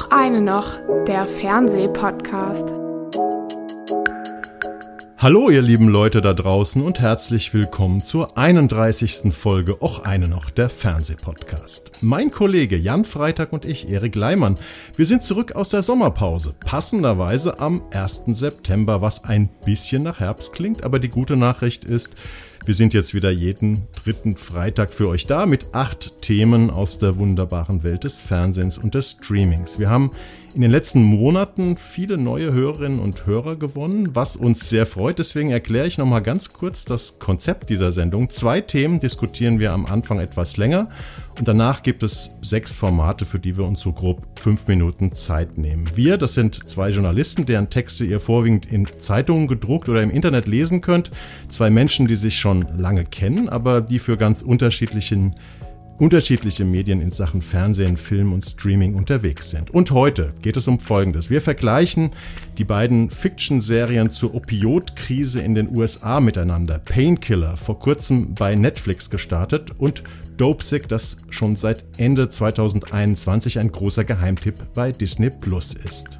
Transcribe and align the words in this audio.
Och 0.00 0.12
eine 0.12 0.40
noch, 0.40 0.78
der 1.06 1.26
Fernsehpodcast. 1.26 2.72
Hallo 5.18 5.50
ihr 5.50 5.60
lieben 5.60 5.88
Leute 5.88 6.22
da 6.22 6.32
draußen 6.32 6.80
und 6.80 7.00
herzlich 7.00 7.52
willkommen 7.52 8.00
zur 8.00 8.38
31. 8.38 9.34
Folge 9.34 9.82
Och 9.82 10.06
eine 10.06 10.26
noch, 10.26 10.48
der 10.48 10.70
Fernsehpodcast. 10.70 11.98
Mein 12.00 12.30
Kollege 12.30 12.78
Jan 12.78 13.04
Freitag 13.04 13.52
und 13.52 13.66
ich, 13.66 13.90
Erik 13.90 14.14
Leimann, 14.14 14.54
wir 14.96 15.04
sind 15.04 15.22
zurück 15.22 15.52
aus 15.52 15.68
der 15.68 15.82
Sommerpause, 15.82 16.54
passenderweise 16.58 17.58
am 17.58 17.82
1. 17.90 18.22
September, 18.28 19.02
was 19.02 19.24
ein 19.24 19.50
bisschen 19.66 20.02
nach 20.02 20.18
Herbst 20.20 20.54
klingt, 20.54 20.82
aber 20.82 20.98
die 20.98 21.10
gute 21.10 21.36
Nachricht 21.36 21.84
ist, 21.84 22.14
wir 22.66 22.74
sind 22.74 22.92
jetzt 22.92 23.14
wieder 23.14 23.30
jeden 23.30 23.82
dritten 24.04 24.36
Freitag 24.36 24.92
für 24.92 25.08
euch 25.08 25.26
da 25.26 25.46
mit 25.46 25.74
acht 25.74 26.20
Themen 26.20 26.70
aus 26.70 26.98
der 26.98 27.16
wunderbaren 27.16 27.82
Welt 27.82 28.04
des 28.04 28.20
Fernsehens 28.20 28.76
und 28.76 28.94
des 28.94 29.12
Streamings. 29.12 29.78
Wir 29.78 29.88
haben 29.88 30.10
in 30.54 30.62
den 30.62 30.70
letzten 30.70 31.02
Monaten 31.02 31.76
viele 31.76 32.18
neue 32.18 32.52
Hörerinnen 32.52 32.98
und 32.98 33.26
Hörer 33.26 33.56
gewonnen, 33.56 34.10
was 34.14 34.36
uns 34.36 34.68
sehr 34.68 34.84
freut. 34.84 35.18
Deswegen 35.18 35.50
erkläre 35.50 35.86
ich 35.86 35.98
nochmal 35.98 36.22
ganz 36.22 36.52
kurz 36.52 36.84
das 36.84 37.18
Konzept 37.18 37.68
dieser 37.68 37.92
Sendung. 37.92 38.30
Zwei 38.30 38.60
Themen 38.60 38.98
diskutieren 38.98 39.58
wir 39.60 39.72
am 39.72 39.86
Anfang 39.86 40.18
etwas 40.18 40.56
länger 40.56 40.88
und 41.38 41.46
danach 41.46 41.82
gibt 41.82 42.02
es 42.02 42.36
sechs 42.42 42.74
Formate, 42.74 43.24
für 43.24 43.38
die 43.38 43.56
wir 43.56 43.64
uns 43.64 43.80
so 43.80 43.92
grob 43.92 44.26
fünf 44.38 44.66
Minuten 44.66 45.14
Zeit 45.14 45.56
nehmen. 45.56 45.88
Wir, 45.94 46.18
das 46.18 46.34
sind 46.34 46.68
zwei 46.68 46.90
Journalisten, 46.90 47.46
deren 47.46 47.70
Texte 47.70 48.04
ihr 48.04 48.20
vorwiegend 48.20 48.66
in 48.66 48.86
Zeitungen 48.98 49.46
gedruckt 49.46 49.88
oder 49.88 50.02
im 50.02 50.10
Internet 50.10 50.46
lesen 50.46 50.80
könnt. 50.80 51.10
Zwei 51.48 51.70
Menschen, 51.70 52.08
die 52.08 52.16
sich 52.16 52.38
schon 52.38 52.66
lange 52.76 53.04
kennen, 53.04 53.48
aber 53.48 53.80
die 53.80 53.98
für 53.98 54.16
ganz 54.16 54.42
unterschiedlichen 54.42 55.34
unterschiedliche 56.00 56.64
Medien 56.64 57.00
in 57.00 57.12
Sachen 57.12 57.42
Fernsehen, 57.42 57.98
Film 57.98 58.32
und 58.32 58.42
Streaming 58.42 58.94
unterwegs 58.94 59.50
sind. 59.50 59.70
Und 59.70 59.90
heute 59.90 60.32
geht 60.40 60.56
es 60.56 60.66
um 60.66 60.80
Folgendes. 60.80 61.28
Wir 61.28 61.42
vergleichen 61.42 62.10
die 62.56 62.64
beiden 62.64 63.10
Fiction-Serien 63.10 64.10
zur 64.10 64.34
Opioidkrise 64.34 65.42
in 65.42 65.54
den 65.54 65.76
USA 65.76 66.20
miteinander. 66.20 66.78
Painkiller, 66.78 67.58
vor 67.58 67.78
kurzem 67.78 68.34
bei 68.34 68.54
Netflix 68.54 69.10
gestartet 69.10 69.72
und 69.76 70.02
Dopesick, 70.38 70.88
das 70.88 71.18
schon 71.28 71.56
seit 71.56 71.84
Ende 71.98 72.30
2021 72.30 73.58
ein 73.58 73.70
großer 73.70 74.04
Geheimtipp 74.04 74.72
bei 74.72 74.92
Disney 74.92 75.28
Plus 75.28 75.74
ist. 75.74 76.18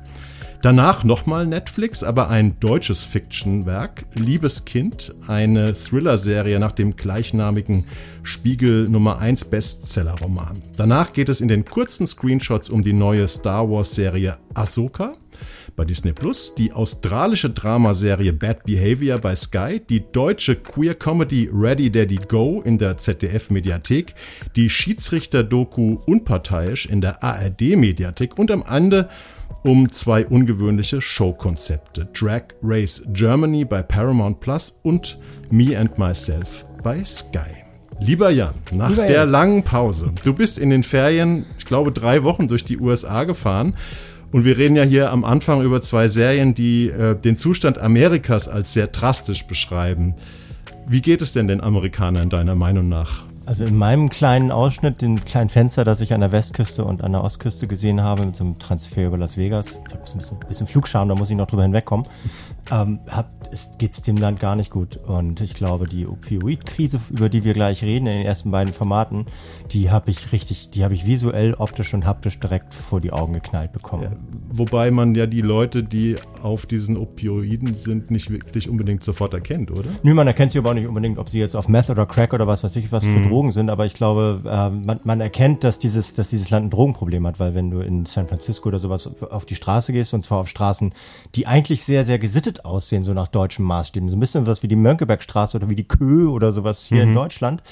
Danach 0.62 1.04
nochmal 1.04 1.46
Netflix, 1.46 2.04
aber 2.04 2.28
ein 2.28 2.60
deutsches 2.60 3.02
Fiction-Werk, 3.02 4.04
Liebes 4.14 4.66
Kind, 4.66 5.14
eine 5.26 5.72
Thriller-Serie 5.72 6.60
nach 6.60 6.72
dem 6.72 6.96
gleichnamigen 6.96 7.86
Spiegel 8.22 8.88
Nummer 8.88 9.18
1 9.18 9.46
Bestseller-Roman. 9.46 10.60
Danach 10.76 11.12
geht 11.12 11.28
es 11.28 11.40
in 11.40 11.48
den 11.48 11.64
kurzen 11.64 12.06
Screenshots 12.06 12.70
um 12.70 12.82
die 12.82 12.92
neue 12.92 13.26
Star 13.28 13.68
Wars-Serie 13.68 14.38
Ahsoka 14.54 15.12
bei 15.76 15.84
Disney 15.84 16.12
Plus, 16.12 16.54
die 16.54 16.72
australische 16.72 17.50
Dramaserie 17.50 18.32
Bad 18.32 18.64
Behavior 18.64 19.18
bei 19.18 19.34
Sky, 19.34 19.80
die 19.88 20.02
deutsche 20.12 20.56
Queer 20.56 20.94
Comedy 20.94 21.48
Ready 21.52 21.90
Daddy 21.90 22.18
Go 22.28 22.60
in 22.60 22.78
der 22.78 22.98
ZDF 22.98 23.50
Mediathek, 23.50 24.14
die 24.56 24.68
Schiedsrichter-Doku 24.68 25.98
Unparteiisch 26.06 26.86
in 26.86 27.00
der 27.00 27.22
ARD 27.22 27.76
Mediathek 27.76 28.38
und 28.38 28.50
am 28.50 28.64
Ende 28.68 29.08
um 29.62 29.90
zwei 29.90 30.26
ungewöhnliche 30.26 31.00
Showkonzepte. 31.00 32.08
Drag 32.12 32.42
Race 32.62 33.04
Germany 33.12 33.64
bei 33.64 33.82
Paramount 33.82 34.40
Plus 34.40 34.78
und 34.82 35.18
Me 35.50 35.78
and 35.78 35.98
Myself 35.98 36.66
bei 36.82 37.04
Sky. 37.04 37.59
Lieber 38.00 38.30
Jan, 38.30 38.54
nach 38.72 38.90
Lieber 38.90 39.06
der 39.06 39.20
Jan. 39.20 39.30
langen 39.30 39.62
Pause, 39.62 40.12
du 40.24 40.32
bist 40.32 40.58
in 40.58 40.70
den 40.70 40.82
Ferien, 40.82 41.44
ich 41.58 41.66
glaube, 41.66 41.92
drei 41.92 42.24
Wochen 42.24 42.48
durch 42.48 42.64
die 42.64 42.78
USA 42.78 43.24
gefahren. 43.24 43.74
Und 44.32 44.44
wir 44.44 44.56
reden 44.56 44.76
ja 44.76 44.84
hier 44.84 45.10
am 45.10 45.24
Anfang 45.24 45.60
über 45.62 45.82
zwei 45.82 46.06
Serien, 46.06 46.54
die 46.54 46.88
äh, 46.88 47.16
den 47.16 47.36
Zustand 47.36 47.78
Amerikas 47.80 48.48
als 48.48 48.72
sehr 48.72 48.86
drastisch 48.86 49.44
beschreiben. 49.44 50.14
Wie 50.86 51.02
geht 51.02 51.20
es 51.20 51.32
denn 51.32 51.48
den 51.48 51.60
Amerikanern 51.60 52.30
deiner 52.30 52.54
Meinung 52.54 52.88
nach? 52.88 53.24
Also 53.44 53.64
in 53.64 53.76
meinem 53.76 54.08
kleinen 54.08 54.52
Ausschnitt, 54.52 55.02
den 55.02 55.24
kleinen 55.24 55.48
Fenster, 55.48 55.82
das 55.82 56.00
ich 56.00 56.12
an 56.12 56.20
der 56.20 56.30
Westküste 56.30 56.84
und 56.84 57.02
an 57.02 57.12
der 57.12 57.24
Ostküste 57.24 57.66
gesehen 57.66 58.00
habe, 58.00 58.26
mit 58.26 58.36
so 58.36 58.44
einem 58.44 58.58
Transfer 58.60 59.08
über 59.08 59.18
Las 59.18 59.36
Vegas, 59.36 59.80
ich 59.88 59.92
habe 59.92 60.04
ein 60.04 60.18
bisschen, 60.18 60.38
bisschen 60.46 60.66
Flugscham, 60.68 61.08
da 61.08 61.16
muss 61.16 61.30
ich 61.30 61.36
noch 61.36 61.48
drüber 61.48 61.64
hinwegkommen, 61.64 62.06
ähm, 62.70 63.00
geht 63.78 63.92
es 63.92 64.02
dem 64.02 64.16
Land 64.16 64.40
gar 64.40 64.56
nicht 64.56 64.70
gut. 64.70 64.98
Und 64.98 65.40
ich 65.40 65.54
glaube, 65.54 65.86
die 65.86 66.06
Opioid-Krise, 66.06 67.00
über 67.10 67.28
die 67.28 67.44
wir 67.44 67.52
gleich 67.52 67.82
reden, 67.82 68.06
in 68.06 68.18
den 68.18 68.26
ersten 68.26 68.50
beiden 68.50 68.72
Formaten, 68.72 69.26
die 69.70 69.90
habe 69.90 70.10
ich 70.10 70.32
richtig, 70.32 70.70
die 70.70 70.84
habe 70.84 70.94
ich 70.94 71.06
visuell, 71.06 71.54
optisch 71.54 71.92
und 71.94 72.06
haptisch 72.06 72.38
direkt 72.38 72.74
vor 72.74 73.00
die 73.00 73.12
Augen 73.12 73.32
geknallt 73.32 73.72
bekommen. 73.72 74.02
Ja, 74.04 74.10
wobei 74.50 74.90
man 74.90 75.14
ja 75.14 75.26
die 75.26 75.42
Leute, 75.42 75.82
die 75.82 76.16
auf 76.42 76.66
diesen 76.66 76.96
Opioiden 76.96 77.74
sind, 77.74 78.10
nicht 78.10 78.30
wirklich 78.30 78.68
unbedingt 78.68 79.02
sofort 79.02 79.34
erkennt, 79.34 79.70
oder? 79.70 79.90
Nö, 80.02 80.14
man 80.14 80.26
erkennt 80.26 80.52
sie 80.52 80.58
aber 80.58 80.70
auch 80.70 80.74
nicht 80.74 80.86
unbedingt, 80.88 81.18
ob 81.18 81.28
sie 81.28 81.38
jetzt 81.38 81.56
auf 81.56 81.68
Meth 81.68 81.90
oder 81.90 82.06
Crack 82.06 82.32
oder 82.32 82.46
was 82.46 82.64
weiß 82.64 82.76
ich 82.76 82.92
was 82.92 83.04
mhm. 83.04 83.22
für 83.22 83.28
Drogen 83.28 83.52
sind, 83.52 83.70
aber 83.70 83.86
ich 83.86 83.94
glaube, 83.94 84.42
äh, 84.44 84.70
man, 84.70 85.00
man 85.04 85.20
erkennt, 85.20 85.64
dass 85.64 85.78
dieses, 85.78 86.14
dass 86.14 86.30
dieses 86.30 86.50
Land 86.50 86.66
ein 86.66 86.70
Drogenproblem 86.70 87.26
hat, 87.26 87.40
weil 87.40 87.54
wenn 87.54 87.70
du 87.70 87.80
in 87.80 88.06
San 88.06 88.28
Francisco 88.28 88.68
oder 88.68 88.78
sowas 88.78 89.10
auf 89.30 89.44
die 89.44 89.54
Straße 89.54 89.92
gehst, 89.92 90.14
und 90.14 90.22
zwar 90.22 90.38
auf 90.38 90.48
Straßen, 90.48 90.92
die 91.34 91.46
eigentlich 91.46 91.84
sehr, 91.84 92.04
sehr 92.04 92.18
gesittet 92.18 92.49
aussehen, 92.58 93.04
so 93.04 93.12
nach 93.12 93.28
deutschen 93.28 93.64
Maßstäben, 93.64 94.08
so 94.08 94.16
ein 94.16 94.20
bisschen 94.20 94.46
was 94.46 94.62
wie 94.62 94.68
die 94.68 94.76
Mönckebergstraße 94.76 95.56
oder 95.56 95.70
wie 95.70 95.76
die 95.76 95.88
Kö 95.88 96.28
oder 96.28 96.52
sowas 96.52 96.86
hier 96.86 97.04
mhm. 97.04 97.10
in 97.10 97.14
Deutschland, 97.14 97.62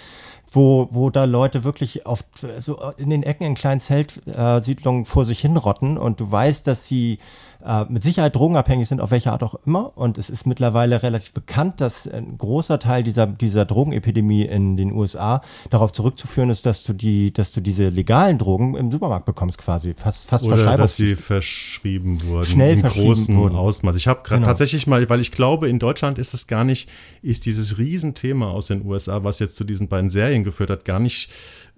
wo, 0.50 0.89
wo 0.91 1.11
da 1.11 1.25
Leute 1.25 1.65
wirklich 1.65 2.06
auf, 2.06 2.25
so 2.61 2.81
in 2.97 3.11
den 3.11 3.22
Ecken 3.22 3.44
in 3.44 3.55
kleinen 3.55 3.81
Zeltsiedlungen 3.81 5.05
vor 5.05 5.25
sich 5.25 5.41
hinrotten 5.41 5.99
und 5.99 6.21
du 6.21 6.31
weißt, 6.31 6.67
dass 6.67 6.87
sie 6.87 7.19
äh, 7.65 7.85
mit 7.89 8.03
Sicherheit 8.05 8.37
drogenabhängig 8.37 8.89
sind, 8.89 9.01
auf 9.01 9.11
welche 9.11 9.33
Art 9.33 9.43
auch 9.43 9.57
immer. 9.67 9.97
Und 9.97 10.17
es 10.17 10.31
ist 10.31 10.47
mittlerweile 10.47 11.03
relativ 11.03 11.33
bekannt, 11.33 11.81
dass 11.81 12.07
ein 12.07 12.39
großer 12.39 12.79
Teil 12.79 13.03
dieser, 13.03 13.27
dieser 13.27 13.65
Drogenepidemie 13.65 14.43
in 14.43 14.77
den 14.77 14.93
USA 14.93 15.43
darauf 15.71 15.93
zurückzuführen 15.93 16.51
ist, 16.51 16.67
dass 16.67 16.83
du 16.83 16.93
die, 16.93 17.33
dass 17.33 17.53
du 17.53 17.61
diese 17.61 17.89
legalen 17.89 18.39
Drogen 18.39 18.77
im 18.77 18.93
Supermarkt 18.93 19.27
bekommst, 19.27 19.59
quasi. 19.59 19.95
Fast, 19.97 20.29
fast 20.29 20.45
Oder 20.45 20.77
dass 20.77 20.97
sie 20.97 21.17
verschrieben 21.17 22.23
wurden. 22.23 22.45
Schnell 22.45 22.75
in 22.75 22.81
verschrieben 22.81 23.07
großen 23.07 23.37
wurden. 23.37 23.57
Ausmaß. 23.57 23.97
Ich 23.97 24.07
habe 24.07 24.21
gerade 24.23 24.41
genau. 24.41 24.49
tatsächlich 24.49 24.87
mal, 24.87 25.09
weil 25.09 25.21
ich 25.21 25.33
glaube, 25.33 25.69
in 25.69 25.79
Deutschland 25.79 26.19
ist 26.19 26.35
es 26.35 26.47
gar 26.47 26.65
nicht, 26.65 26.89
ist 27.23 27.47
dieses 27.47 27.79
Riesenthema 27.79 28.51
aus 28.51 28.67
den 28.67 28.87
USA, 28.87 29.25
was 29.25 29.41
jetzt 29.41 29.57
zu 29.57 29.65
diesen 29.65 29.89
beiden 29.89 30.11
Serien 30.11 30.45
geführt 30.45 30.71
hat, 30.71 30.85
gar 30.85 31.01
nicht 31.01 31.31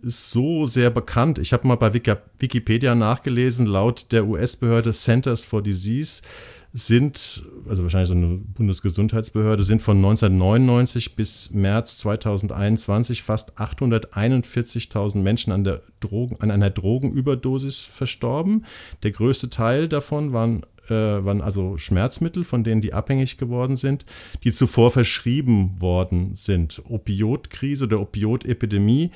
so 0.03 0.67
sehr 0.67 0.91
bekannt. 0.91 1.39
Ich 1.39 1.53
habe 1.53 1.67
mal 1.67 1.77
bei 1.77 1.93
Wikipedia 1.93 2.95
nachgelesen, 2.95 3.67
laut 3.67 4.13
der 4.13 4.27
US-Behörde 4.27 4.93
Centers 4.93 5.45
for 5.45 5.63
Disease 5.63 6.23
sind, 6.73 7.43
also 7.69 7.83
wahrscheinlich 7.83 8.09
so 8.09 8.15
eine 8.15 8.37
Bundesgesundheitsbehörde, 8.37 9.65
sind 9.65 9.83
von 9.83 9.97
1999 9.97 11.17
bis 11.17 11.51
März 11.51 11.99
2021 11.99 13.23
fast 13.23 13.59
841.000 13.59 15.19
Menschen 15.19 15.53
an, 15.53 15.65
der 15.65 15.83
Drogen, 15.99 16.37
an 16.41 16.51
einer 16.51 16.71
Drogenüberdosis 16.71 17.83
verstorben. 17.83 18.65
Der 19.03 19.11
größte 19.11 19.51
Teil 19.51 19.89
davon 19.89 20.33
waren, 20.33 20.63
äh, 20.89 20.95
waren 20.95 21.41
also 21.41 21.77
Schmerzmittel, 21.77 22.45
von 22.45 22.63
denen 22.63 22.81
die 22.81 22.95
abhängig 22.95 23.37
geworden 23.37 23.75
sind, 23.75 24.05
die 24.45 24.53
zuvor 24.53 24.93
verschrieben 24.93 25.81
worden 25.81 26.37
sind. 26.37 26.81
Opioidkrise 26.89 27.87
oder 27.87 27.99
Opioidepidemie 27.99 29.07
äh, 29.07 29.11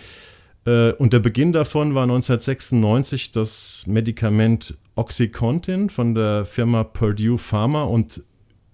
und 0.67 1.13
der 1.13 1.19
Beginn 1.19 1.53
davon 1.53 1.95
war 1.95 2.05
1996 2.05 3.33
das 3.33 3.87
Medikament 3.87 4.75
Oxycontin 4.97 5.91
von 5.91 6.15
der 6.15 6.45
Firma 6.45 6.85
Purdue 6.85 7.37
Pharma 7.37 7.83
und 7.85 8.23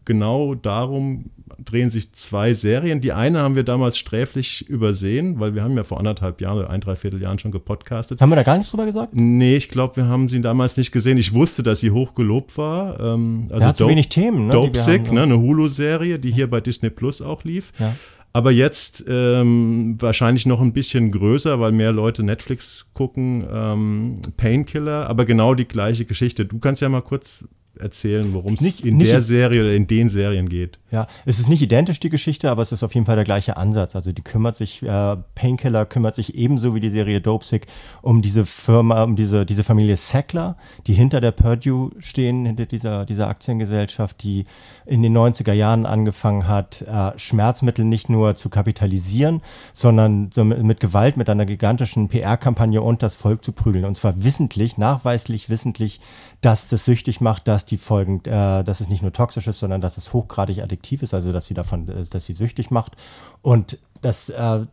genau 0.05 0.55
darum 0.55 1.31
drehen 1.65 1.91
sich 1.91 2.13
zwei 2.13 2.55
Serien. 2.55 3.01
Die 3.01 3.13
eine 3.13 3.41
haben 3.41 3.57
wir 3.57 3.65
damals 3.65 3.99
sträflich 3.99 4.69
übersehen, 4.69 5.41
weil 5.41 5.55
wir 5.55 5.63
haben 5.63 5.77
ja 5.77 5.85
vor 5.85 5.99
anderthalb 5.99 6.41
Jahren 6.41 6.59
oder 6.59 6.71
ein, 6.71 6.81
dreiviertel 6.81 7.21
Jahren 7.21 7.39
schon 7.39 7.53
gepodcastet. 7.53 8.21
Haben 8.21 8.31
wir 8.31 8.37
da 8.37 8.43
gar 8.43 8.57
nichts 8.57 8.71
drüber 8.71 8.87
gesagt? 8.87 9.15
Nee, 9.15 9.57
ich 9.57 9.69
glaube, 9.69 9.97
wir 9.97 10.07
haben 10.07 10.29
sie 10.29 10.41
damals 10.41 10.77
nicht 10.77 10.93
gesehen. 10.93 11.19
Ich 11.19 11.35
wusste, 11.35 11.63
dass 11.63 11.81
sie 11.81 11.91
hochgelobt 11.91 12.57
war. 12.57 12.99
Ähm, 13.01 13.47
also 13.51 13.67
ja, 13.67 13.75
zu 13.75 13.89
wenig 13.89 14.09
Themen. 14.09 14.47
Ne, 14.47 14.53
Dope 14.53 14.79
Sick, 14.79 15.13
ne, 15.13 15.23
eine 15.23 15.39
Hulu-Serie, 15.39 16.19
die 16.19 16.33
hier 16.33 16.49
bei 16.49 16.61
Disney 16.61 16.91
Plus 16.91 17.21
auch 17.21 17.45
lief. 17.45 17.73
Ja. 17.79 17.95
Aber 18.33 18.53
jetzt 18.53 19.05
ähm, 19.09 19.97
wahrscheinlich 19.99 20.47
noch 20.47 20.61
ein 20.61 20.73
bisschen 20.73 21.11
größer, 21.11 21.59
weil 21.59 21.73
mehr 21.73 21.91
Leute 21.91 22.23
Netflix 22.23 22.89
gucken. 22.95 23.45
Ähm, 23.53 24.23
Painkiller, 24.37 25.09
aber 25.09 25.25
genau 25.25 25.55
die 25.55 25.67
gleiche 25.67 26.05
Geschichte. 26.05 26.45
Du 26.47 26.59
kannst 26.61 26.81
ja 26.81 26.89
mal 26.89 27.03
kurz 27.03 27.49
erzählen, 27.81 28.33
worum 28.35 28.55
es 28.55 28.61
Nicht- 28.61 28.85
in 28.85 28.97
nicht- 28.97 29.11
der 29.11 29.23
Serie 29.23 29.63
oder 29.63 29.75
in 29.75 29.87
den 29.87 30.09
Serien 30.11 30.49
geht. 30.49 30.79
Ja, 30.91 31.07
es 31.25 31.39
ist 31.39 31.49
nicht 31.49 31.63
identisch 31.63 32.01
die 32.01 32.09
Geschichte, 32.09 32.51
aber 32.51 32.63
es 32.63 32.73
ist 32.73 32.83
auf 32.83 32.95
jeden 32.95 33.07
Fall 33.07 33.15
der 33.17 33.25
gleiche 33.25 33.57
Ansatz. 33.57 33.95
Also 33.95 34.13
die 34.13 34.23
kümmert 34.23 34.57
sich, 34.57 34.83
äh, 34.83 35.17
Painkiller 35.35 35.87
kümmert 35.87 36.17
sich 36.17 36.35
ebenso 36.35 36.75
wie 36.75 36.81
die 36.81 36.91
Serie 36.91 37.21
Dopesick 37.21 37.67
um 38.03 38.23
diese 38.23 38.45
Firma, 38.45 39.03
um 39.05 39.15
diese, 39.17 39.47
diese 39.47 39.63
Familie 39.65 39.97
Sackler, 39.97 40.57
die 40.87 40.93
hinter 40.95 41.21
der 41.21 41.31
Purdue 41.31 41.91
stehen, 42.01 42.45
hinter 42.47 42.67
dieser, 42.67 43.05
dieser 43.07 43.29
Aktiengesellschaft, 43.29 44.23
die 44.23 44.47
in 44.87 45.03
den 45.03 45.13
90er 45.17 45.53
Jahren 45.53 45.87
angefangen 45.87 46.49
hat, 46.49 46.83
äh, 46.83 47.17
Schmerzmittel 47.19 47.85
nicht 47.85 48.09
nur 48.09 48.35
zu 48.35 48.49
kapitalisieren, 48.49 49.43
sondern 49.73 50.31
so 50.33 50.43
mit, 50.45 50.63
mit 50.63 50.81
Gewalt, 50.81 51.17
mit 51.17 51.29
einer 51.31 51.47
gigantischen 51.47 52.09
PR-Kampagne 52.09 52.83
und 52.83 53.03
das 53.03 53.17
Volk 53.17 53.45
zu 53.45 53.53
prügeln. 53.53 53.85
Und 53.85 53.97
zwar 53.97 54.25
wissentlich, 54.25 54.77
nachweislich 54.79 55.49
wissentlich, 55.49 56.01
dass 56.41 56.69
das 56.69 56.85
süchtig 56.85 57.21
macht, 57.21 57.47
dass 57.47 57.67
die 57.71 57.79
Folgen, 57.79 58.25
äh, 58.25 58.65
dass 58.65 58.81
es 58.81 58.89
nicht 58.89 59.03
nur 59.03 59.13
toxisch 59.13 59.47
ist, 59.47 59.61
sondern 59.61 59.81
dass 59.81 59.97
es 59.97 60.13
hochgradig 60.13 60.63
addiktiv 60.63 61.03
ist, 61.03 61.15
also 61.15 61.33
dass 61.33 61.47
sie 61.47 61.55
davon, 61.55 61.89
äh, 61.89 62.05
dass 62.09 62.27
sie 62.27 62.33
süchtig 62.33 62.71
macht. 62.71 62.97
Und 63.43 63.79
dass 64.01 64.29
äh, 64.31 64.65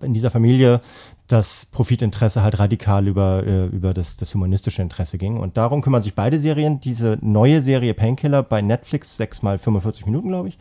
in 0.00 0.14
dieser 0.14 0.30
Familie 0.30 0.80
das 1.26 1.66
Profitinteresse 1.66 2.42
halt 2.42 2.58
radikal 2.58 3.06
über, 3.06 3.44
äh, 3.46 3.66
über 3.66 3.94
das, 3.94 4.16
das 4.16 4.34
humanistische 4.34 4.82
Interesse 4.82 5.16
ging. 5.16 5.38
Und 5.38 5.56
darum 5.56 5.80
kümmern 5.80 6.02
sich 6.02 6.14
beide 6.14 6.40
Serien. 6.40 6.80
Diese 6.80 7.18
neue 7.20 7.62
Serie 7.62 7.94
Painkiller 7.94 8.42
bei 8.42 8.62
Netflix, 8.62 9.16
sechs 9.16 9.42
mal 9.42 9.58
45 9.58 10.06
Minuten, 10.06 10.28
glaube 10.28 10.48
ich. 10.48 10.58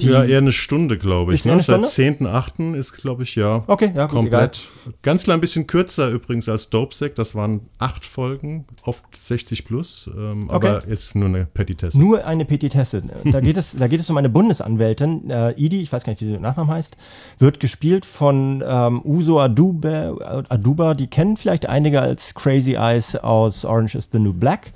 Die- 0.00 0.06
ja, 0.08 0.24
eher 0.24 0.38
eine 0.38 0.52
Stunde, 0.52 0.98
glaube 0.98 1.32
ich. 1.34 1.40
Ist 1.40 1.46
eine 1.46 1.56
ne? 1.56 1.62
Seit 1.62 1.84
10.8. 1.86 2.74
ist, 2.74 2.92
glaube 2.94 3.22
ich, 3.22 3.34
ja. 3.36 3.62
Okay, 3.66 3.92
ja, 3.94 4.06
gut, 4.06 4.14
komplett. 4.16 4.62
Ganz 5.02 5.24
klein 5.24 5.40
bisschen 5.40 5.66
kürzer 5.66 6.08
übrigens 6.08 6.48
als 6.48 6.70
Dopesick. 6.70 7.14
Das 7.14 7.34
waren 7.34 7.60
acht 7.78 8.06
Folgen, 8.06 8.64
oft 8.84 9.04
60 9.14 9.64
plus. 9.64 10.10
Ähm, 10.16 10.50
Aber 10.50 10.82
jetzt 10.88 11.14
nur 11.14 11.26
eine 11.26 11.44
Petitesse. 11.46 12.00
Nur 12.00 12.24
eine 12.24 12.44
Petitesse. 12.44 13.02
Da 13.24 13.40
geht 13.40 13.56
es, 13.56 13.76
da 13.76 13.86
geht 13.88 14.00
es 14.00 14.08
um 14.10 14.16
eine 14.16 14.28
Bundesanwältin, 14.28 15.30
äh, 15.30 15.52
Idi, 15.52 15.82
ich 15.82 15.92
weiß 15.92 16.04
gar 16.04 16.12
nicht, 16.12 16.20
wie 16.22 16.26
sie 16.26 16.32
mit 16.32 16.40
Nachnamen 16.42 16.72
heißt, 16.72 16.96
wird 17.38 17.60
gespielt 17.60 18.06
von 18.06 18.62
ähm, 18.66 19.00
Uso 19.04 19.38
Aduba, 19.40 20.44
Aduba. 20.48 20.94
Die 20.94 21.06
kennen 21.08 21.36
vielleicht 21.36 21.68
einige 21.68 22.00
als 22.00 22.34
Crazy 22.34 22.74
Eyes 22.74 23.16
aus 23.16 23.64
Orange 23.64 23.94
is 23.96 24.08
the 24.12 24.18
New 24.18 24.32
Black. 24.32 24.72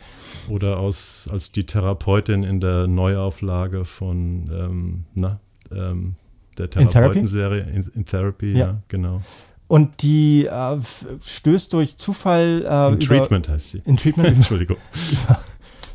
Oder 0.49 0.79
aus, 0.79 1.29
als 1.31 1.53
die 1.53 1.65
Therapeutin 1.65 2.43
in 2.43 2.61
der 2.61 2.87
Neuauflage 2.87 3.85
von 3.85 4.45
ähm, 4.51 5.05
na, 5.15 5.41
ähm, 5.71 6.17
der? 6.59 6.71
Therapeutenserie 6.71 7.63
in, 7.63 7.91
in 7.95 8.05
Therapy, 8.05 8.53
ja, 8.53 8.59
Ja. 8.59 8.83
genau. 8.89 9.23
Und 9.69 10.03
die 10.03 10.45
äh, 10.45 10.79
stößt 11.25 11.73
durch 11.73 11.97
Zufall 11.97 12.63
äh, 12.69 12.89
In 12.89 12.95
über, 12.95 12.99
Treatment 13.01 13.49
heißt 13.49 13.71
sie. 13.71 13.83
In 13.87 13.97
Treatment. 13.97 14.29
Entschuldigung. 14.37 14.77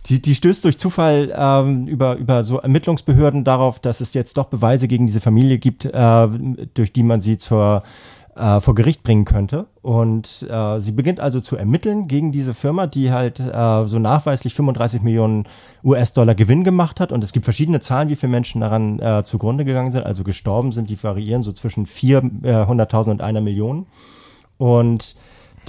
Die, 0.07 0.21
die 0.21 0.35
stößt 0.35 0.63
durch 0.63 0.77
Zufall 0.77 1.33
ähm, 1.35 1.87
über, 1.87 2.15
über 2.15 2.43
so 2.43 2.59
Ermittlungsbehörden 2.59 3.43
darauf, 3.43 3.79
dass 3.79 3.99
es 3.99 4.13
jetzt 4.13 4.37
doch 4.37 4.45
Beweise 4.45 4.87
gegen 4.87 5.05
diese 5.05 5.19
Familie 5.21 5.59
gibt, 5.59 5.85
äh, 5.85 6.27
durch 6.73 6.93
die 6.93 7.03
man 7.03 7.19
sie 7.21 7.37
zur, 7.37 7.83
äh, 8.37 8.61
vor 8.61 8.75
Gericht 8.75 9.03
bringen 9.03 9.25
könnte. 9.25 9.67
Und 9.81 10.45
äh, 10.49 10.79
sie 10.79 10.91
beginnt 10.91 11.19
also 11.19 11.39
zu 11.41 11.55
ermitteln 11.55 12.07
gegen 12.07 12.31
diese 12.31 12.53
Firma, 12.53 12.87
die 12.87 13.11
halt 13.11 13.39
äh, 13.39 13.85
so 13.85 13.99
nachweislich 13.99 14.53
35 14.53 15.01
Millionen 15.01 15.45
US-Dollar 15.83 16.35
Gewinn 16.35 16.63
gemacht 16.63 16.99
hat. 16.99 17.11
Und 17.11 17.23
es 17.23 17.33
gibt 17.33 17.45
verschiedene 17.45 17.79
Zahlen, 17.79 18.09
wie 18.09 18.15
viele 18.15 18.31
Menschen 18.31 18.61
daran 18.61 18.99
äh, 18.99 19.23
zugrunde 19.23 19.65
gegangen 19.65 19.91
sind, 19.91 20.05
also 20.05 20.23
gestorben 20.23 20.71
sind. 20.71 20.89
Die 20.89 21.01
variieren 21.01 21.43
so 21.43 21.53
zwischen 21.53 21.85
400.000 21.85 23.11
und 23.11 23.21
einer 23.21 23.41
Million. 23.41 23.87
Und 24.57 25.15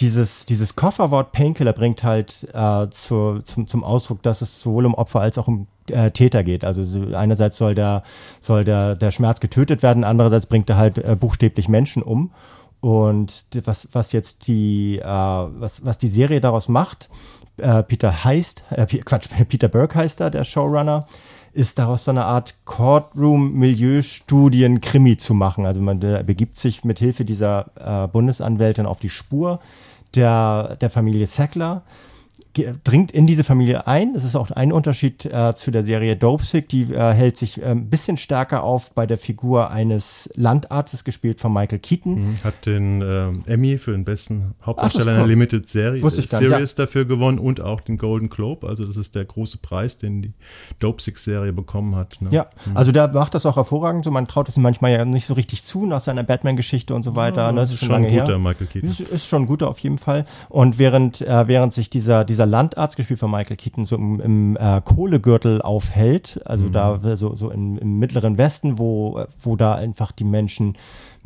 dieses, 0.00 0.46
dieses 0.46 0.76
Kofferwort 0.76 1.32
Painkiller 1.32 1.72
bringt 1.72 2.04
halt 2.04 2.46
äh, 2.52 2.88
zu, 2.90 3.40
zum, 3.42 3.66
zum 3.66 3.82
Ausdruck, 3.82 4.22
dass 4.22 4.42
es 4.42 4.60
sowohl 4.60 4.86
um 4.86 4.94
Opfer 4.94 5.20
als 5.20 5.38
auch 5.38 5.48
um 5.48 5.66
äh, 5.90 6.10
Täter 6.10 6.44
geht. 6.44 6.64
Also 6.64 6.82
so 6.84 7.14
einerseits 7.14 7.56
soll 7.56 7.74
der, 7.74 8.02
soll 8.40 8.64
der, 8.64 8.94
der 8.94 9.10
Schmerz 9.10 9.40
getötet 9.40 9.82
werden, 9.82 10.04
andererseits 10.04 10.46
bringt 10.46 10.70
er 10.70 10.76
halt 10.76 10.98
äh, 10.98 11.16
buchstäblich 11.18 11.68
Menschen 11.68 12.02
um. 12.02 12.30
Und 12.80 13.44
was, 13.64 13.88
was 13.92 14.12
jetzt 14.12 14.46
die, 14.46 14.98
äh, 14.98 15.04
was, 15.04 15.84
was 15.84 15.98
die 15.98 16.08
Serie 16.08 16.40
daraus 16.40 16.68
macht, 16.68 17.10
äh, 17.56 17.82
Peter 17.82 18.24
heißt, 18.24 18.64
äh, 18.70 18.86
Quatsch, 18.86 19.28
Peter 19.48 19.68
Burke 19.68 19.96
heißt 19.96 20.20
da, 20.20 20.30
der 20.30 20.44
Showrunner, 20.44 21.06
ist 21.52 21.78
daraus 21.78 22.04
so 22.04 22.12
eine 22.12 22.24
Art 22.24 22.54
Courtroom-Milieustudien-Krimi 22.66 25.16
zu 25.16 25.34
machen. 25.34 25.66
Also 25.66 25.80
man 25.80 25.98
begibt 25.98 26.56
sich 26.56 26.84
mit 26.84 27.00
Hilfe 27.00 27.24
dieser 27.24 27.66
äh, 27.74 28.06
Bundesanwältin 28.06 28.86
auf 28.86 29.00
die 29.00 29.08
Spur 29.08 29.58
der, 30.14 30.76
der 30.80 30.90
Familie 30.90 31.26
Sackler, 31.26 31.82
dringt 32.84 33.10
in 33.10 33.26
diese 33.26 33.44
Familie 33.44 33.86
ein. 33.86 34.14
Das 34.14 34.24
ist 34.24 34.36
auch 34.36 34.50
ein 34.50 34.72
Unterschied 34.72 35.24
äh, 35.26 35.54
zu 35.54 35.70
der 35.70 35.84
Serie 35.84 36.16
Dopesick. 36.16 36.68
Die 36.68 36.92
äh, 36.92 37.12
hält 37.12 37.36
sich 37.36 37.60
äh, 37.60 37.66
ein 37.66 37.90
bisschen 37.90 38.16
stärker 38.16 38.62
auf 38.62 38.92
bei 38.92 39.06
der 39.06 39.18
Figur 39.18 39.70
eines 39.70 40.30
Landarztes, 40.34 41.04
gespielt 41.04 41.40
von 41.40 41.52
Michael 41.52 41.78
Keaton. 41.78 42.34
Hat 42.44 42.66
den 42.66 43.02
ähm, 43.02 43.40
Emmy 43.46 43.78
für 43.78 43.92
den 43.92 44.04
besten 44.04 44.54
Hauptdarsteller 44.64 45.12
einer 45.12 45.22
cool. 45.22 45.28
Limited 45.28 45.68
Serie, 45.68 46.02
Wusste 46.02 46.20
ich 46.20 46.28
gar 46.28 46.40
nicht, 46.40 46.50
Series 46.50 46.74
dafür 46.74 47.04
gewonnen 47.04 47.38
und 47.38 47.60
auch 47.60 47.80
den 47.80 47.98
Golden 47.98 48.28
Globe. 48.28 48.66
Also 48.66 48.84
das 48.84 48.96
ist 48.96 49.14
der 49.14 49.24
große 49.24 49.58
Preis, 49.58 49.98
den 49.98 50.22
die 50.22 50.32
Dopesick-Serie 50.80 51.52
bekommen 51.52 51.96
hat. 51.96 52.20
Ne? 52.20 52.28
Ja, 52.32 52.46
also 52.74 52.92
da 52.92 53.08
macht 53.08 53.34
das 53.34 53.46
auch 53.46 53.56
hervorragend. 53.56 54.04
So, 54.04 54.10
man 54.10 54.26
traut 54.26 54.48
es 54.48 54.56
ihm 54.56 54.62
manchmal 54.62 54.92
ja 54.92 55.04
nicht 55.04 55.26
so 55.26 55.34
richtig 55.34 55.64
zu 55.64 55.86
nach 55.86 56.00
seiner 56.00 56.22
Batman-Geschichte 56.22 56.94
und 56.94 57.02
so 57.02 57.16
weiter. 57.16 57.42
Ja, 57.42 57.52
ne? 57.52 57.60
das 57.60 57.72
ist 57.72 57.84
schon 57.84 58.04
ein 58.04 58.10
guter 58.10 58.38
Michael 58.38 58.66
Keaton. 58.66 58.90
Ist, 58.90 59.00
ist 59.00 59.26
schon 59.26 59.46
guter 59.46 59.68
auf 59.68 59.78
jeden 59.80 59.98
Fall. 59.98 60.24
Und 60.48 60.78
während, 60.78 61.20
äh, 61.20 61.48
während 61.48 61.72
sich 61.72 61.90
dieser, 61.90 62.24
dieser 62.24 62.46
Landarzt, 62.48 62.96
gespielt 62.96 63.20
von 63.20 63.30
Michael 63.30 63.56
Keaton, 63.56 63.84
so 63.84 63.96
im, 63.96 64.20
im 64.20 64.56
äh, 64.58 64.80
Kohlegürtel 64.84 65.62
aufhält, 65.62 66.40
also 66.44 66.66
Mhm. 66.66 66.72
da 66.72 67.16
so, 67.16 67.34
so 67.34 67.50
im, 67.50 67.78
im 67.78 67.98
mittleren 67.98 68.38
Westen, 68.38 68.78
wo, 68.78 69.24
wo 69.42 69.56
da 69.56 69.74
einfach 69.74 70.12
die 70.12 70.24
Menschen 70.24 70.76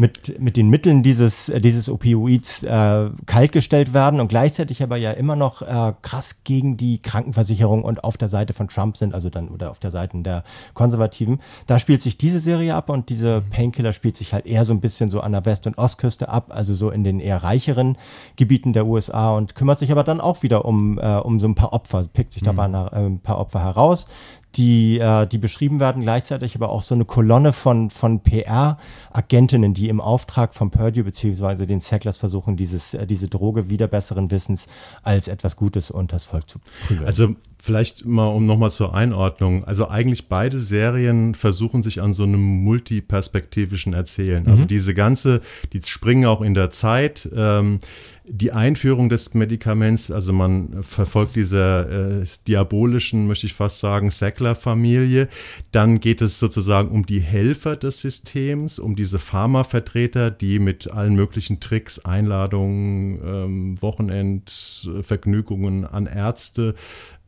mit, 0.02 0.40
mit 0.40 0.56
den 0.56 0.69
Mitteln 0.69 1.04
dieses, 1.04 1.49
äh, 1.49 1.60
dieses 1.60 1.88
Opioids 1.88 2.64
äh, 2.64 3.10
kaltgestellt 3.25 3.94
werden 3.94 4.19
und 4.19 4.26
gleichzeitig 4.26 4.82
aber 4.82 4.96
ja 4.96 5.12
immer 5.12 5.37
noch 5.37 5.62
äh, 5.62 5.93
krass 6.02 6.43
gegen 6.43 6.76
die 6.76 7.00
Krankenversicherung 7.00 7.84
und 7.84 8.02
auf 8.02 8.19
der 8.19 8.28
Seite 8.28 8.52
von 8.52 8.66
Trump 8.66 8.96
sind, 8.96 9.14
also 9.14 9.31
dann 9.31 9.49
oder 9.49 9.70
auf 9.70 9.78
der 9.78 9.93
Seite 9.93 10.20
der 10.20 10.43
Konservativen. 10.75 11.40
Da 11.69 11.78
spielt 11.78 12.02
sich 12.02 12.19
diese 12.19 12.40
Serie 12.40 12.75
ab 12.75 12.90
und 12.90 13.10
diese 13.10 13.43
Painkiller 13.43 13.93
spielt 13.93 14.16
sich 14.16 14.34
halt 14.34 14.44
eher 14.44 14.64
so 14.64 14.75
ein 14.75 14.81
bisschen 14.81 15.08
so 15.08 15.20
an 15.20 15.31
der 15.31 15.44
West- 15.46 15.69
und 15.69 15.78
Ostküste 15.78 16.28
ab, 16.28 16.46
also 16.49 16.75
so 16.75 16.90
in 16.90 17.04
den 17.04 17.20
eher 17.20 17.44
reicheren 17.44 17.96
Gebieten 18.34 18.72
der 18.72 18.88
USA 18.88 19.37
und 19.37 19.54
kümmert 19.54 19.78
sich 19.78 19.93
aber 19.93 20.02
dann 20.02 20.20
auch 20.20 20.43
wieder 20.43 20.64
um, 20.64 20.99
äh, 20.99 21.19
um 21.19 21.38
so 21.38 21.46
ein 21.46 21.54
paar 21.54 21.72
Opfer, 21.72 22.02
pickt 22.12 22.32
sich 22.32 22.43
dabei 22.43 22.66
nach, 22.66 22.93
äh, 22.93 23.06
ein 23.06 23.20
paar 23.20 23.38
Opfer 23.38 23.62
heraus, 23.62 24.08
die, 24.56 24.99
äh, 24.99 25.26
die 25.26 25.38
beschrieben 25.38 25.81
werden, 25.81 26.02
gleichzeitig 26.02 26.54
aber 26.54 26.69
auch 26.70 26.82
so 26.82 26.94
eine 26.94 27.04
Kolonne 27.04 27.52
von, 27.52 27.90
von 27.90 28.20
PR-Agentinnen, 28.20 29.75
die 29.75 29.88
im 29.88 30.00
Auftrag 30.00 30.54
von 30.54 30.70
Purdue 30.70 31.04
beziehungsweise 31.04 31.66
den 31.66 31.81
Sacklers 31.81 32.19
versuchen, 32.19 32.56
dieses, 32.56 32.94
äh, 32.94 33.06
diese 33.06 33.28
Droge 33.28 33.70
wieder 33.70 33.88
besseren 33.88 34.31
Wissens 34.31 34.66
als 35.02 35.28
etwas 35.28 35.56
Gutes 35.56 35.90
unters 35.90 36.26
Volk 36.26 36.49
zu 36.49 36.58
prügeln. 36.87 37.06
Also 37.06 37.34
vielleicht 37.62 38.04
mal 38.04 38.26
um 38.26 38.44
nochmal 38.44 38.72
zur 38.72 38.93
Einordnung. 38.93 39.64
Also 39.64 39.88
eigentlich 39.88 40.28
beide 40.28 40.58
Serien 40.58 41.37
versuchen 41.37 41.82
sich 41.82 42.02
an 42.02 42.12
so 42.12 42.25
einem 42.25 42.40
multiperspektivischen 42.40 43.93
Erzählen. 43.93 44.49
Also 44.49 44.64
diese 44.64 44.94
ganze, 44.94 45.42
die 45.73 45.80
springen 45.80 46.26
auch 46.26 46.42
in 46.42 46.54
der 46.54 46.71
Zeit. 46.71 47.28
Ähm, 47.35 47.78
die 48.25 48.52
Einführung 48.52 49.09
des 49.09 49.35
Medikaments, 49.35 50.12
also 50.12 50.33
man 50.33 50.83
verfolgt 50.83 51.35
diese 51.35 52.23
äh, 52.23 52.26
diabolischen, 52.47 53.26
möchte 53.26 53.47
ich 53.47 53.55
fast 53.55 53.81
sagen, 53.81 54.11
Sackler-Familie. 54.11 55.29
Dann 55.73 55.99
geht 55.99 56.23
es 56.23 56.38
sozusagen 56.38 56.91
um 56.91 57.05
die 57.05 57.21
Helfer 57.21 57.75
des 57.75 58.00
Systems, 58.00 58.79
um 58.79 58.95
diese 58.95 59.19
Pharmavertreter, 59.19 60.31
die 60.31 60.61
mit 60.61 60.91
allen 60.91 61.17
möglichen 61.17 61.59
Tricks, 61.59 61.99
Einladungen, 61.99 63.21
ähm, 63.25 63.83
Wochenendvergnügungen 63.83 65.85
an 65.85 66.07
Ärzte 66.07 66.76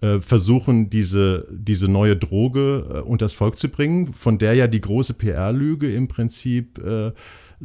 äh, 0.01 0.21
versuchen, 0.21 0.91
diese, 0.91 1.49
diese 1.51 1.89
neue 1.89 2.17
Droge 2.17 2.87
äh, 2.89 3.01
unters 3.01 3.35
Volk 3.35 3.59
zu 3.59 3.69
bringen, 3.69 4.13
von 4.13 4.39
der 4.39 4.55
ja 4.55 4.69
die 4.69 4.81
große 4.81 5.15
PR-Lüge 5.15 5.93
im 5.93 6.07
Prinzip 6.07 6.79
äh, 6.79 7.11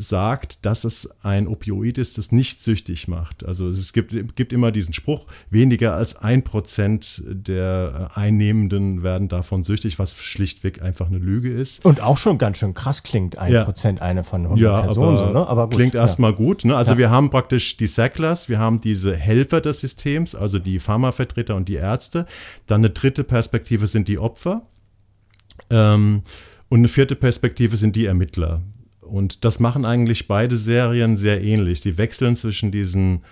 sagt, 0.01 0.65
dass 0.65 0.85
es 0.85 1.09
ein 1.23 1.45
Opioid 1.45 1.97
ist, 1.97 2.17
das 2.17 2.31
nicht 2.31 2.63
süchtig 2.63 3.09
macht. 3.09 3.45
Also 3.45 3.67
es 3.67 3.91
gibt, 3.91 4.35
gibt 4.37 4.53
immer 4.53 4.71
diesen 4.71 4.93
Spruch, 4.93 5.27
weniger 5.49 5.93
als 5.93 6.15
ein 6.15 6.43
Prozent 6.45 7.21
der 7.27 8.09
äh, 8.15 8.19
Einnehmenden 8.19 9.03
werden 9.03 9.27
davon 9.27 9.61
süchtig, 9.61 9.99
was 9.99 10.15
schlichtweg 10.15 10.81
einfach 10.81 11.07
eine 11.07 11.17
Lüge 11.17 11.51
ist. 11.51 11.83
Und 11.83 11.99
auch 12.01 12.17
schon 12.17 12.37
ganz 12.37 12.59
schön 12.59 12.73
krass 12.73 13.03
klingt, 13.03 13.37
ein 13.37 13.51
Ja. 13.51 13.65
Prozent 13.65 14.01
eine 14.01 14.23
von 14.23 14.43
100 14.43 14.59
Ja, 14.63 14.81
Personen. 14.81 15.17
aber, 15.17 15.27
so, 15.27 15.33
ne? 15.33 15.47
aber 15.47 15.67
gut, 15.67 15.75
klingt 15.75 15.93
ja. 15.95 16.01
erstmal 16.01 16.31
gut. 16.33 16.63
Ne? 16.63 16.77
Also 16.77 16.97
wir 16.97 17.09
haben 17.09 17.29
praktisch 17.29 17.75
die 17.75 17.87
Sacklers, 17.87 18.47
wir 18.47 18.57
haben 18.57 18.79
diese 18.79 19.13
Helfer 19.17 19.59
des 19.59 19.81
Systems, 19.81 20.33
also 20.33 20.59
die 20.59 20.79
Pharmavertreter 20.79 21.57
und 21.57 21.67
die 21.67 21.75
Ärzte. 21.75 22.25
Dann 22.67 22.79
eine 22.79 22.89
dritte 22.91 23.25
Perspektive 23.25 23.85
sind 23.85 24.07
die 24.07 24.17
Opfer. 24.17 24.61
Ähm, 25.69 26.23
und 26.69 26.79
eine 26.79 26.87
vierte 26.87 27.15
Perspektive 27.17 27.75
sind 27.75 27.97
die 27.97 28.05
Ermittler. 28.05 28.61
Und 29.09 29.45
das 29.45 29.59
machen 29.59 29.85
eigentlich 29.85 30.27
beide 30.27 30.57
Serien 30.57 31.17
sehr 31.17 31.43
ähnlich. 31.43 31.81
Sie 31.81 31.97
wechseln 31.97 32.35
zwischen 32.35 32.71
diesen 32.71 33.23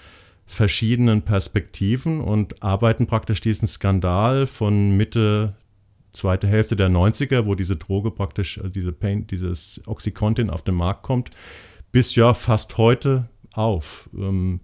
verschiedenen 0.46 1.22
Perspektiven 1.22 2.22
und 2.22 2.64
arbeiten 2.64 3.06
praktisch 3.06 3.42
diesen 3.42 3.68
Skandal 3.68 4.48
von 4.48 4.96
Mitte 4.96 5.56
zweite 6.14 6.48
Hälfte 6.48 6.76
der 6.76 6.90
90er, 6.90 7.46
wo 7.46 7.56
diese 7.56 7.76
Droge 7.76 8.12
praktisch, 8.12 8.58
äh, 8.58 8.70
diese 8.70 8.92
Pain, 8.92 9.28
dieses 9.28 9.82
Oxycontin 9.86 10.50
auf 10.50 10.64
den 10.64 10.76
Markt 10.76 11.04
kommt, 11.04 11.30
bis 11.92 12.16
ja 12.16 12.34
fast 12.34 12.78
heute 12.78 13.30
auf. 13.54 14.10
Ähm, 14.18 14.62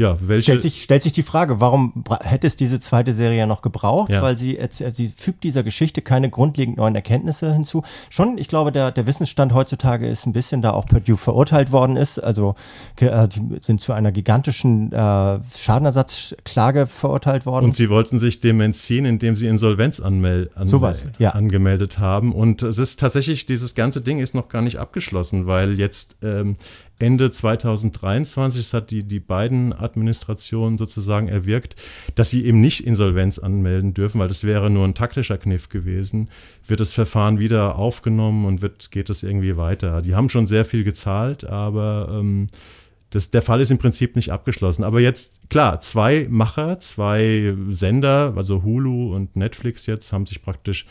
ja, 0.00 0.16
welche 0.22 0.44
stellt 0.44 0.62
sich, 0.62 0.82
stellt 0.82 1.02
sich 1.02 1.12
die 1.12 1.22
Frage, 1.22 1.60
warum 1.60 2.04
hätte 2.22 2.46
es 2.46 2.56
diese 2.56 2.80
zweite 2.80 3.12
Serie 3.12 3.46
noch 3.46 3.60
gebraucht? 3.60 4.10
Ja. 4.10 4.22
Weil 4.22 4.34
sie, 4.34 4.58
sie 4.70 5.08
fügt 5.08 5.44
dieser 5.44 5.62
Geschichte 5.62 6.00
keine 6.00 6.30
grundlegend 6.30 6.78
neuen 6.78 6.94
Erkenntnisse 6.94 7.52
hinzu. 7.52 7.82
Schon, 8.08 8.38
ich 8.38 8.48
glaube, 8.48 8.72
der, 8.72 8.92
der 8.92 9.06
Wissensstand 9.06 9.52
heutzutage 9.52 10.08
ist 10.08 10.24
ein 10.24 10.32
bisschen, 10.32 10.62
da 10.62 10.70
auch 10.70 10.86
Purdue 10.86 11.18
verurteilt 11.18 11.70
worden 11.70 11.98
ist. 11.98 12.18
Also 12.18 12.54
äh, 12.98 13.28
sind 13.60 13.82
zu 13.82 13.92
einer 13.92 14.10
gigantischen 14.10 14.90
äh, 14.90 15.40
Schadenersatzklage 15.54 16.86
verurteilt 16.86 17.44
worden. 17.44 17.66
Und 17.66 17.76
sie 17.76 17.90
wollten 17.90 18.18
sich 18.18 18.40
dem 18.40 18.62
entziehen, 18.62 19.04
indem 19.04 19.36
sie 19.36 19.48
Insolvenz 19.48 20.00
anmel 20.00 20.50
an 20.54 20.66
Sowas, 20.66 21.10
ja. 21.18 21.32
angemeldet 21.32 21.98
haben. 21.98 22.32
Und 22.32 22.62
es 22.62 22.78
ist 22.78 23.00
tatsächlich, 23.00 23.44
dieses 23.44 23.74
ganze 23.74 24.00
Ding 24.00 24.18
ist 24.18 24.34
noch 24.34 24.48
gar 24.48 24.62
nicht 24.62 24.78
abgeschlossen, 24.78 25.46
weil 25.46 25.78
jetzt 25.78 26.16
ähm, 26.22 26.54
Ende 27.00 27.30
2023, 27.30 28.60
das 28.60 28.74
hat 28.74 28.90
die, 28.90 29.02
die 29.02 29.20
beiden 29.20 29.72
Administrationen 29.72 30.76
sozusagen 30.76 31.28
erwirkt, 31.28 31.74
dass 32.14 32.30
sie 32.30 32.44
eben 32.44 32.60
nicht 32.60 32.86
Insolvenz 32.86 33.38
anmelden 33.38 33.94
dürfen, 33.94 34.20
weil 34.20 34.28
das 34.28 34.44
wäre 34.44 34.70
nur 34.70 34.86
ein 34.86 34.94
taktischer 34.94 35.38
Kniff 35.38 35.68
gewesen. 35.68 36.28
Wird 36.66 36.80
das 36.80 36.92
Verfahren 36.92 37.38
wieder 37.38 37.76
aufgenommen 37.76 38.44
und 38.44 38.62
wird, 38.62 38.90
geht 38.90 39.10
es 39.10 39.22
irgendwie 39.22 39.56
weiter. 39.56 40.02
Die 40.02 40.14
haben 40.14 40.28
schon 40.28 40.46
sehr 40.46 40.64
viel 40.64 40.84
gezahlt, 40.84 41.44
aber 41.44 42.08
ähm, 42.20 42.48
das, 43.10 43.30
der 43.30 43.42
Fall 43.42 43.60
ist 43.60 43.70
im 43.70 43.78
Prinzip 43.78 44.14
nicht 44.14 44.30
abgeschlossen. 44.30 44.84
Aber 44.84 45.00
jetzt, 45.00 45.50
klar, 45.50 45.80
zwei 45.80 46.26
Macher, 46.30 46.78
zwei 46.80 47.54
Sender, 47.68 48.34
also 48.36 48.62
Hulu 48.62 49.14
und 49.14 49.36
Netflix 49.36 49.86
jetzt, 49.86 50.12
haben 50.12 50.26
sich 50.26 50.42
praktisch 50.42 50.86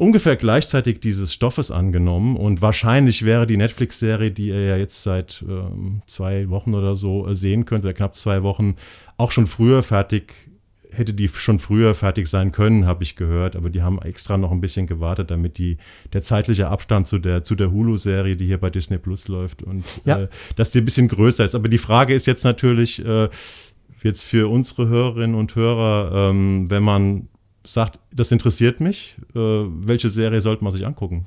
ungefähr 0.00 0.36
gleichzeitig 0.36 1.00
dieses 1.00 1.34
Stoffes 1.34 1.70
angenommen 1.70 2.36
und 2.36 2.62
wahrscheinlich 2.62 3.26
wäre 3.26 3.46
die 3.46 3.58
Netflix-Serie, 3.58 4.30
die 4.30 4.48
ihr 4.48 4.64
ja 4.64 4.76
jetzt 4.78 5.02
seit 5.02 5.44
ähm, 5.46 6.00
zwei 6.06 6.48
Wochen 6.48 6.74
oder 6.74 6.96
so 6.96 7.28
äh, 7.28 7.36
sehen 7.36 7.66
könnt, 7.66 7.84
oder 7.84 7.92
knapp 7.92 8.16
zwei 8.16 8.42
Wochen, 8.42 8.76
auch 9.18 9.30
schon 9.30 9.46
früher 9.46 9.82
fertig, 9.82 10.32
hätte 10.90 11.12
die 11.12 11.28
schon 11.28 11.58
früher 11.58 11.94
fertig 11.94 12.28
sein 12.28 12.50
können, 12.50 12.86
habe 12.86 13.02
ich 13.02 13.14
gehört, 13.14 13.56
aber 13.56 13.68
die 13.68 13.82
haben 13.82 14.00
extra 14.00 14.38
noch 14.38 14.52
ein 14.52 14.62
bisschen 14.62 14.86
gewartet, 14.86 15.30
damit 15.30 15.58
die, 15.58 15.76
der 16.14 16.22
zeitliche 16.22 16.68
Abstand 16.68 17.06
zu 17.06 17.18
der, 17.18 17.44
zu 17.44 17.54
der 17.54 17.70
Hulu-Serie, 17.70 18.36
die 18.36 18.46
hier 18.46 18.58
bei 18.58 18.70
Disney 18.70 18.96
Plus 18.96 19.28
läuft 19.28 19.62
und 19.62 19.84
ja. 20.06 20.22
äh, 20.22 20.28
dass 20.56 20.70
die 20.70 20.78
ein 20.78 20.86
bisschen 20.86 21.08
größer 21.08 21.44
ist. 21.44 21.54
Aber 21.54 21.68
die 21.68 21.76
Frage 21.76 22.14
ist 22.14 22.24
jetzt 22.24 22.44
natürlich, 22.44 23.04
äh, 23.04 23.28
jetzt 24.02 24.24
für 24.24 24.50
unsere 24.50 24.88
Hörerinnen 24.88 25.36
und 25.36 25.54
Hörer, 25.54 26.30
ähm, 26.30 26.70
wenn 26.70 26.82
man 26.82 27.28
sagt, 27.66 27.98
das 28.12 28.32
interessiert 28.32 28.80
mich, 28.80 29.16
äh, 29.34 29.38
welche 29.38 30.10
Serie 30.10 30.40
sollte 30.40 30.64
man 30.64 30.72
sich 30.72 30.86
angucken? 30.86 31.26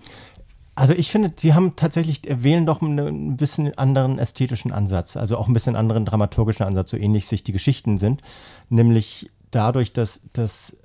Also 0.75 0.93
ich 0.93 1.11
finde, 1.11 1.31
sie 1.35 1.53
haben 1.53 1.75
tatsächlich, 1.75 2.27
äh, 2.27 2.43
wählen 2.43 2.65
doch 2.65 2.81
einen, 2.81 2.99
ein 3.33 3.37
bisschen 3.37 3.77
anderen 3.77 4.17
ästhetischen 4.17 4.71
Ansatz, 4.71 5.15
also 5.17 5.37
auch 5.37 5.47
ein 5.47 5.53
bisschen 5.53 5.75
anderen 5.75 6.05
dramaturgischen 6.05 6.65
Ansatz, 6.65 6.91
so 6.91 6.97
ähnlich 6.97 7.27
sich 7.27 7.43
die 7.43 7.51
Geschichten 7.51 7.97
sind. 7.97 8.21
Nämlich 8.69 9.29
dadurch, 9.51 9.93
dass, 9.93 10.21
dass 10.33 10.75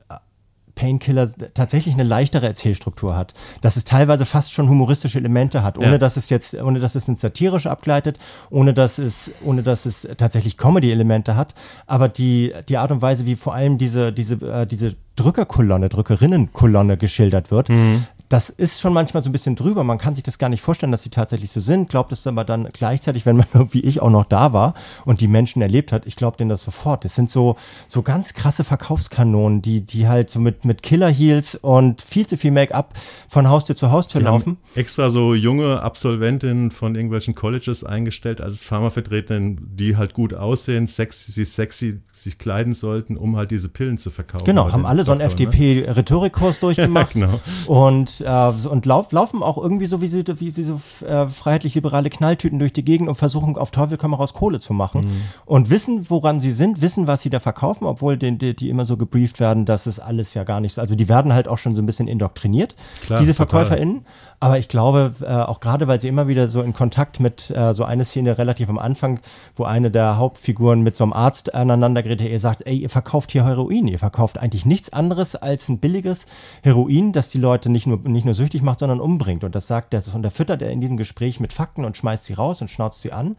Painkiller 0.79 1.29
tatsächlich 1.55 1.95
eine 1.95 2.05
leichtere 2.05 2.47
Erzählstruktur 2.47 3.17
hat, 3.17 3.35
dass 3.63 3.77
es 3.77 3.85
teilweise 3.85 4.25
fast 4.25 4.53
schon 4.53 4.69
humoristische 4.69 5.19
Elemente 5.19 5.65
hat, 5.65 5.77
ohne 5.77 5.93
ja. 5.93 5.99
dass 5.99 6.17
es 6.17 6.31
jetzt, 6.31 6.55
ohne 6.55 6.79
dass 6.79 6.95
es 6.95 7.09
ins 7.09 7.21
Satirische 7.21 7.69
abgleitet, 7.69 8.17
ohne 8.49 8.75
dass 8.75 8.99
es, 8.99 9.33
ohne 9.45 9.65
dass 9.65 9.87
es 9.87 10.07
tatsächlich 10.17 10.57
Comedy-Elemente 10.57 11.35
hat, 11.35 11.55
aber 11.89 12.09
die, 12.09 12.53
die 12.69 12.79
Art 12.79 12.93
und 12.93 13.03
Weise, 13.03 13.27
wie 13.27 13.35
vor 13.35 13.55
allem 13.55 13.77
diese, 13.77 14.13
diese, 14.13 14.35
äh, 14.37 14.67
diese 14.67 14.95
Drückerkolonne, 15.17 15.89
Drückerinnenkolonne 15.89 16.97
geschildert 16.97 17.51
wird, 17.51 17.71
mhm 17.71 18.05
das 18.29 18.51
ist 18.51 18.81
schon 18.81 18.93
manchmal 18.93 19.25
so 19.25 19.31
ein 19.31 19.33
bisschen 19.33 19.57
drüber. 19.57 19.85
Man 19.85 19.97
kann 19.97 20.15
sich 20.15 20.23
das 20.23 20.39
gar 20.39 20.51
nicht 20.51 20.61
vorstellen, 20.61 20.93
dass 20.93 21.03
sie 21.03 21.09
tatsächlich 21.09 21.51
so 21.51 21.61
sind. 21.61 21.89
Glaubt 21.89 22.13
es 22.13 22.27
aber 22.27 22.45
dann 22.45 22.69
gleichzeitig, 22.73 23.25
wenn 23.25 23.37
man 23.37 23.47
wie 23.73 23.81
ich 23.81 24.03
auch 24.03 24.11
noch 24.11 24.27
da 24.27 24.53
war 24.53 24.75
und 25.07 25.21
die 25.21 25.29
Menschen 25.29 25.63
erlebt 25.63 25.93
hat, 25.93 26.07
ich 26.07 26.17
glaube 26.17 26.37
denen 26.37 26.51
das 26.51 26.63
sofort. 26.63 27.05
Das 27.05 27.15
sind 27.15 27.31
so, 27.31 27.57
so 27.89 28.03
ganz 28.03 28.35
krasse 28.35 28.65
Verkaufskanonen, 28.65 29.63
die, 29.63 29.81
die 29.81 30.09
halt 30.09 30.29
so 30.29 30.41
mit, 30.41 30.65
mit 30.67 30.83
Killer 30.83 31.09
Heels 31.09 31.55
und 31.55 32.03
viel 32.03 32.27
zu 32.27 32.37
viel 32.37 32.51
Make-up 32.51 32.95
von 33.29 33.49
Haustür 33.49 33.77
zu 33.77 33.91
Haustür 33.91 34.21
die 34.21 34.27
laufen. 34.27 34.59
extra 34.75 35.09
so 35.09 35.35
junge 35.35 35.81
Absolventinnen 35.81 36.71
von 36.71 36.95
irgendwelchen 36.95 37.35
Colleges 37.35 37.83
eingestellt 37.83 38.43
als 38.43 38.63
Pharmavertreterinnen, 38.63 39.77
die 39.77 39.97
halt 39.97 40.13
gut 40.13 40.35
aussehen, 40.35 40.87
sexy, 40.87 41.45
sexy 41.45 42.01
sich 42.13 42.39
kleiden 42.39 42.75
sollten, 42.75 43.17
um 43.17 43.37
halt 43.37 43.51
diese 43.51 43.71
Pillen 43.71 43.97
zu 43.97 44.11
verkaufen. 44.11 44.45
Genau, 44.45 44.71
haben 44.71 44.85
alle 44.85 45.05
so 45.05 45.13
einen 45.13 45.23
FDP-Rhetorikkurs 45.23 46.59
durchgemacht. 46.61 47.15
ja, 47.15 47.27
genau. 47.27 47.41
Und 47.67 48.18
äh, 48.21 48.53
und 48.69 48.87
lauf, 48.87 49.13
laufen 49.13 49.43
auch 49.43 49.59
irgendwie 49.59 49.87
so 49.87 50.01
wie, 50.01 50.13
wie, 50.13 50.57
wie 50.57 50.65
so 50.65 50.81
äh, 51.07 51.29
freiheitlich-liberale 51.29 52.11
Knalltüten 52.11 52.59
durch 52.59 52.73
die 52.73 52.85
Gegend 52.85 53.09
und 53.09 53.15
versuchen 53.15 53.57
auf 53.57 53.71
Teufel 53.71 53.99
komm 53.99 54.15
raus 54.15 54.35
Kohle 54.35 54.61
zu 54.61 54.73
machen 54.73 55.03
mhm. 55.03 55.21
und 55.47 55.71
wissen, 55.71 56.09
woran 56.11 56.41
sie 56.41 56.53
sind, 56.53 56.81
wissen, 56.81 57.07
was 57.07 57.23
sie 57.23 57.31
da 57.31 57.41
verkaufen, 57.41 57.85
obwohl 57.85 58.17
die, 58.17 58.37
die, 58.37 58.55
die 58.55 58.69
immer 58.69 58.85
so 58.85 58.97
gebrieft 58.97 59.41
werden, 59.41 59.65
dass 59.65 59.87
es 59.87 59.99
alles 60.01 60.35
ja 60.35 60.45
gar 60.45 60.61
nicht 60.61 60.75
so, 60.75 60.81
also 60.81 60.95
die 60.95 61.09
werden 61.09 61.33
halt 61.33 61.49
auch 61.49 61.59
schon 61.59 61.77
so 61.77 61.83
ein 61.83 61.87
bisschen 61.87 62.09
indoktriniert, 62.09 62.75
Klar, 63.03 63.21
diese 63.21 63.35
VerkäuferInnen. 63.35 64.05
Total. 64.05 64.28
Aber 64.41 64.59
ich 64.59 64.69
glaube, 64.69 65.15
äh, 65.21 65.27
auch 65.27 65.59
gerade, 65.59 65.89
weil 65.89 66.01
sie 66.01 66.07
immer 66.07 66.29
wieder 66.29 66.47
so 66.47 66.63
in 66.63 66.73
Kontakt 66.73 67.19
mit 67.19 67.51
äh, 67.51 67.75
so 67.75 67.83
eine 67.83 68.05
Szene 68.05 68.39
relativ 68.39 68.69
am 68.69 68.79
Anfang, 68.79 69.19
wo 69.57 69.65
eine 69.65 69.91
der 69.91 70.17
Hauptfiguren 70.17 70.83
mit 70.83 70.97
so 70.97 71.03
einem 71.03 71.13
Arzt 71.13 71.55
aneinander 71.55 72.05
gerät, 72.05 72.21
ihr 72.21 72.39
sagt, 72.39 72.65
ey, 72.65 72.79
ihr 72.79 72.91
verkauft 72.91 73.33
hier 73.33 73.45
Heroin, 73.45 73.89
ihr 73.89 73.99
verkauft 73.99 74.39
eigentlich 74.39 74.65
nichts 74.65 74.93
anderes 74.93 75.35
als 75.35 75.69
ein 75.69 75.79
billiges 75.79 76.27
Heroin, 76.63 77.13
das 77.13 77.31
die 77.31 77.39
Leute 77.39 77.69
nicht 77.69 77.89
nur, 77.89 77.99
nicht 77.99 78.25
nur 78.25 78.35
süchtig 78.35 78.63
macht, 78.63 78.79
sondern 78.79 79.01
umbringt. 79.01 79.43
Und 79.43 79.57
das 79.57 79.67
sagt 79.67 79.93
er, 79.93 80.03
und 80.15 80.23
da 80.23 80.31
füttert 80.31 80.63
er 80.63 80.71
in 80.71 80.81
diesem 80.81 80.97
Gespräch 80.97 81.41
mit 81.41 81.53
Fakten 81.53 81.85
und 81.85 81.97
schmeißt 81.97 82.25
sie 82.25 82.35
raus 82.35 82.61
und 82.61 82.69
schnauzt 82.69 83.03
sie 83.03 83.13
an. 83.13 83.37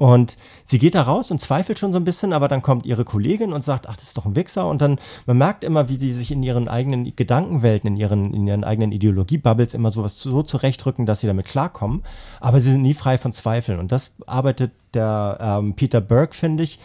Und 0.00 0.38
sie 0.64 0.78
geht 0.78 0.94
da 0.94 1.02
raus 1.02 1.30
und 1.30 1.42
zweifelt 1.42 1.78
schon 1.78 1.92
so 1.92 1.98
ein 1.98 2.04
bisschen, 2.04 2.32
aber 2.32 2.48
dann 2.48 2.62
kommt 2.62 2.86
ihre 2.86 3.04
Kollegin 3.04 3.52
und 3.52 3.62
sagt, 3.62 3.86
ach, 3.86 3.96
das 3.96 4.04
ist 4.04 4.16
doch 4.16 4.24
ein 4.24 4.34
Wichser. 4.34 4.66
Und 4.66 4.80
dann, 4.80 4.98
man 5.26 5.36
merkt 5.36 5.62
immer, 5.62 5.90
wie 5.90 5.98
sie 5.98 6.10
sich 6.10 6.32
in 6.32 6.42
ihren 6.42 6.68
eigenen 6.68 7.14
Gedankenwelten, 7.14 7.86
in 7.88 7.96
ihren, 7.96 8.32
in 8.32 8.46
ihren 8.46 8.64
eigenen 8.64 8.92
Ideologie-Bubbles 8.92 9.74
immer 9.74 9.90
sowas 9.90 10.18
so 10.18 10.42
zurechtrücken, 10.42 11.04
dass 11.04 11.20
sie 11.20 11.26
damit 11.26 11.44
klarkommen. 11.44 12.02
Aber 12.40 12.62
sie 12.62 12.70
sind 12.72 12.80
nie 12.80 12.94
frei 12.94 13.18
von 13.18 13.34
Zweifeln. 13.34 13.78
Und 13.78 13.92
das 13.92 14.12
arbeitet 14.24 14.72
der 14.94 15.36
ähm, 15.38 15.74
Peter 15.74 16.00
Burke, 16.00 16.34
finde 16.34 16.62
ich, 16.62 16.78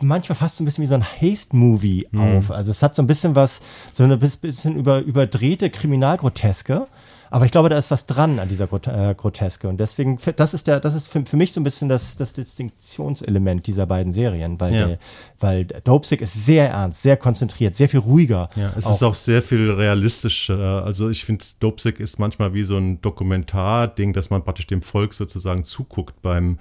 manchmal 0.00 0.36
fast 0.36 0.58
so 0.58 0.62
ein 0.62 0.64
bisschen 0.64 0.82
wie 0.82 0.88
so 0.88 0.94
ein 0.94 1.04
Haste-Movie 1.04 2.10
mhm. 2.12 2.20
auf. 2.20 2.52
Also 2.52 2.70
es 2.70 2.80
hat 2.80 2.94
so 2.94 3.02
ein 3.02 3.08
bisschen 3.08 3.34
was, 3.34 3.60
so 3.92 4.04
ein 4.04 4.16
bisschen 4.20 4.76
über, 4.76 5.00
überdrehte 5.00 5.68
Kriminalgroteske. 5.68 6.86
Aber 7.32 7.46
ich 7.46 7.50
glaube, 7.50 7.70
da 7.70 7.78
ist 7.78 7.90
was 7.90 8.04
dran 8.04 8.38
an 8.38 8.48
dieser 8.48 8.68
äh, 8.70 9.14
Groteske. 9.14 9.66
Und 9.66 9.78
deswegen, 9.78 10.18
das 10.36 10.52
ist 10.52 10.66
der, 10.66 10.80
das 10.80 10.94
ist 10.94 11.08
für, 11.08 11.24
für 11.24 11.38
mich 11.38 11.52
so 11.52 11.60
ein 11.60 11.64
bisschen 11.64 11.88
das, 11.88 12.18
das 12.18 12.34
Distinktionselement 12.34 13.66
dieser 13.66 13.86
beiden 13.86 14.12
Serien, 14.12 14.60
weil, 14.60 14.74
ja. 14.74 14.98
weil 15.40 15.64
Dopesick 15.64 16.20
ist 16.20 16.44
sehr 16.44 16.68
ernst, 16.68 17.00
sehr 17.00 17.16
konzentriert, 17.16 17.74
sehr 17.74 17.88
viel 17.88 18.00
ruhiger. 18.00 18.50
Ja, 18.54 18.74
es 18.76 18.84
auch. 18.84 18.94
ist 18.96 19.02
auch 19.02 19.14
sehr 19.14 19.40
viel 19.40 19.70
realistischer. 19.70 20.84
Also 20.84 21.08
ich 21.08 21.24
finde, 21.24 21.42
Dopesick 21.58 22.00
ist 22.00 22.18
manchmal 22.18 22.52
wie 22.52 22.64
so 22.64 22.76
ein 22.76 23.00
Dokumentarding, 23.00 24.12
dass 24.12 24.28
man 24.28 24.44
praktisch 24.44 24.66
dem 24.66 24.82
Volk 24.82 25.14
sozusagen 25.14 25.64
zuguckt 25.64 26.20
beim 26.20 26.58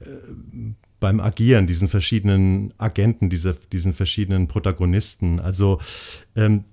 äh, 0.00 0.06
beim 0.98 1.20
Agieren, 1.20 1.66
diesen 1.66 1.88
verschiedenen 1.88 2.74
Agenten, 2.78 3.30
diese, 3.30 3.56
diesen 3.72 3.94
verschiedenen 3.94 4.48
Protagonisten. 4.48 5.40
Also 5.40 5.78
ähm, 6.36 6.64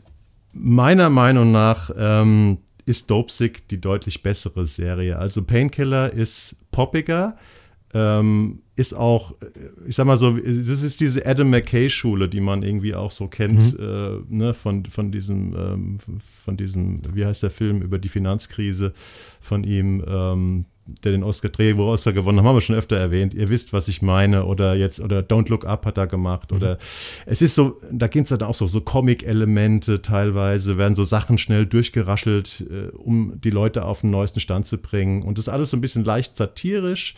meiner 0.51 1.09
Meinung 1.09 1.51
nach 1.51 1.91
ähm, 1.97 2.57
ist 2.87 3.09
Dopesick 3.11 3.67
die 3.67 3.81
deutlich 3.81 4.23
bessere 4.23 4.65
Serie. 4.65 5.19
Also 5.19 5.43
Painkiller 5.43 6.11
ist 6.13 6.55
poppiger, 6.71 7.37
ähm, 7.93 8.61
ist 8.77 8.93
auch, 8.93 9.35
ich 9.85 9.95
sag 9.95 10.05
mal 10.05 10.17
so, 10.17 10.37
das 10.37 10.83
ist 10.83 11.01
diese 11.01 11.25
Adam 11.25 11.49
McKay-Schule, 11.49 12.29
die 12.29 12.39
man 12.39 12.63
irgendwie 12.63 12.95
auch 12.95 13.11
so 13.11 13.27
kennt, 13.27 13.77
mhm. 13.77 13.83
äh, 13.83 14.35
ne, 14.35 14.53
von, 14.53 14.85
von 14.85 15.11
diesem, 15.11 15.53
ähm, 15.55 15.97
von 16.45 16.55
diesem, 16.55 17.01
wie 17.13 17.25
heißt 17.25 17.43
der 17.43 17.51
Film 17.51 17.81
über 17.81 17.99
die 17.99 18.09
Finanzkrise 18.09 18.93
von 19.41 19.63
ihm, 19.65 20.03
ähm, 20.07 20.65
der 21.03 21.11
den 21.11 21.23
Oscar 21.23 21.49
Drehbuch 21.49 21.85
Oscar 21.85 22.13
gewonnen 22.13 22.39
hat, 22.39 22.45
haben 22.45 22.55
wir 22.55 22.61
schon 22.61 22.75
öfter 22.75 22.97
erwähnt. 22.97 23.33
Ihr 23.33 23.49
wisst, 23.49 23.73
was 23.73 23.87
ich 23.87 24.01
meine. 24.01 24.45
Oder 24.45 24.75
jetzt, 24.75 24.99
oder 24.99 25.19
Don't 25.19 25.49
Look 25.49 25.65
Up 25.65 25.85
hat 25.85 25.97
er 25.97 26.07
gemacht. 26.07 26.51
Mhm. 26.51 26.57
Oder 26.57 26.77
es 27.25 27.41
ist 27.41 27.55
so, 27.55 27.77
da 27.91 28.07
gibt 28.07 28.31
es 28.31 28.37
dann 28.37 28.47
auch 28.47 28.55
so, 28.55 28.67
so 28.67 28.81
Comic-Elemente 28.81 30.01
teilweise, 30.01 30.77
werden 30.77 30.95
so 30.95 31.03
Sachen 31.03 31.37
schnell 31.37 31.65
durchgeraschelt, 31.65 32.65
äh, 32.69 32.95
um 32.95 33.39
die 33.41 33.49
Leute 33.49 33.85
auf 33.85 34.01
den 34.01 34.11
neuesten 34.11 34.39
Stand 34.39 34.65
zu 34.65 34.77
bringen. 34.77 35.23
Und 35.23 35.37
das 35.37 35.47
ist 35.47 35.53
alles 35.53 35.71
so 35.71 35.77
ein 35.77 35.81
bisschen 35.81 36.03
leicht 36.03 36.37
satirisch. 36.37 37.15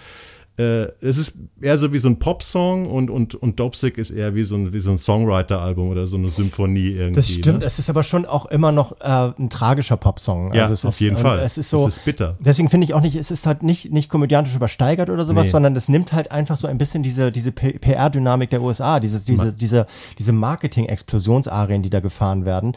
Äh, 0.59 0.91
es 0.99 1.17
ist 1.17 1.37
eher 1.61 1.77
so 1.77 1.93
wie 1.93 1.97
so 1.99 2.09
ein 2.09 2.19
Popsong 2.19 2.85
und, 2.85 3.09
und, 3.09 3.33
und 3.33 3.59
Dopesick 3.61 3.97
ist 3.97 4.11
eher 4.11 4.35
wie 4.35 4.43
so 4.43 4.57
ein, 4.57 4.73
wie 4.73 4.79
so 4.81 4.91
ein 4.91 4.97
Songwriter-Album 4.97 5.87
oder 5.87 6.05
so 6.05 6.17
eine 6.17 6.29
Symphonie 6.29 6.89
irgendwie. 6.89 7.15
Das 7.15 7.29
stimmt, 7.29 7.59
ne? 7.59 7.65
es 7.65 7.79
ist 7.79 7.89
aber 7.89 8.03
schon 8.03 8.25
auch 8.25 8.45
immer 8.47 8.73
noch 8.73 8.99
äh, 8.99 9.31
ein 9.39 9.49
tragischer 9.49 9.95
Popsong. 9.95 10.53
Ja, 10.53 10.65
also 10.65 10.89
auf 10.89 10.95
ist, 10.95 10.99
jeden 10.99 11.15
Fall. 11.15 11.39
Es 11.39 11.57
ist 11.57 11.69
so, 11.69 11.87
es 11.87 11.97
ist 11.97 12.05
bitter. 12.05 12.37
Deswegen 12.41 12.69
finde 12.69 12.83
ich 12.83 12.93
auch 12.93 12.99
nicht, 12.99 13.15
es 13.15 13.31
ist 13.31 13.45
halt 13.45 13.63
nicht, 13.63 13.93
nicht 13.93 14.09
komödiantisch 14.09 14.53
übersteigert 14.53 15.09
oder 15.09 15.25
sowas, 15.25 15.45
Nee. 15.45 15.49
sondern 15.51 15.77
es 15.77 15.87
nimmt 15.87 16.11
halt 16.11 16.31
einfach 16.33 16.57
so 16.57 16.67
ein 16.67 16.77
bisschen 16.77 17.03
diese, 17.03 17.31
diese 17.31 17.53
PR-Dynamik 17.53 18.49
der 18.49 18.61
USA, 18.61 18.99
dieses, 18.99 19.23
diese, 19.23 19.55
diese, 19.55 19.87
diese 20.17 20.33
Marketing-Explosionsarien, 20.33 21.83
die 21.83 21.89
da 21.89 22.01
gefahren 22.01 22.43
werden. 22.43 22.73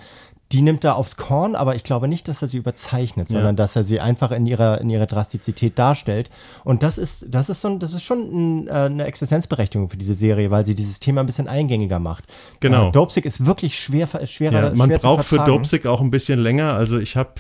Die 0.52 0.60
nimmt 0.62 0.84
er 0.84 0.96
aufs 0.96 1.16
Korn, 1.16 1.54
aber 1.54 1.74
ich 1.76 1.82
glaube 1.84 2.08
nicht, 2.08 2.28
dass 2.28 2.42
er 2.42 2.48
sie 2.48 2.58
überzeichnet, 2.58 3.30
Ja. 3.30 3.36
sondern 3.36 3.56
dass 3.56 3.74
er 3.74 3.82
sie 3.82 4.00
einfach 4.00 4.30
in 4.32 4.46
ihrer, 4.46 4.80
in 4.80 4.90
ihrer 4.90 5.06
Drastizität 5.06 5.78
darstellt. 5.78 6.28
Und 6.64 6.82
das 6.82 6.98
ist, 6.98 7.26
das 7.28 7.48
ist 7.48 7.62
so 7.62 7.68
ein, 7.68 7.78
das 7.78 7.94
ist 7.94 8.02
schon 8.02 8.18
ein, 8.18 8.68
äh, 8.68 8.70
eine 8.72 9.04
Existenzberechtigung 9.04 9.88
für 9.88 9.96
diese 9.96 10.14
Serie, 10.14 10.50
weil 10.50 10.66
sie 10.66 10.74
dieses 10.74 11.00
Thema 11.00 11.20
ein 11.20 11.26
bisschen 11.26 11.48
eingängiger 11.48 11.98
macht. 11.98 12.24
Genau. 12.60 12.88
Äh, 12.88 12.92
Dopesick 12.92 13.24
ist 13.24 13.46
wirklich 13.46 13.78
schwer, 13.78 14.06
schwerer, 14.26 14.68
Ja, 14.68 14.74
man 14.74 14.88
schwer 14.88 14.98
braucht 14.98 15.24
für. 15.24 15.38
Dopesick 15.38 15.86
auch 15.86 16.00
ein 16.00 16.10
bisschen 16.10 16.38
länger. 16.38 16.74
Also 16.74 16.98
ich 16.98 17.16
habe 17.16 17.30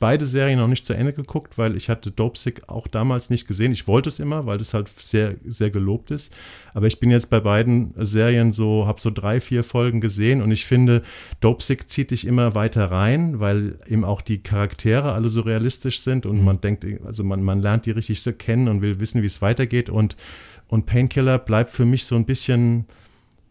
beide 0.00 0.26
Serien 0.26 0.58
noch 0.58 0.68
nicht 0.68 0.84
zu 0.84 0.94
Ende 0.94 1.12
geguckt, 1.12 1.56
weil 1.58 1.76
ich 1.76 1.88
hatte 1.88 2.10
Dopesick 2.10 2.68
auch 2.68 2.88
damals 2.88 3.30
nicht 3.30 3.46
gesehen. 3.46 3.70
Ich 3.72 3.86
wollte 3.86 4.08
es 4.08 4.18
immer, 4.18 4.46
weil 4.46 4.58
das 4.58 4.74
halt 4.74 4.88
sehr, 4.98 5.34
sehr 5.46 5.70
gelobt 5.70 6.10
ist. 6.10 6.32
Aber 6.74 6.86
ich 6.86 7.00
bin 7.00 7.10
jetzt 7.10 7.30
bei 7.30 7.40
beiden 7.40 7.94
Serien 7.96 8.52
so, 8.52 8.86
habe 8.86 9.00
so 9.00 9.10
drei, 9.10 9.40
vier 9.40 9.64
Folgen 9.64 10.00
gesehen 10.00 10.40
und 10.42 10.50
ich 10.50 10.64
finde, 10.66 11.02
Dopesick 11.40 11.88
zieht 11.90 12.10
dich 12.10 12.26
immer 12.26 12.39
weiter 12.54 12.90
rein, 12.90 13.40
weil 13.40 13.78
eben 13.86 14.04
auch 14.04 14.22
die 14.22 14.42
Charaktere 14.42 15.12
alle 15.12 15.28
so 15.28 15.42
realistisch 15.42 16.00
sind 16.00 16.26
und 16.26 16.44
man 16.44 16.60
denkt, 16.60 16.86
also 17.04 17.24
man, 17.24 17.42
man 17.42 17.60
lernt 17.60 17.86
die 17.86 17.90
richtig 17.90 18.22
so 18.22 18.32
kennen 18.32 18.68
und 18.68 18.82
will 18.82 19.00
wissen, 19.00 19.22
wie 19.22 19.26
es 19.26 19.42
weitergeht. 19.42 19.90
Und, 19.90 20.16
und 20.68 20.86
Painkiller 20.86 21.38
bleibt 21.38 21.70
für 21.70 21.84
mich 21.84 22.04
so 22.04 22.16
ein 22.16 22.24
bisschen 22.24 22.86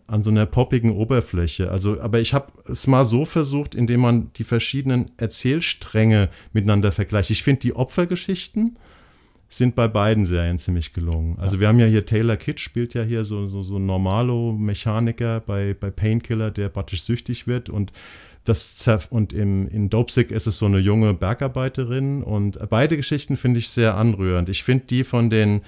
an 0.07 0.23
so 0.23 0.31
einer 0.31 0.45
poppigen 0.45 0.91
Oberfläche. 0.91 1.71
Also, 1.71 2.01
aber 2.01 2.19
ich 2.19 2.33
habe 2.33 2.51
es 2.67 2.87
mal 2.87 3.05
so 3.05 3.25
versucht, 3.25 3.75
indem 3.75 4.01
man 4.01 4.33
die 4.33 4.43
verschiedenen 4.43 5.11
Erzählstränge 5.17 6.29
miteinander 6.51 6.91
vergleicht. 6.91 7.29
Ich 7.29 7.43
finde, 7.43 7.61
die 7.61 7.75
Opfergeschichten 7.75 8.77
sind 9.49 9.73
bei 9.73 9.87
beiden 9.87 10.25
Serien 10.25 10.59
ziemlich 10.59 10.93
gelungen. 10.93 11.37
Also 11.39 11.59
wir 11.59 11.67
haben 11.67 11.79
ja 11.79 11.87
hier 11.87 12.05
Taylor 12.05 12.37
Kitsch 12.37 12.63
spielt 12.63 12.93
ja 12.93 13.01
hier 13.01 13.23
so 13.23 13.47
so, 13.47 13.63
so 13.63 13.77
ein 13.77 13.85
Normalo-Mechaniker 13.87 15.41
bei, 15.41 15.75
bei 15.77 15.89
Painkiller, 15.89 16.51
der 16.51 16.69
praktisch 16.69 17.01
süchtig 17.01 17.47
wird 17.47 17.69
und 17.69 17.91
das 18.49 18.89
und 19.09 19.31
im, 19.31 19.67
in 19.67 19.89
Dopesick 19.89 20.31
ist 20.31 20.47
es 20.47 20.57
so 20.57 20.65
eine 20.65 20.79
junge 20.79 21.13
Bergarbeiterin 21.13 22.23
und 22.23 22.59
beide 22.69 22.97
Geschichten 22.97 23.37
finde 23.37 23.59
ich 23.59 23.69
sehr 23.69 23.95
anrührend. 23.95 24.49
Ich 24.49 24.63
finde 24.63 24.85
die 24.85 25.03
von 25.03 25.29
den 25.29 25.61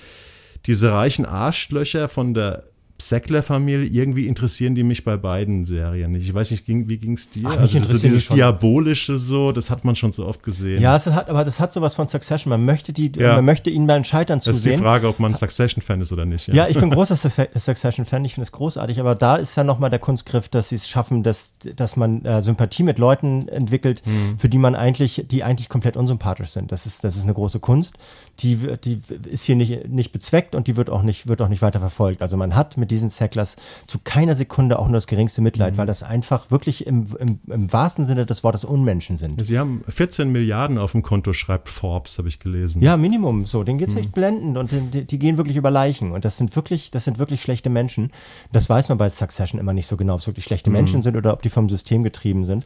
diese 0.65 0.91
reichen 0.91 1.25
Arschlöcher 1.25 2.07
von 2.07 2.33
der 2.33 2.63
Sackler-Familie, 3.01 3.85
irgendwie 3.89 4.27
interessieren 4.27 4.75
die 4.75 4.83
mich 4.83 5.03
bei 5.03 5.17
beiden 5.17 5.65
Serien 5.65 6.11
nicht. 6.11 6.23
Ich 6.23 6.33
weiß 6.33 6.51
nicht, 6.51 6.65
ging, 6.65 6.87
wie 6.89 6.97
ging 6.97 7.13
es 7.13 7.29
dir? 7.29 7.43
Ach, 7.45 7.57
also 7.57 7.79
so 7.79 7.97
dieses. 7.97 8.27
Diabolische 8.29 9.17
so, 9.17 9.51
das 9.51 9.69
hat 9.69 9.83
man 9.85 9.95
schon 9.95 10.11
so 10.11 10.25
oft 10.25 10.43
gesehen. 10.43 10.81
Ja, 10.81 10.93
hat, 10.93 11.29
aber 11.29 11.43
das 11.45 11.59
hat 11.59 11.73
sowas 11.73 11.95
von 11.95 12.07
Succession. 12.07 12.49
Man 12.49 12.63
möchte 12.65 12.93
die, 12.93 13.11
Ja. 13.17 13.35
man 13.35 13.45
möchte 13.45 13.69
ihnen 13.69 13.87
beim 13.87 14.03
Scheitern 14.03 14.39
das 14.39 14.47
ist 14.47 14.65
die 14.65 14.69
zusehen. 14.69 14.81
Frage, 14.81 15.07
ob 15.07 15.19
man 15.19 15.33
Succession-Fan 15.33 16.01
ist 16.01 16.11
oder 16.11 16.25
nicht. 16.25 16.47
Ja, 16.47 16.67
ich 16.67 16.77
bin 16.77 16.89
großer 16.89 17.15
Succe- 17.15 17.49
Succession-Fan, 17.57 18.23
ich 18.25 18.33
finde 18.35 18.43
es 18.45 18.51
großartig, 18.51 18.99
aber 18.99 19.15
da 19.15 19.35
ist 19.35 19.55
ja 19.55 19.63
nochmal 19.63 19.89
der 19.89 19.99
Kunstgriff, 19.99 20.49
dass 20.49 20.69
sie 20.69 20.75
es 20.75 20.87
schaffen, 20.87 21.23
dass, 21.23 21.55
dass 21.75 21.95
man 21.97 22.23
äh, 22.25 22.41
Sympathie 22.43 22.83
mit 22.83 22.99
Leuten 22.99 23.47
entwickelt, 23.47 24.01
Mhm. 24.05 24.37
für 24.39 24.49
die 24.49 24.57
man 24.57 24.75
eigentlich, 24.75 25.25
die 25.29 25.43
eigentlich 25.43 25.69
komplett 25.69 25.97
unsympathisch 25.97 26.49
sind. 26.49 26.71
Das 26.71 26.85
ist, 26.85 27.03
das 27.03 27.15
ist 27.15 27.23
eine 27.23 27.33
große 27.33 27.59
Kunst. 27.59 27.95
Die, 28.39 28.55
die 28.83 28.99
ist 29.29 29.43
hier 29.43 29.55
nicht, 29.55 29.87
nicht 29.89 30.11
bezweckt 30.11 30.55
und 30.55 30.67
die 30.67 30.75
wird 30.75 30.89
auch 30.89 31.03
nicht, 31.03 31.27
wird 31.27 31.41
auch 31.41 31.49
nicht 31.49 31.61
weiter 31.61 31.79
verfolgt. 31.79 32.21
Also 32.23 32.37
man 32.37 32.55
hat 32.55 32.75
mit 32.77 32.89
diesen 32.89 33.09
Sacklers 33.09 33.55
zu 33.85 33.99
keiner 34.03 34.35
Sekunde 34.35 34.79
auch 34.79 34.85
nur 34.87 34.95
das 34.95 35.05
geringste 35.07 35.41
Mhm. 35.41 35.43
Mitleid, 35.43 35.77
weil 35.77 35.85
das 35.85 36.01
einfach 36.01 36.49
wirklich 36.49 36.87
im, 36.87 37.05
im, 37.19 37.39
im 37.47 37.71
wahrsten 37.71 38.05
Sinne 38.05 38.25
des 38.25 38.43
Wortes 38.43 38.65
Unmenschen 38.65 39.17
sind. 39.17 39.43
Sie 39.45 39.59
haben 39.59 39.83
14 39.87 40.31
Milliarden 40.31 40.77
auf 40.77 40.93
dem 40.93 41.03
Konto, 41.03 41.33
schreibt 41.33 41.69
Forbes, 41.69 42.17
habe 42.17 42.29
ich 42.29 42.39
gelesen. 42.39 42.81
Ja, 42.81 42.97
Minimum 42.97 43.45
so. 43.45 43.63
Denen 43.63 43.75
Mhm. 43.77 43.79
geht's 43.79 43.95
echt 43.95 44.11
blendend 44.11 44.57
und 44.57 44.71
die, 44.71 44.79
die, 44.81 45.05
die 45.05 45.19
gehen 45.19 45.37
wirklich 45.37 45.57
über 45.57 45.69
Leichen. 45.69 46.11
Und 46.11 46.25
das 46.25 46.37
sind 46.37 46.55
wirklich, 46.55 46.89
das 46.89 47.05
sind 47.05 47.19
wirklich 47.19 47.41
schlechte 47.43 47.69
Menschen. 47.69 48.11
Das 48.51 48.69
weiß 48.69 48.89
man 48.89 48.97
bei 48.97 49.09
Succession 49.09 49.59
immer 49.59 49.73
nicht 49.73 49.87
so 49.87 49.97
genau, 49.97 50.15
ob 50.15 50.21
es 50.21 50.27
wirklich 50.27 50.45
schlechte 50.45 50.69
Mhm. 50.69 50.75
Menschen 50.77 51.01
sind 51.03 51.15
oder 51.15 51.33
ob 51.33 51.41
die 51.43 51.49
vom 51.49 51.69
System 51.69 52.03
getrieben 52.03 52.43
sind. 52.45 52.65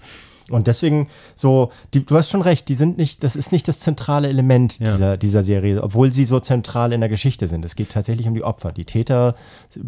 Und 0.52 0.68
deswegen 0.68 1.08
so, 1.36 1.72
die, 1.94 2.06
du 2.06 2.16
hast 2.16 2.30
schon 2.30 2.42
recht, 2.42 2.70
die 2.70 2.76
sind 2.76 2.98
nicht, 2.98 3.24
das 3.24 3.36
ist 3.36 3.52
nicht 3.52 3.68
das 3.68 3.80
zentrale 3.80 4.28
Element 4.28 4.78
Ja. 4.80 4.92
dieser, 4.92 5.18
dieser 5.18 5.44
Serie, 5.44 5.82
obwohl 5.82 6.14
sie 6.14 6.24
so 6.24 6.40
zentral 6.40 6.94
in 6.94 7.00
der 7.02 7.10
Geschichte 7.10 7.48
sind. 7.48 7.66
Es 7.66 7.76
geht 7.76 7.90
tatsächlich 7.90 8.28
um 8.28 8.36
die 8.36 8.44
Opfer. 8.44 8.72
Die 8.72 8.86
Täter 8.86 9.36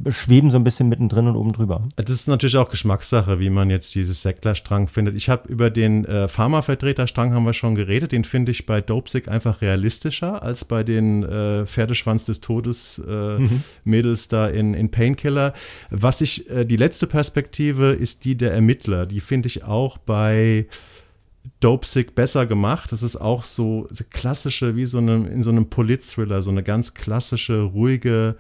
schweben 0.10 0.50
so 0.50 0.58
ein 0.58 0.64
bisschen 0.64 0.90
mittendrin 0.90 1.28
und 1.28 1.36
oben 1.36 1.54
drüber. 1.54 1.84
Das 1.96 2.10
ist 2.10 2.28
natürlich 2.28 2.58
auch 2.58 2.70
Geschmackssache, 2.70 3.40
wie 3.40 3.52
man 3.52 3.70
jetzt 3.70 3.94
dieses 3.94 4.24
Sektler-Strang 4.24 4.88
findet. 4.88 5.16
Ich 5.16 5.30
habe 5.30 5.48
über 5.48 5.70
den 5.70 6.06
äh, 6.06 6.28
Pharma-Vertreter-Strang 6.28 7.34
haben 7.34 7.44
wir 7.46 7.54
schon 7.54 7.76
geredet. 7.76 8.12
Den 8.12 8.24
finde 8.24 8.52
ich 8.52 8.66
bei 8.66 8.82
Dopesick 8.82 9.28
einfach 9.28 9.62
realistischer 9.62 10.42
als 10.42 10.66
bei 10.66 10.84
den 10.84 11.22
äh, 11.24 11.66
Pferdeschwanz 11.68 12.26
des 12.26 12.42
Todes 12.42 13.00
äh, 13.08 13.38
Mädels 13.84 14.28
da 14.28 14.48
in, 14.48 14.74
in 14.74 14.90
Painkiller. 14.90 15.54
Was 15.92 16.22
ich, 16.22 16.50
äh, 16.50 16.66
die 16.66 16.78
letzte 16.78 17.06
Perspektive 17.06 17.92
ist 17.94 18.26
die 18.26 18.36
der 18.36 18.54
Ermittler. 18.54 19.06
Die 19.06 19.20
finde 19.20 19.48
ich 19.48 19.64
auch 19.64 19.98
bei 20.00 20.47
Dopesick 21.60 22.16
besser 22.16 22.46
gemacht. 22.46 22.92
Das 22.92 23.04
ist 23.04 23.16
auch 23.16 23.44
so, 23.44 23.88
so 23.90 24.04
klassische, 24.10 24.76
wie 24.76 24.86
so 24.86 25.00
eine, 25.00 25.28
in 25.28 25.44
so 25.44 25.50
einem 25.50 25.70
Polit-Thriller, 25.70 26.42
so 26.42 26.52
eine 26.52 26.64
ganz 26.64 26.94
klassische, 26.94 27.62
ruhige 27.62 28.36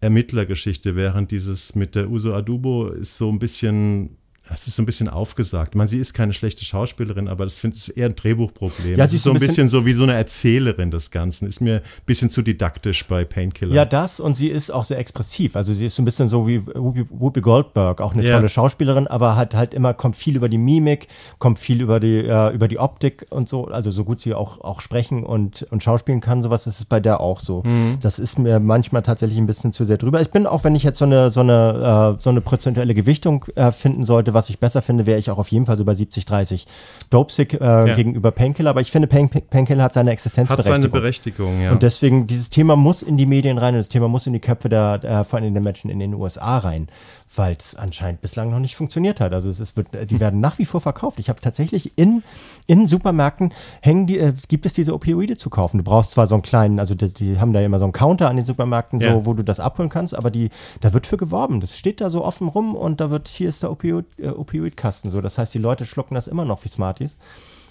Ermittlergeschichte, 0.00 0.94
während 0.94 1.30
dieses 1.30 1.74
mit 1.74 1.94
der 1.94 2.10
Uso 2.10 2.34
Adubo 2.34 2.88
ist 2.88 3.16
so 3.16 3.30
ein 3.30 3.38
bisschen, 3.38 4.16
es 4.52 4.66
ist 4.66 4.76
so 4.76 4.82
ein 4.82 4.86
bisschen 4.86 5.08
aufgesagt. 5.08 5.70
Ich 5.72 5.76
meine, 5.76 5.88
sie 5.88 5.98
ist 5.98 6.14
keine 6.14 6.32
schlechte 6.32 6.64
Schauspielerin, 6.64 7.28
aber 7.28 7.44
das 7.44 7.58
finde 7.58 7.76
ich 7.76 7.96
eher 7.96 8.06
ein 8.06 8.16
Drehbuchproblem. 8.16 8.92
Ja, 8.92 8.96
das 8.96 9.10
sie 9.10 9.16
ist 9.16 9.24
so 9.24 9.30
ein 9.30 9.36
ein 9.36 9.40
bisschen, 9.40 9.68
so 9.68 9.84
wie 9.86 9.92
so 9.92 10.04
eine 10.04 10.14
Erzählerin 10.14 10.90
des 10.90 11.10
Ganzen. 11.10 11.46
Ist 11.48 11.60
mir 11.60 11.76
ein 11.76 11.82
bisschen 12.06 12.30
zu 12.30 12.42
didaktisch 12.42 13.06
bei 13.06 13.24
Painkiller. 13.24 13.74
Ja, 13.74 13.84
das 13.84 14.20
und 14.20 14.36
sie 14.36 14.48
ist 14.48 14.70
auch 14.70 14.84
sehr 14.84 14.98
expressiv. 14.98 15.56
Also 15.56 15.72
sie 15.72 15.86
ist 15.86 15.96
so 15.96 16.02
ein 16.02 16.04
bisschen 16.04 16.28
so 16.28 16.46
wie 16.46 16.64
Whoopi, 16.66 17.06
Whoopi 17.10 17.40
Goldberg, 17.40 18.00
auch 18.00 18.14
eine 18.14 18.24
Ja. 18.24 18.36
tolle 18.36 18.48
Schauspielerin, 18.48 19.06
aber 19.06 19.36
hat 19.36 19.54
halt 19.54 19.74
immer 19.74 19.94
kommt 19.94 20.16
viel 20.16 20.36
über 20.36 20.48
die 20.48 20.58
Mimik, 20.58 21.08
kommt 21.38 21.58
viel 21.58 21.80
über 21.80 21.98
die 22.00 22.18
äh, 22.24 22.54
über 22.54 22.68
die 22.68 22.78
Optik 22.78 23.26
und 23.30 23.48
so. 23.48 23.66
Also 23.66 23.90
so 23.90 24.04
gut 24.04 24.20
sie 24.20 24.34
auch 24.34 24.60
auch 24.60 24.80
sprechen 24.80 25.24
und 25.24 25.66
und 25.70 25.82
schauspielen 25.82 26.20
kann, 26.20 26.42
sowas 26.42 26.66
ist 26.66 26.78
es 26.78 26.84
bei 26.84 27.00
der 27.00 27.20
auch 27.20 27.40
so. 27.40 27.62
Mhm. 27.64 27.98
Das 28.00 28.18
ist 28.18 28.38
mir 28.38 28.60
manchmal 28.60 29.02
tatsächlich 29.02 29.38
ein 29.38 29.46
bisschen 29.46 29.72
zu 29.72 29.84
sehr 29.84 29.96
drüber. 29.96 30.20
Ich 30.20 30.30
bin 30.30 30.46
auch, 30.46 30.62
wenn 30.64 30.76
ich 30.76 30.82
jetzt 30.84 30.98
so 30.98 31.04
eine 31.04 31.30
so 31.30 31.40
eine 31.40 32.16
äh, 32.16 32.22
so 32.22 32.30
eine 32.30 32.40
prozentuelle 32.40 32.94
Gewichtung 32.94 33.44
äh, 33.56 33.72
finden 33.72 34.04
sollte, 34.04 34.34
was 34.36 34.50
ich 34.50 34.60
besser 34.60 34.82
finde, 34.82 35.06
wäre 35.06 35.18
ich 35.18 35.30
auch 35.30 35.38
auf 35.38 35.48
jeden 35.48 35.66
Fall 35.66 35.76
so 35.76 35.84
bei 35.84 35.92
70-30 35.92 36.66
Dopesick 37.10 37.54
äh, 37.54 37.94
gegenüber 37.96 38.30
Painkiller. 38.30 38.70
Aber 38.70 38.80
ich 38.80 38.92
finde 38.92 39.08
Pain, 39.08 39.28
Painkiller 39.28 39.82
hat 39.82 39.92
seine 39.92 40.10
Hat 40.10 40.12
Existenzberechtigung. 40.12 40.76
seine 40.76 40.88
Berechtigung, 40.88 41.60
ja. 41.60 41.72
Und 41.72 41.82
deswegen, 41.82 42.28
dieses 42.28 42.50
Thema 42.50 42.76
muss 42.76 43.02
in 43.02 43.16
die 43.16 43.26
Medien 43.26 43.58
rein 43.58 43.74
und 43.74 43.78
das 43.78 43.88
Thema 43.88 44.06
muss 44.06 44.26
in 44.28 44.32
die 44.32 44.40
Köpfe 44.40 44.68
der, 44.68 45.00
äh, 45.02 45.24
vor 45.24 45.40
allem 45.40 45.52
der 45.54 45.62
Menschen 45.62 45.90
in 45.90 45.98
den 45.98 46.14
USA 46.14 46.58
rein, 46.58 46.86
weil 47.34 47.56
es 47.58 47.74
anscheinend 47.74 48.20
bislang 48.20 48.50
noch 48.50 48.58
nicht 48.60 48.76
funktioniert 48.76 49.20
hat. 49.20 49.32
Also 49.32 49.50
es, 49.50 49.76
wird, 49.76 49.88
die 50.10 50.20
werden 50.20 50.40
nach 50.40 50.58
wie 50.58 50.64
vor 50.64 50.80
verkauft. 50.80 51.18
Ich 51.18 51.28
habe 51.28 51.40
tatsächlich 51.40 51.92
in, 51.96 52.22
in 52.66 52.86
Supermärkten 52.86 53.52
hängen 53.80 54.06
die, 54.06 54.18
äh, 54.18 54.32
gibt 54.48 54.66
es 54.66 54.72
diese 54.72 54.94
Opioide 54.94 55.36
zu 55.36 55.50
kaufen. 55.50 55.78
Du 55.78 55.84
brauchst 55.84 56.12
zwar 56.12 56.26
so 56.28 56.34
einen 56.34 56.42
kleinen, 56.42 56.78
also 56.78 56.94
die, 56.94 57.12
die 57.12 57.38
haben 57.38 57.52
da 57.52 57.60
immer 57.60 57.78
so 57.78 57.84
einen 57.84 57.92
Counter 57.92 58.28
an 58.28 58.36
den 58.36 58.46
Supermärkten, 58.46 59.00
so, 59.00 59.06
Ja. 59.06 59.26
wo 59.26 59.34
du 59.34 59.42
das 59.42 59.60
abholen 59.60 59.88
kannst, 59.90 60.14
aber 60.16 60.30
die, 60.30 60.50
da 60.80 60.92
wird 60.92 61.06
für 61.06 61.16
geworben. 61.16 61.60
Das 61.60 61.76
steht 61.76 62.00
da 62.00 62.10
so 62.10 62.24
offen 62.24 62.48
rum 62.48 62.74
und 62.74 63.00
da 63.00 63.10
wird, 63.10 63.28
hier 63.28 63.48
ist 63.48 63.62
der 63.62 63.70
Opioid, 63.70 64.06
äh, 64.18 64.28
Opioidkasten. 64.28 65.10
So, 65.10 65.20
das 65.20 65.38
heißt, 65.38 65.52
die 65.54 65.58
Leute 65.58 65.84
schlucken 65.86 66.14
das 66.14 66.28
immer 66.28 66.44
noch 66.44 66.64
wie 66.64 66.68
Smarties. 66.68 67.18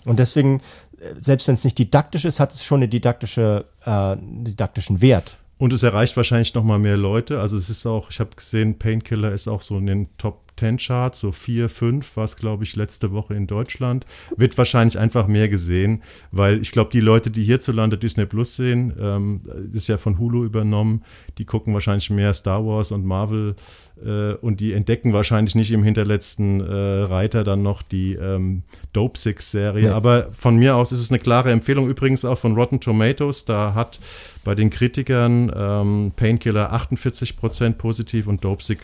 Und 0.06 0.20
deswegen, 0.20 0.62
äh, 1.00 1.14
selbst 1.20 1.48
wenn 1.48 1.56
es 1.56 1.64
nicht 1.64 1.78
didaktisch 1.78 2.26
ist, 2.26 2.40
hat 2.40 2.54
es 2.54 2.64
schon 2.64 2.80
eine 2.80 2.88
didaktische, 2.88 3.66
äh, 3.86 4.16
didaktischen 4.20 5.02
Wert. 5.02 5.38
Und 5.58 5.72
es 5.72 5.84
erreicht 5.84 6.18
wahrscheinlich 6.18 6.54
noch 6.54 6.64
mal 6.64 6.80
mehr 6.80 6.98
Leute. 6.98 7.40
Also 7.40 7.58
es 7.58 7.70
ist 7.70 7.86
auch, 7.86 8.10
ich 8.10 8.20
habe 8.20 8.36
gesehen, 8.36 8.78
Painkiller 8.78 9.32
ist 9.32 9.48
auch 9.48 9.62
so 9.62 9.78
in 9.78 9.86
den 9.86 10.18
Top 10.18 10.45
10 10.58 10.78
Charts, 10.78 11.20
so 11.20 11.32
4, 11.32 11.70
5 11.70 12.18
war 12.18 12.24
es, 12.24 12.38
glaube 12.38 12.64
ich, 12.64 12.76
letzte 12.76 13.12
Woche 13.12 13.34
in 13.34 13.48
Deutschland. 13.48 14.06
Wird 14.38 14.58
wahrscheinlich 14.58 14.98
einfach 14.98 15.28
mehr 15.28 15.50
gesehen, 15.50 16.02
weil 16.32 16.62
ich 16.62 16.72
glaube, 16.72 16.92
die 16.92 17.02
Leute, 17.02 17.30
die 17.30 17.44
hierzulande 17.44 17.98
Disney 17.98 18.26
Plus 18.26 18.56
sehen, 18.56 18.94
ähm, 19.00 19.42
ist 19.74 19.88
ja 19.88 19.98
von 19.98 20.18
Hulu 20.18 20.46
übernommen, 20.46 21.04
die 21.38 21.46
gucken 21.46 21.74
wahrscheinlich 21.74 22.10
mehr 22.10 22.34
Star 22.34 22.66
Wars 22.66 22.92
und 22.92 23.06
Marvel 23.06 23.56
äh, 24.04 24.34
und 24.34 24.60
die 24.60 24.74
entdecken 24.74 25.14
wahrscheinlich 25.14 25.56
nicht 25.56 25.72
im 25.72 25.84
hinterletzten 25.84 26.62
äh, 26.62 26.74
Reiter 26.74 27.44
dann 27.44 27.62
noch 27.62 27.82
die 27.82 28.14
ähm, 28.14 28.64
Dope 28.94 29.18
Six-Serie. 29.18 29.88
Nee. 29.88 29.90
Aber 29.90 30.30
von 30.32 30.58
mir 30.58 30.76
aus 30.76 30.92
ist 30.92 31.02
es 31.02 31.12
eine 31.12 31.20
klare 31.20 31.52
Empfehlung, 31.52 31.90
übrigens 31.90 32.26
auch 32.26 32.38
von 32.38 32.56
Rotten 32.56 32.80
Tomatoes. 32.80 33.46
Da 33.46 33.74
hat 33.74 34.00
bei 34.44 34.56
den 34.56 34.70
Kritikern 34.70 35.52
ähm, 35.56 36.12
Painkiller 36.16 36.74
48% 36.74 37.74
positiv 37.74 38.28
und 38.28 38.44
Dopesick 38.44 38.80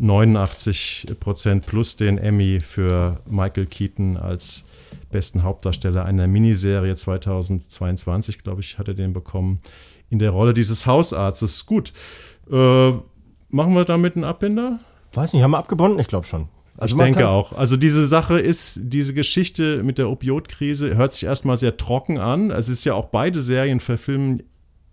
89% 0.00 1.60
plus 1.60 1.96
den 1.96 2.18
Emmy 2.18 2.60
für 2.60 3.20
Michael 3.28 3.66
Keaton 3.66 4.16
als 4.16 4.66
besten 5.10 5.42
Hauptdarsteller 5.42 6.04
einer 6.04 6.26
Miniserie 6.26 6.94
2022, 6.94 8.42
glaube 8.42 8.60
ich, 8.60 8.78
hat 8.78 8.88
er 8.88 8.94
den 8.94 9.12
bekommen, 9.12 9.60
in 10.10 10.18
der 10.18 10.30
Rolle 10.30 10.54
dieses 10.54 10.86
Hausarztes. 10.86 11.66
Gut, 11.66 11.92
äh, 12.50 12.90
machen 13.48 13.74
wir 13.74 13.84
damit 13.84 14.16
einen 14.16 14.24
Abbinder? 14.24 14.80
Weiß 15.14 15.32
nicht, 15.32 15.42
haben 15.42 15.52
wir 15.52 15.58
abgebunden? 15.58 15.98
Ich 15.98 16.08
glaube 16.08 16.26
schon. 16.26 16.48
Also 16.78 16.96
ich 16.96 17.02
denke 17.02 17.28
auch. 17.28 17.52
Also 17.52 17.76
diese 17.76 18.06
Sache 18.06 18.38
ist, 18.38 18.80
diese 18.82 19.14
Geschichte 19.14 19.82
mit 19.82 19.98
der 19.98 20.10
Opioidkrise 20.10 20.96
hört 20.96 21.14
sich 21.14 21.24
erstmal 21.24 21.56
sehr 21.56 21.76
trocken 21.76 22.18
an. 22.18 22.50
Es 22.50 22.68
ist 22.68 22.84
ja 22.84 22.94
auch 22.94 23.06
beide 23.06 23.40
Serien 23.40 23.80
verfilmen 23.80 24.42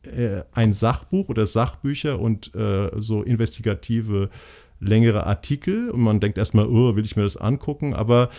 äh, 0.03 0.43
ein 0.53 0.73
Sachbuch 0.73 1.29
oder 1.29 1.45
Sachbücher 1.45 2.19
und 2.19 2.55
äh, 2.55 2.89
so 2.95 3.21
investigative 3.21 4.29
längere 4.83 5.25
Artikel 5.25 5.89
und 5.89 6.01
man 6.01 6.19
denkt 6.19 6.37
erstmal, 6.37 6.67
oh, 6.67 6.95
will 6.95 7.05
ich 7.05 7.15
mir 7.15 7.23
das 7.23 7.37
angucken, 7.37 7.93
aber 7.93 8.29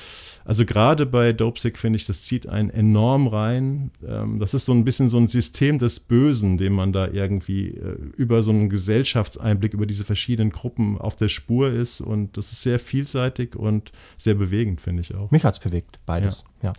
also 0.44 0.66
gerade 0.66 1.06
bei 1.06 1.32
Dopesick 1.32 1.78
finde 1.78 1.96
ich, 1.96 2.06
das 2.06 2.22
zieht 2.22 2.46
einen 2.46 2.68
enorm 2.68 3.28
rein. 3.28 3.90
Ähm, 4.06 4.38
das 4.38 4.52
ist 4.52 4.66
so 4.66 4.72
ein 4.72 4.84
bisschen 4.84 5.08
so 5.08 5.16
ein 5.16 5.26
System 5.26 5.78
des 5.78 6.00
Bösen, 6.00 6.58
dem 6.58 6.74
man 6.74 6.92
da 6.92 7.08
irgendwie 7.08 7.68
äh, 7.68 7.96
über 8.16 8.42
so 8.42 8.50
einen 8.50 8.68
Gesellschaftseinblick 8.68 9.72
über 9.72 9.86
diese 9.86 10.04
verschiedenen 10.04 10.50
Gruppen 10.50 10.98
auf 10.98 11.16
der 11.16 11.28
Spur 11.28 11.70
ist 11.70 12.02
und 12.02 12.36
das 12.36 12.52
ist 12.52 12.62
sehr 12.62 12.78
vielseitig 12.78 13.56
und 13.56 13.92
sehr 14.18 14.34
bewegend, 14.34 14.82
finde 14.82 15.00
ich 15.00 15.14
auch. 15.14 15.30
Mich 15.30 15.44
hat 15.44 15.54
es 15.54 15.60
bewegt, 15.60 15.98
beides, 16.04 16.44
ja. 16.62 16.68
ja. 16.68 16.72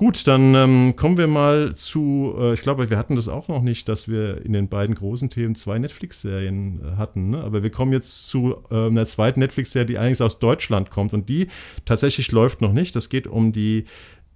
Gut, 0.00 0.26
dann 0.26 0.54
ähm, 0.54 0.96
kommen 0.96 1.18
wir 1.18 1.26
mal 1.26 1.74
zu, 1.74 2.34
äh, 2.40 2.54
ich 2.54 2.62
glaube, 2.62 2.88
wir 2.88 2.96
hatten 2.96 3.16
das 3.16 3.28
auch 3.28 3.48
noch 3.48 3.60
nicht, 3.60 3.86
dass 3.86 4.08
wir 4.08 4.42
in 4.46 4.54
den 4.54 4.70
beiden 4.70 4.94
großen 4.94 5.28
Themen 5.28 5.54
zwei 5.54 5.78
Netflix-Serien 5.78 6.80
äh, 6.82 6.96
hatten, 6.96 7.28
ne? 7.28 7.44
aber 7.44 7.62
wir 7.62 7.68
kommen 7.68 7.92
jetzt 7.92 8.26
zu 8.26 8.56
äh, 8.70 8.86
einer 8.86 9.04
zweiten 9.04 9.40
Netflix-Serie, 9.40 9.84
die 9.84 9.98
eigentlich 9.98 10.22
aus 10.22 10.38
Deutschland 10.38 10.88
kommt 10.88 11.12
und 11.12 11.28
die 11.28 11.48
tatsächlich 11.84 12.32
läuft 12.32 12.62
noch 12.62 12.72
nicht. 12.72 12.96
Das 12.96 13.10
geht 13.10 13.26
um 13.26 13.52
die 13.52 13.84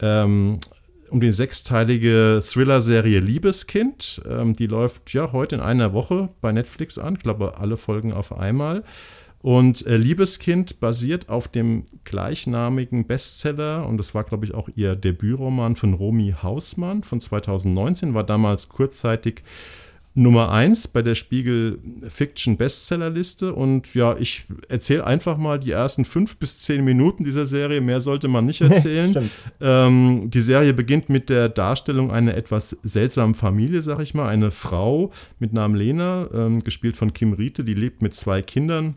ähm, 0.00 0.58
um 1.08 1.22
die 1.22 1.32
sechsteilige 1.32 2.42
Thriller-Serie 2.46 3.20
Liebeskind. 3.20 4.20
Ähm, 4.28 4.52
die 4.52 4.66
läuft 4.66 5.14
ja 5.14 5.32
heute 5.32 5.54
in 5.54 5.62
einer 5.62 5.94
Woche 5.94 6.28
bei 6.42 6.52
Netflix 6.52 6.98
an. 6.98 7.14
Ich 7.14 7.22
glaube, 7.22 7.56
alle 7.56 7.78
Folgen 7.78 8.12
auf 8.12 8.36
einmal. 8.36 8.84
Und 9.44 9.86
äh, 9.86 9.98
Liebeskind 9.98 10.80
basiert 10.80 11.28
auf 11.28 11.48
dem 11.48 11.84
gleichnamigen 12.04 13.06
Bestseller 13.06 13.86
und 13.86 13.98
das 13.98 14.14
war, 14.14 14.24
glaube 14.24 14.46
ich, 14.46 14.54
auch 14.54 14.70
ihr 14.74 14.96
Debütroman 14.96 15.76
von 15.76 15.92
Romy 15.92 16.34
Hausmann 16.42 17.02
von 17.02 17.20
2019, 17.20 18.14
war 18.14 18.24
damals 18.24 18.70
kurzzeitig 18.70 19.42
Nummer 20.14 20.50
1 20.50 20.88
bei 20.88 21.02
der 21.02 21.14
Spiegel 21.14 21.78
Fiction 22.08 22.56
Bestsellerliste. 22.56 23.52
Und 23.52 23.94
ja, 23.94 24.16
ich 24.18 24.46
erzähle 24.70 25.06
einfach 25.06 25.36
mal 25.36 25.60
die 25.60 25.72
ersten 25.72 26.06
fünf 26.06 26.38
bis 26.38 26.60
zehn 26.60 26.82
Minuten 26.82 27.22
dieser 27.22 27.44
Serie. 27.44 27.82
Mehr 27.82 28.00
sollte 28.00 28.28
man 28.28 28.46
nicht 28.46 28.60
erzählen. 28.62 29.28
ähm, 29.60 30.30
die 30.30 30.40
Serie 30.40 30.72
beginnt 30.72 31.10
mit 31.10 31.28
der 31.28 31.50
Darstellung 31.50 32.10
einer 32.10 32.34
etwas 32.34 32.78
seltsamen 32.82 33.34
Familie, 33.34 33.82
sag 33.82 34.00
ich 34.00 34.14
mal. 34.14 34.28
Eine 34.28 34.50
Frau 34.50 35.10
mit 35.38 35.52
Namen 35.52 35.74
Lena, 35.74 36.30
ähm, 36.32 36.64
gespielt 36.64 36.96
von 36.96 37.12
Kim 37.12 37.34
Riete, 37.34 37.62
die 37.62 37.74
lebt 37.74 38.00
mit 38.00 38.14
zwei 38.14 38.40
Kindern 38.40 38.96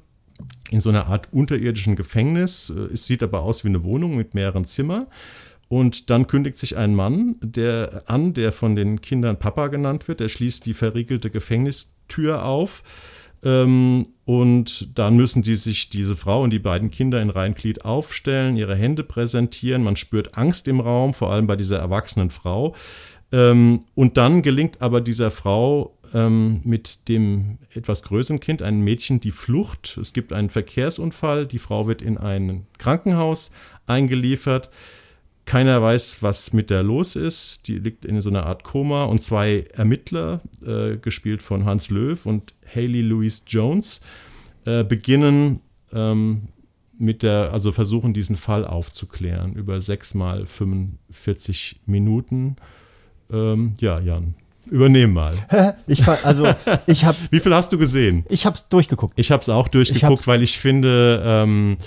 in 0.70 0.80
so 0.80 0.90
einer 0.90 1.08
Art 1.08 1.30
unterirdischen 1.32 1.96
Gefängnis. 1.96 2.70
Äh, 2.76 2.94
es 2.94 3.08
sieht 3.08 3.24
aber 3.24 3.42
aus 3.42 3.64
wie 3.64 3.70
eine 3.70 3.84
Wohnung 3.84 4.16
mit 4.16 4.34
mehreren 4.34 4.66
Zimmern. 4.66 5.08
Und 5.70 6.10
dann 6.10 6.28
kündigt 6.28 6.58
sich 6.58 6.78
ein 6.78 6.96
Mann 6.96 7.36
der 7.42 8.04
an, 8.06 8.34
der 8.34 8.54
von 8.54 8.76
den 8.76 9.02
Kindern 9.02 9.38
Papa 9.38 9.68
genannt 9.68 10.08
wird. 10.08 10.22
Der 10.22 10.30
schließt 10.30 10.66
die 10.66 10.74
verriegelte 10.74 11.30
Gefängnistür 11.30 12.46
auf. 12.46 12.84
Ähm, 13.44 14.08
und 14.26 14.98
dann 14.98 15.16
müssen 15.16 15.44
die 15.44 15.56
sich, 15.56 15.90
diese 15.90 16.16
Frau 16.16 16.44
und 16.44 16.52
die 16.52 16.60
beiden 16.60 16.90
Kinder 16.90 17.22
in 17.22 17.30
Reinglied 17.30 17.86
aufstellen, 17.86 18.56
ihre 18.58 18.76
Hände 18.76 19.04
präsentieren. 19.04 19.84
Man 19.84 19.96
spürt 19.96 20.38
Angst 20.38 20.68
im 20.68 20.80
Raum, 20.80 21.14
vor 21.14 21.32
allem 21.32 21.48
bei 21.48 21.56
dieser 21.56 21.80
erwachsenen 21.80 22.30
Frau. 22.30 22.76
Ähm, 23.32 23.82
und 23.94 24.18
dann 24.18 24.42
gelingt 24.42 24.82
aber 24.82 25.02
dieser 25.02 25.32
Frau 25.32 25.97
ähm, 26.14 26.62
mit 26.64 27.08
dem 27.10 27.58
etwas 27.74 28.04
größeren 28.04 28.40
Kind, 28.40 28.62
einem 28.62 28.84
Mädchen, 28.84 29.20
die 29.20 29.32
Flucht. 29.32 29.98
Es 30.02 30.14
gibt 30.14 30.34
einen 30.34 30.50
Verkehrsunfall, 30.50 31.48
die 31.48 31.60
Frau 31.60 31.88
wird 31.88 32.02
in 32.02 32.18
ein 32.18 32.66
Krankenhaus 32.78 33.52
eingeliefert. 33.86 34.70
Keiner 35.46 35.82
weiß, 35.82 36.22
was 36.22 36.52
mit 36.52 36.70
der 36.70 36.84
los 36.84 37.16
ist. 37.16 37.70
Die 37.70 37.80
liegt 37.80 38.04
in 38.04 38.20
so 38.20 38.30
einer 38.30 38.46
Art 38.46 38.64
Koma 38.64 39.06
und 39.06 39.24
zwei 39.24 39.66
Ermittler, 39.74 40.42
äh, 40.66 40.98
gespielt 40.98 41.42
von 41.42 41.64
Hans 41.64 41.90
Löw 41.90 42.26
und 42.26 42.54
Haley 42.76 43.02
Louise 43.02 43.44
Jones, 43.48 44.02
äh, 44.66 44.84
beginnen 44.84 45.62
ähm, 45.94 46.50
mit 46.98 47.24
der, 47.24 47.54
also 47.54 47.72
versuchen 47.72 48.14
diesen 48.14 48.36
Fall 48.36 48.66
aufzuklären 48.66 49.54
über 49.54 49.80
sechs 49.82 50.14
mal 50.14 50.46
45 50.46 51.82
Minuten. 51.86 52.58
Ähm, 53.32 53.76
ja, 53.80 54.00
Jan, 54.00 54.36
Übernehmen 54.70 55.14
mal. 55.14 55.34
ich 55.88 56.08
also 56.08 56.48
ich 56.86 57.06
habe. 57.06 57.18
Wie 57.32 57.40
viel 57.40 57.54
hast 57.54 57.72
du 57.74 57.78
gesehen? 57.78 58.26
Ich 58.30 58.46
habe 58.46 58.56
es 58.56 58.68
durchgeguckt. 58.70 59.14
Ich 59.18 59.32
habe 59.32 59.42
es 59.42 59.50
auch 59.50 59.68
durchgeguckt, 59.68 60.22
ich 60.22 60.28
weil 60.28 60.44
ich 60.44 60.60
finde, 60.60 61.22
ähm, 61.26 61.78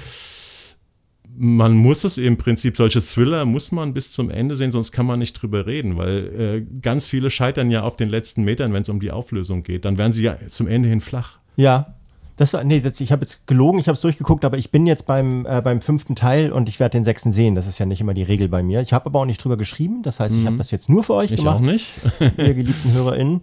man 1.36 1.74
muss 1.74 2.04
es 2.04 2.18
im 2.18 2.36
Prinzip, 2.36 2.76
solche 2.76 3.00
Thriller 3.00 3.44
muss 3.46 3.72
man 3.72 3.94
bis 3.94 4.12
zum 4.12 4.30
Ende 4.30 4.56
sehen, 4.56 4.72
sonst 4.72 4.92
kann 4.92 5.06
man 5.06 5.18
nicht 5.18 5.32
drüber 5.34 5.66
reden, 5.66 5.96
weil 5.96 6.26
äh, 6.38 6.80
ganz 6.82 7.08
viele 7.08 7.30
scheitern 7.30 7.70
ja 7.70 7.82
auf 7.82 7.96
den 7.96 8.08
letzten 8.10 8.44
Metern, 8.44 8.72
wenn 8.72 8.82
es 8.82 8.88
um 8.88 9.00
die 9.00 9.10
Auflösung 9.10 9.62
geht. 9.62 9.84
Dann 9.84 9.96
werden 9.96 10.12
sie 10.12 10.24
ja 10.24 10.36
zum 10.48 10.68
Ende 10.68 10.88
hin 10.88 11.00
flach. 11.00 11.38
Ja, 11.56 11.94
das 12.40 12.55
war, 12.55 12.64
nee, 12.64 12.79
ich 12.79 13.12
habe 13.12 13.20
jetzt 13.20 13.46
gelogen, 13.46 13.79
ich 13.79 13.87
habe 13.87 13.96
es 13.96 14.00
durchgeguckt, 14.00 14.46
aber 14.46 14.57
ich 14.57 14.70
bin 14.70 14.87
jetzt 14.87 15.07
beim, 15.07 15.44
äh, 15.44 15.61
beim 15.61 15.83
fünften 15.83 16.16
Teil 16.16 16.53
und 16.53 16.70
ich 16.70 16.81
werde 16.81 16.92
den 16.92 17.05
sechsten 17.05 17.33
sehen. 17.33 17.55
Das 17.55 17.66
ist 17.66 17.79
ja 17.79 17.85
nicht 17.85 18.00
immer 18.00 18.14
die 18.14 18.22
Regel 18.22 18.48
bei 18.48 18.62
mir. 18.62 18.81
Ich 18.81 18.94
habe 18.94 19.05
aber 19.05 19.20
auch 19.20 19.26
nicht 19.26 19.44
drüber 19.44 19.59
geschrieben. 19.59 20.00
Das 20.03 20.20
heißt, 20.20 20.35
ich 20.35 20.46
habe 20.46 20.55
mhm. 20.55 20.59
das 20.59 20.70
jetzt 20.70 20.88
nur 20.88 21.05
für 21.05 21.12
euch 21.12 21.33
ich 21.33 21.40
gemacht. 21.40 21.57
Auch 21.57 21.61
nicht. 21.61 21.92
ihr 22.38 22.55
geliebten 22.55 22.94
HörerInnen. 22.94 23.42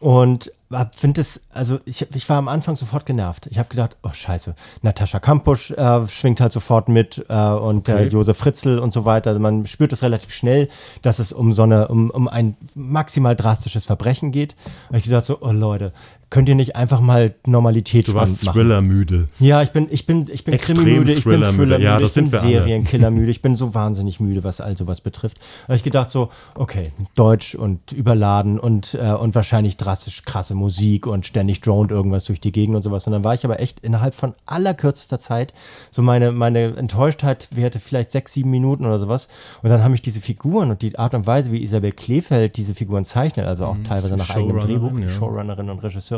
Und 0.00 0.52
finde 0.92 1.20
es, 1.20 1.46
also 1.50 1.78
ich, 1.84 2.06
ich 2.14 2.28
war 2.28 2.36
am 2.36 2.46
Anfang 2.46 2.76
sofort 2.76 3.04
genervt. 3.04 3.48
Ich 3.50 3.58
habe 3.58 3.68
gedacht, 3.68 3.96
oh 4.02 4.12
scheiße, 4.12 4.54
Natascha 4.82 5.18
Kampusch 5.18 5.72
äh, 5.72 6.06
schwingt 6.06 6.40
halt 6.40 6.52
sofort 6.52 6.88
mit 6.88 7.24
äh, 7.28 7.50
und 7.50 7.88
okay. 7.88 8.04
äh, 8.04 8.08
Josef 8.08 8.36
Fritzl 8.36 8.78
und 8.78 8.92
so 8.92 9.04
weiter. 9.04 9.30
Also 9.30 9.40
man 9.40 9.66
spürt 9.66 9.92
es 9.92 10.02
relativ 10.02 10.32
schnell, 10.32 10.68
dass 11.02 11.18
es 11.18 11.32
um 11.32 11.52
so 11.52 11.64
eine, 11.64 11.88
um, 11.88 12.10
um 12.10 12.28
ein 12.28 12.56
maximal 12.74 13.34
drastisches 13.34 13.86
Verbrechen 13.86 14.30
geht. 14.30 14.54
Und 14.90 14.98
ich 14.98 15.08
dachte 15.08 15.26
so, 15.26 15.38
oh 15.40 15.50
Leute, 15.50 15.92
könnt 16.30 16.48
ihr 16.48 16.54
nicht 16.54 16.76
einfach 16.76 17.00
mal 17.00 17.34
Normalität 17.46 18.08
du 18.08 18.14
warst 18.14 18.44
Thriller 18.44 18.80
müde. 18.80 19.28
Ja, 19.38 19.62
ich 19.62 19.70
bin, 19.70 19.86
ich 19.90 20.06
bin, 20.06 20.26
ich 20.30 20.44
bin 20.44 20.58
Krimi-müde, 20.58 21.12
ich 21.12 21.24
bin 21.24 21.42
Thriller-müde, 21.42 21.80
ja, 21.80 21.98
das 21.98 22.16
ich 22.16 22.30
bin 22.30 22.40
Serienkiller-müde, 22.40 23.30
ich 23.30 23.42
bin 23.42 23.56
so 23.56 23.74
wahnsinnig 23.74 24.20
müde, 24.20 24.44
was 24.44 24.60
all 24.60 24.76
sowas 24.76 25.00
betrifft. 25.00 25.38
Da 25.38 25.68
habe 25.68 25.76
ich 25.76 25.82
gedacht 25.82 26.10
so, 26.10 26.30
okay, 26.54 26.92
Deutsch 27.14 27.54
und 27.54 27.92
überladen 27.92 28.58
und, 28.58 28.94
äh, 28.94 29.12
und 29.12 29.34
wahrscheinlich 29.34 29.76
drastisch 29.76 30.24
krasse 30.24 30.54
Musik 30.54 31.06
und 31.06 31.26
ständig 31.26 31.60
droned 31.60 31.90
irgendwas 31.90 32.24
durch 32.24 32.40
die 32.40 32.52
Gegend 32.52 32.76
und 32.76 32.82
sowas. 32.82 33.06
Und 33.06 33.12
dann 33.12 33.24
war 33.24 33.34
ich 33.34 33.44
aber 33.44 33.60
echt 33.60 33.80
innerhalb 33.80 34.14
von 34.14 34.34
allerkürzester 34.46 35.18
Zeit, 35.18 35.52
so 35.90 36.02
meine, 36.02 36.32
meine 36.32 36.76
Enttäuschtheit 36.76 37.48
währte 37.50 37.80
vielleicht 37.80 38.10
sechs, 38.10 38.32
sieben 38.34 38.50
Minuten 38.50 38.84
oder 38.84 38.98
sowas. 38.98 39.28
Und 39.62 39.70
dann 39.70 39.82
haben 39.82 39.92
mich 39.92 40.02
diese 40.02 40.20
Figuren 40.20 40.70
und 40.70 40.82
die 40.82 40.98
Art 40.98 41.14
und 41.14 41.26
Weise, 41.26 41.52
wie 41.52 41.62
Isabel 41.62 41.92
Klefeld 41.92 42.56
diese 42.56 42.74
Figuren 42.74 43.04
zeichnet, 43.04 43.46
also 43.46 43.66
auch 43.66 43.74
mhm, 43.74 43.84
teilweise 43.84 44.16
nach 44.16 44.30
eigenem 44.30 44.60
Drehbuch, 44.60 44.92
die 44.96 45.04
ja. 45.04 45.08
Showrunnerin 45.08 45.70
und 45.70 45.82
Regisseurin, 45.82 46.17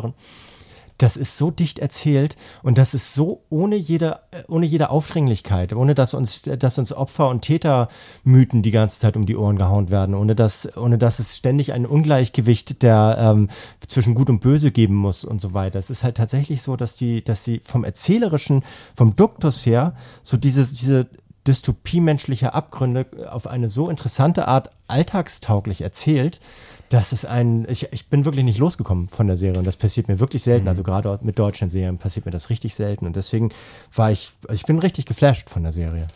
das 1.02 1.16
ist 1.16 1.38
so 1.38 1.50
dicht 1.50 1.78
erzählt 1.78 2.36
und 2.62 2.76
das 2.76 2.92
ist 2.92 3.14
so 3.14 3.42
ohne 3.48 3.76
jede, 3.76 4.20
ohne 4.48 4.66
jede 4.66 4.90
Aufdringlichkeit, 4.90 5.72
ohne 5.72 5.94
dass 5.94 6.12
uns, 6.12 6.42
dass 6.42 6.78
uns 6.78 6.92
Opfer- 6.92 7.30
und 7.30 7.40
Tätermythen 7.42 8.62
die 8.62 8.70
ganze 8.70 9.00
Zeit 9.00 9.16
um 9.16 9.24
die 9.24 9.36
Ohren 9.36 9.56
gehauen 9.56 9.90
werden, 9.90 10.14
ohne 10.14 10.34
dass, 10.34 10.76
ohne 10.76 10.98
dass 10.98 11.18
es 11.18 11.36
ständig 11.36 11.72
ein 11.72 11.86
Ungleichgewicht 11.86 12.82
der 12.82 13.16
ähm, 13.18 13.48
zwischen 13.88 14.14
Gut 14.14 14.28
und 14.28 14.40
Böse 14.40 14.72
geben 14.72 14.94
muss 14.94 15.24
und 15.24 15.40
so 15.40 15.54
weiter. 15.54 15.78
Es 15.78 15.88
ist 15.88 16.04
halt 16.04 16.18
tatsächlich 16.18 16.60
so, 16.60 16.76
dass 16.76 16.96
die, 16.96 17.24
dass 17.24 17.44
sie 17.44 17.60
vom 17.64 17.84
erzählerischen, 17.84 18.62
vom 18.94 19.16
Duktus 19.16 19.64
her, 19.64 19.94
so 20.22 20.36
dieses, 20.36 20.74
diese 20.74 21.06
Dystopie 21.46 22.00
menschlicher 22.00 22.54
Abgründe 22.54 23.06
auf 23.30 23.46
eine 23.46 23.70
so 23.70 23.88
interessante 23.88 24.46
Art 24.46 24.68
alltagstauglich 24.86 25.80
erzählt, 25.80 26.40
das 26.90 27.12
ist 27.12 27.24
ein, 27.24 27.66
ich, 27.68 27.92
ich 27.92 28.08
bin 28.08 28.24
wirklich 28.24 28.44
nicht 28.44 28.58
losgekommen 28.58 29.08
von 29.08 29.28
der 29.28 29.36
Serie 29.36 29.60
und 29.60 29.66
das 29.66 29.76
passiert 29.76 30.08
mir 30.08 30.18
wirklich 30.18 30.42
selten. 30.42 30.64
Mhm. 30.64 30.68
Also 30.68 30.82
gerade 30.82 31.18
mit 31.22 31.38
deutschen 31.38 31.70
Serien 31.70 31.98
passiert 31.98 32.26
mir 32.26 32.32
das 32.32 32.50
richtig 32.50 32.74
selten 32.74 33.06
und 33.06 33.16
deswegen 33.16 33.50
war 33.94 34.10
ich, 34.10 34.32
ich 34.52 34.64
bin 34.64 34.78
richtig 34.78 35.06
geflasht 35.06 35.48
von 35.48 35.62
der 35.62 35.72
Serie. 35.72 36.08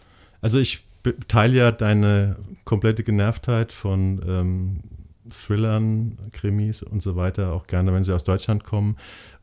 Also 0.42 0.58
ich 0.58 0.84
teile 1.28 1.56
ja 1.56 1.70
deine 1.70 2.36
komplette 2.64 3.04
Genervtheit 3.04 3.72
von 3.72 4.20
ähm, 4.26 4.80
Thrillern, 5.30 6.18
Krimis 6.32 6.82
und 6.82 7.02
so 7.02 7.14
weiter 7.14 7.52
auch 7.52 7.66
gerne, 7.66 7.94
wenn 7.94 8.04
sie 8.04 8.12
aus 8.12 8.24
Deutschland 8.24 8.64
kommen. 8.64 8.96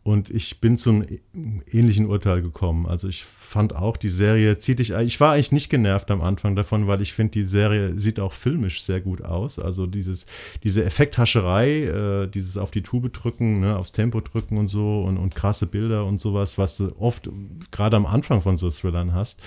Und 0.03 0.31
ich 0.31 0.59
bin 0.59 0.77
zu 0.77 0.89
einem 0.89 1.61
ähnlichen 1.71 2.07
Urteil 2.07 2.41
gekommen. 2.41 2.87
Also 2.87 3.07
ich 3.07 3.23
fand 3.23 3.75
auch, 3.75 3.97
die 3.97 4.09
Serie 4.09 4.57
zieht 4.57 4.79
dich. 4.79 4.91
Ich 4.91 5.19
war 5.19 5.33
eigentlich 5.33 5.51
nicht 5.51 5.69
genervt 5.69 6.09
am 6.09 6.21
Anfang 6.21 6.55
davon, 6.55 6.87
weil 6.87 7.01
ich 7.03 7.13
finde, 7.13 7.33
die 7.33 7.43
Serie 7.43 7.99
sieht 7.99 8.19
auch 8.19 8.33
filmisch 8.33 8.81
sehr 8.81 8.99
gut 8.99 9.21
aus. 9.23 9.59
Also 9.59 9.85
dieses, 9.85 10.25
diese 10.63 10.83
Effekthascherei, 10.83 11.83
äh, 11.83 12.27
dieses 12.27 12.57
auf 12.57 12.71
die 12.71 12.81
Tube 12.81 13.13
drücken, 13.13 13.59
ne, 13.59 13.77
aufs 13.77 13.91
Tempo 13.91 14.21
drücken 14.21 14.57
und 14.57 14.67
so 14.67 15.03
und, 15.03 15.17
und 15.17 15.35
krasse 15.35 15.67
Bilder 15.67 16.05
und 16.05 16.19
sowas, 16.19 16.57
was 16.57 16.77
du 16.77 16.95
oft 16.99 17.29
gerade 17.69 17.95
am 17.95 18.07
Anfang 18.07 18.41
von 18.41 18.57
so 18.57 18.71
Thrillern 18.71 19.13
hast 19.13 19.41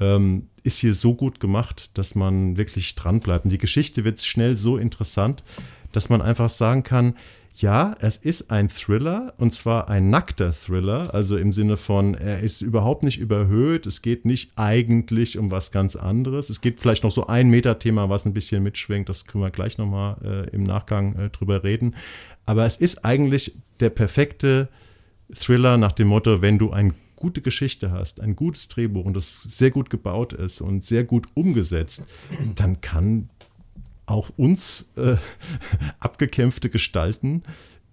ähm, 0.00 0.48
ist 0.62 0.78
hier 0.78 0.94
so 0.94 1.14
gut 1.14 1.40
gemacht, 1.40 1.96
dass 1.98 2.14
man 2.14 2.56
wirklich 2.56 2.94
dranbleibt. 2.94 3.44
Und 3.44 3.50
die 3.50 3.58
Geschichte 3.58 4.04
wird 4.04 4.22
schnell 4.22 4.56
so 4.56 4.78
interessant, 4.78 5.44
dass 5.92 6.08
man 6.08 6.22
einfach 6.22 6.48
sagen 6.48 6.82
kann, 6.82 7.16
ja, 7.60 7.94
es 8.00 8.16
ist 8.16 8.50
ein 8.50 8.68
Thriller 8.68 9.34
und 9.38 9.52
zwar 9.52 9.88
ein 9.88 10.10
nackter 10.10 10.52
Thriller, 10.52 11.14
also 11.14 11.36
im 11.36 11.52
Sinne 11.52 11.76
von, 11.76 12.14
er 12.14 12.40
ist 12.40 12.62
überhaupt 12.62 13.02
nicht 13.02 13.20
überhöht, 13.20 13.86
es 13.86 14.02
geht 14.02 14.24
nicht 14.24 14.52
eigentlich 14.56 15.38
um 15.38 15.50
was 15.50 15.70
ganz 15.70 15.96
anderes. 15.96 16.50
Es 16.50 16.60
gibt 16.60 16.80
vielleicht 16.80 17.04
noch 17.04 17.10
so 17.10 17.26
ein 17.26 17.50
Metathema, 17.50 18.08
was 18.08 18.26
ein 18.26 18.34
bisschen 18.34 18.62
mitschwingt, 18.62 19.08
das 19.08 19.26
können 19.26 19.44
wir 19.44 19.50
gleich 19.50 19.78
nochmal 19.78 20.16
äh, 20.24 20.50
im 20.50 20.62
Nachgang 20.62 21.14
äh, 21.16 21.30
drüber 21.30 21.62
reden. 21.62 21.94
Aber 22.46 22.64
es 22.64 22.76
ist 22.76 23.04
eigentlich 23.04 23.56
der 23.80 23.90
perfekte 23.90 24.68
Thriller 25.34 25.76
nach 25.76 25.92
dem 25.92 26.08
Motto, 26.08 26.42
wenn 26.42 26.58
du 26.58 26.70
eine 26.70 26.94
gute 27.16 27.42
Geschichte 27.42 27.90
hast, 27.90 28.20
ein 28.20 28.34
gutes 28.34 28.68
Drehbuch 28.68 29.04
und 29.04 29.14
das 29.14 29.42
sehr 29.42 29.70
gut 29.70 29.90
gebaut 29.90 30.32
ist 30.32 30.60
und 30.60 30.84
sehr 30.84 31.04
gut 31.04 31.28
umgesetzt, 31.34 32.06
dann 32.56 32.80
kann 32.80 33.28
auch 34.10 34.30
uns 34.36 34.92
äh, 34.96 35.16
abgekämpfte 36.00 36.70
Gestalten 36.70 37.42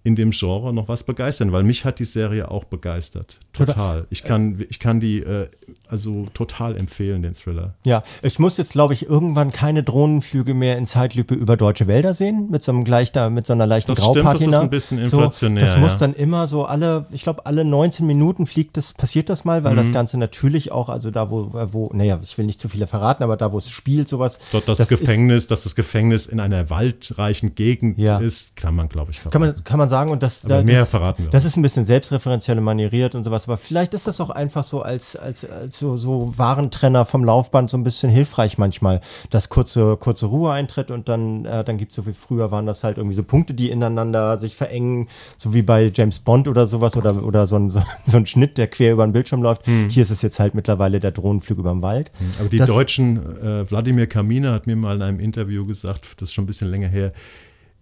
in 0.08 0.16
dem 0.16 0.30
Genre 0.30 0.72
noch 0.72 0.88
was 0.88 1.02
begeistern, 1.02 1.52
weil 1.52 1.62
mich 1.64 1.84
hat 1.84 1.98
die 1.98 2.06
Serie 2.06 2.50
auch 2.50 2.64
begeistert. 2.64 3.38
Total. 3.52 4.06
Ich 4.08 4.24
kann, 4.24 4.64
ich 4.70 4.78
kann 4.78 5.00
die 5.00 5.18
äh, 5.20 5.48
also 5.86 6.26
total 6.34 6.76
empfehlen, 6.76 7.22
den 7.22 7.34
Thriller. 7.34 7.74
Ja, 7.84 8.02
ich 8.22 8.38
muss 8.38 8.56
jetzt, 8.56 8.72
glaube 8.72 8.94
ich, 8.94 9.06
irgendwann 9.06 9.52
keine 9.52 9.82
Drohnenflüge 9.82 10.54
mehr 10.54 10.76
in 10.78 10.86
Zeitlupe 10.86 11.34
über 11.34 11.56
deutsche 11.56 11.86
Wälder 11.86 12.14
sehen, 12.14 12.48
mit 12.50 12.62
so 12.62 12.72
einem 12.72 12.84
gleich 12.84 13.12
da, 13.12 13.30
mit 13.30 13.46
so 13.46 13.52
einer 13.52 13.66
leichten 13.66 13.92
das 13.92 14.00
Graupatina. 14.00 14.34
Stimmt, 14.34 14.52
das 14.52 14.54
ist 14.54 14.60
ein 14.60 14.70
bisschen 14.70 14.98
inflationär. 14.98 15.66
So, 15.66 15.72
das 15.72 15.80
muss 15.80 15.96
dann 15.96 16.14
immer 16.14 16.48
so 16.48 16.64
alle, 16.64 17.06
ich 17.10 17.22
glaube, 17.22 17.46
alle 17.46 17.64
19 17.64 18.06
Minuten 18.06 18.46
fliegt 18.46 18.76
das, 18.76 18.92
passiert 18.92 19.28
das 19.28 19.44
mal, 19.44 19.64
weil 19.64 19.72
mhm. 19.72 19.76
das 19.76 19.92
Ganze 19.92 20.18
natürlich 20.18 20.72
auch, 20.72 20.88
also 20.88 21.10
da, 21.10 21.30
wo, 21.30 21.50
wo, 21.52 21.90
naja, 21.92 22.18
ich 22.22 22.36
will 22.38 22.46
nicht 22.46 22.60
zu 22.60 22.68
viele 22.68 22.86
verraten, 22.86 23.22
aber 23.22 23.36
da, 23.36 23.52
wo 23.52 23.58
es 23.58 23.68
spielt, 23.70 24.08
sowas. 24.08 24.38
Dort 24.52 24.68
das, 24.68 24.78
das 24.78 24.88
Gefängnis, 24.88 25.44
ist, 25.44 25.50
dass 25.50 25.64
das 25.64 25.74
Gefängnis 25.74 26.26
in 26.26 26.40
einer 26.40 26.70
waldreichen 26.70 27.54
Gegend 27.54 27.98
ja. 27.98 28.18
ist, 28.18 28.56
kann 28.56 28.74
man, 28.74 28.88
glaube 28.88 29.10
ich, 29.10 29.20
verraten. 29.20 29.32
Kann 29.32 29.54
man, 29.54 29.64
kann 29.64 29.78
man 29.78 29.88
sagen, 29.88 29.97
und 30.06 30.22
das, 30.22 30.42
da, 30.42 30.62
mehr 30.62 30.80
das, 30.80 30.90
verraten 30.90 31.24
wir. 31.24 31.30
Das 31.30 31.44
ist 31.44 31.56
ein 31.56 31.62
bisschen 31.62 31.84
selbstreferenziell 31.84 32.60
manieriert 32.60 33.14
und 33.14 33.24
sowas, 33.24 33.48
aber 33.48 33.58
vielleicht 33.58 33.94
ist 33.94 34.06
das 34.06 34.20
auch 34.20 34.30
einfach 34.30 34.64
so 34.64 34.82
als, 34.82 35.16
als, 35.16 35.44
als 35.44 35.78
so, 35.78 35.96
so 35.96 36.32
Warentrenner 36.36 37.04
vom 37.04 37.24
Laufband 37.24 37.70
so 37.70 37.76
ein 37.76 37.84
bisschen 37.84 38.10
hilfreich 38.10 38.58
manchmal, 38.58 39.00
dass 39.30 39.48
kurze, 39.48 39.96
kurze 39.96 40.26
Ruhe 40.26 40.52
eintritt 40.52 40.90
und 40.90 41.08
dann, 41.08 41.44
äh, 41.44 41.64
dann 41.64 41.78
gibt 41.78 41.92
es 41.92 41.96
so 41.96 42.06
wie 42.06 42.12
früher 42.12 42.50
waren 42.50 42.66
das 42.66 42.84
halt 42.84 42.98
irgendwie 42.98 43.16
so 43.16 43.22
Punkte, 43.22 43.54
die 43.54 43.70
ineinander 43.70 44.38
sich 44.38 44.56
verengen, 44.56 45.08
so 45.36 45.54
wie 45.54 45.62
bei 45.62 45.90
James 45.94 46.20
Bond 46.20 46.48
oder 46.48 46.66
sowas 46.66 46.96
oder, 46.96 47.24
oder 47.24 47.46
so 47.46 47.56
ein, 47.56 47.70
so, 47.70 47.82
so 48.04 48.16
ein 48.16 48.26
Schnitt, 48.26 48.58
der 48.58 48.68
quer 48.68 48.92
über 48.92 49.06
den 49.06 49.12
Bildschirm 49.12 49.42
läuft. 49.42 49.66
Hm. 49.66 49.88
Hier 49.88 50.02
ist 50.02 50.10
es 50.10 50.22
jetzt 50.22 50.38
halt 50.38 50.54
mittlerweile 50.54 51.00
der 51.00 51.10
Drohnenflug 51.10 51.58
über 51.58 51.70
den 51.70 51.82
Wald. 51.82 52.10
Hm. 52.18 52.32
Aber 52.38 52.48
die 52.48 52.58
das, 52.58 52.68
Deutschen, 52.68 53.16
äh, 53.42 53.70
Wladimir 53.70 54.06
Kaminer 54.06 54.52
hat 54.52 54.66
mir 54.66 54.76
mal 54.76 54.96
in 54.96 55.02
einem 55.02 55.20
Interview 55.20 55.66
gesagt, 55.66 56.06
das 56.18 56.30
ist 56.30 56.34
schon 56.34 56.44
ein 56.44 56.46
bisschen 56.46 56.70
länger 56.70 56.88
her, 56.88 57.12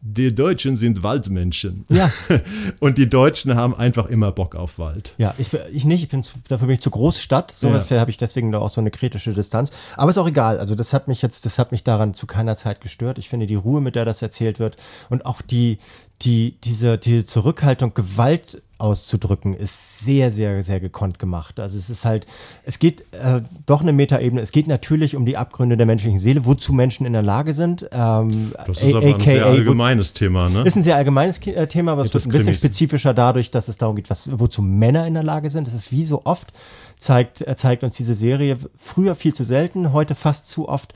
die 0.09 0.35
Deutschen 0.35 0.77
sind 0.77 1.03
Waldmenschen. 1.03 1.85
Ja. 1.89 2.13
Und 2.81 2.97
die 2.97 3.09
Deutschen 3.09 3.57
haben 3.57 3.75
einfach 3.75 4.07
immer 4.07 4.31
Bock 4.31 4.55
auf 4.55 4.79
Wald. 4.79 5.15
Ja, 5.19 5.35
ich, 5.37 5.49
ich 5.73 5.85
nicht, 5.85 6.03
ich 6.03 6.09
bin 6.09 6.23
zu, 6.23 6.35
dafür 6.49 6.69
bin 6.69 6.75
ich 6.75 6.81
zu 6.81 6.91
Großstadt. 6.91 7.51
So 7.51 7.69
ja. 7.69 7.83
habe 8.01 8.11
ich 8.11 8.17
deswegen 8.17 8.53
da 8.53 8.61
auch 8.61 8.71
so 8.71 8.81
eine 8.81 8.91
kritische 8.91 9.33
Distanz. 9.33 9.71
Aber 9.97 10.11
ist 10.11 10.19
auch 10.19 10.29
egal. 10.29 10.59
Also 10.59 10.75
das 10.75 10.93
hat 10.93 11.09
mich 11.09 11.23
jetzt, 11.23 11.45
das 11.45 11.59
hat 11.59 11.73
mich 11.73 11.83
daran 11.83 12.15
zu 12.15 12.27
keiner 12.27 12.55
Zeit 12.55 12.81
gestört. 12.81 13.19
Ich 13.19 13.29
finde 13.29 13.47
die 13.47 13.57
Ruhe, 13.57 13.81
mit 13.81 13.97
der 13.97 14.05
das 14.05 14.23
erzählt 14.23 14.61
wird 14.61 14.77
und 15.11 15.27
auch 15.27 15.43
die, 15.43 15.79
die, 16.23 16.57
diese, 16.63 16.99
diese 16.99 17.25
Zurückhaltung, 17.25 17.93
Gewalt 17.93 18.63
auszudrücken, 18.79 19.55
ist 19.55 20.01
sehr, 20.01 20.31
sehr, 20.31 20.63
sehr 20.63 20.81
gekonnt 20.81 21.19
gemacht. 21.19 21.59
Also 21.59 21.79
es 21.79 21.89
ist 21.89 22.05
halt, 22.05 22.27
es 22.65 22.79
geht 22.79 23.03
äh, 23.13 23.43
doch 23.65 23.81
eine 23.81 23.93
Metaebene. 23.93 24.41
Es 24.41 24.53
geht 24.53 24.67
natürlich 24.67 25.17
um 25.17 25.25
die 25.25 25.37
Abgründe 25.37 25.77
der 25.77 25.87
menschlichen 25.87 26.19
Seele, 26.19 26.45
wozu 26.45 26.73
Menschen 26.73 27.07
in 27.07 27.13
der 27.13 27.23
Lage 27.23 27.55
sind. 27.55 27.89
Ähm, 27.93 28.53
das 28.67 28.83
ist 28.83 28.95
aber 28.95 29.15
ein 29.15 29.21
sehr 29.21 29.47
allgemeines 29.47 30.13
Thema, 30.13 30.49
ne? 30.49 30.63
Ist 30.63 30.77
ein 30.77 30.83
sehr 30.83 30.97
allgemeines 30.97 31.39
äh, 31.47 31.67
Thema, 31.67 31.93
aber 31.93 32.03
es 32.03 32.13
wird 32.13 32.27
ein 32.27 32.31
bisschen 32.31 32.45
Krimis. 32.45 32.59
spezifischer 32.59 33.15
dadurch, 33.15 33.51
dass 33.51 33.69
es 33.69 33.79
darum 33.79 33.97
geht, 33.97 34.11
was, 34.11 34.31
wozu 34.39 34.63
Männer 34.63 35.07
in 35.07 35.15
der 35.15 35.23
Lage 35.23 35.51
sind. 35.51 35.67
Das 35.67 35.75
ist 35.75 35.91
wie 35.93 36.05
so 36.05 36.23
oft, 36.25 36.53
zeigt, 36.99 37.47
äh, 37.47 37.57
zeigt 37.57 37.83
uns 37.83 37.97
diese 37.97 38.15
Serie 38.15 38.59
früher 38.77 39.15
viel 39.15 39.35
zu 39.35 39.45
selten, 39.45 39.93
heute 39.93 40.15
fast 40.15 40.49
zu 40.49 40.69
oft 40.69 40.93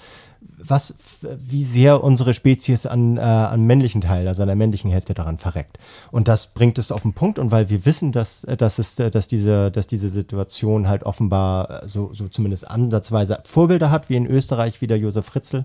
was, 0.70 0.94
wie 1.22 1.64
sehr 1.64 2.02
unsere 2.02 2.34
Spezies 2.34 2.86
an, 2.86 3.16
äh, 3.16 3.20
an 3.20 3.66
männlichen 3.66 4.00
Teil, 4.00 4.28
also 4.28 4.42
an 4.42 4.48
der 4.48 4.56
männlichen 4.56 4.90
Hälfte 4.90 5.14
daran 5.14 5.38
verreckt. 5.38 5.78
Und 6.10 6.28
das 6.28 6.48
bringt 6.48 6.78
es 6.78 6.92
auf 6.92 7.02
den 7.02 7.12
Punkt. 7.12 7.38
Und 7.38 7.50
weil 7.50 7.68
wir 7.70 7.84
wissen, 7.84 8.12
dass, 8.12 8.44
äh, 8.44 8.56
dass, 8.56 8.78
es, 8.78 8.98
äh, 8.98 9.10
dass, 9.10 9.28
diese, 9.28 9.70
dass 9.70 9.86
diese 9.86 10.08
Situation 10.08 10.88
halt 10.88 11.04
offenbar 11.04 11.82
äh, 11.84 11.88
so, 11.88 12.10
so 12.14 12.28
zumindest 12.28 12.70
ansatzweise 12.70 13.40
Vorbilder 13.44 13.90
hat, 13.90 14.08
wie 14.08 14.16
in 14.16 14.26
Österreich, 14.26 14.80
wie 14.80 14.86
der 14.86 14.98
Josef 14.98 15.26
Fritzl, 15.26 15.64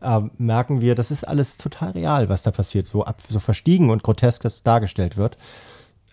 äh, 0.00 0.20
merken 0.38 0.80
wir, 0.80 0.94
das 0.94 1.10
ist 1.10 1.24
alles 1.24 1.56
total 1.56 1.92
real, 1.92 2.28
was 2.28 2.42
da 2.42 2.50
passiert, 2.50 2.86
so, 2.86 3.04
ab, 3.04 3.20
so 3.26 3.38
verstiegen 3.38 3.90
und 3.90 4.02
grotesk 4.02 4.42
das 4.42 4.62
dargestellt 4.62 5.16
wird. 5.16 5.36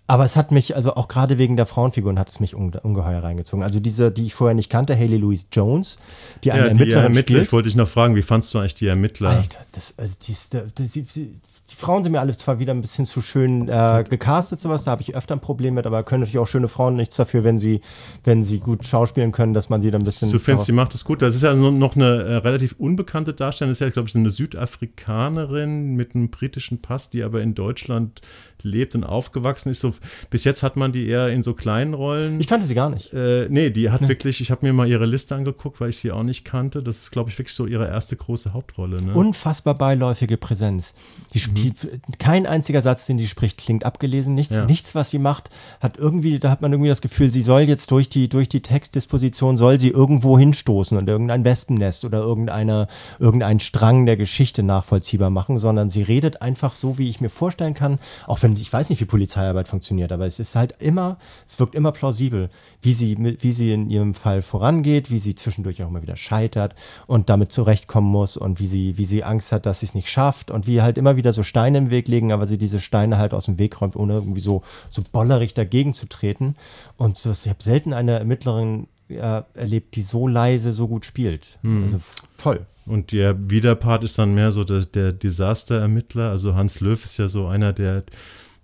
Aber 0.10 0.26
es 0.26 0.36
hat 0.36 0.52
mich, 0.52 0.76
also 0.76 0.96
auch 0.96 1.08
gerade 1.08 1.38
wegen 1.38 1.56
der 1.56 1.68
Frauenfiguren 1.68 2.18
hat 2.18 2.30
es 2.30 2.40
mich 2.40 2.56
unge 2.56 2.80
ungeheuer 2.80 3.22
reingezogen. 3.22 3.64
Also 3.64 3.80
diese, 3.80 4.12
die 4.12 4.26
ich 4.26 4.34
vorher 4.34 4.56
nicht 4.56 4.72
kannte, 4.72 4.98
Haley 4.98 5.18
Louise 5.18 5.46
Jones, 5.52 6.00
die 6.44 6.52
eine 6.52 6.62
ja, 6.62 6.66
die 6.70 6.80
Ermittlerin 6.80 7.04
Ermittler, 7.04 7.36
spielt. 7.36 7.44
Ich 7.46 7.54
wollte 7.54 7.70
dich 7.70 7.76
noch 7.76 7.88
fragen, 7.88 8.16
wie 8.16 8.24
fandst 8.24 8.52
du 8.52 8.58
eigentlich 8.58 8.74
die 8.74 8.88
Ermittler? 8.88 9.30
Alter, 9.30 9.60
das, 9.72 9.94
also 9.98 10.16
die, 10.20 10.36
die, 10.80 11.04
die, 11.04 11.40
die 11.70 11.76
Frauen 11.76 12.04
sind 12.04 12.14
mir 12.14 12.22
alle 12.22 12.36
zwar 12.36 12.58
wieder 12.58 12.74
ein 12.74 12.82
bisschen 12.82 13.06
zu 13.06 13.22
schön 13.22 13.70
äh, 13.70 14.04
gecastet, 14.10 14.60
sowas, 14.60 14.84
da 14.84 14.92
habe 14.92 15.04
ich 15.04 15.16
öfter 15.16 15.36
ein 15.36 15.42
Problem 15.42 15.76
mit, 15.76 15.86
aber 15.86 16.02
können 16.02 16.22
natürlich 16.22 16.40
auch 16.40 16.48
schöne 16.48 16.68
Frauen 16.68 16.96
nichts 16.96 17.16
dafür, 17.16 17.44
wenn 17.44 17.60
sie, 17.60 17.82
wenn 18.24 18.44
sie 18.44 18.60
gut 18.60 18.88
schauspielen 18.88 19.32
können, 19.32 19.54
dass 19.54 19.70
man 19.70 19.80
sie 19.80 19.92
dann 19.92 20.02
ein 20.02 20.06
bisschen. 20.06 20.32
Du 20.32 20.40
findest, 20.40 20.68
die 20.68 20.72
macht 20.72 20.96
das 20.96 21.06
gut. 21.06 21.22
Das 21.22 21.36
ist 21.36 21.44
ja 21.44 21.54
noch 21.54 21.96
eine 21.96 22.24
äh, 22.24 22.36
relativ 22.38 22.74
unbekannte 22.80 23.36
Darstellerin, 23.36 23.74
das 23.74 23.78
ist 23.78 23.86
ja, 23.86 23.90
glaube 23.92 24.10
ich, 24.10 24.16
eine 24.16 24.32
Südafrikanerin 24.32 25.94
mit 25.94 26.16
einem 26.16 26.30
britischen 26.30 26.82
Pass, 26.82 27.12
die 27.12 27.22
aber 27.22 27.42
in 27.42 27.54
Deutschland 27.54 28.22
lebt 28.64 28.96
und 28.96 29.04
aufgewachsen 29.04 29.70
ist. 29.70 29.80
So, 29.80 29.94
bis 30.30 30.44
jetzt 30.44 30.64
hat 30.64 30.76
man 30.76 30.92
die 30.92 31.08
eher 31.08 31.30
in 31.30 31.44
so 31.44 31.54
kleinen 31.54 31.94
Rollen. 31.94 32.40
Ich 32.40 32.48
kannte 32.48 32.68
sie 32.68 32.76
gar 32.76 32.90
nicht. 32.90 33.14
Äh, 33.14 33.48
nee, 33.50 33.70
die 33.70 33.90
hat 33.90 34.02
nee. 34.02 34.08
wirklich, 34.08 34.42
ich 34.42 34.52
habe 34.52 34.66
mir 34.66 34.74
mal 34.74 34.88
ihre 34.88 35.06
Liste 35.06 35.36
angeguckt, 35.36 35.80
weil 35.82 35.90
ich 35.90 35.98
sie 35.98 36.12
auch 36.12 36.24
nicht 36.24 36.46
kannte. 36.46 36.84
Das 36.84 36.98
ist, 36.98 37.12
glaube 37.12 37.30
ich, 37.30 37.38
wirklich 37.38 37.56
so 37.56 37.66
ihre 37.66 37.88
erste 37.88 38.16
große 38.16 38.54
Hauptrolle. 38.54 39.02
Ne? 39.04 39.14
Unfassbar 39.14 39.76
beiläufige 39.76 40.38
Präsenz. 40.38 40.94
Die, 41.34 41.40
mhm. 41.40 41.54
die, 41.56 41.74
kein 42.18 42.46
einziger 42.46 42.82
Satz, 42.82 43.06
den 43.06 43.18
sie 43.18 43.28
spricht, 43.28 43.58
klingt 43.58 43.86
abgelesen. 43.86 44.36
Nichts, 44.36 44.56
ja. 44.56 44.66
nichts, 44.66 44.96
was 44.96 45.10
sie 45.10 45.20
macht, 45.20 45.50
hat 45.80 45.98
irgendwie, 45.98 46.40
da 46.40 46.50
hat 46.50 46.62
man 46.62 46.72
irgendwie 46.72 46.90
das 46.90 47.02
Gefühl, 47.02 47.32
sie 47.32 47.42
soll 47.42 47.62
jetzt 47.62 47.92
durch 47.92 48.10
die, 48.10 48.30
durch 48.30 48.50
die 48.50 48.62
Textdisposition, 48.62 49.58
soll 49.58 49.80
sie 49.80 49.90
irgendwo 49.90 50.38
hinstoßen 50.38 50.98
und 50.98 51.08
irgendein 51.08 51.46
Wespennest 51.46 52.06
oder 52.06 52.20
irgendeine, 52.20 52.88
irgendeinen 53.20 53.60
Strang 53.60 54.06
der 54.06 54.18
Geschichte 54.18 54.64
nachvollziehbar 54.64 55.30
machen, 55.30 55.58
sondern 55.58 55.90
sie 55.90 56.02
redet 56.02 56.42
einfach 56.42 56.76
so, 56.76 56.98
wie 56.98 57.10
ich 57.10 57.22
mir 57.22 57.30
vorstellen 57.30 57.74
kann, 57.74 58.00
auch 58.28 58.42
wenn 58.42 58.49
können, 58.50 58.62
ich 58.62 58.72
weiß 58.72 58.90
nicht, 58.90 59.00
wie 59.02 59.06
Polizeiarbeit 59.06 59.68
funktioniert, 59.68 60.12
aber 60.12 60.26
es 60.26 60.40
ist 60.40 60.56
halt 60.56 60.82
immer, 60.82 61.18
es 61.48 61.60
wirkt 61.60 61.76
immer 61.76 61.92
plausibel, 61.92 62.50
wie 62.82 62.94
sie, 62.94 63.18
wie 63.18 63.52
sie 63.52 63.72
in 63.72 63.90
ihrem 63.90 64.14
Fall 64.14 64.42
vorangeht, 64.42 65.12
wie 65.12 65.20
sie 65.20 65.36
zwischendurch 65.36 65.84
auch 65.84 65.88
immer 65.88 66.02
wieder 66.02 66.16
scheitert 66.16 66.76
und 67.08 67.30
damit 67.30 67.52
zurechtkommen 67.52 68.10
muss 68.10 68.38
und 68.38 68.60
wie 68.60 68.68
sie, 68.68 68.98
wie 68.98 69.06
sie 69.06 69.24
Angst 69.24 69.52
hat, 69.52 69.66
dass 69.66 69.82
sie 69.82 69.88
es 69.88 69.96
nicht 69.96 70.10
schafft 70.10 70.52
und 70.52 70.68
wie 70.68 70.82
halt 70.82 70.98
immer 70.98 71.16
wieder 71.16 71.34
so 71.34 71.44
Steine 71.44 71.78
im 71.78 71.90
Weg 71.90 72.08
legen, 72.08 72.32
aber 72.32 72.48
sie 72.48 72.58
diese 72.58 72.80
Steine 72.80 73.18
halt 73.18 73.34
aus 73.34 73.46
dem 73.46 73.60
Weg 73.60 73.80
räumt, 73.82 73.96
ohne 73.96 74.14
irgendwie 74.14 74.42
so, 74.42 74.64
so 74.90 75.04
bollerig 75.12 75.54
dagegen 75.54 75.94
zu 75.94 76.08
treten. 76.08 76.56
Und 76.98 77.18
so, 77.18 77.32
ich 77.32 77.48
habe 77.48 77.62
selten 77.64 77.94
eine 77.94 78.20
Ermittlerin 78.20 78.88
äh, 79.10 79.42
erlebt, 79.54 79.96
die 79.96 80.02
so 80.02 80.28
leise 80.28 80.74
so 80.74 80.88
gut 80.88 81.06
spielt. 81.06 81.60
Hm. 81.62 81.84
Also 81.84 82.00
toll. 82.38 82.66
Und 82.90 83.12
der 83.12 83.52
Widerpart 83.52 84.04
ist 84.04 84.18
dann 84.18 84.34
mehr 84.34 84.52
so 84.52 84.64
der, 84.64 84.84
der 84.84 85.14
Desaster-Ermittler. 85.14 86.32
Also 86.32 86.56
Hans 86.56 86.80
Löw 86.80 87.02
ist 87.04 87.18
ja 87.18 87.28
so 87.28 87.46
einer, 87.46 87.72
der 87.72 88.04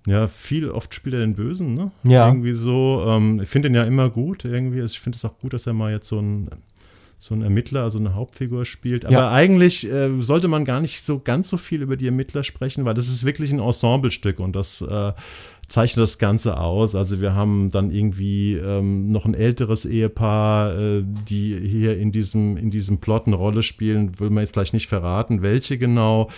ja, 0.08 0.28
viel, 0.28 0.72
oft 0.72 0.96
spielt 0.96 1.14
er 1.14 1.22
den 1.22 1.36
Bösen, 1.36 1.74
ne? 1.74 1.92
Ja. 2.04 2.28
Irgendwie 2.28 2.54
so, 2.54 3.06
ähm, 3.08 3.40
ich 3.42 3.50
finde 3.50 3.70
ihn 3.70 3.76
ja 3.76 3.84
immer 3.84 4.10
gut, 4.10 4.44
irgendwie. 4.44 4.82
Also 4.82 4.94
ich 4.94 5.00
finde 5.00 5.16
es 5.16 5.26
auch 5.26 5.38
gut, 5.38 5.54
dass 5.54 5.68
er 5.68 5.74
mal 5.74 5.92
jetzt 5.92 6.08
so 6.08 6.20
ein, 6.20 6.50
so 7.20 7.36
ein 7.36 7.44
Ermittler, 7.44 7.84
also 7.84 8.00
eine 8.00 8.16
Hauptfigur 8.16 8.66
spielt. 8.66 9.06
Aber 9.06 9.14
ja. 9.14 9.32
eigentlich 9.32 9.92
äh, 9.92 10.10
sollte 10.22 10.48
man 10.48 10.66
gar 10.66 10.82
nicht 10.82 11.06
so 11.06 11.20
ganz 11.20 11.50
so 11.50 11.58
viel 11.58 11.84
über 11.84 11.96
die 11.96 12.08
Ermittler 12.08 12.44
sprechen, 12.44 12.84
weil 12.86 12.96
das 12.96 13.08
ist 13.08 13.26
wirklich 13.26 13.52
ein 13.52 13.60
Ensemblestück 13.60 14.40
und 14.40 14.56
das 14.56 14.82
äh, 14.82 15.14
zeichnet 15.68 16.04
das 16.04 16.18
Ganze 16.18 16.58
aus. 16.58 16.96
Also 16.96 17.22
wir 17.22 17.34
haben 17.34 17.70
dann 17.70 17.92
irgendwie 17.92 18.54
ähm, 18.54 19.12
noch 19.12 19.26
ein 19.26 19.34
älteres 19.34 19.86
Ehepaar, 19.86 20.78
äh, 20.78 21.04
die 21.04 21.58
hier 21.58 21.98
in 21.98 22.12
diesem, 22.12 22.58
in 22.58 22.70
diesem 22.70 23.00
Plot 23.00 23.28
eine 23.28 23.36
Rolle 23.36 23.64
spielen, 23.64 24.20
will 24.20 24.30
man 24.30 24.44
jetzt 24.44 24.54
gleich 24.54 24.74
nicht 24.74 24.88
verraten, 24.88 25.42
welche 25.42 25.78
genau. 25.78 26.30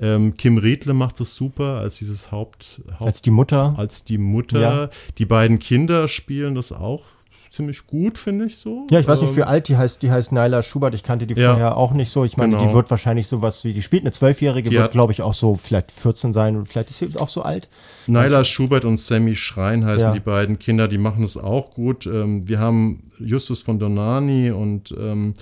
Ähm, 0.00 0.36
Kim 0.36 0.58
Riedle 0.58 0.94
macht 0.94 1.20
das 1.20 1.34
super 1.34 1.78
als 1.78 1.98
dieses 1.98 2.32
Haupt, 2.32 2.82
Haupt 2.92 3.02
Als 3.02 3.22
die 3.22 3.30
Mutter. 3.30 3.74
Als 3.76 4.04
die 4.04 4.18
Mutter. 4.18 4.60
Ja. 4.60 4.90
Die 5.18 5.26
beiden 5.26 5.58
Kinder 5.58 6.08
spielen 6.08 6.54
das 6.54 6.72
auch 6.72 7.02
ziemlich 7.52 7.86
gut, 7.86 8.18
finde 8.18 8.46
ich 8.46 8.56
so. 8.58 8.86
Ja, 8.90 8.98
ich 8.98 9.06
weiß 9.06 9.20
nicht, 9.20 9.30
Ähm, 9.30 9.36
wie 9.36 9.42
alt 9.42 9.68
die 9.68 9.76
heißt. 9.76 10.02
Die 10.02 10.10
heißt 10.10 10.32
Nyla 10.32 10.62
Schubert. 10.62 10.94
Ich 10.94 11.02
kannte 11.02 11.26
die 11.26 11.34
Ja. 11.34 11.50
vorher 11.50 11.76
auch 11.76 11.92
nicht 11.92 12.10
so. 12.10 12.24
Ich 12.24 12.36
meine, 12.36 12.56
Genau. 12.56 12.66
die 12.68 12.74
wird 12.74 12.90
wahrscheinlich 12.90 13.26
sowas 13.26 13.62
wie, 13.64 13.72
die 13.74 13.82
spielt 13.82 14.02
eine 14.02 14.12
Zwölfjährige, 14.12 14.70
Die 14.70 14.76
wird, 14.76 14.92
glaube 14.92 15.12
ich, 15.12 15.22
auch 15.22 15.34
so 15.34 15.54
vielleicht 15.54 15.90
14 15.92 16.32
sein 16.32 16.56
und 16.56 16.66
vielleicht 16.66 16.90
ist 16.90 16.98
sie 16.98 17.08
auch 17.16 17.28
so 17.28 17.42
alt. 17.42 17.68
Naila 18.06 18.42
Schubert 18.44 18.84
und 18.84 18.98
Sammy 18.98 19.34
Schrein 19.34 19.84
heißen 19.84 20.08
Ja. 20.08 20.12
die 20.12 20.20
beiden 20.20 20.58
Kinder, 20.58 20.88
die 20.88 20.98
machen 20.98 21.22
es 21.24 21.36
auch 21.36 21.70
gut. 21.74 22.06
Ähm, 22.06 22.48
wir 22.48 22.58
haben 22.58 23.10
Justus 23.18 23.62
von 23.62 23.78
Donani 23.78 24.50
und 24.50 24.94
ähm, 24.98 25.34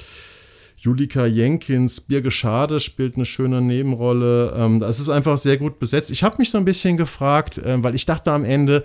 Julika 0.77 1.27
Jenkins, 1.27 2.01
Birge 2.01 2.31
Schade 2.31 2.81
spielt 2.81 3.17
eine 3.17 3.27
schöne 3.27 3.61
Nebenrolle. 3.61 4.55
Ähm, 4.57 4.81
das 4.81 4.99
ist 4.99 5.11
einfach 5.11 5.37
sehr 5.37 5.59
gut 5.59 5.79
besetzt. 5.79 6.11
Ich 6.11 6.23
habe 6.25 6.37
mich 6.39 6.51
so 6.51 6.57
ein 6.59 6.65
bisschen 6.65 6.97
gefragt, 6.97 7.61
ähm, 7.65 7.85
weil 7.85 7.95
ich 7.95 8.07
dachte 8.07 8.33
am 8.33 8.45
Ende, 8.45 8.83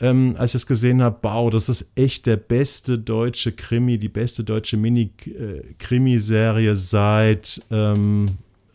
ähm, 0.00 0.34
als 0.38 0.50
ich 0.52 0.56
es 0.62 0.66
gesehen 0.66 1.02
habe, 1.02 1.18
wow, 1.22 1.50
das 1.50 1.68
ist 1.68 1.90
echt 1.94 2.26
der 2.26 2.36
beste 2.36 2.98
deutsche 2.98 3.52
Krimi, 3.52 3.98
die 3.98 4.08
beste 4.08 4.44
deutsche 4.44 4.76
Mini-Krimiserie 4.76 6.74
seit 6.76 7.62
ähm, 7.70 8.32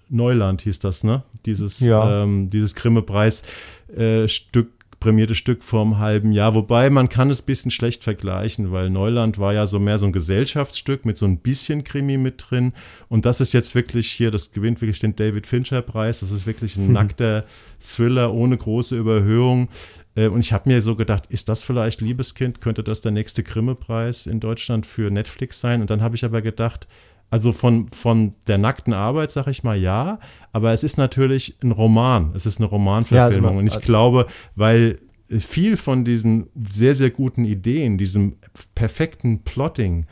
Neuland 0.09 0.61
hieß 0.61 0.79
das, 0.79 1.03
ne? 1.03 1.23
Dieses, 1.45 1.79
Ja. 1.79 2.23
ähm, 2.23 2.49
dieses 2.49 2.75
Grimme-Preis-Stück, 2.75 4.67
prämierte 4.99 5.33
Stück 5.33 5.63
vor 5.63 5.81
einem 5.81 5.97
halben 5.97 6.31
Jahr. 6.31 6.53
Wobei 6.53 6.91
man 6.91 7.09
kann 7.09 7.31
es 7.31 7.41
ein 7.41 7.45
bisschen 7.47 7.71
schlecht 7.71 8.03
vergleichen, 8.03 8.71
weil 8.71 8.91
Neuland 8.91 9.39
war 9.39 9.51
ja 9.51 9.65
so 9.65 9.79
mehr 9.79 9.97
so 9.97 10.05
ein 10.05 10.11
Gesellschaftsstück 10.11 11.05
mit 11.05 11.17
so 11.17 11.25
ein 11.25 11.37
bisschen 11.39 11.83
Krimi 11.83 12.17
mit 12.17 12.43
drin. 12.49 12.73
Und 13.09 13.25
das 13.25 13.41
ist 13.41 13.51
jetzt 13.53 13.73
wirklich 13.73 14.11
hier, 14.11 14.29
das 14.29 14.51
gewinnt 14.51 14.79
wirklich 14.79 14.99
den 14.99 15.15
David 15.15 15.47
Fincher-Preis. 15.47 16.19
Das 16.19 16.29
ist 16.29 16.45
wirklich 16.45 16.77
ein 16.77 16.91
nackter 16.93 17.45
Thriller 17.79 18.31
ohne 18.31 18.55
große 18.57 18.95
Überhöhung. 18.95 19.69
Äh, 20.15 20.27
Und 20.27 20.39
ich 20.41 20.53
habe 20.53 20.69
mir 20.69 20.81
so 20.81 20.95
gedacht, 20.95 21.27
ist 21.27 21.49
das 21.49 21.63
vielleicht 21.63 22.01
Liebeskind? 22.01 22.61
Könnte 22.61 22.83
das 22.83 23.01
der 23.01 23.11
nächste 23.11 23.43
Grimme-Preis 23.43 24.27
in 24.27 24.39
Deutschland 24.39 24.85
für 24.85 25.11
Netflix 25.11 25.59
sein? 25.61 25.81
Und 25.81 25.89
dann 25.89 26.01
habe 26.01 26.15
ich 26.15 26.25
aber 26.25 26.41
gedacht, 26.41 26.87
also 27.29 27.53
von, 27.53 27.87
von 27.89 28.33
der 28.47 28.57
nackten 28.57 28.93
Arbeit 28.93 29.31
sage 29.31 29.51
ich 29.51 29.63
mal 29.63 29.77
ja, 29.77 30.19
aber 30.51 30.73
es 30.73 30.83
ist 30.83 30.97
natürlich 30.97 31.55
ein 31.63 31.71
Roman. 31.71 32.33
Es 32.35 32.45
ist 32.45 32.59
eine 32.59 32.67
Romanverfilmung. 32.67 33.53
Ja, 33.53 33.59
und 33.59 33.67
ich 33.67 33.79
glaube, 33.79 34.27
weil 34.55 34.99
viel 35.39 35.77
von 35.77 36.03
diesen 36.03 36.47
sehr, 36.69 36.93
sehr 36.93 37.09
guten 37.09 37.45
Ideen, 37.45 37.97
diesem 37.97 38.35
perfekten 38.75 39.43
Plotting, 39.43 40.07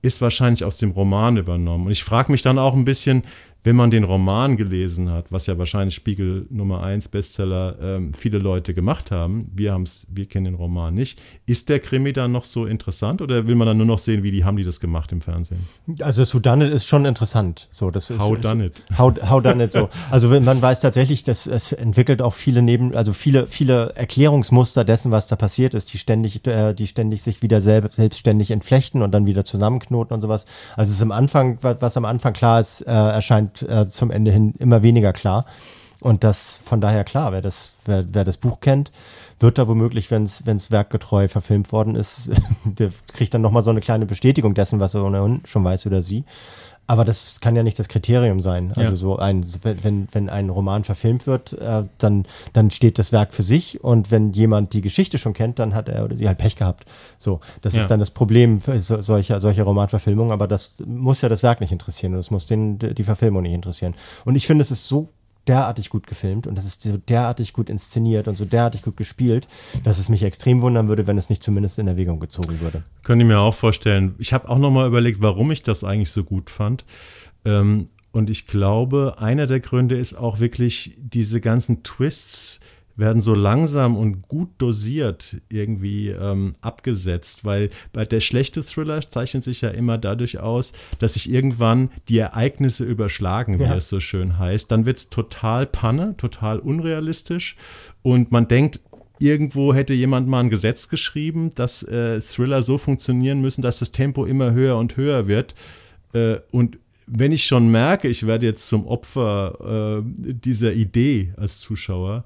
ist 0.00 0.22
wahrscheinlich 0.22 0.64
aus 0.64 0.78
dem 0.78 0.92
Roman 0.92 1.36
übernommen. 1.36 1.86
Und 1.86 1.92
ich 1.92 2.02
frage 2.02 2.32
mich 2.32 2.40
dann 2.40 2.58
auch 2.58 2.74
ein 2.74 2.84
bisschen, 2.84 3.24
wenn 3.64 3.74
man 3.76 3.90
den 3.90 4.04
Roman 4.04 4.56
gelesen 4.56 5.10
hat, 5.10 5.32
was 5.32 5.46
ja 5.46 5.58
wahrscheinlich 5.58 5.94
Spiegel 5.94 6.46
Nummer 6.48 6.82
1 6.82 7.08
Bestseller 7.08 7.76
ähm, 7.82 8.14
viele 8.14 8.38
Leute 8.38 8.72
gemacht 8.72 9.10
haben, 9.10 9.50
wir 9.54 9.72
haben's, 9.72 10.06
wir 10.10 10.26
kennen 10.26 10.44
den 10.44 10.54
Roman 10.54 10.94
nicht, 10.94 11.20
ist 11.46 11.68
der 11.68 11.80
Krimi 11.80 12.12
dann 12.12 12.30
noch 12.30 12.44
so 12.44 12.66
interessant 12.66 13.20
oder 13.20 13.48
will 13.48 13.56
man 13.56 13.66
dann 13.66 13.76
nur 13.76 13.86
noch 13.86 13.98
sehen, 13.98 14.22
wie 14.22 14.30
die 14.30 14.44
haben 14.44 14.56
die 14.56 14.62
das 14.62 14.78
gemacht 14.78 15.10
im 15.10 15.20
Fernsehen? 15.20 15.66
Also 16.00 16.24
So 16.24 16.38
Done 16.38 16.68
It 16.68 16.72
ist 16.72 16.86
schon 16.86 17.04
interessant. 17.04 17.68
So, 17.70 17.90
das 17.90 18.10
ist, 18.10 18.20
How 18.20 18.36
ist, 18.36 18.44
done 18.44 18.64
it? 18.64 18.82
How, 18.96 19.12
how 19.28 19.42
done 19.42 19.62
it 19.62 19.72
so. 19.72 19.88
Also 20.10 20.28
man 20.28 20.62
weiß 20.62 20.80
tatsächlich, 20.80 21.24
dass 21.24 21.46
es 21.46 21.72
entwickelt 21.72 22.22
auch 22.22 22.34
viele 22.34 22.62
neben, 22.62 22.94
also 22.94 23.12
viele, 23.12 23.48
viele 23.48 23.92
Erklärungsmuster 23.96 24.84
dessen, 24.84 25.10
was 25.10 25.26
da 25.26 25.34
passiert 25.34 25.74
ist, 25.74 25.92
die 25.92 25.98
ständig, 25.98 26.46
äh, 26.46 26.74
die 26.74 26.86
ständig 26.86 27.22
sich 27.22 27.42
wieder 27.42 27.60
selb, 27.60 27.92
selbstständig 27.92 28.52
entflechten 28.52 29.02
und 29.02 29.10
dann 29.12 29.26
wieder 29.26 29.44
zusammenknoten 29.44 30.14
und 30.14 30.20
sowas. 30.20 30.44
Also 30.76 30.90
es 30.90 30.96
ist 30.98 31.02
am 31.02 31.12
Anfang, 31.12 31.58
was, 31.62 31.82
was 31.82 31.96
am 31.96 32.04
Anfang 32.04 32.32
klar 32.32 32.60
ist, 32.60 32.82
äh, 32.82 32.90
erscheint 32.90 33.47
äh, 33.62 33.88
zum 33.88 34.10
Ende 34.10 34.30
hin 34.30 34.54
immer 34.58 34.82
weniger 34.82 35.12
klar. 35.12 35.46
Und 36.00 36.22
das 36.22 36.52
von 36.52 36.80
daher 36.80 37.02
klar, 37.02 37.32
wer 37.32 37.42
das, 37.42 37.72
wer, 37.84 38.04
wer 38.14 38.24
das 38.24 38.36
Buch 38.36 38.60
kennt, 38.60 38.92
wird 39.40 39.58
da 39.58 39.66
womöglich, 39.66 40.10
wenn 40.10 40.24
es 40.24 40.70
werkgetreu 40.70 41.28
verfilmt 41.28 41.72
worden 41.72 41.94
ist, 41.94 42.30
der 42.64 42.90
kriegt 43.12 43.34
dann 43.34 43.42
nochmal 43.42 43.64
so 43.64 43.70
eine 43.70 43.80
kleine 43.80 44.06
Bestätigung 44.06 44.54
dessen, 44.54 44.80
was 44.80 44.94
er 44.94 45.40
schon 45.44 45.64
weiß 45.64 45.86
oder 45.86 46.02
sie. 46.02 46.24
Aber 46.90 47.04
das 47.04 47.40
kann 47.42 47.54
ja 47.54 47.62
nicht 47.62 47.78
das 47.78 47.86
Kriterium 47.88 48.40
sein. 48.40 48.70
Also 48.70 48.80
Ja. 48.82 48.94
so 48.94 49.16
ein, 49.18 49.44
wenn, 49.62 50.08
wenn, 50.10 50.28
ein 50.30 50.48
Roman 50.48 50.84
verfilmt 50.84 51.26
wird, 51.26 51.52
äh, 51.52 51.84
dann, 51.98 52.24
dann 52.54 52.70
steht 52.70 52.98
das 52.98 53.12
Werk 53.12 53.34
für 53.34 53.42
sich 53.42 53.84
und 53.84 54.10
wenn 54.10 54.32
jemand 54.32 54.72
die 54.72 54.80
Geschichte 54.80 55.18
schon 55.18 55.34
kennt, 55.34 55.58
dann 55.58 55.74
hat 55.74 55.90
er 55.90 56.04
oder 56.06 56.16
sie 56.16 56.26
halt 56.26 56.38
Pech 56.38 56.56
gehabt. 56.56 56.86
So, 57.18 57.40
das 57.60 57.74
Ja. 57.74 57.82
ist 57.82 57.90
dann 57.90 58.00
das 58.00 58.10
Problem 58.10 58.62
für 58.62 58.80
so, 58.80 59.02
solcher, 59.02 59.40
solcher 59.42 59.64
Romanverfilmungen, 59.64 60.32
aber 60.32 60.48
das 60.48 60.72
muss 60.84 61.20
ja 61.20 61.28
das 61.28 61.42
Werk 61.42 61.60
nicht 61.60 61.72
interessieren 61.72 62.12
und 62.14 62.18
das 62.18 62.30
muss 62.30 62.46
den, 62.46 62.78
die 62.78 63.04
Verfilmung 63.04 63.42
nicht 63.42 63.52
interessieren. 63.52 63.94
Und 64.24 64.34
ich 64.36 64.46
finde, 64.46 64.62
es 64.62 64.70
ist 64.70 64.88
so 64.88 65.10
derartig 65.48 65.90
gut 65.90 66.06
gefilmt 66.06 66.46
und 66.46 66.58
es 66.58 66.64
ist 66.64 66.82
so 66.82 66.96
derartig 66.96 67.52
gut 67.52 67.70
inszeniert 67.70 68.28
und 68.28 68.36
so 68.36 68.44
derartig 68.44 68.82
gut 68.82 68.96
gespielt, 68.96 69.48
dass 69.82 69.98
es 69.98 70.08
mich 70.08 70.22
extrem 70.22 70.60
wundern 70.60 70.88
würde, 70.88 71.06
wenn 71.06 71.18
es 71.18 71.30
nicht 71.30 71.42
zumindest 71.42 71.78
in 71.78 71.88
Erwägung 71.88 72.20
gezogen 72.20 72.60
würde. 72.60 72.82
Könnte 73.02 73.24
ich 73.24 73.28
mir 73.28 73.40
auch 73.40 73.54
vorstellen. 73.54 74.14
Ich 74.18 74.32
habe 74.32 74.48
auch 74.48 74.58
noch 74.58 74.70
mal 74.70 74.86
überlegt, 74.86 75.22
warum 75.22 75.50
ich 75.50 75.62
das 75.62 75.84
eigentlich 75.84 76.10
so 76.10 76.24
gut 76.24 76.50
fand. 76.50 76.84
Ähm, 77.44 77.88
und 78.12 78.30
ich 78.30 78.46
glaube, 78.46 79.16
einer 79.18 79.46
der 79.46 79.60
Gründe 79.60 79.98
ist 79.98 80.14
auch 80.14 80.40
wirklich, 80.40 80.96
diese 80.98 81.40
ganzen 81.40 81.82
Twists 81.82 82.60
werden 82.98 83.22
so 83.22 83.32
langsam 83.34 83.96
und 83.96 84.28
gut 84.28 84.50
dosiert 84.58 85.36
irgendwie 85.48 86.08
ähm, 86.08 86.54
abgesetzt, 86.60 87.44
weil 87.44 87.70
bei 87.92 88.04
der 88.04 88.20
schlechte 88.20 88.64
Thriller 88.64 89.00
zeichnet 89.00 89.44
sich 89.44 89.60
ja 89.60 89.70
immer 89.70 89.98
dadurch 89.98 90.40
aus, 90.40 90.72
dass 90.98 91.14
sich 91.14 91.32
irgendwann 91.32 91.90
die 92.08 92.18
Ereignisse 92.18 92.84
überschlagen, 92.84 93.58
wie 93.60 93.62
Ja. 93.62 93.76
es 93.76 93.88
so 93.88 94.00
schön 94.00 94.38
heißt. 94.38 94.70
Dann 94.70 94.84
wird 94.84 94.98
es 94.98 95.08
total 95.10 95.64
Panne, 95.66 96.16
total 96.16 96.58
unrealistisch 96.58 97.56
und 98.02 98.32
man 98.32 98.48
denkt, 98.48 98.80
irgendwo 99.20 99.72
hätte 99.74 99.94
jemand 99.94 100.26
mal 100.28 100.40
ein 100.40 100.50
Gesetz 100.50 100.88
geschrieben, 100.88 101.50
dass 101.54 101.84
äh, 101.84 102.20
Thriller 102.20 102.62
so 102.62 102.78
funktionieren 102.78 103.40
müssen, 103.40 103.62
dass 103.62 103.78
das 103.78 103.92
Tempo 103.92 104.24
immer 104.24 104.52
höher 104.52 104.76
und 104.76 104.96
höher 104.96 105.28
wird. 105.28 105.54
Äh, 106.12 106.36
und 106.50 106.78
wenn 107.06 107.32
ich 107.32 107.44
schon 107.46 107.70
merke, 107.70 108.08
ich 108.08 108.26
werde 108.26 108.46
jetzt 108.46 108.68
zum 108.68 108.86
Opfer 108.86 110.00
äh, 110.00 110.02
dieser 110.04 110.72
Idee 110.72 111.32
als 111.36 111.60
Zuschauer, 111.60 112.24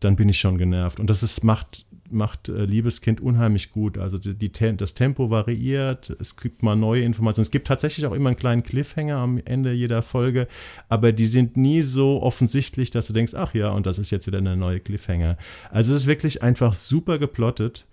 dann 0.00 0.16
bin 0.16 0.28
ich 0.28 0.38
schon 0.38 0.58
genervt. 0.58 1.00
Und 1.00 1.08
das 1.10 1.22
ist, 1.22 1.44
macht, 1.44 1.86
macht 2.10 2.48
äh, 2.48 2.64
Liebeskind 2.64 3.20
unheimlich 3.20 3.72
gut. 3.72 3.98
Also 3.98 4.18
die, 4.18 4.34
die, 4.34 4.50
das 4.76 4.94
Tempo 4.94 5.30
variiert, 5.30 6.16
es 6.20 6.36
gibt 6.36 6.62
mal 6.62 6.76
neue 6.76 7.02
Informationen. 7.02 7.42
Es 7.42 7.50
gibt 7.50 7.66
tatsächlich 7.66 8.06
auch 8.06 8.12
immer 8.12 8.28
einen 8.30 8.38
kleinen 8.38 8.62
Cliffhanger 8.62 9.16
am 9.16 9.40
Ende 9.44 9.72
jeder 9.72 10.02
Folge, 10.02 10.48
aber 10.88 11.12
die 11.12 11.26
sind 11.26 11.56
nie 11.56 11.82
so 11.82 12.22
offensichtlich, 12.22 12.90
dass 12.90 13.06
du 13.06 13.12
denkst, 13.12 13.34
ach 13.34 13.54
ja, 13.54 13.70
und 13.70 13.86
das 13.86 13.98
ist 13.98 14.10
jetzt 14.10 14.26
wieder 14.26 14.38
eine 14.38 14.56
neue 14.56 14.80
Cliffhanger. 14.80 15.36
Also 15.70 15.94
es 15.94 16.02
ist 16.02 16.06
wirklich 16.06 16.42
einfach 16.42 16.74
super 16.74 17.18
geplottet. 17.18 17.86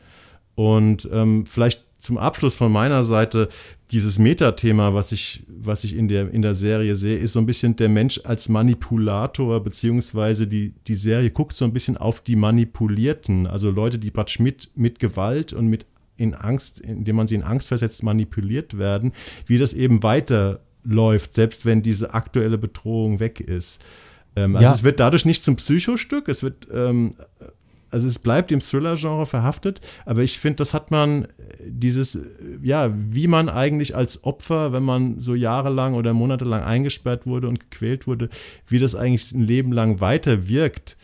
Und 0.56 1.10
ähm, 1.12 1.46
vielleicht 1.46 1.84
zum 1.97 2.17
Abschluss 2.17 2.55
von 2.55 2.71
meiner 2.71 3.03
Seite, 3.03 3.49
dieses 3.91 4.19
Metathema, 4.19 4.93
was 4.93 5.12
ich, 5.12 5.43
was 5.47 5.84
ich 5.84 5.95
in, 5.95 6.08
der, 6.08 6.29
in 6.31 6.41
der 6.41 6.55
Serie 6.55 6.95
sehe, 6.95 7.17
ist 7.17 7.34
so 7.34 7.39
ein 7.39 7.45
bisschen 7.45 7.75
der 7.75 7.89
Mensch 7.89 8.21
als 8.23 8.49
Manipulator, 8.49 9.63
beziehungsweise 9.63 10.47
die, 10.47 10.73
die 10.88 10.95
Serie 10.95 11.31
guckt 11.31 11.53
so 11.55 11.65
ein 11.65 11.73
bisschen 11.73 11.97
auf 11.97 12.21
die 12.21 12.36
Manipulierten, 12.36 13.47
also 13.47 13.71
Leute, 13.71 13.97
die 13.99 14.12
praktisch 14.12 14.39
mit, 14.39 14.69
mit 14.75 14.99
Gewalt 14.99 15.53
und 15.53 15.67
mit 15.67 15.86
in 16.17 16.34
Angst, 16.34 16.79
indem 16.79 17.17
man 17.17 17.27
sie 17.27 17.36
in 17.36 17.43
Angst 17.43 17.67
versetzt, 17.67 18.01
manipuliert 18.03 18.77
werden, 18.77 19.12
wie 19.47 19.58
das 19.58 19.73
eben 19.73 20.01
weiterläuft, 20.01 21.34
selbst 21.36 21.65
wenn 21.65 21.81
diese 21.81 22.13
aktuelle 22.13 22.58
Bedrohung 22.58 23.19
weg 23.19 23.39
ist. 23.39 23.81
Ähm, 24.36 24.55
also 24.55 24.65
Ja. 24.65 24.73
es 24.73 24.84
wird 24.84 24.99
dadurch 24.99 25.25
nicht 25.25 25.43
zum 25.43 25.58
Psychostück, 25.58 26.27
es 26.29 26.41
wird 26.43 26.67
ähm, 26.73 27.12
also 27.95 28.10
es 28.10 28.19
bleibt 28.19 28.51
im 28.51 28.60
Thriller-Genre 28.60 29.25
verhaftet, 29.25 29.79
aber 30.05 30.21
ich 30.21 30.38
finde, 30.38 30.58
das 30.58 30.73
hat 30.73 30.91
man, 30.91 31.23
äh, 31.23 31.27
dieses, 31.65 32.15
äh, 32.15 32.23
ja, 32.62 32.91
wie 32.93 33.27
man 33.27 33.47
eigentlich 33.47 33.95
als 33.95 34.25
Opfer, 34.25 34.73
wenn 34.73 34.84
man 34.84 35.21
so 35.21 35.34
jahrelang 35.34 35.93
oder 35.93 36.13
monatelang 36.13 36.62
eingesperrt 36.62 37.25
wurde 37.25 37.47
und 37.47 37.62
gequält 37.62 38.05
wurde, 38.05 38.27
wie 38.67 38.79
das 38.79 38.95
eigentlich 38.95 39.31
ein 39.31 39.47
Leben 39.47 39.71
lang 39.71 40.01
weiter 40.01 40.49
wirkt, 40.49 40.97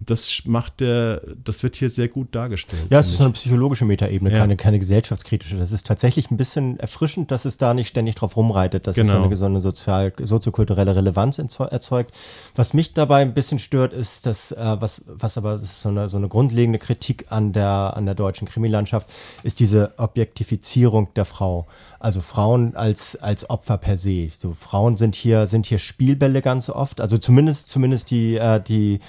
das 0.00 0.42
macht 0.46 0.80
der, 0.80 1.20
das 1.44 1.62
wird 1.62 1.76
hier 1.76 1.90
sehr 1.90 2.08
gut 2.08 2.34
dargestellt. 2.34 2.86
Ja, 2.90 3.00
es 3.00 3.10
ist 3.10 3.20
eine 3.20 3.30
psychologische 3.32 3.84
Metaebene, 3.84 4.30
Ja. 4.32 4.38
keine, 4.38 4.56
keine 4.56 4.78
gesellschaftskritische. 4.78 5.56
Das 5.56 5.72
ist 5.72 5.86
tatsächlich 5.86 6.30
ein 6.30 6.36
bisschen 6.36 6.78
erfrischend, 6.78 7.30
dass 7.30 7.44
es 7.44 7.56
da 7.56 7.74
nicht 7.74 7.88
ständig 7.88 8.14
drauf 8.14 8.36
rumreitet, 8.36 8.86
dass 8.86 8.96
es 8.96 9.06
so 9.06 9.12
Genau. 9.12 9.24
eine, 9.26 9.36
so 9.36 9.46
eine 9.46 9.60
sozial, 9.60 10.12
soziokulturelle 10.22 10.94
Relevanz 10.94 11.38
erzeugt. 11.38 12.14
Was 12.54 12.74
mich 12.74 12.94
dabei 12.94 13.22
ein 13.22 13.34
bisschen 13.34 13.58
stört, 13.58 13.92
ist, 13.92 14.26
dass, 14.26 14.52
äh, 14.52 14.76
was, 14.80 15.02
was 15.06 15.36
aber 15.36 15.58
so 15.58 15.88
eine, 15.88 16.08
so 16.08 16.16
eine 16.16 16.28
grundlegende 16.28 16.78
Kritik 16.78 17.26
an 17.30 17.52
der, 17.52 17.94
an 17.96 18.06
der 18.06 18.14
deutschen 18.14 18.46
Krimilandschaft, 18.48 19.08
ist 19.42 19.60
diese 19.60 19.92
Objektifizierung 19.98 21.08
der 21.14 21.24
Frau. 21.24 21.66
Also 22.00 22.20
Frauen 22.20 22.76
als, 22.76 23.16
als 23.16 23.50
Opfer 23.50 23.76
per 23.78 23.96
se. 23.98 24.28
So, 24.38 24.54
Frauen 24.54 24.96
sind 24.96 25.16
hier, 25.16 25.46
sind 25.48 25.66
hier 25.66 25.78
Spielbälle 25.78 26.42
ganz 26.42 26.70
oft. 26.70 27.00
Also 27.00 27.18
zumindest, 27.18 27.68
zumindest 27.68 28.10
die, 28.12 28.36
äh, 28.36 28.60
die, 28.60 29.00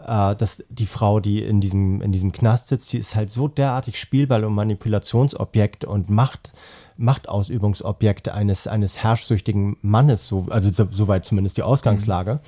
äh, 0.00 0.36
dass 0.36 0.64
die 0.68 0.86
Frau, 0.86 1.20
die 1.20 1.42
in 1.42 1.60
diesem, 1.60 2.00
in 2.02 2.12
diesem 2.12 2.32
Knast 2.32 2.68
sitzt, 2.68 2.92
die 2.92 2.98
ist 2.98 3.16
halt 3.16 3.30
so 3.30 3.48
derartig 3.48 3.98
Spielball 3.98 4.44
und 4.44 4.54
Manipulationsobjekt 4.54 5.84
und 5.84 6.10
Macht, 6.10 6.52
Machtausübungsobjekt 6.96 8.28
eines, 8.28 8.66
eines 8.66 9.02
herrschsüchtigen 9.02 9.76
Mannes, 9.82 10.26
so, 10.26 10.46
also 10.50 10.70
so, 10.70 10.86
soweit 10.90 11.24
zumindest 11.24 11.56
die 11.56 11.62
Ausgangslage. 11.62 12.40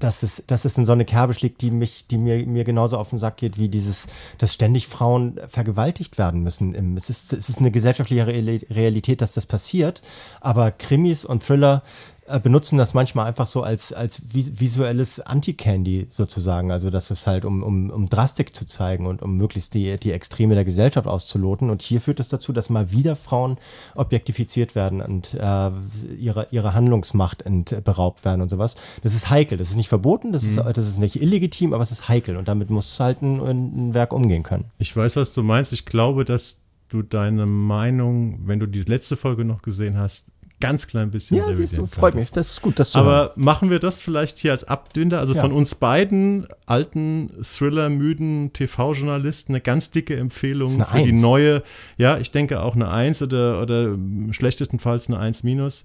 dass 0.00 0.22
es, 0.22 0.42
dass 0.46 0.64
es 0.64 0.76
in 0.76 0.84
so 0.84 0.92
eine 0.92 1.04
Kerbe 1.04 1.32
schlägt, 1.32 1.60
die 1.60 1.70
mich, 1.70 2.08
die 2.08 2.18
mir, 2.18 2.44
mir 2.44 2.64
genauso 2.64 2.98
auf 2.98 3.10
den 3.10 3.18
Sack 3.18 3.36
geht, 3.36 3.56
wie 3.56 3.68
dieses, 3.68 4.08
dass 4.38 4.52
ständig 4.52 4.88
Frauen 4.88 5.38
vergewaltigt 5.46 6.18
werden 6.18 6.42
müssen. 6.42 6.96
Es 6.96 7.08
ist, 7.08 7.32
es 7.32 7.48
ist 7.48 7.58
eine 7.58 7.70
gesellschaftliche 7.70 8.26
Realität, 8.26 9.20
dass 9.20 9.32
das 9.32 9.46
passiert, 9.46 10.02
aber 10.40 10.72
Krimis 10.72 11.24
und 11.24 11.44
Thriller 11.44 11.82
äh, 11.84 12.15
benutzen 12.42 12.78
das 12.78 12.94
manchmal 12.94 13.26
einfach 13.26 13.46
so 13.46 13.62
als, 13.62 13.92
als 13.92 14.22
visuelles 14.32 15.20
Anti-Candy 15.20 16.08
sozusagen. 16.10 16.70
Also, 16.70 16.90
dass 16.90 17.10
es 17.10 17.26
halt, 17.26 17.44
um, 17.44 17.62
um, 17.62 17.90
um 17.90 18.08
Drastik 18.08 18.54
zu 18.54 18.64
zeigen 18.64 19.06
und 19.06 19.22
um 19.22 19.36
möglichst 19.36 19.74
die, 19.74 19.98
die 19.98 20.12
Extreme 20.12 20.54
der 20.54 20.64
Gesellschaft 20.64 21.06
auszuloten. 21.06 21.70
Und 21.70 21.82
hier 21.82 22.00
führt 22.00 22.20
es 22.20 22.26
das 22.28 22.40
dazu, 22.40 22.52
dass 22.52 22.70
mal 22.70 22.90
wieder 22.90 23.16
Frauen 23.16 23.58
objektifiziert 23.94 24.74
werden 24.74 25.00
und 25.00 25.34
äh, 25.34 25.70
ihre, 26.18 26.48
ihre 26.50 26.74
Handlungsmacht 26.74 27.42
ent, 27.42 27.84
beraubt 27.84 28.24
werden 28.24 28.42
und 28.42 28.48
sowas. 28.48 28.76
Das 29.02 29.14
ist 29.14 29.30
heikel. 29.30 29.58
Das 29.58 29.70
ist 29.70 29.76
nicht 29.76 29.88
verboten, 29.88 30.32
das, 30.32 30.42
mhm. 30.42 30.58
ist, 30.58 30.76
das 30.76 30.88
ist 30.88 30.98
nicht 30.98 31.20
illegitim, 31.20 31.72
aber 31.72 31.82
es 31.82 31.90
ist 31.90 32.08
heikel. 32.08 32.36
Und 32.36 32.48
damit 32.48 32.70
muss 32.70 32.98
halt 33.00 33.22
ein, 33.22 33.40
ein 33.40 33.94
Werk 33.94 34.12
umgehen 34.12 34.42
können. 34.42 34.66
Ich 34.78 34.94
weiß, 34.96 35.16
was 35.16 35.32
du 35.32 35.42
meinst. 35.42 35.72
Ich 35.72 35.86
glaube, 35.86 36.24
dass 36.24 36.62
du 36.88 37.02
deine 37.02 37.46
Meinung, 37.46 38.46
wenn 38.46 38.60
du 38.60 38.66
die 38.66 38.82
letzte 38.82 39.16
Folge 39.16 39.44
noch 39.44 39.62
gesehen 39.62 39.96
hast, 39.96 40.26
ganz 40.60 40.86
klein 40.86 41.10
bisschen. 41.10 41.36
Ja, 41.36 41.52
siehst 41.52 41.76
du, 41.76 41.86
freut 41.86 42.14
mich. 42.14 42.30
Das 42.30 42.52
ist 42.52 42.62
gut, 42.62 42.78
das 42.78 42.92
zu 42.92 42.98
Aber 42.98 43.10
hören. 43.10 43.30
machen 43.36 43.70
wir 43.70 43.78
das 43.78 44.02
vielleicht 44.02 44.38
hier 44.38 44.52
als 44.52 44.64
Abdünder? 44.64 45.20
Also 45.20 45.34
ja. 45.34 45.40
von 45.40 45.52
uns 45.52 45.74
beiden 45.74 46.46
alten 46.64 47.30
Thriller-müden 47.42 48.52
TV-Journalisten 48.52 49.52
eine 49.52 49.60
ganz 49.60 49.90
dicke 49.90 50.16
Empfehlung 50.16 50.70
für 50.70 50.88
Eins. 50.88 51.04
die 51.04 51.12
neue, 51.12 51.62
ja, 51.98 52.18
ich 52.18 52.30
denke 52.30 52.62
auch 52.62 52.74
eine 52.74 52.90
Eins 52.90 53.22
oder, 53.22 53.60
oder 53.60 53.96
schlechtestenfalls 54.30 55.08
eine 55.08 55.18
Eins 55.18 55.42
minus. 55.42 55.84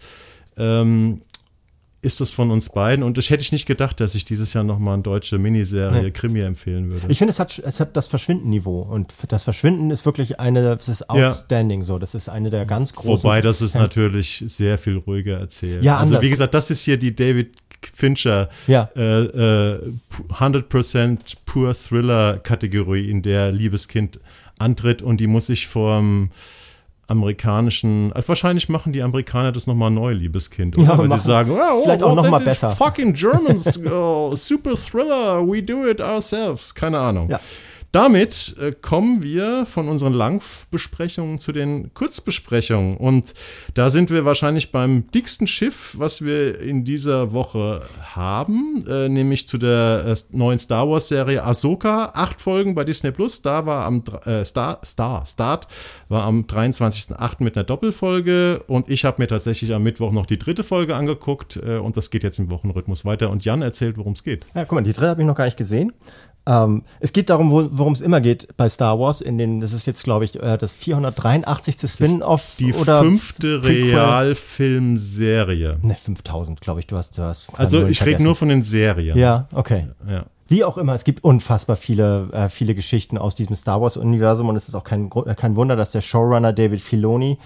Ähm, 0.57 1.21
ist 2.03 2.19
das 2.19 2.31
von 2.33 2.49
uns 2.49 2.69
beiden. 2.69 3.03
Und 3.03 3.17
ich 3.17 3.29
hätte 3.29 3.43
ich 3.43 3.51
nicht 3.51 3.67
gedacht, 3.67 3.99
dass 3.99 4.15
ich 4.15 4.25
dieses 4.25 4.53
Jahr 4.53 4.63
nochmal 4.63 4.95
eine 4.95 5.03
deutsche 5.03 5.37
Miniserie 5.37 6.03
nee. 6.03 6.11
Krimi 6.11 6.39
empfehlen 6.39 6.89
würde. 6.89 7.05
Ich 7.09 7.19
finde, 7.19 7.31
es 7.31 7.39
hat, 7.39 7.59
es 7.59 7.79
hat 7.79 7.95
das 7.95 8.07
Verschwinden-Niveau. 8.07 8.81
Und 8.81 9.13
das 9.27 9.43
Verschwinden 9.43 9.91
ist 9.91 10.05
wirklich 10.05 10.39
eine, 10.39 10.63
das 10.63 10.89
ist 10.89 11.09
outstanding 11.09 11.81
ja. 11.81 11.85
so. 11.85 11.99
Das 11.99 12.15
ist 12.15 12.27
eine 12.27 12.49
der 12.49 12.65
ganz 12.65 12.93
großen. 12.93 13.23
Wobei, 13.23 13.41
das 13.41 13.61
ist 13.61 13.75
natürlich 13.75 14.43
sehr 14.47 14.79
viel 14.79 14.97
ruhiger 14.97 15.37
erzählt. 15.37 15.83
Ja, 15.83 15.97
also, 15.97 16.19
wie 16.21 16.29
gesagt, 16.29 16.55
das 16.55 16.71
ist 16.71 16.83
hier 16.83 16.97
die 16.97 17.15
David 17.15 17.53
Fincher 17.93 18.49
ja. 18.67 18.89
äh, 18.95 19.21
äh, 19.21 19.79
100% 20.29 21.17
Pure 21.45 21.75
Thriller-Kategorie, 21.75 23.09
in 23.09 23.21
der 23.21 23.51
Liebeskind 23.51 24.19
antritt 24.57 25.01
und 25.01 25.19
die 25.19 25.27
muss 25.27 25.49
ich 25.49 25.67
vom 25.67 26.29
amerikanischen, 27.11 28.11
also 28.13 28.29
wahrscheinlich 28.29 28.69
machen 28.69 28.93
die 28.93 29.01
Amerikaner 29.01 29.51
das 29.51 29.67
nochmal 29.67 29.91
neu, 29.91 30.13
liebes 30.13 30.49
Kind, 30.49 30.77
oder? 30.77 30.87
Ja, 30.87 30.97
Weil 30.97 31.09
sie 31.09 31.19
sagen, 31.19 31.51
oh, 31.51 31.83
vielleicht 31.83 32.01
oh, 32.01 32.07
auch 32.07 32.15
nochmal 32.15 32.39
besser. 32.39 32.71
Fucking 32.71 33.13
Germans, 33.13 33.79
oh, 33.91 34.35
super 34.35 34.75
Thriller, 34.75 35.45
we 35.45 35.61
do 35.61 35.85
it 35.85 36.01
ourselves. 36.01 36.73
Keine 36.73 36.99
Ahnung. 36.99 37.29
Ja. 37.29 37.39
Damit 37.91 38.55
äh, 38.57 38.71
kommen 38.71 39.21
wir 39.21 39.65
von 39.65 39.89
unseren 39.89 40.13
Langbesprechungen 40.13 41.39
zu 41.39 41.51
den 41.51 41.93
Kurzbesprechungen. 41.93 42.95
Und 42.95 43.33
da 43.73 43.89
sind 43.89 44.11
wir 44.11 44.23
wahrscheinlich 44.23 44.71
beim 44.71 45.11
dicksten 45.11 45.45
Schiff, 45.45 45.95
was 45.97 46.23
wir 46.23 46.61
in 46.61 46.85
dieser 46.85 47.33
Woche 47.33 47.81
haben, 48.01 48.85
äh, 48.87 49.09
nämlich 49.09 49.47
zu 49.49 49.57
der 49.57 50.05
äh, 50.07 50.15
neuen 50.31 50.57
Star 50.57 50.89
Wars-Serie 50.89 51.43
Ahsoka. 51.43 52.11
Acht 52.13 52.39
Folgen 52.39 52.75
bei 52.75 52.85
Disney 52.85 53.11
Plus. 53.11 53.41
Da 53.41 53.65
war 53.65 53.85
am 53.85 54.01
äh, 54.25 54.45
Star, 54.45 54.79
Star, 54.85 55.25
Start 55.25 55.67
war 56.07 56.23
am 56.23 56.43
23.08. 56.43 57.35
mit 57.39 57.57
einer 57.57 57.65
Doppelfolge. 57.65 58.63
Und 58.67 58.89
ich 58.89 59.03
habe 59.03 59.21
mir 59.21 59.27
tatsächlich 59.27 59.73
am 59.73 59.83
Mittwoch 59.83 60.13
noch 60.13 60.25
die 60.25 60.39
dritte 60.39 60.63
Folge 60.63 60.95
angeguckt. 60.95 61.57
Äh, 61.57 61.77
und 61.77 61.97
das 61.97 62.09
geht 62.09 62.23
jetzt 62.23 62.39
im 62.39 62.51
Wochenrhythmus 62.51 63.03
weiter. 63.03 63.29
Und 63.31 63.43
Jan 63.43 63.61
erzählt, 63.61 63.97
worum 63.97 64.13
es 64.13 64.23
geht. 64.23 64.45
Ja, 64.55 64.63
guck 64.63 64.77
mal, 64.77 64.81
die 64.81 64.93
dritte 64.93 65.09
habe 65.09 65.21
ich 65.21 65.27
noch 65.27 65.35
gar 65.35 65.45
nicht 65.45 65.57
gesehen. 65.57 65.91
Ähm, 66.51 66.83
es 66.99 67.13
geht 67.13 67.29
darum, 67.29 67.49
worum 67.51 67.93
es 67.93 68.01
immer 68.01 68.19
geht 68.19 68.57
bei 68.57 68.67
Star 68.67 68.99
Wars. 68.99 69.21
In 69.21 69.37
den, 69.37 69.61
das 69.61 69.71
ist 69.73 69.85
jetzt, 69.85 70.03
glaube 70.03 70.25
ich, 70.25 70.35
äh, 70.41 70.57
das 70.57 70.73
483. 70.73 71.89
Spin-off 71.89 72.55
die 72.59 72.73
oder 72.73 72.99
fünfte 73.01 73.63
Realfilmserie. 73.63 75.77
Ne, 75.81 75.95
5000, 75.95 76.59
glaube 76.59 76.81
ich. 76.81 76.87
Du 76.87 76.97
hast, 76.97 77.17
du 77.17 77.23
hast 77.23 77.57
Also 77.57 77.87
ich 77.87 78.05
rede 78.05 78.21
nur 78.21 78.35
von 78.35 78.49
den 78.49 78.63
Serien. 78.63 79.17
Ja, 79.17 79.47
okay. 79.53 79.87
Ja. 80.09 80.25
Wie 80.47 80.65
auch 80.65 80.77
immer, 80.77 80.93
es 80.93 81.05
gibt 81.05 81.23
unfassbar 81.23 81.77
viele, 81.77 82.27
äh, 82.33 82.49
viele 82.49 82.75
Geschichten 82.75 83.17
aus 83.17 83.33
diesem 83.35 83.55
Star 83.55 83.79
Wars-Universum 83.79 84.49
und 84.49 84.57
es 84.57 84.67
ist 84.67 84.75
auch 84.75 84.83
kein, 84.83 85.09
äh, 85.25 85.33
kein 85.33 85.55
Wunder, 85.55 85.77
dass 85.77 85.93
der 85.93 86.01
Showrunner 86.01 86.51
David 86.51 86.81
Filoni, 86.81 87.37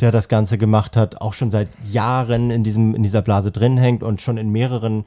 der 0.00 0.10
das 0.10 0.30
Ganze 0.30 0.56
gemacht 0.56 0.96
hat, 0.96 1.20
auch 1.20 1.34
schon 1.34 1.50
seit 1.50 1.68
Jahren 1.82 2.50
in, 2.50 2.64
diesem, 2.64 2.94
in 2.94 3.02
dieser 3.02 3.20
Blase 3.20 3.52
drin 3.52 3.76
hängt 3.76 4.02
und 4.02 4.22
schon 4.22 4.38
in 4.38 4.48
mehreren 4.48 5.04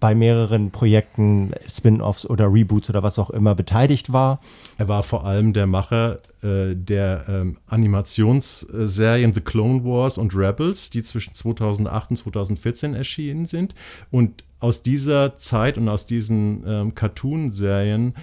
bei 0.00 0.14
mehreren 0.14 0.70
Projekten, 0.70 1.52
Spin-offs 1.68 2.24
oder 2.26 2.52
Reboots 2.52 2.88
oder 2.88 3.02
was 3.02 3.18
auch 3.18 3.30
immer 3.30 3.54
beteiligt 3.54 4.12
war. 4.12 4.40
Er 4.78 4.88
war 4.88 5.02
vor 5.02 5.24
allem 5.24 5.52
der 5.52 5.66
Macher 5.66 6.20
äh, 6.42 6.74
der 6.74 7.26
ähm, 7.28 7.58
Animationsserien 7.66 9.34
The 9.34 9.42
Clone 9.42 9.84
Wars 9.84 10.16
und 10.16 10.34
Rebels, 10.34 10.88
die 10.88 11.02
zwischen 11.02 11.34
2008 11.34 12.10
und 12.10 12.16
2014 12.16 12.94
erschienen 12.94 13.44
sind. 13.44 13.74
Und 14.10 14.42
aus 14.58 14.82
dieser 14.82 15.36
Zeit 15.36 15.78
und 15.78 15.88
aus 15.88 16.06
diesen 16.06 16.64
ähm, 16.66 16.94
Cartoon-Serien 16.94 18.14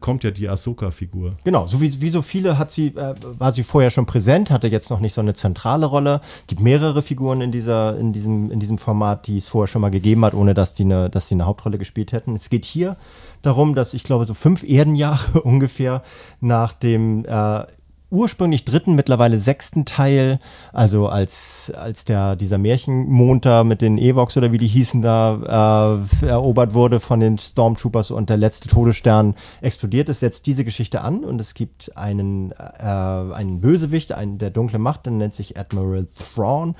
kommt 0.00 0.24
ja 0.24 0.30
die 0.30 0.48
Ahsoka-Figur. 0.48 1.36
Genau, 1.44 1.66
so 1.66 1.80
wie, 1.80 2.00
wie 2.00 2.10
so 2.10 2.20
viele 2.20 2.58
hat 2.58 2.70
sie, 2.70 2.88
äh, 2.88 3.14
war 3.38 3.52
sie 3.52 3.62
vorher 3.62 3.90
schon 3.90 4.06
präsent, 4.06 4.50
hatte 4.50 4.66
jetzt 4.66 4.90
noch 4.90 5.00
nicht 5.00 5.14
so 5.14 5.20
eine 5.20 5.34
zentrale 5.34 5.86
Rolle. 5.86 6.20
Gibt 6.48 6.60
mehrere 6.60 7.00
Figuren 7.02 7.40
in 7.40 7.52
dieser, 7.52 7.96
in 7.98 8.12
diesem, 8.12 8.50
in 8.50 8.58
diesem 8.58 8.78
Format, 8.78 9.26
die 9.26 9.38
es 9.38 9.46
vorher 9.46 9.68
schon 9.68 9.80
mal 9.80 9.90
gegeben 9.90 10.24
hat, 10.24 10.34
ohne 10.34 10.54
dass 10.54 10.74
die 10.74 10.84
eine, 10.84 11.10
dass 11.10 11.28
die 11.28 11.34
eine 11.34 11.46
Hauptrolle 11.46 11.78
gespielt 11.78 12.12
hätten. 12.12 12.34
Es 12.34 12.50
geht 12.50 12.64
hier 12.64 12.96
darum, 13.42 13.74
dass 13.74 13.94
ich 13.94 14.02
glaube, 14.02 14.24
so 14.24 14.34
fünf 14.34 14.64
Erdenjahre 14.64 15.42
ungefähr 15.42 16.02
nach 16.40 16.72
dem 16.72 17.24
äh, 17.24 17.64
ursprünglich 18.10 18.64
dritten, 18.64 18.94
mittlerweile 18.94 19.38
sechsten 19.38 19.84
Teil, 19.84 20.38
also 20.72 21.08
als, 21.08 21.72
als 21.74 22.04
der, 22.04 22.36
dieser 22.36 22.58
Märchenmond 22.58 23.44
da 23.44 23.64
mit 23.64 23.82
den 23.82 23.98
Evox 23.98 24.36
oder 24.36 24.52
wie 24.52 24.58
die 24.58 24.66
hießen 24.66 25.02
da 25.02 25.98
äh, 26.22 26.26
erobert 26.26 26.74
wurde 26.74 27.00
von 27.00 27.20
den 27.20 27.38
Stormtroopers 27.38 28.10
und 28.10 28.30
der 28.30 28.38
letzte 28.38 28.68
Todesstern 28.68 29.34
explodiert, 29.60 30.08
ist 30.08 30.22
jetzt 30.22 30.46
diese 30.46 30.64
Geschichte 30.64 31.02
an 31.02 31.24
und 31.24 31.40
es 31.40 31.54
gibt 31.54 31.96
einen, 31.96 32.52
äh, 32.52 32.84
einen 32.84 33.60
Bösewicht, 33.60 34.12
einen 34.12 34.38
der 34.38 34.50
dunkle 34.50 34.78
Macht, 34.78 35.06
der 35.06 35.12
nennt 35.12 35.34
sich 35.34 35.58
Admiral 35.58 36.06
Thrawn 36.06 36.74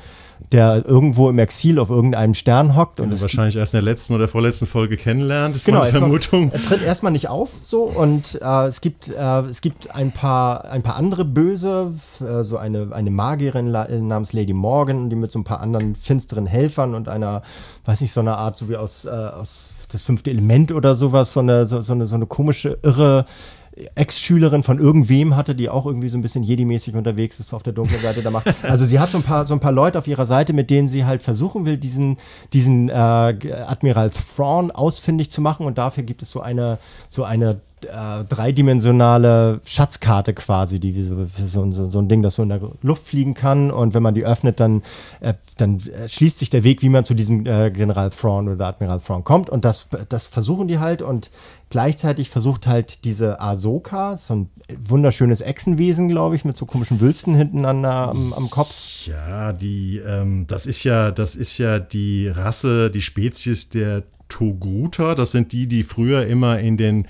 der 0.52 0.84
irgendwo 0.86 1.28
im 1.28 1.38
Exil 1.38 1.78
auf 1.78 1.90
irgendeinem 1.90 2.34
Stern 2.34 2.76
hockt. 2.76 3.00
Und 3.00 3.20
wahrscheinlich 3.20 3.56
erst 3.56 3.74
in 3.74 3.78
der 3.78 3.84
letzten 3.84 4.14
oder 4.14 4.28
vorletzten 4.28 4.66
Folge 4.66 4.96
kennenlernt, 4.96 5.56
ist 5.56 5.66
genau, 5.66 5.80
meine 5.80 5.92
Vermutung. 5.92 6.50
Er 6.52 6.62
tritt 6.62 6.82
erstmal 6.82 7.12
nicht 7.12 7.28
auf 7.28 7.50
so 7.62 7.82
und 7.82 8.40
äh, 8.40 8.66
es 8.66 8.80
gibt, 8.80 9.08
äh, 9.08 9.40
es 9.42 9.60
gibt 9.60 9.94
ein 9.94 10.12
paar, 10.12 10.64
ein 10.66 10.82
paar 10.82 10.96
andere 10.96 11.24
Böse, 11.24 11.92
äh, 12.20 12.44
so 12.44 12.56
eine, 12.56 12.88
eine 12.92 13.10
Magierin 13.10 13.70
namens 13.70 14.32
Lady 14.32 14.52
Morgan, 14.52 15.10
die 15.10 15.16
mit 15.16 15.32
so 15.32 15.38
ein 15.38 15.44
paar 15.44 15.60
anderen 15.60 15.94
finsteren 15.94 16.46
Helfern 16.46 16.94
und 16.94 17.08
einer, 17.08 17.42
weiß 17.84 18.00
nicht, 18.00 18.12
so 18.12 18.20
einer 18.20 18.38
Art, 18.38 18.56
so 18.56 18.68
wie 18.68 18.76
aus, 18.76 19.04
äh, 19.04 19.08
aus 19.08 19.70
das 19.90 20.02
fünfte 20.02 20.30
Element 20.30 20.72
oder 20.72 20.96
sowas, 20.96 21.32
so 21.32 21.40
eine, 21.40 21.66
so, 21.66 21.80
so 21.80 21.92
eine, 21.94 22.06
so 22.06 22.16
eine 22.16 22.26
komische, 22.26 22.78
irre 22.82 23.24
Ex-Schülerin 23.94 24.62
von 24.62 24.78
irgendwem 24.78 25.36
hatte, 25.36 25.54
die 25.54 25.68
auch 25.68 25.86
irgendwie 25.86 26.08
so 26.08 26.18
ein 26.18 26.22
bisschen 26.22 26.42
Jedi-mäßig 26.44 26.94
unterwegs 26.94 27.40
ist, 27.40 27.52
auf 27.52 27.62
der 27.62 27.72
dunklen 27.72 28.00
Seite 28.00 28.22
da 28.22 28.30
macht. 28.30 28.54
Also 28.62 28.84
sie 28.84 28.98
hat 28.98 29.10
so 29.10 29.18
ein 29.18 29.24
paar, 29.24 29.46
so 29.46 29.54
ein 29.54 29.60
paar 29.60 29.72
Leute 29.72 29.98
auf 29.98 30.06
ihrer 30.06 30.26
Seite, 30.26 30.52
mit 30.52 30.68
denen 30.70 30.88
sie 30.88 31.04
halt 31.04 31.22
versuchen 31.22 31.64
will, 31.64 31.76
diesen, 31.76 32.18
diesen 32.52 32.88
äh, 32.88 32.92
Admiral 32.92 34.10
Thrawn 34.10 34.70
ausfindig 34.70 35.30
zu 35.30 35.40
machen 35.40 35.66
und 35.66 35.78
dafür 35.78 36.02
gibt 36.02 36.22
es 36.22 36.30
so 36.30 36.40
eine, 36.40 36.78
so 37.08 37.24
eine 37.24 37.60
äh, 37.84 38.24
dreidimensionale 38.24 39.60
Schatzkarte 39.64 40.34
quasi, 40.34 40.80
die 40.80 41.02
so, 41.02 41.26
so, 41.46 41.90
so, 41.90 41.98
ein 41.98 42.08
Ding, 42.08 42.22
das 42.22 42.36
so 42.36 42.42
in 42.42 42.48
der 42.48 42.60
Luft 42.82 43.06
fliegen 43.06 43.34
kann. 43.34 43.70
Und 43.70 43.94
wenn 43.94 44.02
man 44.02 44.14
die 44.14 44.24
öffnet, 44.24 44.60
dann, 44.60 44.82
äh, 45.20 45.34
dann 45.56 45.80
schließt 46.06 46.38
sich 46.38 46.50
der 46.50 46.64
Weg, 46.64 46.82
wie 46.82 46.88
man 46.88 47.04
zu 47.04 47.14
diesem 47.14 47.46
äh, 47.46 47.70
General 47.70 48.10
Thrawn 48.10 48.48
oder 48.48 48.66
Admiral 48.66 49.00
Thrawn 49.00 49.24
kommt. 49.24 49.50
Und 49.50 49.64
das, 49.64 49.88
das 50.08 50.24
versuchen 50.24 50.68
die 50.68 50.78
halt. 50.78 51.02
Und 51.02 51.30
gleichzeitig 51.70 52.30
versucht 52.30 52.66
halt 52.66 53.04
diese 53.04 53.40
Ahsoka, 53.40 54.16
so 54.16 54.34
ein 54.34 54.50
wunderschönes 54.78 55.40
Echsenwesen, 55.40 56.08
glaube 56.08 56.36
ich, 56.36 56.44
mit 56.44 56.56
so 56.56 56.66
komischen 56.66 57.00
Wülsten 57.00 57.34
hinten 57.34 57.64
an 57.64 57.84
am, 57.84 58.32
am 58.32 58.50
Kopf. 58.50 58.74
Ja, 59.06 59.52
die, 59.52 59.98
ähm, 59.98 60.46
das 60.46 60.66
ist 60.66 60.84
ja, 60.84 61.10
das 61.10 61.36
ist 61.36 61.58
ja 61.58 61.78
die 61.78 62.28
Rasse, 62.28 62.90
die 62.90 63.02
Spezies 63.02 63.68
der 63.70 64.02
Togruta. 64.28 65.14
Das 65.14 65.32
sind 65.32 65.52
die, 65.52 65.66
die 65.66 65.82
früher 65.82 66.26
immer 66.26 66.58
in 66.58 66.76
den 66.76 67.06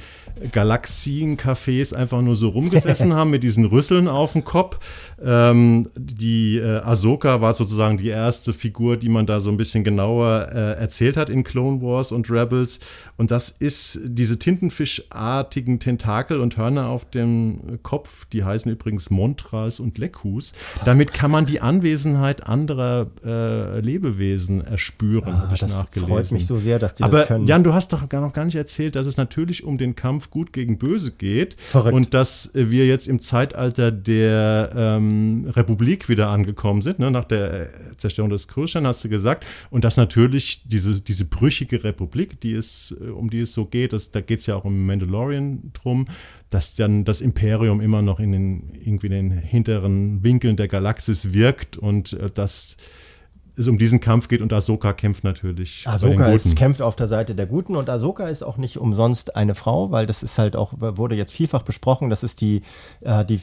Galaxiencafés 0.52 1.94
einfach 1.94 2.20
nur 2.22 2.36
so 2.36 2.48
rumgesessen 2.50 3.12
haben 3.14 3.30
mit 3.30 3.42
diesen 3.42 3.64
Rüsseln 3.64 4.08
auf 4.08 4.32
dem 4.32 4.44
Kopf. 4.44 4.78
Ähm, 5.22 5.88
die 5.96 6.58
äh, 6.58 6.78
Ahsoka 6.80 7.40
war 7.40 7.54
sozusagen 7.54 7.98
die 7.98 8.08
erste 8.08 8.52
Figur, 8.52 8.96
die 8.96 9.08
man 9.08 9.26
da 9.26 9.40
so 9.40 9.50
ein 9.50 9.56
bisschen 9.56 9.84
genauer 9.84 10.48
äh, 10.52 10.72
erzählt 10.78 11.16
hat 11.16 11.30
in 11.30 11.44
Clone 11.44 11.82
Wars 11.82 12.12
und 12.12 12.30
Rebels. 12.30 12.80
Und 13.16 13.30
das 13.30 13.50
ist 13.50 14.00
diese 14.04 14.38
tintenfischartigen 14.38 15.80
Tentakel 15.80 16.40
und 16.40 16.56
Hörner 16.56 16.88
auf 16.88 17.08
dem 17.10 17.78
Kopf, 17.82 18.26
die 18.26 18.44
heißen 18.44 18.70
übrigens 18.70 19.10
Montrals 19.10 19.80
und 19.80 19.98
Leckhus. 19.98 20.52
Damit 20.84 21.12
kann 21.12 21.30
man 21.30 21.46
die 21.46 21.60
Anwesenheit 21.60 22.46
anderer 22.46 23.06
äh, 23.24 23.80
Lebewesen 23.80 24.60
erspüren, 24.64 25.32
Ah, 25.34 25.40
habe 25.42 25.54
ich 25.54 25.60
das 25.60 25.72
nachgelesen. 25.72 26.08
freut 26.08 26.32
mich 26.32 26.46
so 26.46 26.58
sehr, 26.60 26.78
dass 26.78 26.94
die 26.94 27.02
Aber 27.02 27.18
das 27.20 27.28
können. 27.28 27.46
Jan, 27.46 27.64
du 27.64 27.72
hast 27.74 27.92
doch 27.92 28.08
gar 28.08 28.20
noch 28.20 28.32
gar 28.32 28.44
nicht 28.44 28.54
erzählt, 28.54 28.96
dass 28.96 29.06
es 29.06 29.16
natürlich 29.16 29.64
um 29.64 29.78
den 29.78 29.94
Kampf 29.96 30.27
gut 30.30 30.52
gegen 30.52 30.78
böse 30.78 31.12
geht. 31.12 31.56
Verrückt. 31.58 31.94
Und 31.94 32.14
dass 32.14 32.54
äh, 32.54 32.70
wir 32.70 32.86
jetzt 32.86 33.08
im 33.08 33.20
Zeitalter 33.20 33.90
der 33.90 34.72
ähm, 34.74 35.46
Republik 35.48 36.08
wieder 36.08 36.28
angekommen 36.28 36.82
sind, 36.82 36.98
ne? 36.98 37.10
nach 37.10 37.24
der 37.24 37.68
äh, 37.68 37.96
Zerstörung 37.96 38.30
des 38.30 38.48
Kröschen, 38.48 38.86
hast 38.86 39.04
du 39.04 39.08
gesagt. 39.08 39.46
Und 39.70 39.84
dass 39.84 39.96
natürlich 39.96 40.68
diese, 40.68 41.00
diese 41.00 41.24
brüchige 41.24 41.84
Republik, 41.84 42.40
die 42.40 42.54
es, 42.54 42.96
äh, 43.00 43.10
um 43.10 43.30
die 43.30 43.40
es 43.40 43.52
so 43.52 43.66
geht, 43.66 43.92
das, 43.92 44.10
da 44.10 44.20
geht 44.20 44.40
es 44.40 44.46
ja 44.46 44.56
auch 44.56 44.64
um 44.64 44.86
Mandalorian 44.86 45.72
drum, 45.72 46.08
dass 46.50 46.74
dann 46.74 47.04
das 47.04 47.20
Imperium 47.20 47.80
immer 47.80 48.02
noch 48.02 48.20
in 48.20 48.32
den, 48.32 48.72
irgendwie 48.82 49.08
in 49.08 49.12
den 49.12 49.30
hinteren 49.32 50.22
Winkeln 50.24 50.56
der 50.56 50.68
Galaxis 50.68 51.32
wirkt 51.32 51.76
und 51.76 52.14
äh, 52.14 52.30
dass 52.30 52.76
es 53.58 53.68
um 53.68 53.78
diesen 53.78 54.00
Kampf 54.00 54.28
geht 54.28 54.40
und 54.42 54.52
Ahsoka 54.52 54.92
kämpft 54.92 55.24
natürlich 55.24 55.84
Ahsoka 55.86 56.28
ist, 56.32 56.56
kämpft 56.56 56.82
auf 56.82 56.96
der 56.96 57.08
Seite 57.08 57.34
der 57.34 57.46
Guten 57.46 57.76
und 57.76 57.90
Ahsoka 57.90 58.28
ist 58.28 58.42
auch 58.42 58.56
nicht 58.56 58.76
umsonst 58.78 59.36
eine 59.36 59.54
Frau, 59.54 59.90
weil 59.90 60.06
das 60.06 60.22
ist 60.22 60.38
halt 60.38 60.56
auch, 60.56 60.72
wurde 60.78 61.14
jetzt 61.16 61.32
vielfach 61.32 61.62
besprochen, 61.62 62.10
das 62.10 62.22
ist 62.22 62.40
die, 62.40 62.62
äh, 63.00 63.24
die, 63.24 63.40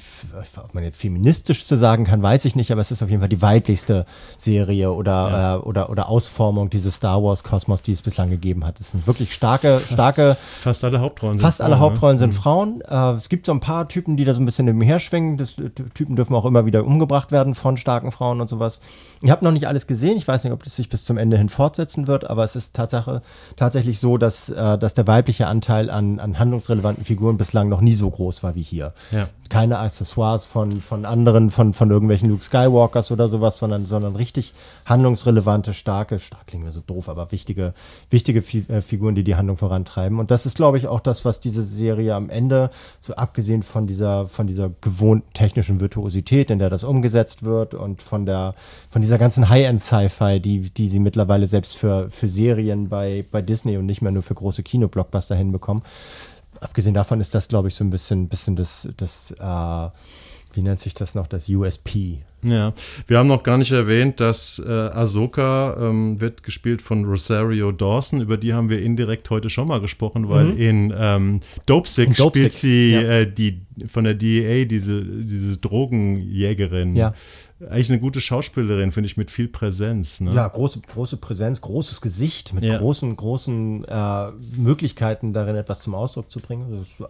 ob 0.58 0.74
man 0.74 0.84
jetzt 0.84 0.98
feministischste 1.02 1.78
sagen 1.78 2.06
kann, 2.06 2.22
weiß 2.22 2.46
ich 2.46 2.56
nicht, 2.56 2.72
aber 2.72 2.82
es 2.82 2.92
ist 2.92 3.04
auf 3.04 3.10
jeden 3.10 3.22
Fall 3.22 3.30
die 3.30 3.42
weiblichste 3.42 4.06
Serie 4.38 4.92
oder, 4.92 5.12
Ja. 5.30 5.56
äh, 5.56 5.60
oder, 5.60 5.90
oder 5.90 6.10
Ausformung 6.10 6.70
dieses 6.70 6.96
Star 6.96 7.22
Wars 7.24 7.44
Kosmos, 7.44 7.82
die 7.82 7.92
es 7.92 8.02
bislang 8.02 8.30
gegeben 8.30 8.66
hat. 8.66 8.80
Es 8.80 8.92
sind 8.92 9.08
wirklich 9.08 9.34
starke, 9.34 9.82
starke, 9.92 10.38
Fast 10.62 10.84
alle 10.84 11.00
Hauptrollen 11.00 11.40
Fast 11.40 11.58
sind 11.58 11.66
alle 11.66 11.76
Frauen, 11.76 11.88
ne? 11.88 11.92
Hauptrollen 11.94 12.18
sind 12.18 12.34
Frauen. 12.34 12.82
Äh, 12.88 13.12
es 13.18 13.30
gibt 13.30 13.46
so 13.46 13.52
ein 13.52 13.60
paar 13.60 13.88
Typen, 13.88 14.18
die 14.18 14.26
da 14.26 14.34
so 14.34 14.42
ein 14.42 14.46
bisschen 14.46 14.66
nebenher 14.66 15.00
schwingen. 15.00 15.38
Das, 15.38 15.56
Typen 15.94 16.16
dürfen 16.16 16.36
auch 16.36 16.46
immer 16.46 16.66
wieder 16.66 16.86
umgebracht 16.86 17.32
werden 17.32 17.56
von 17.56 17.78
starken 17.78 18.12
Frauen 18.12 18.42
und 18.42 18.50
sowas. 18.50 18.80
Ich 19.22 19.30
habe 19.32 19.44
noch 19.44 19.52
nicht 19.52 19.68
alles 19.68 19.88
gesehen. 19.88 20.05
Ich 20.14 20.28
weiß 20.28 20.44
nicht, 20.44 20.54
ob 20.54 20.64
das 20.64 20.76
sich 20.76 20.90
bis 20.90 21.06
zum 21.06 21.18
Ende 21.18 21.38
hin 21.38 21.50
fortsetzen 21.50 22.08
wird, 22.08 22.30
aber 22.30 22.44
es 22.44 22.56
ist 22.56 22.74
Tatsache, 22.74 23.22
tatsächlich 23.56 24.00
so, 24.00 24.18
dass, 24.18 24.50
äh, 24.50 24.78
dass 24.78 24.94
der 24.94 25.08
weibliche 25.08 25.48
Anteil 25.48 25.90
an, 25.90 26.20
an 26.20 26.38
handlungsrelevanten 26.38 27.06
Figuren 27.06 27.38
bislang 27.38 27.70
noch 27.70 27.82
nie 27.82 27.94
so 27.94 28.10
groß 28.10 28.44
war 28.44 28.56
wie 28.56 28.62
hier. 28.62 28.94
Ja. 29.12 29.28
Keine 29.50 29.78
Accessoires 29.78 30.46
von, 30.46 30.82
von 30.82 31.06
anderen, 31.06 31.52
von, 31.52 31.74
von 31.74 31.92
irgendwelchen 31.92 32.30
Luke 32.30 32.44
Skywalkers 32.44 33.12
oder 33.12 33.30
sowas, 33.30 33.60
sondern, 33.60 33.86
sondern 33.86 34.16
richtig 34.16 34.54
handlungsrelevante, 34.86 35.74
starke, 35.74 36.20
stark 36.20 36.48
klingt 36.48 36.66
mir 36.66 36.72
so 36.72 36.82
doof, 36.82 37.10
aber 37.10 37.32
wichtige, 37.32 37.74
wichtige 38.10 38.42
Fi 38.42 38.66
äh, 38.70 38.82
Figuren, 38.82 39.16
die 39.16 39.24
die 39.24 39.36
Handlung 39.36 39.58
vorantreiben. 39.58 40.20
Und 40.20 40.32
das 40.32 40.46
ist, 40.46 40.56
glaube 40.56 40.78
ich, 40.78 40.88
auch 40.88 41.00
das, 41.00 41.26
was 41.26 41.40
diese 41.40 41.64
Serie 41.64 42.16
am 42.16 42.30
Ende, 42.30 42.70
so 43.02 43.16
abgesehen 43.16 43.64
von 43.64 43.88
dieser, 43.88 44.28
von 44.28 44.48
dieser 44.48 44.72
gewohnten 44.82 45.32
technischen 45.34 45.80
Virtuosität, 45.80 46.50
in 46.50 46.60
der 46.60 46.70
das 46.70 46.84
umgesetzt 46.84 47.44
wird 47.44 47.74
und 47.74 48.02
von 48.02 48.26
der, 48.26 48.56
von 48.90 49.02
dieser 49.02 49.18
ganzen 49.18 49.50
High-End-Sci-Fi, 49.50 50.40
die, 50.40 50.70
die 50.70 50.88
sie 50.88 51.00
mittlerweile 51.00 51.48
selbst 51.48 51.78
für, 51.78 52.10
für 52.10 52.28
Serien 52.28 52.90
bei, 52.90 53.26
bei 53.32 53.42
Disney 53.42 53.78
und 53.78 53.86
nicht 53.86 54.02
mehr 54.02 54.12
nur 54.12 54.24
für 54.24 54.36
große 54.36 54.64
Kinoblockbuster 54.64 55.36
hinbekommen. 55.36 55.84
Abgesehen 56.62 56.94
davon 56.94 57.20
ist 57.22 57.36
das, 57.36 57.48
glaube 57.48 57.68
ich, 57.68 57.76
so 57.76 57.84
ein 57.84 57.90
bisschen, 57.90 58.28
bisschen 58.28 58.56
das, 58.56 58.90
das, 58.98 59.32
äh, 59.32 59.90
wie 60.56 60.62
nennt 60.62 60.80
sich 60.80 60.94
das 60.94 61.16
noch, 61.16 61.28
das 61.28 61.50
USP. 61.50 62.20
Ja, 62.44 62.74
wir 63.08 63.18
haben 63.18 63.28
noch 63.28 63.42
gar 63.42 63.58
nicht 63.58 63.72
erwähnt, 63.72 64.20
dass 64.20 64.62
äh, 64.66 64.72
Ahsoka 64.72 65.78
ähm, 65.80 66.22
wird 66.22 66.44
gespielt 66.44 66.82
von 66.82 67.04
Rosario 67.06 67.72
Dawson. 67.72 68.22
Über 68.22 68.38
die 68.38 68.54
haben 68.54 68.70
wir 68.70 68.82
indirekt 68.82 69.30
heute 69.32 69.50
schon 69.50 69.68
mal 69.68 69.82
gesprochen, 69.82 70.30
weil 70.30 70.60
in 70.60 70.94
ähm, 70.96 71.40
Dopesick 71.66 72.10
In 72.10 72.14
Dopesick, 72.14 72.52
spielt 72.52 72.54
sie 72.54 72.92
ja. 72.92 73.02
äh, 73.02 73.32
die 73.32 73.62
von 73.88 74.04
der 74.04 74.14
DEA 74.14 74.66
diese, 74.66 75.02
diese 75.04 75.58
Drogenjägerin. 75.58 76.94
Ja. 76.94 77.14
Eigentlich 77.62 77.90
eine 77.90 78.02
gute 78.02 78.20
Schauspielerin, 78.20 78.92
finde 78.92 79.08
ich, 79.08 79.16
mit 79.16 79.32
viel 79.32 79.48
Präsenz. 79.48 80.20
Ne? 80.20 80.34
Ja, 80.34 80.46
große, 80.48 80.82
große 80.82 81.16
Präsenz, 81.16 81.62
großes 81.62 82.02
Gesicht 82.02 82.54
mit 82.54 82.66
Ja. 82.66 82.78
großen, 82.78 83.16
großen 83.16 83.86
äh, 83.86 84.32
Möglichkeiten 84.58 85.32
darin 85.32 85.56
etwas 85.56 85.80
zum 85.80 85.96
Ausdruck 85.96 86.30
zu 86.30 86.42
bringen. 86.42 86.86
Das 87.00 87.10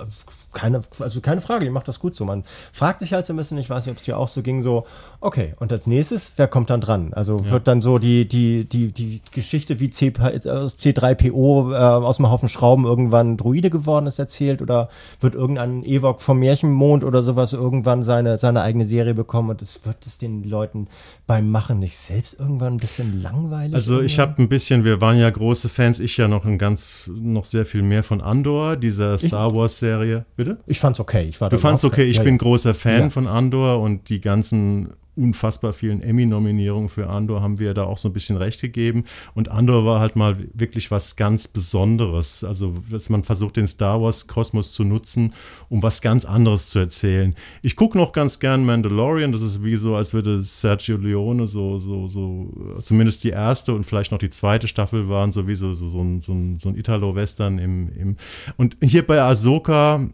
keine, 0.55 0.81
also 0.99 1.21
keine 1.21 1.41
Frage, 1.41 1.65
die 1.65 1.69
macht 1.69 1.87
das 1.87 1.99
gut 1.99 2.15
so. 2.15 2.25
Man 2.25 2.43
fragt 2.71 3.01
sich 3.01 3.13
halt 3.13 3.27
so 3.27 3.33
ein 3.33 3.37
bisschen, 3.37 3.59
ich 3.59 3.69
weiß 3.69 3.85
nicht, 3.85 3.91
ob 3.91 3.97
es 3.97 4.05
dir 4.05 4.17
auch 4.17 4.29
so 4.29 4.41
ging, 4.41 4.63
so, 4.63 4.87
okay, 5.19 5.53
und 5.59 5.71
als 5.71 5.85
nächstes, 5.85 6.33
wer 6.37 6.47
kommt 6.47 6.71
dann 6.71 6.81
dran? 6.81 7.13
Also 7.13 7.49
wird 7.49 7.67
dann 7.67 7.81
so 7.81 7.99
die, 7.99 8.27
die, 8.27 8.65
die, 8.65 8.91
die 8.91 9.21
Geschichte 9.31 9.79
wie 9.79 9.91
C, 9.91 10.07
äh, 10.07 10.11
C3PO 10.11 11.71
äh, 11.71 11.75
aus 11.75 12.17
dem 12.17 12.31
Haufen 12.31 12.49
Schrauben 12.49 12.85
irgendwann 12.85 13.37
Druide 13.37 13.69
geworden 13.69 14.07
ist 14.07 14.17
erzählt 14.17 14.61
oder 14.61 14.89
wird 15.19 15.35
irgendein 15.35 15.83
Ewok 15.83 16.21
vom 16.21 16.39
Märchenmond 16.39 17.03
oder 17.03 17.21
sowas 17.21 17.53
irgendwann 17.53 18.03
seine, 18.03 18.37
seine 18.37 18.61
eigene 18.61 18.87
Serie 18.87 19.13
bekommen 19.13 19.49
und 19.49 19.61
es 19.61 19.85
wird 19.85 20.05
es 20.05 20.17
den 20.17 20.43
Leuten 20.43 20.87
beim 21.27 21.49
Machen 21.49 21.79
nicht 21.79 21.97
selbst 21.97 22.39
irgendwann 22.39 22.75
ein 22.75 22.77
bisschen 22.77 23.21
langweilig? 23.21 23.75
Also 23.75 24.01
ich 24.01 24.19
habe 24.19 24.41
ein 24.41 24.47
bisschen, 24.47 24.85
wir 24.85 25.01
waren 25.01 25.17
ja 25.17 25.29
große 25.29 25.69
Fans, 25.69 25.99
ich 25.99 26.15
ja 26.17 26.27
noch 26.27 26.45
ein 26.45 26.57
ganz, 26.57 27.09
noch 27.13 27.45
sehr 27.45 27.65
viel 27.65 27.81
mehr 27.81 28.03
von 28.03 28.21
Andor, 28.21 28.77
dieser 28.77 29.17
Star 29.17 29.53
Wars 29.53 29.79
Serie. 29.79 30.25
Bitte? 30.45 30.59
Ich 30.67 30.79
fand's 30.79 30.99
okay. 30.99 31.25
Ich 31.27 31.41
war 31.41 31.49
Du 31.49 31.57
fandst 31.57 31.85
okay, 31.85 32.03
ich 32.03 32.17
ja, 32.17 32.23
bin 32.23 32.35
ja. 32.35 32.39
großer 32.39 32.73
Fan 32.73 32.99
Ja. 33.01 33.09
von 33.09 33.27
Andor 33.27 33.81
und 33.81 34.09
die 34.09 34.21
ganzen 34.21 34.89
unfassbar 35.15 35.73
vielen 35.73 36.01
Emmy-Nominierungen 36.01 36.89
für 36.89 37.07
Andor 37.07 37.41
haben 37.41 37.59
wir 37.59 37.73
da 37.73 37.85
auch 37.85 37.97
so 37.97 38.09
ein 38.09 38.13
bisschen 38.13 38.37
recht 38.37 38.61
gegeben. 38.61 39.05
Und 39.33 39.49
Andor 39.49 39.85
war 39.85 39.99
halt 39.99 40.15
mal 40.15 40.37
wirklich 40.53 40.91
was 40.91 41.15
ganz 41.15 41.47
Besonderes. 41.47 42.43
Also, 42.43 42.73
dass 42.89 43.09
man 43.09 43.23
versucht, 43.23 43.55
den 43.57 43.67
Star 43.67 44.01
Wars-Kosmos 44.01 44.73
zu 44.73 44.83
nutzen, 44.83 45.33
um 45.69 45.81
was 45.81 46.01
ganz 46.01 46.25
anderes 46.25 46.69
zu 46.69 46.79
erzählen. 46.79 47.35
Ich 47.61 47.75
gucke 47.75 47.97
noch 47.97 48.11
ganz 48.11 48.39
gern 48.39 48.65
Mandalorian. 48.65 49.31
Das 49.31 49.41
ist 49.41 49.63
wie 49.63 49.77
so, 49.77 49.95
als 49.95 50.13
würde 50.13 50.39
Sergio 50.39 50.97
Leone 50.97 51.47
so, 51.47 51.77
so, 51.77 52.07
so, 52.07 52.79
zumindest 52.81 53.23
die 53.23 53.29
erste 53.29 53.73
und 53.73 53.85
vielleicht 53.85 54.11
noch 54.11 54.19
die 54.19 54.29
zweite 54.29 54.67
Staffel 54.67 55.07
waren, 55.07 55.31
sowieso 55.31 55.73
so, 55.73 55.87
so, 55.87 56.01
ein, 56.01 56.21
so 56.21 56.33
ein, 56.33 56.59
so 56.59 56.69
ein 56.69 56.75
Italo-Western 56.75 57.57
im, 57.57 57.89
im. 57.97 58.17
Und 58.57 58.77
hier 58.81 59.05
bei 59.07 59.21
Ahsoka 59.21 60.09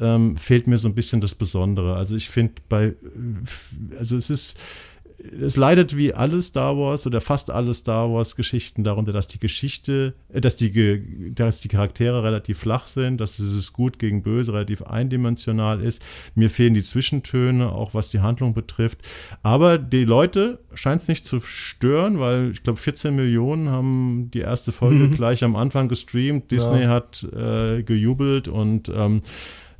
ähm, 0.00 0.36
fehlt 0.36 0.66
mir 0.66 0.78
so 0.78 0.88
ein 0.88 0.94
bisschen 0.94 1.20
das 1.20 1.34
Besondere. 1.34 1.96
Also 1.96 2.16
ich 2.16 2.28
finde 2.28 2.54
bei, 2.68 2.84
äh, 2.86 2.94
also 3.98 4.16
es 4.16 4.30
ist, 4.30 4.58
es 5.40 5.56
leidet 5.56 5.96
wie 5.96 6.12
alle 6.12 6.42
Star 6.42 6.76
Wars 6.76 7.06
oder 7.06 7.20
fast 7.20 7.50
alle 7.50 7.72
Star 7.72 8.12
Wars 8.12 8.36
Geschichten 8.36 8.84
darunter, 8.84 9.12
dass 9.12 9.26
die 9.28 9.38
Geschichte, 9.38 10.14
äh, 10.32 10.40
dass 10.40 10.56
die, 10.56 11.32
dass 11.34 11.60
die 11.60 11.68
Charaktere 11.68 12.22
relativ 12.22 12.58
flach 12.58 12.86
sind, 12.88 13.20
dass 13.20 13.38
es 13.38 13.72
gut 13.72 13.98
gegen 13.98 14.22
böse 14.22 14.52
relativ 14.52 14.82
eindimensional 14.82 15.80
ist. 15.80 16.02
Mir 16.34 16.50
fehlen 16.50 16.74
die 16.74 16.82
Zwischentöne, 16.82 17.70
auch 17.72 17.94
was 17.94 18.10
die 18.10 18.20
Handlung 18.20 18.54
betrifft. 18.54 18.98
Aber 19.42 19.78
die 19.78 20.04
Leute 20.04 20.58
scheint 20.74 21.02
es 21.02 21.08
nicht 21.08 21.24
zu 21.24 21.40
stören, 21.40 22.18
weil 22.18 22.50
ich 22.50 22.62
glaube 22.62 22.78
14 22.78 23.14
Millionen 23.14 23.68
haben 23.70 24.30
die 24.34 24.40
erste 24.40 24.72
Folge 24.72 25.08
gleich 25.08 25.44
am 25.44 25.56
Anfang 25.56 25.88
gestreamt. 25.88 26.50
Disney 26.50 26.82
Ja. 26.82 26.88
hat 26.90 27.22
äh, 27.32 27.82
gejubelt 27.82 28.48
und 28.48 28.90
ähm, 28.94 29.20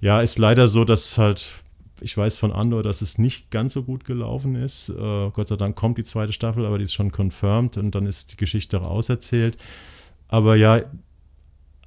ja, 0.00 0.20
ist 0.20 0.38
leider 0.38 0.68
so, 0.68 0.84
dass 0.84 1.18
halt, 1.18 1.50
ich 2.00 2.16
weiß 2.16 2.36
von 2.36 2.52
Andor, 2.52 2.82
dass 2.82 3.02
es 3.02 3.18
nicht 3.18 3.50
ganz 3.50 3.72
so 3.72 3.82
gut 3.82 4.04
gelaufen 4.04 4.54
ist. 4.54 4.88
Äh, 4.90 5.30
Gott 5.30 5.48
sei 5.48 5.56
Dank 5.56 5.76
kommt 5.76 5.98
die 5.98 6.04
zweite 6.04 6.32
Staffel, 6.32 6.66
aber 6.66 6.78
die 6.78 6.84
ist 6.84 6.94
schon 6.94 7.12
confirmed 7.12 7.76
und 7.76 7.94
dann 7.94 8.06
ist 8.06 8.32
die 8.32 8.36
Geschichte 8.36 8.80
auch 8.80 8.86
auserzählt. 8.86 9.56
Aber 10.28 10.56
ja, 10.56 10.82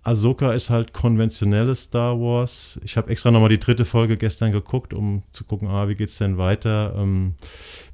Ahsoka 0.07 0.53
ist 0.53 0.69
halt 0.69 0.93
konventionelles 0.93 1.83
Star 1.83 2.17
Wars. 2.17 2.79
Ich 2.83 2.95
habe 2.95 3.09
extra 3.09 3.29
nochmal 3.29 3.49
die 3.49 3.59
dritte 3.59 3.83
Folge 3.83 4.15
gestern 4.15 4.53
geguckt, 4.53 4.93
um 4.93 5.23
zu 5.33 5.43
gucken, 5.43 5.67
ah, 5.67 5.89
wie 5.89 5.95
geht's 5.95 6.17
denn 6.17 6.37
weiter. 6.37 6.95
Ähm, 6.97 7.35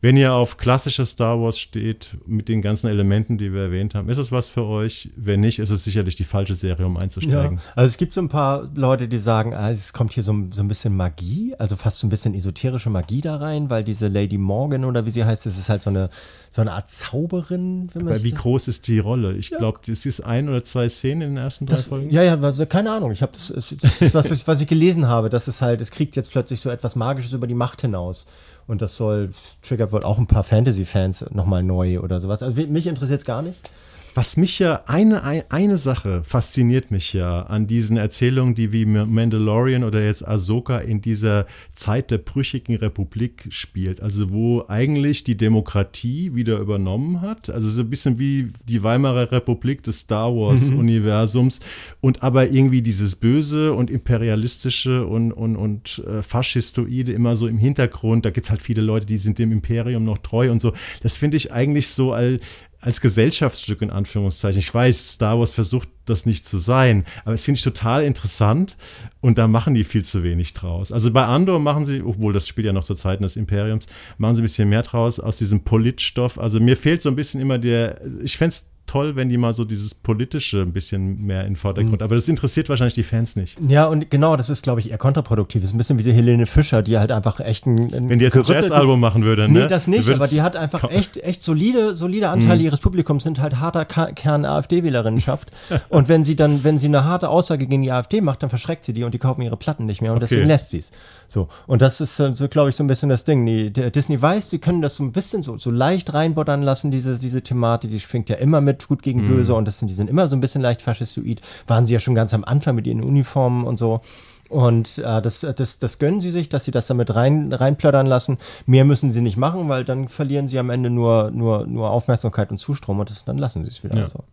wenn 0.03 0.17
ihr 0.17 0.33
auf 0.33 0.57
klassisches 0.57 1.11
Star 1.11 1.39
Wars 1.41 1.57
steht, 1.57 2.17
mit 2.25 2.49
den 2.49 2.61
ganzen 2.61 2.87
Elementen, 2.89 3.37
die 3.37 3.53
wir 3.53 3.61
erwähnt 3.61 3.95
haben, 3.95 4.09
ist 4.09 4.17
es 4.17 4.33
was 4.33 4.49
für 4.49 4.65
euch? 4.65 5.09
Wenn 5.15 5.39
nicht, 5.39 5.59
ist 5.59 5.69
es 5.69 5.85
sicherlich 5.85 6.15
die 6.15 6.25
falsche 6.25 6.55
Serie, 6.55 6.85
um 6.85 6.95
Ja, 6.95 7.01
einzusteigen. 7.01 7.59
also 7.73 7.87
es 7.87 7.95
gibt 7.95 8.13
so 8.13 8.19
ein 8.19 8.27
paar 8.27 8.69
Leute, 8.75 9.07
die 9.07 9.17
sagen, 9.17 9.53
ah, 9.53 9.71
es 9.71 9.93
kommt 9.93 10.11
hier 10.11 10.23
so, 10.23 10.35
so 10.51 10.61
ein 10.61 10.67
bisschen 10.67 10.93
Magie, 10.97 11.55
also 11.57 11.77
fast 11.77 11.99
so 11.99 12.07
ein 12.07 12.09
bisschen 12.09 12.33
esoterische 12.35 12.89
Magie 12.89 13.21
da 13.21 13.37
rein, 13.37 13.69
weil 13.69 13.85
diese 13.85 14.09
Lady 14.09 14.37
Morgan 14.37 14.83
oder 14.83 15.05
wie 15.05 15.09
sie 15.09 15.23
heißt, 15.23 15.45
das 15.45 15.57
ist 15.57 15.69
halt 15.69 15.83
so 15.83 15.89
eine, 15.89 16.09
so 16.51 16.59
eine 16.61 16.73
Art 16.73 16.89
Zauberin. 16.89 17.89
Wenn 17.93 18.03
man 18.03 18.13
Aber 18.13 18.23
wie 18.23 18.33
groß 18.33 18.67
ist 18.67 18.87
die 18.89 18.99
Rolle? 18.99 19.37
Ich 19.37 19.51
glaube, 19.51 19.79
das 19.87 20.05
ist 20.05 20.19
ein 20.19 20.49
oder 20.49 20.65
zwei 20.65 20.89
Szenen 20.89 21.21
in 21.21 21.35
den 21.35 21.43
ersten 21.43 21.65
drei 21.65 21.75
Das, 21.77 21.85
Folgen. 21.85 22.09
ja, 22.11 22.23
ja, 22.23 22.37
also 22.37 22.65
keine 22.65 22.91
Ahnung. 22.91 23.13
Ich 23.13 23.21
habe 23.21 23.31
das, 23.31 23.53
das, 23.55 23.73
das 23.99 24.13
was, 24.13 24.31
ich, 24.31 24.45
was 24.47 24.59
ich 24.59 24.67
gelesen 24.67 25.07
habe, 25.07 25.29
dass 25.29 25.47
es 25.47 25.61
halt, 25.61 25.79
es 25.79 25.91
kriegt 25.91 26.17
jetzt 26.17 26.29
plötzlich 26.31 26.59
so 26.59 26.69
etwas 26.69 26.97
Magisches 26.97 27.31
über 27.31 27.47
die 27.47 27.53
Macht 27.53 27.79
hinaus. 27.79 28.25
Und 28.67 28.81
das 28.81 28.95
soll, 28.95 29.31
triggert 29.61 29.91
wohl 29.91 30.03
auch 30.03 30.17
ein 30.17 30.27
paar 30.27 30.43
Fantasy-Fans 30.43 31.25
nochmal 31.31 31.63
neu 31.63 31.99
oder 31.99 32.19
sowas. 32.19 32.41
Also 32.41 32.61
mich 32.61 32.87
interessiert 32.87 33.19
es 33.19 33.25
gar 33.25 33.41
nicht. 33.41 33.69
Was 34.15 34.37
mich 34.37 34.59
ja, 34.59 34.83
eine, 34.85 35.23
eine 35.49 35.77
Sache 35.77 36.23
fasziniert 36.23 36.91
mich 36.91 37.13
ja 37.13 37.43
an 37.43 37.65
diesen 37.65 37.97
Erzählungen, 37.97 38.53
die 38.53 38.71
wie 38.71 38.85
Mandalorian 38.85 39.83
oder 39.83 40.03
jetzt 40.03 40.27
Ahsoka 40.27 40.77
in 40.77 41.01
dieser 41.01 41.47
Zeit 41.73 42.11
der 42.11 42.19
brüchigen 42.19 42.75
Republik 42.75 43.47
spielt. 43.49 44.01
Also 44.01 44.31
wo 44.31 44.65
eigentlich 44.67 45.23
die 45.23 45.35
Demokratie 45.35 46.35
wieder 46.35 46.59
übernommen 46.59 47.21
hat. 47.21 47.49
Also 47.49 47.67
so 47.67 47.81
ein 47.81 47.89
bisschen 47.89 48.19
wie 48.19 48.49
die 48.65 48.83
Weimarer 48.83 49.31
Republik 49.31 49.81
des 49.81 50.01
Star 50.01 50.35
Wars-Universums. 50.35 51.59
Mhm. 51.59 51.63
Und 52.01 52.23
aber 52.23 52.51
irgendwie 52.51 52.83
dieses 52.83 53.15
Böse 53.15 53.73
und 53.73 53.89
Imperialistische 53.89 55.07
und, 55.07 55.31
und, 55.31 55.55
und 55.55 56.03
äh, 56.07 56.21
Faschistoide 56.21 57.11
immer 57.13 57.35
so 57.35 57.47
im 57.47 57.57
Hintergrund. 57.57 58.25
Da 58.25 58.29
gibt 58.29 58.45
es 58.45 58.51
halt 58.51 58.61
viele 58.61 58.83
Leute, 58.83 59.07
die 59.07 59.17
sind 59.17 59.39
dem 59.39 59.51
Imperium 59.51 60.03
noch 60.03 60.19
treu 60.19 60.51
und 60.51 60.61
so. 60.61 60.73
Das 61.01 61.17
finde 61.17 61.37
ich 61.37 61.51
eigentlich 61.51 61.87
so 61.87 62.13
all, 62.13 62.39
als 62.83 62.99
Gesellschaftsstück 62.99 63.81
in 63.81 63.89
Anführungszeichen. 63.89 64.59
Ich 64.59 64.73
weiß, 64.73 65.13
Star 65.13 65.39
Wars 65.39 65.53
versucht 65.53 65.87
das 66.05 66.25
nicht 66.25 66.45
zu 66.45 66.57
sein, 66.57 67.05
aber 67.23 67.33
es 67.33 67.45
finde 67.45 67.57
ich 67.57 67.63
total 67.63 68.03
interessant 68.03 68.75
und 69.21 69.37
da 69.37 69.47
machen 69.47 69.73
die 69.73 69.85
viel 69.85 70.03
zu 70.03 70.21
wenig 70.21 70.53
draus. 70.53 70.91
Also 70.91 71.11
bei 71.11 71.23
Andor 71.23 71.59
machen 71.59 71.85
sie, 71.85 72.01
obwohl 72.01 72.33
das 72.33 72.47
spielt 72.47 72.65
ja 72.65 72.73
noch 72.73 72.83
zur 72.83 72.97
Zeiten 72.97 73.23
des 73.23 73.37
Imperiums, 73.37 73.87
machen 74.17 74.35
sie 74.35 74.41
ein 74.41 74.43
bisschen 74.43 74.67
mehr 74.67 74.83
draus 74.83 75.21
aus 75.21 75.37
diesem 75.37 75.63
Politstoff. 75.63 76.37
Also 76.37 76.59
mir 76.59 76.75
fehlt 76.75 77.01
so 77.01 77.07
ein 77.09 77.15
bisschen 77.15 77.39
immer 77.39 77.57
der, 77.57 78.01
ich 78.21 78.37
fände 78.37 78.53
es 78.53 78.67
toll, 78.85 79.15
wenn 79.15 79.29
die 79.29 79.37
mal 79.37 79.53
so 79.53 79.65
dieses 79.65 79.95
Politische 79.95 80.61
ein 80.61 80.73
bisschen 80.73 81.25
mehr 81.25 81.41
in 81.41 81.51
den 81.51 81.55
Vordergrund. 81.55 81.99
Mhm. 82.01 82.03
Aber 82.03 82.15
das 82.15 82.27
interessiert 82.27 82.69
wahrscheinlich 82.69 82.93
die 82.93 83.03
Fans 83.03 83.35
nicht. 83.35 83.57
Ja, 83.67 83.87
und 83.87 84.09
genau, 84.11 84.35
das 84.35 84.49
ist, 84.49 84.63
glaube 84.63 84.81
ich, 84.81 84.91
eher 84.91 84.97
kontraproduktiv. 84.97 85.61
Das 85.61 85.69
ist 85.69 85.75
ein 85.75 85.77
bisschen 85.77 85.99
wie 85.99 86.03
die 86.03 86.13
Helene 86.13 86.45
Fischer, 86.45 86.81
die 86.81 86.97
halt 86.97 87.11
einfach 87.11 87.39
echt 87.39 87.65
ein. 87.65 87.93
ein 87.93 88.09
wenn 88.09 88.19
die 88.19 88.25
jetzt 88.25 88.37
ein 88.37 88.43
Jazzalbum 88.43 88.99
machen 88.99 89.23
würde, 89.23 89.47
ne? 89.47 89.61
Nee, 89.61 89.67
das 89.67 89.87
nicht, 89.87 90.09
aber 90.09 90.27
die 90.27 90.41
hat 90.41 90.55
einfach 90.55 90.89
echt, 90.91 91.17
echt 91.17 91.43
solide, 91.43 91.95
solide 91.95 92.29
Anteile 92.29 92.59
mhm. 92.59 92.65
ihres 92.65 92.79
Publikums 92.79 93.23
sind 93.23 93.39
halt 93.39 93.59
harter 93.59 93.85
Kern 93.85 94.45
AfD-Wählerinnenschaft. 94.45 95.51
und 95.89 96.09
wenn 96.09 96.23
sie 96.23 96.35
dann, 96.35 96.63
wenn 96.63 96.77
sie 96.77 96.87
eine 96.87 97.05
harte 97.05 97.29
Aussage 97.29 97.67
gegen 97.67 97.83
die 97.83 97.91
AfD 97.91 98.21
macht, 98.21 98.43
dann 98.43 98.49
verschreckt 98.49 98.85
sie 98.85 98.93
die 98.93 99.03
und 99.03 99.13
die 99.13 99.19
kaufen 99.19 99.41
ihre 99.41 99.57
Platten 99.57 99.85
nicht 99.85 100.01
mehr 100.01 100.11
und 100.11 100.17
okay. 100.17 100.27
deswegen 100.29 100.47
lässt 100.47 100.69
sie 100.71 100.79
es. 100.79 100.91
So. 101.33 101.47
Und 101.65 101.81
das 101.81 101.99
ist 101.99 102.19
äh, 102.19 102.35
so, 102.35 102.47
glaube 102.47 102.69
ich, 102.69 102.75
so 102.75 102.83
ein 102.83 102.87
bisschen 102.87 103.09
das 103.09 103.23
Ding. 103.23 103.43
Die, 103.45 103.71
Disney 103.71 104.21
weiß, 104.21 104.51
sie 104.51 104.59
können 104.59 104.83
das 104.83 104.97
so 104.97 105.03
ein 105.03 105.11
bisschen 105.11 105.41
so, 105.41 105.57
so 105.57 105.71
leicht 105.71 106.13
reinbuddern 106.13 106.61
lassen, 106.61 106.91
diese, 106.91 107.17
diese 107.17 107.41
Thematik, 107.41 107.89
die 107.89 107.99
schwingt 107.99 108.29
ja 108.29 108.35
immer 108.35 108.61
mit 108.61 108.87
gut 108.87 109.01
gegen 109.01 109.21
mhm. 109.21 109.27
böse 109.27 109.55
und 109.55 109.67
das 109.67 109.79
sind, 109.79 109.87
die 109.87 109.95
sind 109.95 110.11
immer 110.11 110.27
so 110.27 110.35
ein 110.35 110.41
bisschen 110.41 110.61
leicht 110.61 110.83
faschistoid. 110.83 111.41
Waren 111.65 111.87
sie 111.87 111.93
ja 111.93 111.99
schon 111.99 112.13
ganz 112.13 112.35
am 112.35 112.43
Anfang 112.43 112.75
mit 112.75 112.85
ihren 112.85 113.01
Uniformen 113.01 113.65
und 113.65 113.77
so. 113.77 114.01
Und 114.49 114.99
äh, 114.99 115.21
das, 115.23 115.39
das, 115.39 115.79
das 115.79 115.97
gönnen 115.97 116.21
sie 116.21 116.29
sich, 116.29 116.49
dass 116.49 116.65
sie 116.65 116.71
das 116.71 116.85
damit 116.85 117.15
rein, 117.15 117.51
reinplördern 117.51 118.05
lassen. 118.05 118.37
Mehr 118.67 118.85
müssen 118.85 119.09
sie 119.09 119.21
nicht 119.21 119.37
machen, 119.37 119.69
weil 119.69 119.83
dann 119.83 120.09
verlieren 120.09 120.47
sie 120.47 120.59
am 120.59 120.69
Ende 120.69 120.91
nur, 120.91 121.31
nur, 121.31 121.65
nur 121.65 121.89
Aufmerksamkeit 121.89 122.51
und 122.51 122.59
Zustrom 122.59 122.99
und 122.99 123.09
das, 123.09 123.25
dann 123.25 123.39
lassen 123.39 123.63
sie 123.63 123.71
es 123.71 123.83
wieder. 123.83 123.97
Ja. 123.97 124.09
So. 124.09 124.23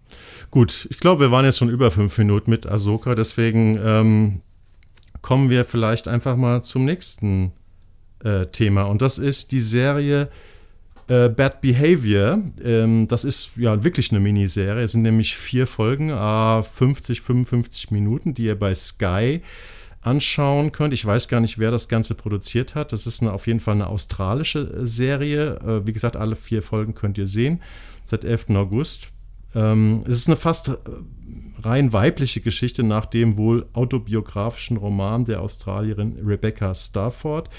Gut, 0.50 0.86
ich 0.90 0.98
glaube, 0.98 1.20
wir 1.20 1.30
waren 1.30 1.46
jetzt 1.46 1.56
schon 1.56 1.70
über 1.70 1.90
fünf 1.90 2.18
Minuten 2.18 2.50
mit 2.50 2.66
Ahsoka, 2.66 3.14
deswegen 3.14 3.80
ähm, 3.82 4.40
kommen 5.22 5.50
wir 5.50 5.64
vielleicht 5.64 6.08
einfach 6.08 6.36
mal 6.36 6.62
zum 6.62 6.84
nächsten 6.84 7.52
äh, 8.24 8.46
Thema. 8.46 8.84
Und 8.84 9.02
das 9.02 9.18
ist 9.18 9.52
die 9.52 9.60
Serie 9.60 10.28
äh, 11.10 11.28
Bad 11.28 11.60
Behavior, 11.60 12.38
ähm, 12.62 13.08
das 13.08 13.24
ist 13.24 13.52
ja 13.56 13.82
wirklich 13.82 14.12
eine 14.12 14.20
Miniserie. 14.20 14.84
Es 14.84 14.92
sind 14.92 15.02
nämlich 15.02 15.36
vier 15.36 15.66
Folgen, 15.66 16.10
äh, 16.10 16.62
50, 16.62 17.20
55 17.20 17.90
Minuten, 17.90 18.32
die 18.32 18.44
ihr 18.44 18.58
bei 18.58 18.74
Sky 18.74 19.42
anschauen 20.02 20.72
könnt. 20.72 20.94
Ich 20.94 21.04
weiß 21.04 21.28
gar 21.28 21.40
nicht, 21.40 21.58
wer 21.58 21.70
das 21.70 21.88
Ganze 21.88 22.14
produziert 22.14 22.74
hat. 22.74 22.92
Das 22.92 23.06
ist 23.06 23.22
eine, 23.22 23.32
auf 23.32 23.46
jeden 23.46 23.60
Fall 23.60 23.74
eine 23.74 23.88
australische 23.88 24.60
äh, 24.60 24.86
Serie. 24.86 25.56
Äh, 25.56 25.86
wie 25.86 25.92
gesagt, 25.92 26.16
alle 26.16 26.36
vier 26.36 26.62
Folgen 26.62 26.94
könnt 26.94 27.18
ihr 27.18 27.26
sehen. 27.26 27.60
Seit 28.04 28.24
11. 28.24 28.50
August. 28.50 29.10
Ähm, 29.54 30.04
es 30.06 30.14
ist 30.14 30.28
eine 30.28 30.36
fast 30.36 30.70
rein 31.62 31.92
weibliche 31.92 32.40
Geschichte 32.40 32.82
nach 32.82 33.06
dem 33.06 33.36
wohl 33.36 33.66
autobiografischen 33.72 34.76
Roman 34.76 35.24
der 35.24 35.42
Australierin 35.42 36.16
Rebecca 36.24 36.74
Stafford. 36.74 37.50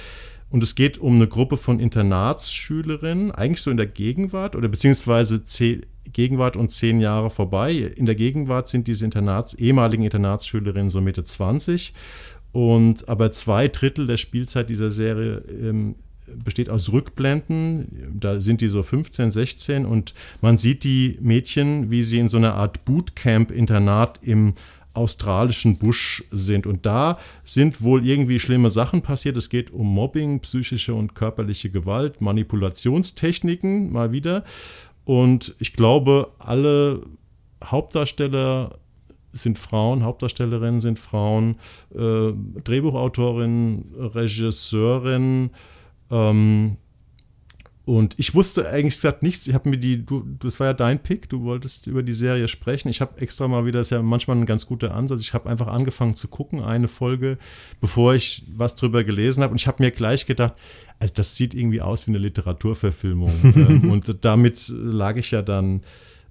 Und 0.50 0.64
es 0.64 0.76
geht 0.76 0.98
um 0.98 1.16
eine 1.16 1.28
Gruppe 1.28 1.56
von 1.56 1.80
Internatsschülerinnen, 1.80 3.32
eigentlich 3.32 3.62
so 3.62 3.72
in 3.72 3.78
der 3.78 3.88
Gegenwart 3.88 4.56
oder 4.56 4.68
beziehungsweise 4.68 5.44
zehn, 5.46 5.86
Gegenwart 6.12 6.58
und 6.58 6.72
zehn 6.72 7.00
Jahre 7.00 7.30
vorbei. 7.30 7.74
In 7.74 8.06
der 8.06 8.16
Gegenwart 8.16 8.68
sind 8.68 8.88
diese 8.88 9.06
Internats, 9.06 9.54
ehemaligen 9.54 10.04
Internatsschülerinnen 10.04 10.90
so 10.90 11.00
Mitte 11.00 11.24
20. 11.24 11.94
Und 12.52 13.08
aber 13.08 13.32
zwei 13.32 13.70
Drittel 13.70 14.08
der 14.08 14.18
Spielzeit 14.18 14.70
dieser 14.70 14.90
Serie 14.90 15.38
ähm, 15.48 15.96
besteht 16.44 16.70
aus 16.70 16.92
Rückblenden. 16.92 18.18
Da 18.20 18.40
sind 18.40 18.62
die 18.62 18.68
so 18.68 18.84
15, 18.84 19.32
16 19.32 19.86
und 19.86 20.14
man 20.42 20.58
sieht 20.58 20.84
die 20.84 21.18
Mädchen, 21.22 21.92
wie 21.92 22.04
sie 22.04 22.20
in 22.20 22.30
so 22.30 22.38
einer 22.38 22.56
Art 22.56 22.86
Bootcamp-Internat 22.86 24.20
im 24.24 24.54
australischen 24.94 25.78
Busch 25.78 26.24
sind. 26.32 26.68
Und 26.68 26.86
da 26.86 27.18
sind 27.44 27.82
wohl 27.82 28.06
irgendwie 28.06 28.40
schlimme 28.40 28.70
Sachen 28.70 29.02
passiert. 29.02 29.38
Es 29.38 29.50
geht 29.50 29.72
um 29.72 29.88
Mobbing, 29.88 30.42
psychische 30.42 30.94
und 30.94 31.16
körperliche 31.16 31.70
Gewalt, 31.70 32.22
Manipulationstechniken 32.22 33.92
mal 33.92 34.12
wieder. 34.12 34.44
Und 35.06 35.56
ich 35.60 35.74
glaube, 35.74 36.32
alle 36.40 37.04
Hauptdarsteller 37.64 38.80
sind 39.34 39.58
Frauen, 39.58 40.04
Hauptdarstellerinnen 40.04 40.82
sind 40.82 41.00
Frauen, 41.00 41.56
äh, 41.96 42.34
Drehbuchautorinnen, 42.64 43.94
Regisseurinnen, 43.98 45.52
ähm, 46.12 46.78
und 47.84 48.14
ich 48.20 48.36
wusste 48.36 48.70
eigentlich 48.70 48.96
gesagt 48.96 49.24
nichts. 49.24 49.48
Ich 49.48 49.56
habe 49.56 49.68
mir 49.68 49.78
die, 49.78 50.06
du, 50.06 50.24
das 50.40 50.60
war 50.60 50.68
ja 50.68 50.74
dein 50.74 51.00
Pick, 51.02 51.30
du 51.30 51.42
wolltest 51.42 51.88
über 51.88 52.04
die 52.04 52.14
Serie 52.14 52.48
sprechen. 52.48 52.90
Ich 52.90 53.02
habe 53.02 53.20
extra 53.20 53.48
mal 53.48 53.66
wieder, 53.66 53.80
das 53.80 53.88
ist 53.88 53.92
ja 53.92 54.02
manchmal 54.04 54.38
ein 54.38 54.46
ganz 54.46 54.68
guter 54.68 54.94
Ansatz. 54.94 55.22
Ich 55.22 55.34
habe 55.34 55.50
einfach 55.50 55.68
angefangen 55.68 56.14
zu 56.14 56.28
gucken, 56.28 56.62
eine 56.62 56.88
Folge, 56.88 57.40
bevor 57.80 58.14
ich 58.14 58.44
was 58.56 58.76
drüber 58.76 59.04
gelesen 59.04 59.42
habe. 59.42 59.52
Und 59.52 59.60
ich 59.60 59.68
habe 59.68 59.82
mir 59.84 59.90
gleich 59.90 60.28
gedacht, 60.28 60.54
also 61.00 61.14
das 61.16 61.36
sieht 61.36 61.56
irgendwie 61.56 61.82
aus 61.82 62.06
wie 62.06 62.12
eine 62.12 62.20
Literaturverfilmung. 62.20 63.32
Ähm, 63.62 63.92
und 63.92 64.24
damit 64.24 64.72
lag 64.74 65.18
ich 65.18 65.32
ja 65.32 65.42
dann 65.42 65.82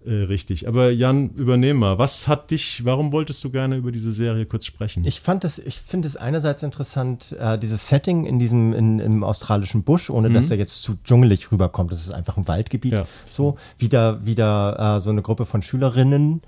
äh, 0.04 0.12
richtig. 0.12 0.66
Aber 0.66 0.90
Jan, 0.90 1.30
übernehm 1.30 1.76
mal. 1.76 1.98
Was 1.98 2.26
hat 2.26 2.50
dich, 2.50 2.84
warum 2.86 3.12
wolltest 3.12 3.44
du 3.44 3.50
gerne 3.50 3.76
über 3.76 3.92
diese 3.92 4.12
Serie 4.12 4.46
kurz 4.46 4.64
sprechen? 4.64 5.04
Ich 5.04 5.20
fand 5.20 5.44
es, 5.44 5.58
ich 5.58 5.78
finde 5.78 6.08
es 6.08 6.16
einerseits 6.16 6.62
interessant, 6.62 7.36
äh, 7.38 7.58
dieses 7.58 7.88
Setting 7.88 8.24
in 8.24 8.38
diesem, 8.38 8.72
in, 8.72 8.98
im 8.98 9.22
australischen 9.22 9.82
Busch, 9.82 10.08
ohne 10.08 10.30
mhm. 10.30 10.34
dass 10.34 10.50
er 10.50 10.56
jetzt 10.56 10.82
zu 10.82 10.94
dschungelig 11.04 11.52
rüberkommt. 11.52 11.92
Das 11.92 12.00
ist 12.00 12.14
einfach 12.14 12.38
ein 12.38 12.48
Waldgebiet. 12.48 12.92
Ja. 12.92 13.06
So, 13.28 13.58
wieder, 13.76 14.24
wieder 14.24 14.96
äh, 14.96 15.00
so 15.02 15.10
eine 15.10 15.20
Gruppe 15.20 15.44
von 15.44 15.60
Schülerinnen 15.60 16.40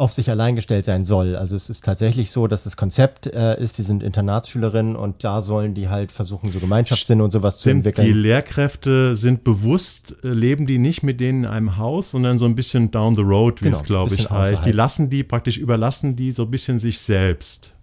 auf 0.00 0.12
sich 0.12 0.30
allein 0.30 0.56
gestellt 0.56 0.86
sein 0.86 1.04
soll. 1.04 1.36
Also 1.36 1.54
es 1.54 1.68
ist 1.68 1.84
tatsächlich 1.84 2.30
so, 2.30 2.46
dass 2.46 2.64
das 2.64 2.76
Konzept 2.76 3.26
äh, 3.26 3.60
ist, 3.60 3.76
die 3.76 3.82
sind 3.82 4.02
Internatsschülerinnen 4.02 4.96
und 4.96 5.22
da 5.24 5.42
sollen 5.42 5.74
die 5.74 5.88
halt 5.88 6.10
versuchen, 6.10 6.52
so 6.52 6.58
Gemeinschaftssinn 6.58 7.20
und 7.20 7.32
sowas 7.32 7.60
Stimmt, 7.60 7.84
zu 7.84 7.90
entwickeln. 7.90 8.06
Die 8.06 8.12
Lehrkräfte 8.12 9.14
sind 9.14 9.44
bewusst, 9.44 10.16
äh, 10.24 10.28
leben 10.28 10.66
die 10.66 10.78
nicht 10.78 11.02
mit 11.02 11.20
denen 11.20 11.44
in 11.44 11.50
einem 11.50 11.76
Haus, 11.76 12.12
sondern 12.12 12.38
so 12.38 12.46
ein 12.46 12.54
bisschen 12.54 12.90
down 12.90 13.14
the 13.14 13.20
road, 13.20 13.60
wie 13.60 13.66
genau, 13.66 13.76
es 13.76 13.84
glaube 13.84 14.14
ich 14.14 14.22
heißt. 14.22 14.30
Außerhalb. 14.30 14.62
Die 14.62 14.72
lassen 14.72 15.10
die 15.10 15.22
praktisch, 15.22 15.58
überlassen 15.58 16.16
die 16.16 16.32
so 16.32 16.44
ein 16.44 16.50
bisschen 16.50 16.78
sich 16.78 16.98
selbst. 16.98 17.74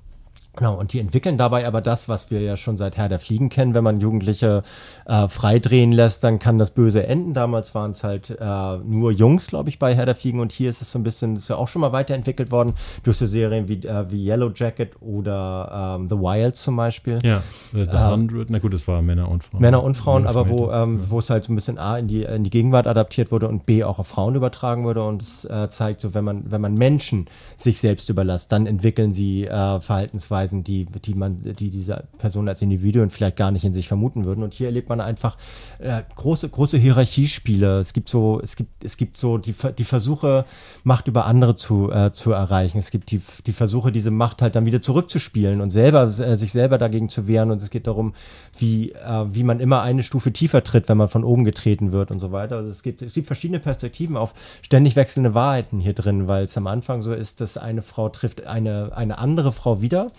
Genau, 0.57 0.73
und 0.73 0.91
die 0.91 0.99
entwickeln 0.99 1.37
dabei 1.37 1.67
aber 1.67 1.81
das, 1.81 2.09
was 2.09 2.31
wir 2.31 2.41
ja 2.41 2.57
schon 2.57 2.77
seit 2.77 2.97
Herr 2.97 3.09
der 3.09 3.19
Fliegen 3.19 3.49
kennen. 3.49 3.75
Wenn 3.75 3.83
man 3.83 3.99
Jugendliche 3.99 4.63
äh, 5.05 5.27
freidrehen 5.27 5.91
lässt, 5.91 6.23
dann 6.23 6.39
kann 6.39 6.57
das 6.57 6.71
Böse 6.71 7.05
enden. 7.05 7.35
Damals 7.35 7.75
waren 7.75 7.91
es 7.91 8.03
halt 8.03 8.31
äh, 8.31 8.77
nur 8.83 9.11
Jungs, 9.11 9.47
glaube 9.47 9.69
ich, 9.69 9.77
bei 9.77 9.93
Herr 9.93 10.07
der 10.07 10.15
Fliegen. 10.15 10.39
Und 10.39 10.51
hier 10.51 10.71
ist 10.71 10.81
es 10.81 10.91
so 10.91 10.97
ein 10.97 11.03
bisschen, 11.03 11.35
ist 11.35 11.49
ja 11.49 11.57
auch 11.57 11.67
schon 11.67 11.81
mal 11.81 11.91
weiterentwickelt 11.91 12.51
worden 12.51 12.73
durch 13.03 13.17
so 13.17 13.27
Serien 13.27 13.67
wie, 13.67 13.85
äh, 13.85 14.09
wie 14.09 14.27
Yellow 14.27 14.51
Jacket 14.53 14.99
oder 14.99 15.97
ähm, 15.99 16.09
The 16.09 16.15
Wild 16.15 16.55
zum 16.55 16.75
Beispiel. 16.75 17.19
Ja, 17.23 17.43
The 17.71 17.81
ähm, 17.81 18.11
Hundred, 18.11 18.49
na 18.49 18.57
gut, 18.57 18.73
das 18.73 18.87
war 18.87 19.03
Männer 19.03 19.29
und 19.29 19.43
Frauen. 19.43 19.61
Männer 19.61 19.83
und 19.83 19.95
Frauen, 19.95 20.25
aber 20.25 20.49
wo, 20.49 20.71
ähm, 20.71 20.99
ja. 21.11 21.19
es 21.19 21.29
halt 21.29 21.45
so 21.45 21.53
ein 21.53 21.55
bisschen 21.55 21.77
A 21.77 21.99
in 21.99 22.07
die, 22.07 22.23
in 22.23 22.43
die 22.43 22.49
Gegenwart 22.49 22.87
adaptiert 22.87 23.31
wurde 23.31 23.47
und 23.47 23.67
B 23.67 23.83
auch 23.83 23.99
auf 23.99 24.07
Frauen 24.07 24.33
übertragen 24.33 24.85
wurde. 24.85 25.03
Und 25.03 25.21
es 25.21 25.45
äh, 25.45 25.69
zeigt 25.69 26.01
so, 26.01 26.15
wenn 26.15 26.25
man, 26.25 26.49
wenn 26.51 26.61
man 26.61 26.73
Menschen 26.73 27.27
sich 27.57 27.79
selbst 27.79 28.09
überlässt, 28.09 28.51
dann 28.51 28.65
entwickeln 28.65 29.11
sie 29.11 29.45
äh, 29.45 29.79
Verhaltensweisen 29.79 30.46
Verhaltensweisen, 30.47 30.63
die, 30.63 30.85
die 30.85 31.13
man, 31.13 31.39
die 31.41 31.69
diese 31.69 32.05
Personen 32.17 32.49
als 32.49 32.61
Individuen 32.61 33.09
vielleicht 33.09 33.37
gar 33.37 33.51
nicht 33.51 33.65
in 33.65 33.73
sich 33.73 33.87
vermuten 33.87 34.25
würden. 34.25 34.43
Und 34.43 34.53
hier 34.53 34.67
erlebt 34.67 34.89
man 34.89 35.01
einfach 35.01 35.37
äh, 35.79 36.01
große, 36.15 36.49
große 36.49 36.77
Hierarchiespiele. 36.77 37.79
Es 37.79 37.93
gibt 37.93 38.09
so, 38.09 38.39
es 38.41 38.55
gibt, 38.55 38.83
es 38.83 38.97
gibt 38.97 39.17
so 39.17 39.37
die, 39.37 39.53
die 39.77 39.83
Versuche, 39.83 40.45
Macht 40.83 41.07
über 41.07 41.25
andere 41.25 41.55
zu, 41.55 41.91
äh, 41.91 42.11
zu 42.11 42.31
erreichen. 42.31 42.77
Es 42.77 42.91
gibt 42.91 43.11
die, 43.11 43.21
die 43.45 43.53
Versuche, 43.53 43.91
diese 43.91 44.11
Macht 44.11 44.41
halt 44.41 44.55
dann 44.55 44.65
wieder 44.65 44.81
zurückzuspielen 44.81 45.61
und 45.61 45.71
selber, 45.71 46.03
äh, 46.03 46.37
sich 46.37 46.51
selber 46.51 46.77
dagegen 46.77 47.09
zu 47.09 47.27
wehren. 47.27 47.51
Und 47.51 47.61
es 47.61 47.69
geht 47.69 47.87
darum, 47.87 48.13
wie, 48.57 48.91
äh, 48.91 49.25
wie 49.29 49.43
man 49.43 49.59
immer 49.59 49.81
eine 49.81 50.03
Stufe 50.03 50.31
tiefer 50.31 50.63
tritt, 50.63 50.89
wenn 50.89 50.97
man 50.97 51.09
von 51.09 51.23
oben 51.23 51.43
getreten 51.43 51.91
wird 51.91 52.11
und 52.11 52.19
so 52.19 52.31
weiter. 52.31 52.57
Also 52.57 52.69
es 52.69 52.83
gibt, 52.83 53.01
es 53.01 53.13
gibt 53.13 53.27
verschiedene 53.27 53.59
Perspektiven 53.59 54.17
auf 54.17 54.33
ständig 54.61 54.95
wechselnde 54.95 55.33
Wahrheiten 55.33 55.79
hier 55.79 55.93
drin, 55.93 56.27
weil 56.27 56.45
es 56.45 56.57
am 56.57 56.67
Anfang 56.67 57.01
so 57.01 57.13
ist, 57.13 57.41
dass 57.41 57.57
eine 57.57 57.81
Frau 57.81 58.09
trifft 58.09 58.45
eine, 58.45 58.91
eine 58.95 59.17
andere 59.17 59.51
Frau 59.51 59.81
wieder 59.81 60.11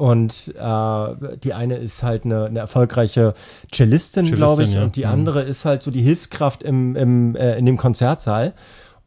und 0.00 0.54
äh, 0.58 1.36
die 1.44 1.52
eine 1.52 1.76
ist 1.76 2.02
halt 2.02 2.24
eine, 2.24 2.46
eine 2.46 2.60
erfolgreiche 2.60 3.34
Cellistin, 3.70 4.24
Cellistin 4.24 4.34
glaube 4.34 4.62
ich, 4.62 4.72
ja. 4.72 4.82
und 4.82 4.96
die 4.96 5.04
mhm. 5.04 5.10
andere 5.10 5.42
ist 5.42 5.66
halt 5.66 5.82
so 5.82 5.90
die 5.90 6.00
Hilfskraft 6.00 6.62
im, 6.62 6.96
im, 6.96 7.36
äh, 7.36 7.58
in 7.58 7.66
dem 7.66 7.76
Konzertsaal. 7.76 8.54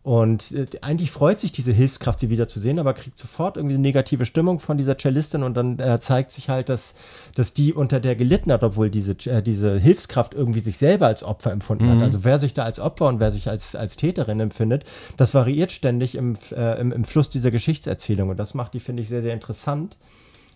Und 0.03 0.51
äh, 0.51 0.67
eigentlich 0.81 1.09
freut 1.09 1.39
sich 1.39 1.51
diese 1.51 1.71
Hilfskraft, 1.71 2.19
sie 2.19 2.29
wieder 2.29 2.47
zu 2.47 2.59
sehen, 2.59 2.77
aber 2.77 2.93
kriegt 2.93 3.17
sofort 3.17 3.57
irgendwie 3.57 3.73
eine 3.73 3.81
negative 3.81 4.27
Stimmung 4.27 4.59
von 4.59 4.77
dieser 4.77 4.95
Cellistin 4.95 5.41
und 5.41 5.55
dann 5.55 5.79
äh, 5.79 5.97
zeigt 5.99 6.31
sich 6.31 6.49
halt, 6.49 6.69
dass, 6.69 6.93
dass 7.33 7.55
die 7.55 7.73
unter 7.73 7.99
der 7.99 8.15
gelitten 8.15 8.51
hat, 8.51 8.61
obwohl 8.61 8.91
diese, 8.91 9.13
äh, 9.31 9.41
diese 9.41 9.79
Hilfskraft 9.79 10.35
irgendwie 10.35 10.59
sich 10.59 10.77
selber 10.77 11.07
als 11.07 11.23
Opfer 11.23 11.51
empfunden 11.51 11.89
hat. 11.89 12.03
Also 12.03 12.23
wer 12.23 12.37
sich 12.37 12.53
da 12.53 12.65
als 12.65 12.79
Opfer 12.79 13.07
und 13.07 13.19
wer 13.19 13.31
sich 13.31 13.49
als, 13.49 13.75
als 13.75 13.95
Täterin 13.95 14.41
empfindet, 14.41 14.83
das 15.17 15.33
variiert 15.33 15.71
ständig 15.71 16.13
im, 16.15 16.35
äh, 16.51 16.79
im, 16.79 16.91
im 16.91 17.03
Fluss 17.03 17.29
dieser 17.29 17.49
Geschichtserzählung 17.49 18.29
und 18.29 18.37
das 18.37 18.53
macht 18.53 18.75
die, 18.75 18.79
finde 18.79 19.01
ich, 19.01 19.09
sehr, 19.09 19.23
sehr 19.23 19.33
interessant. 19.33 19.97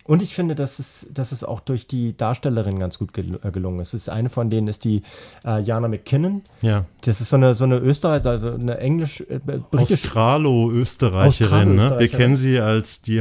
Und 0.08 0.22
ich 0.22 0.34
finde, 0.34 0.54
dass 0.54 0.78
es, 0.78 1.06
dass 1.12 1.32
es 1.32 1.44
auch 1.44 1.60
durch 1.60 1.86
die 1.86 2.16
Darstellerin 2.16 2.78
ganz 2.78 2.98
gut 2.98 3.12
gel 3.12 3.38
äh, 3.42 3.50
gelungen 3.50 3.80
ist. 3.80 3.92
ist. 3.92 4.08
Eine 4.08 4.30
von 4.30 4.48
denen 4.48 4.66
ist 4.66 4.84
die 4.84 5.02
äh, 5.44 5.60
Jana 5.60 5.86
McKinnon. 5.86 6.44
Ja. 6.62 6.86
Das 7.02 7.20
ist 7.20 7.28
so 7.28 7.36
eine, 7.36 7.54
so 7.54 7.64
eine 7.64 7.76
Österreich, 7.76 8.24
also 8.24 8.54
eine 8.54 8.78
englisch, 8.78 9.20
äh, 9.20 9.38
britische 9.38 10.06
Australo-Österreicherin. 10.06 11.74
Ne? 11.74 11.96
Wir 11.98 12.08
kennen 12.08 12.36
sie 12.36 12.58
als 12.58 13.02
die 13.02 13.20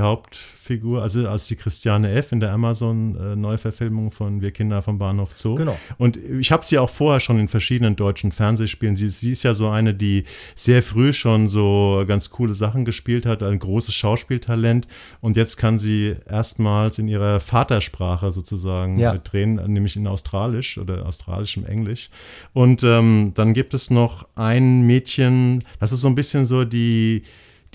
Hauptfigur, 0.67 1.01
also 1.01 1.27
als 1.29 1.47
die 1.47 1.55
Christiane 1.55 2.11
F. 2.11 2.33
in 2.33 2.41
der 2.41 2.51
Amazon-Neuverfilmung 2.51 4.11
von 4.11 4.41
Wir 4.41 4.51
Kinder 4.51 4.81
vom 4.81 4.97
Bahnhof 4.97 5.31
Zoo. 5.37 5.55
Genau. 5.55 5.77
Und 5.97 6.17
ich 6.17 6.51
habe 6.51 6.65
sie 6.65 6.77
auch 6.77 6.89
vorher 6.89 7.21
schon 7.21 7.39
in 7.39 7.47
verschiedenen 7.47 7.95
deutschen 7.95 8.31
Fernsehspielen. 8.33 8.97
Sie, 8.97 9.07
sie 9.09 9.31
ist 9.31 9.43
ja 9.43 9.53
so 9.53 9.69
eine, 9.69 9.93
die 9.93 10.25
sehr 10.55 10.83
früh 10.83 11.13
schon 11.13 11.47
so 11.47 12.03
ganz 12.05 12.29
coole 12.31 12.53
Sachen 12.53 12.83
gespielt 12.83 13.25
hat, 13.25 13.43
ein 13.43 13.59
großes 13.59 13.95
Schauspieltalent. 13.95 14.87
Und 15.21 15.37
jetzt 15.37 15.55
kann 15.55 15.79
sie 15.79 16.15
erstmals 16.29 16.99
in 16.99 17.07
ihrer 17.07 17.39
Vatersprache 17.39 18.31
sozusagen 18.33 18.99
Ja. 18.99 19.13
äh, 19.13 19.19
drehen, 19.19 19.55
nämlich 19.71 19.95
in 19.95 20.05
Australisch 20.07 20.77
oder 20.77 21.05
australischem 21.05 21.65
Englisch. 21.65 22.09
Und 22.53 22.83
ähm, 22.83 23.31
dann 23.35 23.53
gibt 23.53 23.73
es 23.73 23.89
noch 23.89 24.27
ein 24.35 24.85
Mädchen, 24.85 25.63
das 25.79 25.93
ist 25.93 26.01
so 26.01 26.07
ein 26.09 26.15
bisschen 26.15 26.45
so 26.45 26.65
die, 26.65 27.23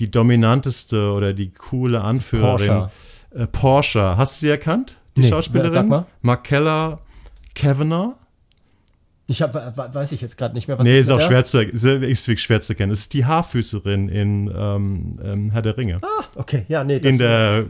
die 0.03 0.11
dominanteste 0.11 1.13
oder 1.13 1.33
die 1.33 1.51
coole 1.53 2.03
Anführerin. 2.03 2.67
Porsche. 2.67 2.91
Äh, 3.35 3.47
Porsche. 3.47 4.17
Hast 4.17 4.37
du 4.43 4.47
sie 4.47 4.51
erkannt? 4.51 4.97
Die 5.17 5.21
Nee, 5.21 5.29
Schauspielerin? 5.29 5.71
sag 5.73 5.89
mal. 5.89 6.07
Markella 6.23 6.99
Kavanagh? 7.55 8.17
Ich 9.29 9.41
hab, 9.41 9.55
weiß 9.95 10.11
ich 10.11 10.21
jetzt 10.21 10.37
gerade 10.37 10.55
nicht 10.55 10.67
mehr, 10.67 10.77
was 10.77 10.85
Nee, 10.85 10.99
ist 10.99 11.07
mit 11.07 11.15
auch 11.15 11.19
der- 11.21 11.27
schwer 11.29 11.45
zu, 11.45 11.63
ist 11.63 11.85
wirklich 12.27 12.43
schwer 12.43 12.61
zu 12.61 12.75
kennen. 12.75 12.91
Es 12.93 13.01
ist 13.01 13.15
die 13.15 13.25
Haarfüßerin 13.25 14.09
in 14.09 14.53
ähm, 14.55 15.21
ähm, 15.25 15.51
Herr 15.53 15.63
der 15.63 15.77
Ringe. 15.77 16.01
Ah, 16.03 16.25
okay, 16.35 16.65
ja, 16.69 16.83
nee. 16.83 16.99
Das, 16.99 17.13
in 17.13 17.19
der 17.19 17.67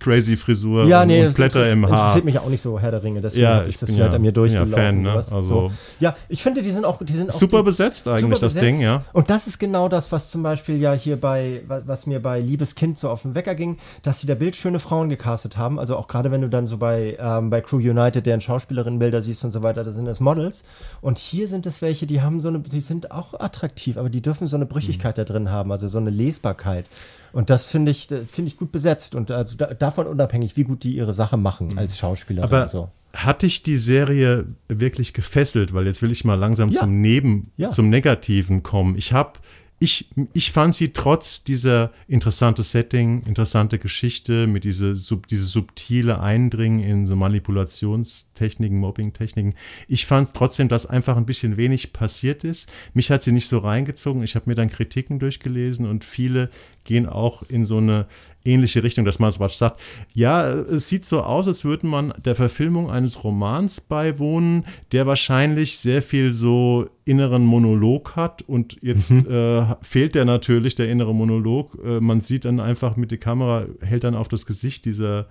crazy 0.00 0.36
Frisur 0.36 0.84
ja, 0.84 1.04
nee, 1.04 1.26
und 1.26 1.34
Blätter 1.34 1.70
im 1.72 1.84
Haar. 1.84 1.90
interessiert 1.98 2.24
mich 2.24 2.38
auch 2.38 2.48
nicht 2.48 2.60
so, 2.62 2.78
Herr 2.78 2.92
der 2.92 3.02
Ringe. 3.02 3.20
Deswegen 3.20 3.42
Ja, 3.42 3.62
ich 3.62 3.70
ich 3.70 3.78
das 3.78 3.88
bin 3.90 3.98
halt 4.00 4.10
ja- 4.12 4.16
an 4.16 4.22
mir 4.22 4.32
bin 4.32 4.44
ja 4.46 4.60
durchgelaufen. 4.62 4.72
Fan, 4.74 5.00
ne? 5.02 5.12
Also- 5.12 5.42
so. 5.42 5.70
Ja, 5.98 6.16
ich 6.28 6.42
finde, 6.42 6.62
die 6.62 6.70
sind 6.70 6.84
auch, 6.84 7.02
die 7.04 7.12
sind 7.12 7.30
auch 7.30 7.34
Super 7.34 7.58
die, 7.58 7.64
besetzt 7.64 8.06
eigentlich, 8.06 8.20
super 8.22 8.32
das 8.34 8.40
besetzt. 8.54 8.64
Ding, 8.64 8.80
ja. 8.80 9.04
Und 9.12 9.28
das 9.28 9.46
ist 9.48 9.58
genau 9.58 9.88
das, 9.88 10.12
was 10.12 10.30
zum 10.30 10.42
Beispiel 10.44 10.76
ja 10.80 10.92
hier 10.92 11.16
bei, 11.20 11.62
wa- 11.66 11.82
was 11.84 12.06
mir 12.06 12.20
bei 12.22 12.40
Liebes 12.40 12.74
Kind 12.76 12.96
so 12.96 13.08
auf 13.10 13.22
den 13.22 13.34
Wecker 13.34 13.54
ging, 13.56 13.78
dass 14.02 14.20
sie 14.20 14.26
da 14.28 14.34
bildschöne 14.36 14.78
Frauen 14.78 15.08
gecastet 15.08 15.56
haben. 15.56 15.78
Also 15.80 15.96
auch 15.96 16.06
gerade 16.06 16.30
wenn 16.30 16.42
du 16.42 16.48
dann 16.48 16.66
so 16.68 16.76
bei, 16.78 17.16
ähm, 17.20 17.50
bei 17.50 17.60
Crew 17.60 17.78
United, 17.78 18.24
deren 18.24 18.40
Schauspielerinnenbilder 18.40 19.20
siehst 19.22 19.44
und 19.44 19.50
so 19.52 19.62
weiter, 19.62 19.82
da 19.84 19.90
sind 19.90 20.04
das 20.04 20.20
Models. 20.20 20.62
Und 21.00 21.18
hier 21.18 21.48
sind 21.48 21.66
es 21.66 21.82
welche, 21.82 22.06
die 22.06 22.22
haben 22.22 22.40
so 22.40 22.48
eine, 22.48 22.60
die 22.60 22.80
sind 22.80 23.10
auch 23.10 23.34
attraktiv, 23.38 23.96
aber 23.96 24.10
die 24.10 24.22
dürfen 24.22 24.46
so 24.46 24.56
eine 24.56 24.66
Brüchigkeit 24.66 25.16
Mhm. 25.16 25.20
da 25.20 25.24
drin 25.24 25.50
haben, 25.50 25.72
also 25.72 25.88
so 25.88 25.98
eine 25.98 26.10
Lesbarkeit. 26.10 26.84
Und 27.32 27.50
das 27.50 27.64
finde 27.64 27.90
ich, 27.90 28.10
äh, 28.10 28.22
finde 28.24 28.50
ich 28.50 28.56
gut 28.56 28.72
besetzt 28.72 29.14
und 29.14 29.30
also 29.30 29.56
da, 29.56 29.66
davon 29.74 30.06
unabhängig, 30.06 30.56
wie 30.56 30.64
gut 30.64 30.82
die 30.84 30.92
ihre 30.96 31.12
Sache 31.14 31.36
machen 31.36 31.76
als 31.78 31.98
Schauspieler. 31.98 32.46
Mhm. 32.46 32.52
Aber 32.54 32.68
so. 32.68 32.90
hat 33.14 33.42
dich 33.42 33.62
die 33.62 33.76
Serie 33.78 34.46
wirklich 34.68 35.12
gefesselt? 35.14 35.72
Weil 35.74 35.86
jetzt 35.86 36.02
will 36.02 36.10
ich 36.12 36.24
mal 36.24 36.34
langsam 36.34 36.70
Ja. 36.70 36.80
zum 36.80 37.00
Neben, 37.00 37.50
Ja. 37.56 37.70
zum 37.70 37.88
Negativen 37.90 38.62
kommen. 38.62 38.96
Ich 38.96 39.12
habe 39.12 39.32
ich, 39.80 40.10
ich 40.32 40.50
fand 40.50 40.74
sie 40.74 40.92
trotz 40.92 41.44
dieser 41.44 41.92
interessante 42.08 42.64
Setting, 42.64 43.22
interessante 43.22 43.78
Geschichte 43.78 44.48
mit 44.48 44.64
diese, 44.64 44.96
sub, 44.96 45.28
diese 45.28 45.44
subtile 45.44 46.20
Eindringen 46.20 46.80
in 46.80 47.06
so 47.06 47.14
Manipulationstechniken, 47.14 48.78
Mobbingtechniken. 48.78 49.54
Ich 49.86 50.06
fand 50.06 50.34
trotzdem, 50.34 50.68
dass 50.68 50.86
einfach 50.86 51.16
ein 51.16 51.26
bisschen 51.26 51.56
wenig 51.56 51.92
passiert 51.92 52.42
ist. 52.42 52.72
Mich 52.92 53.10
hat 53.12 53.22
sie 53.22 53.30
nicht 53.30 53.46
so 53.46 53.58
reingezogen. 53.58 54.24
Ich 54.24 54.34
habe 54.34 54.50
mir 54.50 54.56
dann 54.56 54.68
Kritiken 54.68 55.20
durchgelesen 55.20 55.86
und 55.86 56.04
viele 56.04 56.50
gehen 56.82 57.06
auch 57.06 57.42
in 57.48 57.64
so 57.64 57.76
eine 57.76 58.06
ähnliche 58.44 58.82
Richtung, 58.82 59.04
dass 59.04 59.18
man 59.18 59.32
was 59.38 59.58
sagt, 59.58 59.80
ja, 60.14 60.48
es 60.48 60.88
sieht 60.88 61.04
so 61.04 61.22
aus, 61.22 61.46
als 61.46 61.64
würde 61.64 61.86
man 61.86 62.14
der 62.24 62.34
Verfilmung 62.34 62.90
eines 62.90 63.22
Romans 63.22 63.80
beiwohnen, 63.80 64.64
der 64.90 65.06
wahrscheinlich 65.06 65.78
sehr 65.78 66.02
viel 66.02 66.32
so 66.32 66.88
inneren 67.08 67.44
Monolog 67.44 68.14
hat 68.16 68.42
und 68.42 68.76
jetzt 68.82 69.10
äh, 69.10 69.64
fehlt 69.82 70.14
der 70.14 70.24
natürlich, 70.24 70.74
der 70.74 70.88
innere 70.88 71.14
Monolog. 71.14 71.76
Äh, 71.84 72.00
man 72.00 72.20
sieht 72.20 72.44
dann 72.44 72.60
einfach 72.60 72.96
mit 72.96 73.10
der 73.10 73.18
Kamera, 73.18 73.64
hält 73.80 74.04
dann 74.04 74.14
auf 74.14 74.28
das 74.28 74.46
Gesicht 74.46 74.84
dieser, 74.84 75.26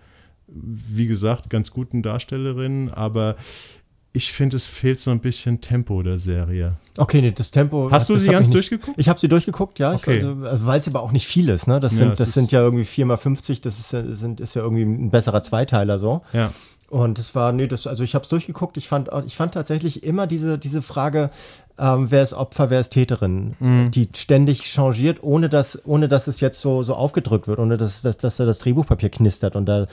wie 0.47 1.07
gesagt, 1.07 1.49
ganz 1.49 1.71
guten 1.71 2.01
Darstellerin, 2.03 2.89
aber 2.89 3.35
ich 4.13 4.31
finde, 4.31 4.55
es 4.57 4.65
fehlt 4.65 4.99
so 4.99 5.11
ein 5.11 5.19
bisschen 5.19 5.61
Tempo 5.61 6.01
der 6.01 6.17
Serie. 6.17 6.77
Okay, 6.97 7.21
nee, 7.21 7.31
das 7.31 7.51
Tempo. 7.51 7.89
Hast 7.91 8.09
du 8.09 8.17
sie 8.17 8.31
ganz 8.31 8.49
durchgeguckt? 8.49 8.97
Ich 8.99 9.09
habe 9.09 9.19
sie 9.19 9.27
durchgeguckt, 9.29 9.77
ja. 9.77 9.93
Okay. 9.93 10.15
Also, 10.15 10.37
also, 10.43 10.65
weil 10.65 10.79
es 10.79 10.87
aber 10.87 11.01
auch 11.03 11.11
nicht 11.11 11.27
viel 11.27 11.49
ist, 11.49 11.67
ne? 11.67 11.79
Das 11.79 11.91
Ja, 11.93 11.97
sind, 11.99 12.11
es 12.13 12.17
das 12.19 12.27
ist- 12.29 12.33
sind 12.33 12.51
ja 12.51 12.61
irgendwie 12.61 12.85
4 12.85 13.05
mal 13.05 13.17
50, 13.17 13.61
das 13.61 13.77
ist, 13.79 13.93
ja- 13.93 14.15
sind, 14.15 14.39
ist 14.41 14.55
ja 14.55 14.63
irgendwie 14.63 14.83
ein 14.83 15.11
besserer 15.11 15.43
Zweiteiler 15.43 15.99
so. 15.99 16.21
Ja. 16.33 16.51
Und 16.89 17.19
es 17.19 17.35
war, 17.35 17.51
nee, 17.51 17.67
das, 17.67 17.85
also 17.85 18.03
ich 18.03 18.15
habe 18.15 18.23
es 18.23 18.29
durchgeguckt. 18.29 18.77
Ich 18.77 18.87
fand, 18.87 19.09
ich 19.25 19.35
fand 19.35 19.53
tatsächlich 19.53 20.03
immer 20.03 20.25
diese, 20.25 20.57
diese 20.57 20.81
Frage, 20.81 21.29
ähm, 21.79 22.09
wer 22.11 22.23
ist 22.23 22.33
Opfer, 22.33 22.69
wer 22.69 22.79
ist 22.79 22.89
Täterin, 22.93 23.55
Mhm. 23.59 23.91
die 23.91 24.09
ständig 24.15 24.63
changiert, 24.71 25.21
ohne 25.23 25.49
dass, 25.49 25.79
ohne 25.85 26.07
dass 26.07 26.27
es 26.27 26.39
jetzt 26.39 26.59
so, 26.61 26.83
so 26.83 26.95
aufgedrückt 26.95 27.47
wird, 27.47 27.59
ohne 27.59 27.77
dass, 27.77 28.01
dass, 28.01 28.17
dass 28.17 28.37
da 28.37 28.45
das 28.45 28.59
Drehbuchpapier 28.59 29.09
knistert 29.09 29.55
und 29.55 29.65
da 29.65 29.87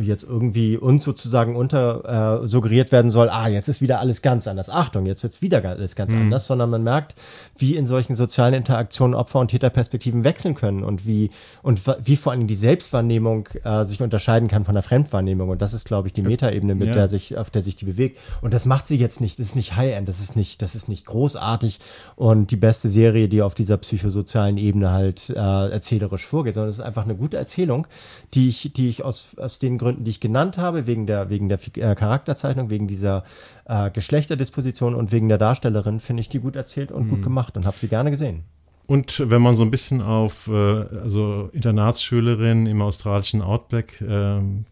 jetzt 0.00 0.24
irgendwie 0.24 0.76
uns 0.76 1.04
sozusagen 1.04 1.56
unter 1.56 2.42
äh, 2.42 2.46
suggeriert 2.48 2.92
werden 2.92 3.10
soll, 3.10 3.28
ah, 3.28 3.48
jetzt 3.48 3.68
ist 3.68 3.80
wieder 3.82 4.00
alles 4.00 4.22
ganz 4.22 4.46
anders. 4.46 4.70
Achtung, 4.70 5.06
jetzt 5.06 5.22
wird's 5.22 5.42
wieder 5.42 5.64
alles 5.64 5.94
ganz 5.96 6.12
anders, 6.12 6.46
sondern 6.46 6.70
man 6.70 6.82
merkt, 6.82 7.14
wie 7.58 7.76
in 7.76 7.86
solchen 7.86 8.14
sozialen 8.14 8.54
Interaktionen 8.54 9.14
Opfer- 9.14 9.40
und 9.40 9.48
Täterperspektiven 9.48 10.24
wechseln 10.24 10.54
können 10.54 10.82
und 10.84 11.06
wie, 11.06 11.30
und 11.62 11.82
wie 12.04 12.16
vor 12.16 12.32
allem 12.32 12.46
die 12.46 12.54
Selbstwahrnehmung 12.54 13.48
äh, 13.64 13.84
sich 13.84 14.00
unterscheiden 14.02 14.48
kann 14.48 14.64
von 14.64 14.74
der 14.74 14.82
Fremdwahrnehmung. 14.82 15.48
Und 15.48 15.62
das 15.62 15.72
ist, 15.74 15.84
glaube 15.86 16.08
ich, 16.08 16.14
die 16.14 16.22
Metaebene, 16.22 16.74
mit 16.74 16.88
Ja. 16.88 16.94
der 16.94 17.08
sich, 17.08 17.36
auf 17.36 17.50
der 17.50 17.62
sich 17.62 17.76
die 17.76 17.84
bewegt. 17.84 18.18
Und 18.40 18.54
das 18.54 18.64
macht 18.64 18.86
sie 18.86 18.96
jetzt 18.96 19.20
nicht, 19.20 19.38
das 19.38 19.46
ist 19.48 19.56
nicht 19.56 19.76
High-End, 19.76 20.08
das 20.08 20.20
ist 20.20 20.36
nicht, 20.36 20.62
das 20.62 20.74
ist 20.74 20.88
nicht 20.88 21.04
großartig 21.26 21.78
und 22.14 22.50
die 22.50 22.56
beste 22.56 22.88
Serie, 22.88 23.28
die 23.28 23.42
auf 23.42 23.54
dieser 23.54 23.76
psychosozialen 23.78 24.58
Ebene 24.58 24.90
halt 24.92 25.30
äh, 25.30 25.34
erzählerisch 25.34 26.26
vorgeht, 26.26 26.54
sondern 26.54 26.70
es 26.70 26.78
ist 26.78 26.84
einfach 26.84 27.04
eine 27.04 27.16
gute 27.16 27.36
Erzählung, 27.36 27.86
die 28.34 28.48
ich, 28.48 28.72
die 28.74 28.88
ich 28.88 29.04
aus, 29.04 29.36
aus 29.38 29.58
den 29.58 29.78
Gründen, 29.78 30.04
die 30.04 30.10
ich 30.10 30.20
genannt 30.20 30.58
habe, 30.58 30.86
wegen 30.86 31.06
der, 31.06 31.28
wegen 31.30 31.48
der 31.48 31.58
äh, 31.76 31.94
Charakterzeichnung, 31.94 32.70
wegen 32.70 32.86
dieser 32.86 33.24
äh, 33.64 33.90
Geschlechterdisposition 33.90 34.94
und 34.94 35.12
wegen 35.12 35.28
der 35.28 35.38
Darstellerin, 35.38 36.00
finde 36.00 36.20
ich 36.20 36.28
die 36.28 36.40
gut 36.40 36.56
erzählt 36.56 36.92
und 36.92 37.06
Mhm. 37.06 37.10
gut 37.10 37.22
gemacht 37.22 37.56
und 37.56 37.66
habe 37.66 37.78
sie 37.78 37.88
gerne 37.88 38.10
gesehen. 38.10 38.44
Und 38.86 39.22
wenn 39.30 39.42
man 39.42 39.56
so 39.56 39.64
ein 39.64 39.70
bisschen 39.70 40.00
auf 40.00 40.46
äh, 40.46 40.52
also 40.52 41.50
Internatsschülerin 41.52 42.66
im 42.66 42.82
australischen 42.82 43.42
Outback 43.42 44.02
ähm, 44.06 44.64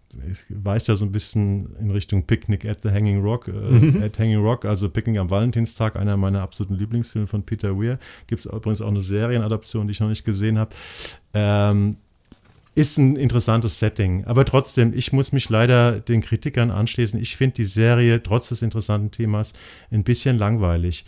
weist 0.49 0.89
ja 0.89 0.97
so 0.97 1.05
ein 1.05 1.13
bisschen 1.13 1.75
in 1.81 1.91
Richtung 1.91 2.25
Picnic 2.25 2.65
at 2.65 2.79
the 2.83 2.91
Hanging 2.91 3.23
Rock, 3.23 3.49
äh, 3.49 4.05
at 4.05 4.19
Hanging 4.19 4.43
Rock, 4.43 4.65
also 4.65 4.89
Picnic 4.89 5.19
am 5.19 5.31
Valentinstag, 5.31 5.97
einer 5.97 6.17
meiner 6.17 6.43
absoluten 6.43 6.75
Lieblingsfilme 6.75 7.27
von 7.27 7.43
Peter 7.43 7.79
Weir. 7.79 7.99
Gibt 8.27 8.41
es 8.41 8.47
übrigens 8.47 8.81
auch 8.81 8.89
eine 8.89 9.01
Serienadaption, 9.01 9.87
die 9.87 9.93
ich 9.93 10.01
noch 10.01 10.09
nicht 10.09 10.25
gesehen 10.25 10.59
habe. 10.59 10.75
Ähm, 11.33 11.97
ist 12.75 12.99
ein 12.99 13.17
interessantes 13.17 13.79
Setting. 13.79 14.25
Aber 14.25 14.45
trotzdem, 14.45 14.93
ich 14.95 15.13
muss 15.13 15.33
mich 15.33 15.49
leider 15.49 16.01
den 16.01 16.21
Kritikern 16.21 16.71
anschließen. 16.71 17.21
Ich 17.21 17.37
finde 17.37 17.55
die 17.55 17.65
Serie 17.65 18.23
trotz 18.23 18.49
des 18.49 18.63
interessanten 18.63 19.13
Themas 19.13 19.53
ein 19.93 20.03
bisschen 20.03 20.39
langweilig. 20.39 21.05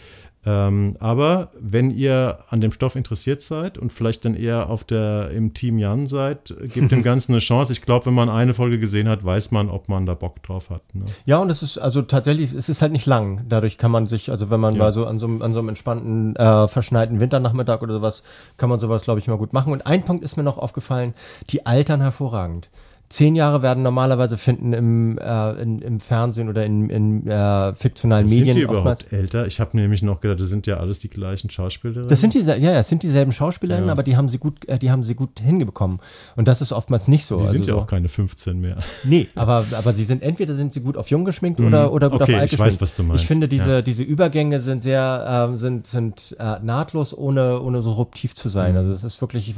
Ähm, 0.49 0.97
aber 1.01 1.51
wenn 1.59 1.90
ihr 1.90 2.38
an 2.51 2.61
dem 2.61 2.70
Stoff 2.70 2.94
interessiert 2.94 3.42
seid 3.42 3.78
und 3.78 3.92
vielleicht 3.92 4.24
dann 4.24 4.34
eher 4.36 4.70
auf 4.70 4.84
der 4.84 5.30
im 5.32 5.55
Team 5.55 5.76
Jan 5.80 6.07
seid, 6.07 6.55
gebt 6.72 6.92
dem 6.92 7.03
Ganzen 7.03 7.32
eine 7.32 7.40
Chance. 7.40 7.72
Ich 7.72 7.82
glaube, 7.82 8.07
wenn 8.07 8.14
man 8.14 8.28
eine 8.28 8.55
Folge 8.55 8.78
gesehen 8.78 9.09
hat, 9.09 9.24
weiß 9.24 9.51
man, 9.51 9.68
ob 9.68 9.88
man 9.88 10.07
da 10.07 10.14
Bock 10.14 10.40
drauf 10.44 10.70
hat. 10.70 10.82
Ne? 10.94 11.05
Ja, 11.24 11.38
und 11.38 11.51
es 11.51 11.64
ist 11.64 11.78
also 11.78 12.01
tatsächlich, 12.03 12.53
es 12.55 12.68
ist 12.68 12.80
halt 12.80 12.92
nicht 12.92 13.07
lang. 13.07 13.44
Dadurch 13.49 13.76
kann 13.76 13.90
man 13.90 14.07
sich, 14.07 14.30
also 14.30 14.49
wenn 14.49 14.61
man 14.61 14.74
Ja. 14.76 14.84
mal 14.84 14.92
so 14.92 15.05
an 15.07 15.18
so, 15.18 15.26
einem- 15.26 15.42
an 15.42 15.53
so 15.53 15.59
einem 15.59 15.70
entspannten, 15.70 16.36
äh, 16.36 16.68
verschneiten 16.68 17.18
Winternachmittag 17.18 17.82
oder 17.82 17.94
sowas, 17.94 18.22
kann 18.57 18.70
man 18.70 18.78
sowas, 18.78 19.03
glaube 19.03 19.18
ich, 19.18 19.26
mal 19.26 19.38
gut 19.38 19.53
machen. 19.53 19.72
Und 19.72 19.84
ein 19.88 20.05
Punkt 20.05 20.22
ist 20.22 20.36
mir 20.36 20.44
noch 20.44 20.59
aufgefallen, 20.59 21.12
die 21.51 21.66
altern 21.66 22.01
hervorragend. 22.01 22.68
Zehn 23.09 23.36
Jahre 23.36 23.62
werden 23.62 23.82
normalerweise 23.84 24.36
finden 24.36 24.72
im, 24.72 25.18
äh, 25.18 25.52
in, 25.62 25.78
im 25.80 26.00
Fernsehen 26.00 26.48
oder 26.48 26.64
in, 26.66 26.90
in 26.90 27.26
äh, 27.28 27.72
fiktionalen 27.74 28.28
Sind 28.28 28.38
Medien. 28.40 28.57
die 28.57 28.62
überhaupt 28.62 29.02
oftmals- 29.02 29.12
älter? 29.12 29.46
Ich 29.46 29.61
habe 29.61 29.76
nämlich 29.76 30.02
noch 30.02 30.20
gedacht, 30.20 30.40
das 30.40 30.48
sind 30.48 30.66
ja 30.66 30.78
alles 30.78 30.98
die 30.98 31.09
gleichen 31.09 31.48
Schauspielerinnen. 31.48 32.09
Das 32.09 32.20
sind 32.20 32.34
die, 32.34 32.40
ja, 32.40 32.57
ja, 32.57 32.72
es 32.72 32.88
sind 32.88 33.02
dieselben 33.04 33.30
Schauspielerinnen, 33.32 33.86
Ja. 33.88 33.92
aber 33.92 34.02
die 34.02 34.16
haben 34.16 34.28
sie 34.28 34.38
gut, 34.38 34.68
äh, 34.68 34.78
die 34.78 34.90
haben 34.90 35.04
sie 35.04 35.14
gut 35.14 35.38
hingekommen. 35.40 36.00
Und 36.34 36.48
das 36.48 36.61
ist 36.61 36.72
oftmals 36.72 37.07
nicht 37.07 37.24
so. 37.26 37.36
die 37.38 37.46
sind 37.46 37.61
also 37.61 37.70
ja 37.70 37.76
so. 37.76 37.82
auch 37.82 37.86
keine 37.86 38.09
15 38.09 38.61
mehr. 38.61 38.78
Nee, 39.04 39.28
aber, 39.36 39.64
aber 39.72 39.92
sie 39.92 40.04
sind 40.04 40.22
entweder 40.22 40.54
sind 40.57 40.72
sie 40.72 40.80
gut 40.80 40.96
auf 40.96 41.09
jung 41.11 41.24
geschminkt 41.24 41.61
oder, 41.61 41.92
oder 41.92 42.11
gut 42.11 42.16
Mhm. 42.20 42.22
Okay, 42.24 42.34
auf 42.34 42.40
alt 42.40 42.44
ich 42.46 42.50
geschminkt. 42.52 42.72
weiß, 42.74 42.80
was 42.80 42.94
du 42.94 43.02
meinst. 43.04 43.22
Ich 43.22 43.28
finde, 43.28 43.46
diese, 43.46 43.70
Ja. 43.70 43.82
diese 43.82 44.02
Übergänge 44.02 44.59
sind 44.59 44.82
sehr, 44.82 45.46
ähm, 45.48 45.57
sind, 45.57 45.86
sind 45.86 46.34
äh, 46.40 46.57
nahtlos, 46.62 47.16
ohne, 47.16 47.61
ohne 47.61 47.82
so 47.82 47.92
ruptiv 47.92 48.34
zu 48.34 48.48
sein. 48.48 48.72
Mhm. 48.72 48.78
Also 48.78 48.92
es 48.92 49.04
ist 49.04 49.20
wirklich, 49.20 49.48
ich- 49.48 49.57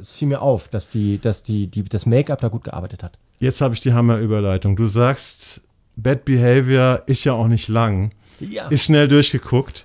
es 0.00 0.10
fiel 0.12 0.28
mir 0.28 0.42
auf, 0.42 0.68
dass 0.68 0.88
die, 0.88 1.18
dass 1.18 1.42
die, 1.42 1.66
die 1.68 1.84
das 1.84 2.04
Make-up 2.04 2.40
da 2.40 2.48
gut 2.48 2.64
gearbeitet 2.64 2.89
hat. 3.02 3.18
Jetzt 3.38 3.60
habe 3.60 3.74
ich 3.74 3.80
die 3.80 3.92
Hammerüberleitung. 3.92 4.76
Du 4.76 4.86
sagst, 4.86 5.62
Bad 5.96 6.24
Behavior 6.24 7.02
ist 7.06 7.24
ja 7.24 7.32
auch 7.32 7.48
nicht 7.48 7.68
lang. 7.68 8.12
Ja. 8.38 8.68
Ist 8.68 8.84
schnell 8.84 9.08
durchgeguckt. 9.08 9.84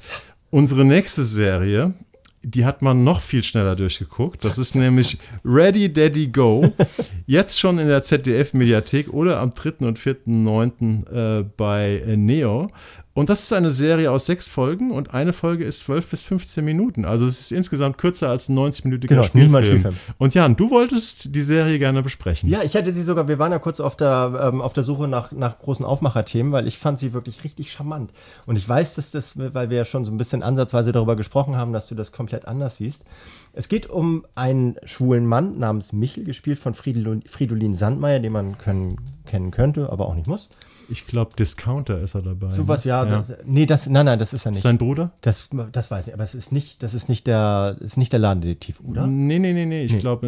Unsere 0.50 0.86
nächste 0.86 1.24
Serie, 1.24 1.94
die 2.42 2.64
hat 2.66 2.82
man 2.82 3.04
noch 3.04 3.22
viel 3.22 3.44
schneller 3.44 3.76
durchgeguckt. 3.76 4.46
Das 4.46 4.58
ist 4.58 4.76
nämlich 4.76 5.18
Ready 5.44 5.92
Daddy 5.92 6.28
Go. 6.28 6.74
Jetzt 7.26 7.60
schon 7.60 7.80
in 7.80 7.88
der 7.88 8.04
ZDF-Mediathek 8.04 9.12
oder 9.12 9.40
am 9.40 9.52
3. 9.52 9.86
und 9.86 10.00
4.9. 10.00 11.40
Äh, 11.40 11.46
bei 11.58 12.04
Neo. 12.16 12.70
Und 13.16 13.30
das 13.30 13.44
ist 13.44 13.54
eine 13.54 13.72
Serie 13.72 14.12
aus 14.12 14.26
sechs 14.26 14.50
Folgen 14.50 14.92
und 14.92 15.14
eine 15.14 15.32
Folge 15.32 15.64
ist 15.64 15.80
12 15.80 16.10
bis 16.10 16.24
15 16.24 16.66
Minuten. 16.66 17.06
Also 17.06 17.26
es 17.26 17.40
ist 17.40 17.54
insgesamt 17.54 17.98
kürzer 17.98 18.30
als 18.30 18.50
ein 18.50 18.60
90-minütiger 18.60 19.08
Genau, 19.08 19.24
Spielfilm. 19.24 19.64
Spielfilm. 19.64 19.96
Und 20.18 20.34
Jan, 20.34 20.58
du 20.58 20.70
wolltest 20.70 21.34
die 21.34 21.42
Serie 21.42 21.80
gerne 21.80 22.04
besprechen. 22.04 22.50
Ja, 22.50 22.62
ich 22.62 22.74
hätte 22.74 22.94
sie 22.94 23.04
sogar, 23.04 23.30
wir 23.30 23.40
waren 23.40 23.54
ja 23.54 23.60
kurz 23.60 23.80
auf 23.80 23.96
der, 23.96 24.52
ähm, 24.54 24.62
auf 24.62 24.74
der 24.74 24.84
Suche 24.84 25.08
nach, 25.08 25.32
nach 25.32 25.58
großen 25.60 25.86
Aufmacherthemen, 25.86 26.52
weil 26.52 26.68
ich 26.68 26.78
fand 26.78 27.00
sie 27.00 27.14
wirklich 27.14 27.46
richtig 27.46 27.72
charmant. 27.72 28.12
Und 28.46 28.58
ich 28.58 28.68
weiß, 28.68 28.96
dass 28.96 29.12
das, 29.12 29.38
weil 29.38 29.70
wir 29.70 29.78
ja 29.78 29.86
schon 29.86 30.04
so 30.04 30.12
ein 30.12 30.18
bisschen 30.18 30.44
ansatzweise 30.44 30.92
darüber 30.92 31.16
gesprochen 31.16 31.56
haben, 31.56 31.72
dass 31.72 31.88
du 31.88 31.96
das 31.96 32.12
komplett 32.12 32.46
anders 32.50 32.76
siehst. 32.76 33.06
Es 33.54 33.70
geht 33.70 33.90
um 33.90 34.26
einen 34.36 34.76
schwulen 34.84 35.26
Mann 35.26 35.58
namens 35.58 35.94
Michel, 35.94 36.26
gespielt 36.26 36.60
von 36.60 36.74
Fridolin, 36.74 37.24
Fridolin 37.26 37.76
Sandmeier, 37.76 38.20
den 38.20 38.34
man 38.34 38.58
können, 38.58 38.98
kennen 39.26 39.52
könnte, 39.52 39.90
aber 39.90 40.06
auch 40.08 40.16
nicht 40.16 40.28
muss. 40.28 40.50
Ich 40.90 41.08
glaube, 41.08 41.32
Discounter 41.38 42.00
ist 42.02 42.16
er 42.16 42.22
dabei. 42.22 42.50
Sowas, 42.50 42.86
ne? 42.86 42.90
ja, 42.90 43.06
Das, 43.06 43.34
nee, 43.46 43.66
das, 43.66 43.88
nein, 43.90 44.06
nein, 44.06 44.20
das 44.20 44.34
ist 44.34 44.46
er 44.46 44.52
nicht. 44.52 44.62
sein 44.62 44.78
Bruder? 44.78 45.12
Das, 45.22 45.50
das 45.72 45.90
weiß 45.92 46.08
ich, 46.08 46.14
aber 46.14 46.24
es 46.24 46.36
ist 46.36 46.52
nicht, 46.52 46.84
das 46.84 46.94
ist 46.94 47.10
nicht 47.10 47.28
der, 47.28 47.76
ist 47.80 47.98
nicht 47.98 48.12
der 48.14 48.20
Ladendetektiv, 48.20 48.82
oder? 48.88 49.08
Nee, 49.08 49.40
nee, 49.40 49.54
nee, 49.54 49.66
nee. 49.66 49.84
Ich 49.84 49.94
Nee. 49.94 50.00
glaube, 50.00 50.28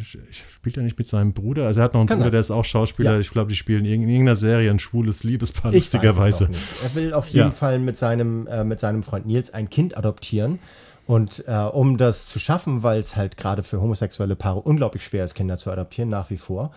spielt 0.00 0.76
er 0.76 0.82
nicht 0.82 0.98
mit 0.98 1.08
seinem 1.08 1.32
Bruder? 1.32 1.66
Also 1.66 1.80
er 1.80 1.84
hat 1.84 1.94
noch 1.94 2.00
einen 2.00 2.08
Kann 2.08 2.18
Bruder, 2.18 2.26
sein. 2.26 2.32
der 2.32 2.40
ist 2.40 2.50
auch 2.50 2.64
Schauspieler. 2.64 3.14
Ja. 3.14 3.20
Ich 3.20 3.30
glaube, 3.30 3.50
die 3.50 3.56
spielen 3.56 3.84
in 3.84 4.02
irgendeiner 4.08 4.36
Serie 4.36 4.70
ein 4.70 4.78
schwules 4.78 5.24
Liebespaar, 5.24 5.72
Ich 5.72 5.84
lustigerweise. 5.84 6.48
Er 6.82 6.94
will 6.94 7.12
auf 7.14 7.28
jeden 7.28 7.48
Ja. 7.48 7.50
Fall 7.50 7.78
mit 7.78 7.96
seinem, 7.96 8.46
äh, 8.46 8.64
mit 8.64 8.80
seinem 8.80 9.02
Freund 9.02 9.26
Nils 9.26 9.52
ein 9.54 9.70
Kind 9.70 9.96
adoptieren. 9.96 10.58
Und 11.06 11.42
äh, 11.46 11.52
um 11.54 11.96
das 11.96 12.26
zu 12.26 12.38
schaffen, 12.38 12.82
weil 12.82 13.00
es 13.00 13.16
halt 13.16 13.38
gerade 13.38 13.62
für 13.62 13.80
homosexuelle 13.80 14.36
Paare 14.36 14.60
unglaublich 14.60 15.04
schwer 15.04 15.24
ist, 15.24 15.34
Kinder 15.34 15.56
zu 15.56 15.70
adoptieren, 15.70 16.10
nach 16.10 16.28
wie 16.28 16.36
vor, 16.36 16.70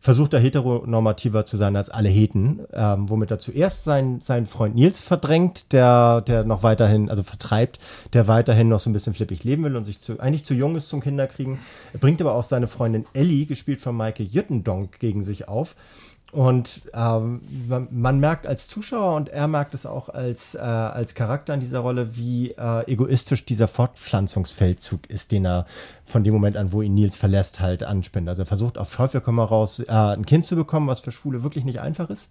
versucht 0.00 0.32
er 0.32 0.40
heteronormativer 0.40 1.44
zu 1.44 1.56
sein 1.56 1.76
als 1.76 1.90
alle 1.90 2.08
Heten, 2.08 2.60
ähm, 2.72 3.08
womit 3.08 3.30
er 3.30 3.38
zuerst 3.38 3.84
seinen, 3.84 4.20
seinen 4.20 4.46
Freund 4.46 4.74
Nils 4.74 5.00
verdrängt, 5.00 5.72
der, 5.72 6.20
der 6.20 6.44
noch 6.44 6.62
weiterhin, 6.62 7.10
also 7.10 7.22
vertreibt, 7.22 7.78
der 8.12 8.28
weiterhin 8.28 8.68
noch 8.68 8.80
so 8.80 8.90
ein 8.90 8.92
bisschen 8.92 9.14
flippig 9.14 9.44
leben 9.44 9.64
will 9.64 9.76
und 9.76 9.86
sich 9.86 10.00
zu, 10.00 10.20
eigentlich 10.20 10.44
zu 10.44 10.54
jung 10.54 10.76
ist 10.76 10.88
zum 10.88 11.00
Kinderkriegen. 11.00 11.58
Er 11.92 11.98
bringt 11.98 12.20
aber 12.20 12.34
auch 12.34 12.44
seine 12.44 12.68
Freundin 12.68 13.06
Ellie, 13.12 13.46
gespielt 13.46 13.82
von 13.82 13.96
Maike 13.96 14.22
Jüttendonk, 14.22 14.98
gegen 15.00 15.22
sich 15.22 15.48
auf. 15.48 15.74
Und 16.30 16.82
ähm, 16.92 17.40
man, 17.90 18.20
merkt 18.20 18.46
als 18.46 18.68
Zuschauer 18.68 19.16
und 19.16 19.30
er 19.30 19.48
merkt 19.48 19.72
es 19.72 19.86
auch 19.86 20.10
als, 20.10 20.54
äh, 20.54 20.58
als 20.58 21.14
Charakter 21.14 21.54
in 21.54 21.60
dieser 21.60 21.78
Rolle, 21.78 22.16
wie 22.16 22.50
äh, 22.50 22.84
egoistisch 22.86 23.46
dieser 23.46 23.66
Fortpflanzungsfeldzug 23.66 25.08
ist, 25.08 25.32
den 25.32 25.46
er 25.46 25.64
von 26.04 26.24
dem 26.24 26.34
Moment 26.34 26.58
an, 26.58 26.72
wo 26.72 26.82
ihn 26.82 26.94
Nils 26.94 27.16
verlässt, 27.16 27.60
halt 27.60 27.82
anspinnt. 27.82 28.28
Also 28.28 28.42
er 28.42 28.46
versucht 28.46 28.76
auf 28.76 28.94
Teufel 28.94 29.22
komm 29.22 29.40
raus, 29.40 29.80
äh, 29.80 29.90
ein 29.90 30.26
Kind 30.26 30.44
zu 30.44 30.54
bekommen, 30.54 30.86
was 30.86 31.00
für 31.00 31.12
Schwule 31.12 31.42
wirklich 31.42 31.64
nicht 31.64 31.80
einfach 31.80 32.10
ist. 32.10 32.28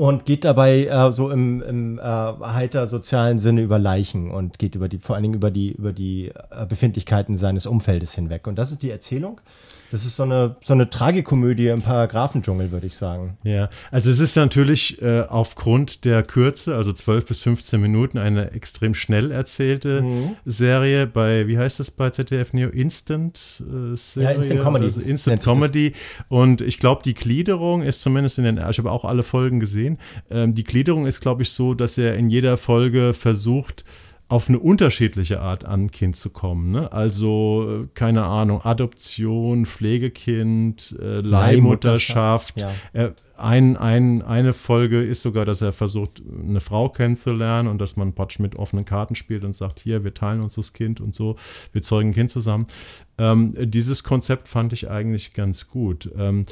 Und 0.00 0.24
geht 0.24 0.46
dabei 0.46 0.86
äh, 0.86 1.12
so 1.12 1.28
im, 1.30 1.60
im 1.60 1.98
äh, 1.98 2.02
heiter 2.02 2.86
sozialen 2.86 3.38
Sinne 3.38 3.60
über 3.60 3.78
Leichen 3.78 4.30
und 4.30 4.58
geht 4.58 4.74
über 4.74 4.88
die, 4.88 4.96
vor 4.96 5.14
allen 5.14 5.24
Dingen 5.24 5.34
über 5.34 5.50
die, 5.50 5.72
über 5.72 5.92
die 5.92 6.28
äh, 6.28 6.64
Befindlichkeiten 6.66 7.36
seines 7.36 7.66
Umfeldes 7.66 8.14
hinweg. 8.14 8.46
Und 8.46 8.56
das 8.56 8.72
ist 8.72 8.82
die 8.82 8.88
Erzählung. 8.90 9.42
Das 9.90 10.04
ist 10.04 10.14
so 10.14 10.22
eine, 10.22 10.54
so 10.62 10.72
eine 10.72 10.88
Tragikomödie 10.88 11.66
im 11.66 11.82
Paragraphendschungel, 11.82 12.70
würde 12.70 12.86
ich 12.86 12.96
sagen. 12.96 13.36
Ja, 13.42 13.68
also 13.90 14.08
es 14.08 14.20
ist 14.20 14.36
natürlich 14.36 15.02
äh, 15.02 15.22
aufgrund 15.22 16.04
der 16.04 16.22
Kürze, 16.22 16.76
also 16.76 16.92
12 16.92 17.26
bis 17.26 17.40
15 17.40 17.80
Minuten, 17.80 18.16
eine 18.16 18.52
extrem 18.52 18.94
schnell 18.94 19.32
erzählte 19.32 20.02
Mhm. 20.02 20.36
Serie 20.44 21.08
bei, 21.08 21.48
wie 21.48 21.58
heißt 21.58 21.80
das 21.80 21.90
bei 21.90 22.10
ZDF 22.10 22.52
Neo? 22.52 22.68
Instant 22.68 23.64
äh, 23.66 23.96
Serie? 23.96 24.28
Ja, 24.30 24.34
Instant 24.36 24.60
Comedy 24.62 24.84
Also 24.84 25.00
nennt 25.00 25.10
Instant 25.10 25.44
das. 25.44 25.52
Comedy. 25.52 25.92
Und 26.28 26.60
ich 26.60 26.78
glaube, 26.78 27.02
die 27.04 27.14
Gliederung 27.14 27.82
ist 27.82 28.00
zumindest 28.00 28.38
in 28.38 28.44
den, 28.44 28.58
ich 28.70 28.78
habe 28.78 28.92
auch 28.92 29.04
alle 29.04 29.24
Folgen 29.24 29.58
gesehen, 29.58 29.89
ähm, 30.30 30.54
die 30.54 30.64
Gliederung 30.64 31.06
ist, 31.06 31.20
glaube 31.20 31.42
ich, 31.42 31.50
so, 31.50 31.74
dass 31.74 31.98
er 31.98 32.14
in 32.16 32.30
jeder 32.30 32.56
Folge 32.56 33.14
versucht, 33.14 33.84
auf 34.30 34.48
eine 34.48 34.60
unterschiedliche 34.60 35.40
Art 35.40 35.64
an 35.64 35.86
ein 35.86 35.90
Kind 35.90 36.14
zu 36.14 36.30
kommen. 36.30 36.70
Ne? 36.70 36.92
Also, 36.92 37.82
äh, 37.82 37.88
keine 37.94 38.24
Ahnung, 38.24 38.62
Adoption, 38.62 39.66
Pflegekind, 39.66 40.96
äh, 41.00 41.16
Leihmutterschaft. 41.16 42.60
Ja. 42.60 42.70
Er, 42.92 43.14
ein, 43.36 43.76
ein, 43.76 44.22
eine 44.22 44.52
Folge 44.52 45.02
ist 45.02 45.22
sogar, 45.22 45.44
dass 45.46 45.62
er 45.62 45.72
versucht, 45.72 46.22
eine 46.46 46.60
Frau 46.60 46.90
kennenzulernen 46.90 47.68
und 47.68 47.78
dass 47.78 47.96
man 47.96 48.12
praktisch 48.12 48.38
mit 48.38 48.54
offenen 48.54 48.84
Karten 48.84 49.14
spielt 49.14 49.44
und 49.44 49.54
sagt, 49.54 49.80
hier, 49.80 50.04
wir 50.04 50.14
teilen 50.14 50.42
uns 50.42 50.54
das 50.54 50.74
Kind 50.74 51.00
und 51.00 51.14
so, 51.14 51.36
wir 51.72 51.82
zeugen 51.82 52.10
ein 52.10 52.14
Kind 52.14 52.30
zusammen. 52.30 52.66
Ähm, 53.18 53.54
dieses 53.58 54.04
Konzept 54.04 54.46
fand 54.46 54.72
ich 54.72 54.90
eigentlich 54.90 55.32
ganz 55.32 55.68
gut. 55.68 56.10
Ähm, 56.16 56.44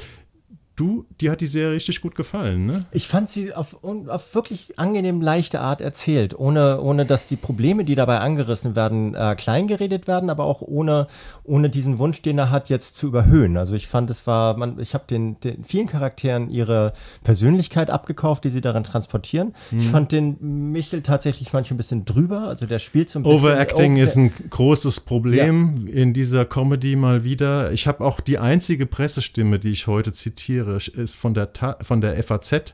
du, 0.79 1.05
dir 1.19 1.31
hat 1.31 1.41
die 1.41 1.47
Serie 1.47 1.73
richtig 1.75 2.01
gut 2.01 2.15
gefallen, 2.15 2.65
ne? 2.65 2.85
Ich 2.91 3.07
fand 3.07 3.29
sie 3.29 3.53
auf, 3.53 3.77
auf 3.83 4.33
wirklich 4.35 4.77
angenehm 4.79 5.21
leichte 5.21 5.59
Art 5.59 5.81
erzählt, 5.81 6.37
ohne, 6.37 6.79
ohne 6.81 7.05
dass 7.05 7.27
die 7.27 7.35
Probleme, 7.35 7.83
die 7.83 7.95
dabei 7.95 8.19
angerissen 8.19 8.75
werden, 8.75 9.13
äh, 9.15 9.35
kleingeredet 9.35 10.07
werden, 10.07 10.29
aber 10.29 10.45
auch 10.45 10.61
ohne, 10.61 11.07
ohne 11.43 11.69
diesen 11.69 11.99
Wunsch, 11.99 12.21
den 12.21 12.37
er 12.37 12.49
hat, 12.51 12.69
jetzt 12.69 12.95
zu 12.97 13.07
überhöhen. 13.07 13.57
Also 13.57 13.73
ich 13.75 13.87
fand, 13.87 14.09
es 14.09 14.25
war, 14.27 14.55
man, 14.57 14.79
ich 14.79 14.93
habe 14.93 15.03
den, 15.09 15.39
den 15.41 15.63
vielen 15.63 15.87
Charakteren 15.87 16.49
ihre 16.49 16.93
Persönlichkeit 17.23 17.89
abgekauft, 17.89 18.43
die 18.45 18.49
sie 18.49 18.61
darin 18.61 18.83
transportieren. 18.83 19.53
Ich 19.71 19.77
Mhm. 19.77 19.81
fand 19.91 20.11
den 20.11 20.71
Michel 20.71 21.01
tatsächlich 21.01 21.53
manchmal 21.53 21.75
ein 21.75 21.77
bisschen 21.77 22.05
drüber, 22.05 22.41
also 22.43 22.65
der 22.65 22.79
spielt 22.79 23.09
so 23.09 23.19
ein 23.19 23.23
bisschen. 23.23 23.37
Overacting 23.43 23.93
over- 23.93 24.01
ist 24.03 24.15
ein 24.15 24.31
großes 24.49 25.01
Problem 25.01 25.87
in 25.87 26.13
dieser 26.13 26.45
Comedy 26.45 26.95
mal 26.95 27.23
wieder. 27.23 27.71
Ich 27.71 27.87
habe 27.87 28.03
auch 28.05 28.19
die 28.19 28.37
einzige 28.39 28.85
Pressestimme, 28.85 29.59
die 29.59 29.69
ich 29.71 29.87
heute 29.87 30.11
zitiere, 30.13 30.68
ist 30.77 31.15
von 31.15 31.33
der, 31.33 31.53
Ta 31.53 31.77
von 31.81 32.01
der 32.01 32.21
FAZ, 32.23 32.73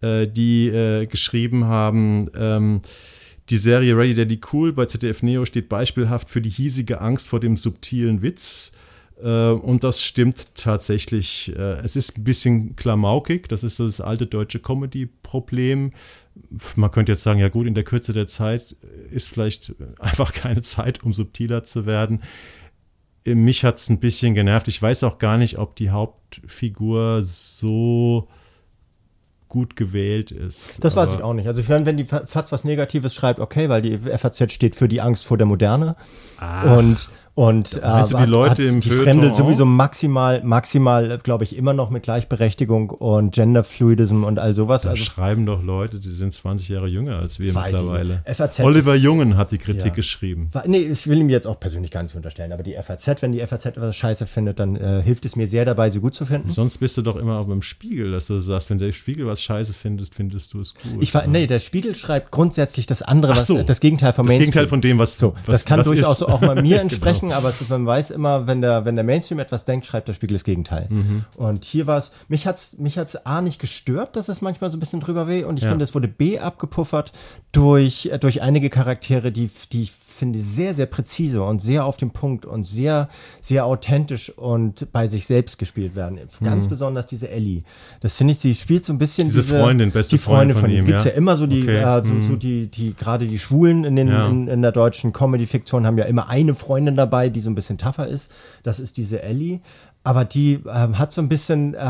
äh, 0.00 0.26
die 0.26 0.68
äh, 0.68 1.06
geschrieben 1.06 1.64
haben, 1.66 2.30
ähm, 2.36 2.80
die 3.50 3.56
Serie 3.56 3.96
Ready 3.96 4.14
Daddy 4.14 4.40
Cool 4.52 4.72
bei 4.72 4.86
ZDF 4.86 5.22
Neo 5.22 5.44
steht 5.44 5.68
beispielhaft 5.68 6.30
für 6.30 6.40
die 6.40 6.50
hiesige 6.50 7.00
Angst 7.00 7.28
vor 7.28 7.40
dem 7.40 7.56
subtilen 7.56 8.22
Witz. 8.22 8.72
Äh, 9.22 9.50
Und 9.50 9.84
das 9.84 10.02
stimmt 10.02 10.54
tatsächlich. 10.54 11.52
Äh, 11.56 11.78
Es 11.82 11.96
ist 11.96 12.18
ein 12.18 12.24
bisschen 12.24 12.76
klamaukig. 12.76 13.48
Das 13.48 13.62
ist 13.62 13.80
das 13.80 14.00
alte 14.00 14.26
deutsche 14.26 14.60
Comedy-Problem. 14.60 15.92
Man 16.76 16.90
könnte 16.90 17.12
jetzt 17.12 17.22
sagen, 17.22 17.40
ja 17.40 17.48
gut, 17.48 17.66
in 17.66 17.74
der 17.74 17.84
Kürze 17.84 18.12
der 18.12 18.26
Zeit 18.26 18.76
ist 19.10 19.28
vielleicht 19.28 19.74
einfach 19.98 20.32
keine 20.32 20.62
Zeit, 20.62 21.02
um 21.02 21.12
subtiler 21.12 21.64
zu 21.64 21.84
werden. 21.84 22.22
Mich 23.24 23.64
hat 23.64 23.76
es 23.76 23.88
ein 23.88 24.00
bisschen 24.00 24.34
genervt. 24.34 24.68
Ich 24.68 24.80
weiß 24.80 25.04
auch 25.04 25.18
gar 25.18 25.38
nicht, 25.38 25.58
ob 25.58 25.76
die 25.76 25.90
Hauptfigur 25.90 27.22
so 27.22 28.28
gut 29.48 29.76
gewählt 29.76 30.30
ist. 30.30 30.82
Das 30.82 30.96
weiß 30.96 31.12
ich 31.14 31.22
auch 31.22 31.34
nicht. 31.34 31.46
Also 31.46 31.60
ich 31.60 31.68
meine, 31.68 31.84
wenn 31.84 31.98
die 31.98 32.06
FAZ 32.06 32.52
was 32.52 32.64
Negatives 32.64 33.14
schreibt, 33.14 33.38
okay, 33.38 33.68
weil 33.68 33.82
die 33.82 33.98
FAZ 33.98 34.50
steht 34.50 34.74
für 34.76 34.88
die 34.88 35.02
Angst 35.02 35.26
vor 35.26 35.36
der 35.36 35.46
Moderne. 35.46 35.94
und 36.64 37.10
und 37.34 37.80
äh, 37.82 38.02
die 38.04 38.24
Leute 38.26 38.62
im 38.62 38.80
die 38.80 38.88
Feuilleton 38.90 39.04
Fremde 39.22 39.34
sowieso 39.34 39.64
maximal, 39.64 40.42
maximal, 40.44 41.18
glaube 41.22 41.44
ich, 41.44 41.56
immer 41.56 41.72
noch 41.72 41.88
mit 41.88 42.02
Gleichberechtigung 42.02 42.90
und 42.90 43.32
Genderfluidism 43.32 44.24
und 44.24 44.38
all 44.38 44.54
sowas. 44.54 44.82
Da 44.82 44.90
Also 44.90 45.02
schreiben 45.04 45.46
doch 45.46 45.62
Leute, 45.62 45.98
die 45.98 46.10
sind 46.10 46.32
20 46.34 46.68
Jahre 46.68 46.88
jünger 46.88 47.18
als 47.18 47.38
wir 47.38 47.52
mittlerweile. 47.52 48.22
Oliver 48.60 48.96
ist- 48.96 49.02
Jungen 49.02 49.36
hat 49.36 49.50
die 49.52 49.58
Kritik 49.58 49.86
Ja. 49.86 49.92
geschrieben. 49.94 50.50
Nee, 50.66 50.78
ich 50.78 51.06
will 51.06 51.18
ihm 51.18 51.30
jetzt 51.30 51.46
auch 51.46 51.58
persönlich 51.58 51.90
gar 51.90 52.02
nicht 52.02 52.14
unterstellen, 52.14 52.52
aber 52.52 52.62
die 52.62 52.74
FAZ, 52.74 53.22
wenn 53.22 53.32
die 53.32 53.40
FAZ 53.40 53.66
etwas 53.66 53.96
scheiße 53.96 54.26
findet, 54.26 54.58
dann 54.58 54.76
äh, 54.76 55.00
hilft 55.02 55.24
es 55.24 55.34
mir 55.36 55.46
sehr 55.48 55.64
dabei, 55.64 55.90
sie 55.90 56.00
gut 56.00 56.14
zu 56.14 56.26
finden. 56.26 56.50
Sonst 56.50 56.78
bist 56.78 56.96
du 56.98 57.02
doch 57.02 57.16
immer 57.16 57.38
auch 57.38 57.46
beim 57.46 57.62
Spiegel, 57.62 58.12
dass 58.12 58.26
du 58.26 58.38
sagst, 58.38 58.68
wenn 58.70 58.78
der 58.78 58.92
Spiegel 58.92 59.26
was 59.26 59.42
scheiße 59.42 59.72
findest, 59.72 60.14
findest 60.14 60.52
du 60.54 60.60
es 60.60 60.74
gut. 60.74 61.02
Ich 61.02 61.14
war, 61.14 61.26
nee, 61.26 61.46
der 61.46 61.60
Spiegel 61.60 61.94
schreibt 61.94 62.30
grundsätzlich 62.30 62.86
das 62.86 63.00
andere, 63.02 63.36
was 63.36 63.46
so. 63.46 63.62
das 63.62 63.80
Gegenteil 63.80 64.12
vom 64.12 64.26
das 64.26 64.32
Mainstream. 64.36 64.50
Gegenteil 64.52 64.68
von 64.68 64.80
dem, 64.82 64.98
was 64.98 65.18
So, 65.18 65.34
was, 65.46 65.58
das 65.58 65.64
kann 65.64 65.82
durchaus 65.82 66.16
ist. 66.20 66.22
auch 66.28 66.40
mal 66.42 66.60
mir 66.60 66.80
entsprechen 66.80 67.21
denken, 67.22 67.36
aber 67.36 67.48
es, 67.50 67.68
man 67.68 67.86
weiß 67.86 68.10
immer, 68.10 68.46
wenn 68.46 68.60
der, 68.60 68.84
wenn 68.84 68.94
der 68.96 69.04
Mainstream 69.04 69.38
etwas 69.38 69.64
denkt, 69.64 69.86
schreibt 69.86 70.08
der 70.08 70.14
Spiegel 70.14 70.34
das 70.34 70.44
Gegenteil. 70.44 70.86
Mhm. 70.90 71.24
Und 71.36 71.64
hier 71.64 71.86
war 71.86 71.98
es, 71.98 72.12
mich 72.28 72.46
hat's, 72.46 72.78
mich 72.78 72.98
hat's 72.98 73.16
A 73.26 73.40
nicht 73.40 73.58
gestört, 73.60 74.16
dass 74.16 74.28
es 74.28 74.42
manchmal 74.42 74.70
so 74.70 74.76
ein 74.76 74.80
bisschen 74.80 75.00
drüber 75.00 75.26
weh 75.28 75.44
und 75.44 75.56
ich 75.58 75.62
Ja. 75.64 75.70
finde, 75.70 75.84
es 75.84 75.94
wurde 75.94 76.08
B 76.08 76.38
abgepuffert 76.38 77.12
durch, 77.52 78.06
äh, 78.06 78.18
durch 78.18 78.42
einige 78.42 78.70
Charaktere, 78.70 79.32
die, 79.32 79.50
die 79.72 79.82
ich 79.84 79.92
finde 80.22 80.38
sehr, 80.38 80.72
sehr 80.76 80.86
präzise 80.86 81.42
und 81.42 81.60
sehr 81.60 81.84
auf 81.84 81.96
den 81.96 82.12
Punkt 82.12 82.46
und 82.46 82.62
sehr, 82.64 83.08
sehr 83.40 83.66
authentisch 83.66 84.30
und 84.30 84.86
bei 84.92 85.08
sich 85.08 85.26
selbst 85.26 85.58
gespielt 85.58 85.96
werden. 85.96 86.20
Ganz 86.44 86.68
besonders 86.68 87.06
diese 87.06 87.28
Ellie. 87.28 87.62
Das 88.00 88.16
finde 88.16 88.30
ich, 88.32 88.38
sie 88.38 88.54
spielt 88.54 88.84
so 88.84 88.92
ein 88.92 88.98
bisschen 88.98 89.26
Mhm. 89.26 89.30
Diese 89.32 89.42
Freundin, 89.42 89.90
beste 89.90 90.14
die 90.14 90.18
Freundin 90.22 90.54
Freundin 90.54 90.54
von 90.54 90.62
von 90.62 90.70
ihm. 90.70 90.78
ihm, 90.78 90.86
Gibt's 90.86 91.04
ja, 91.04 91.10
ja. 91.10 91.16
immer 91.16 91.36
so 91.36 91.48
die, 91.48 91.62
Okay. 91.62 91.78
äh, 91.78 92.04
so, 92.04 92.12
Mhm. 92.12 92.28
so 92.28 92.36
die, 92.36 92.68
die, 92.68 92.94
gerade 92.94 93.26
die 93.26 93.38
Schwulen 93.40 93.82
in, 93.82 93.96
den, 93.96 94.06
Ja. 94.08 94.28
in, 94.28 94.46
in 94.46 94.62
der 94.62 94.70
deutschen 94.70 95.12
Comedy-Fiktion 95.12 95.86
haben 95.86 95.98
ja 95.98 96.04
immer 96.04 96.28
eine 96.28 96.54
Freundin 96.54 96.94
dabei, 96.94 97.28
die 97.28 97.40
so 97.40 97.50
ein 97.50 97.56
bisschen 97.56 97.78
tougher 97.78 98.06
ist. 98.06 98.30
Das 98.62 98.78
ist 98.78 98.96
diese 98.96 99.22
Ellie. 99.22 99.58
Aber 100.04 100.24
die 100.24 100.58
ähm, 100.68 100.98
hat 100.98 101.12
so 101.12 101.20
ein 101.22 101.28
bisschen 101.28 101.74
äh, 101.74 101.86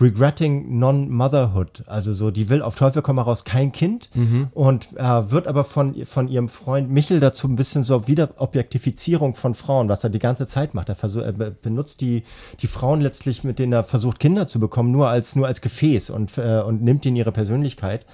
regretting 0.00 0.78
non-motherhood. 0.78 1.82
Also 1.86 2.12
so, 2.14 2.30
die 2.30 2.48
will 2.48 2.62
auf 2.62 2.76
Teufel 2.76 3.02
komm 3.02 3.18
raus 3.18 3.44
kein 3.44 3.72
Kind 3.72 4.08
Mhm. 4.14 4.48
und 4.54 4.88
äh, 4.96 5.30
wird 5.30 5.46
aber 5.46 5.64
von, 5.64 5.94
von 6.06 6.28
ihrem 6.28 6.48
Freund 6.48 6.90
Michel 6.90 7.20
dazu 7.20 7.46
ein 7.48 7.56
bisschen 7.56 7.82
so 7.84 8.08
wieder 8.08 8.30
Objektifizierung 8.38 9.34
von 9.34 9.54
Frauen, 9.54 9.88
was 9.88 10.02
er 10.02 10.10
die 10.10 10.18
ganze 10.18 10.46
Zeit 10.46 10.72
macht. 10.74 10.88
Er, 10.88 10.94
versuch, 10.94 11.22
er 11.22 11.32
be- 11.32 11.50
benutzt 11.50 12.00
die, 12.00 12.22
die 12.60 12.66
Frauen 12.66 13.00
letztlich, 13.02 13.44
mit 13.44 13.58
denen 13.58 13.72
er 13.74 13.84
versucht, 13.84 14.18
Kinder 14.18 14.46
zu 14.48 14.58
bekommen, 14.58 14.90
nur 14.90 15.08
als, 15.08 15.36
nur 15.36 15.46
als 15.46 15.60
Gefäß 15.60 16.08
und, 16.10 16.38
äh, 16.38 16.62
und 16.66 16.82
nimmt 16.82 17.04
ihnen 17.04 17.16
ihre 17.16 17.32
Persönlichkeit 17.32 18.06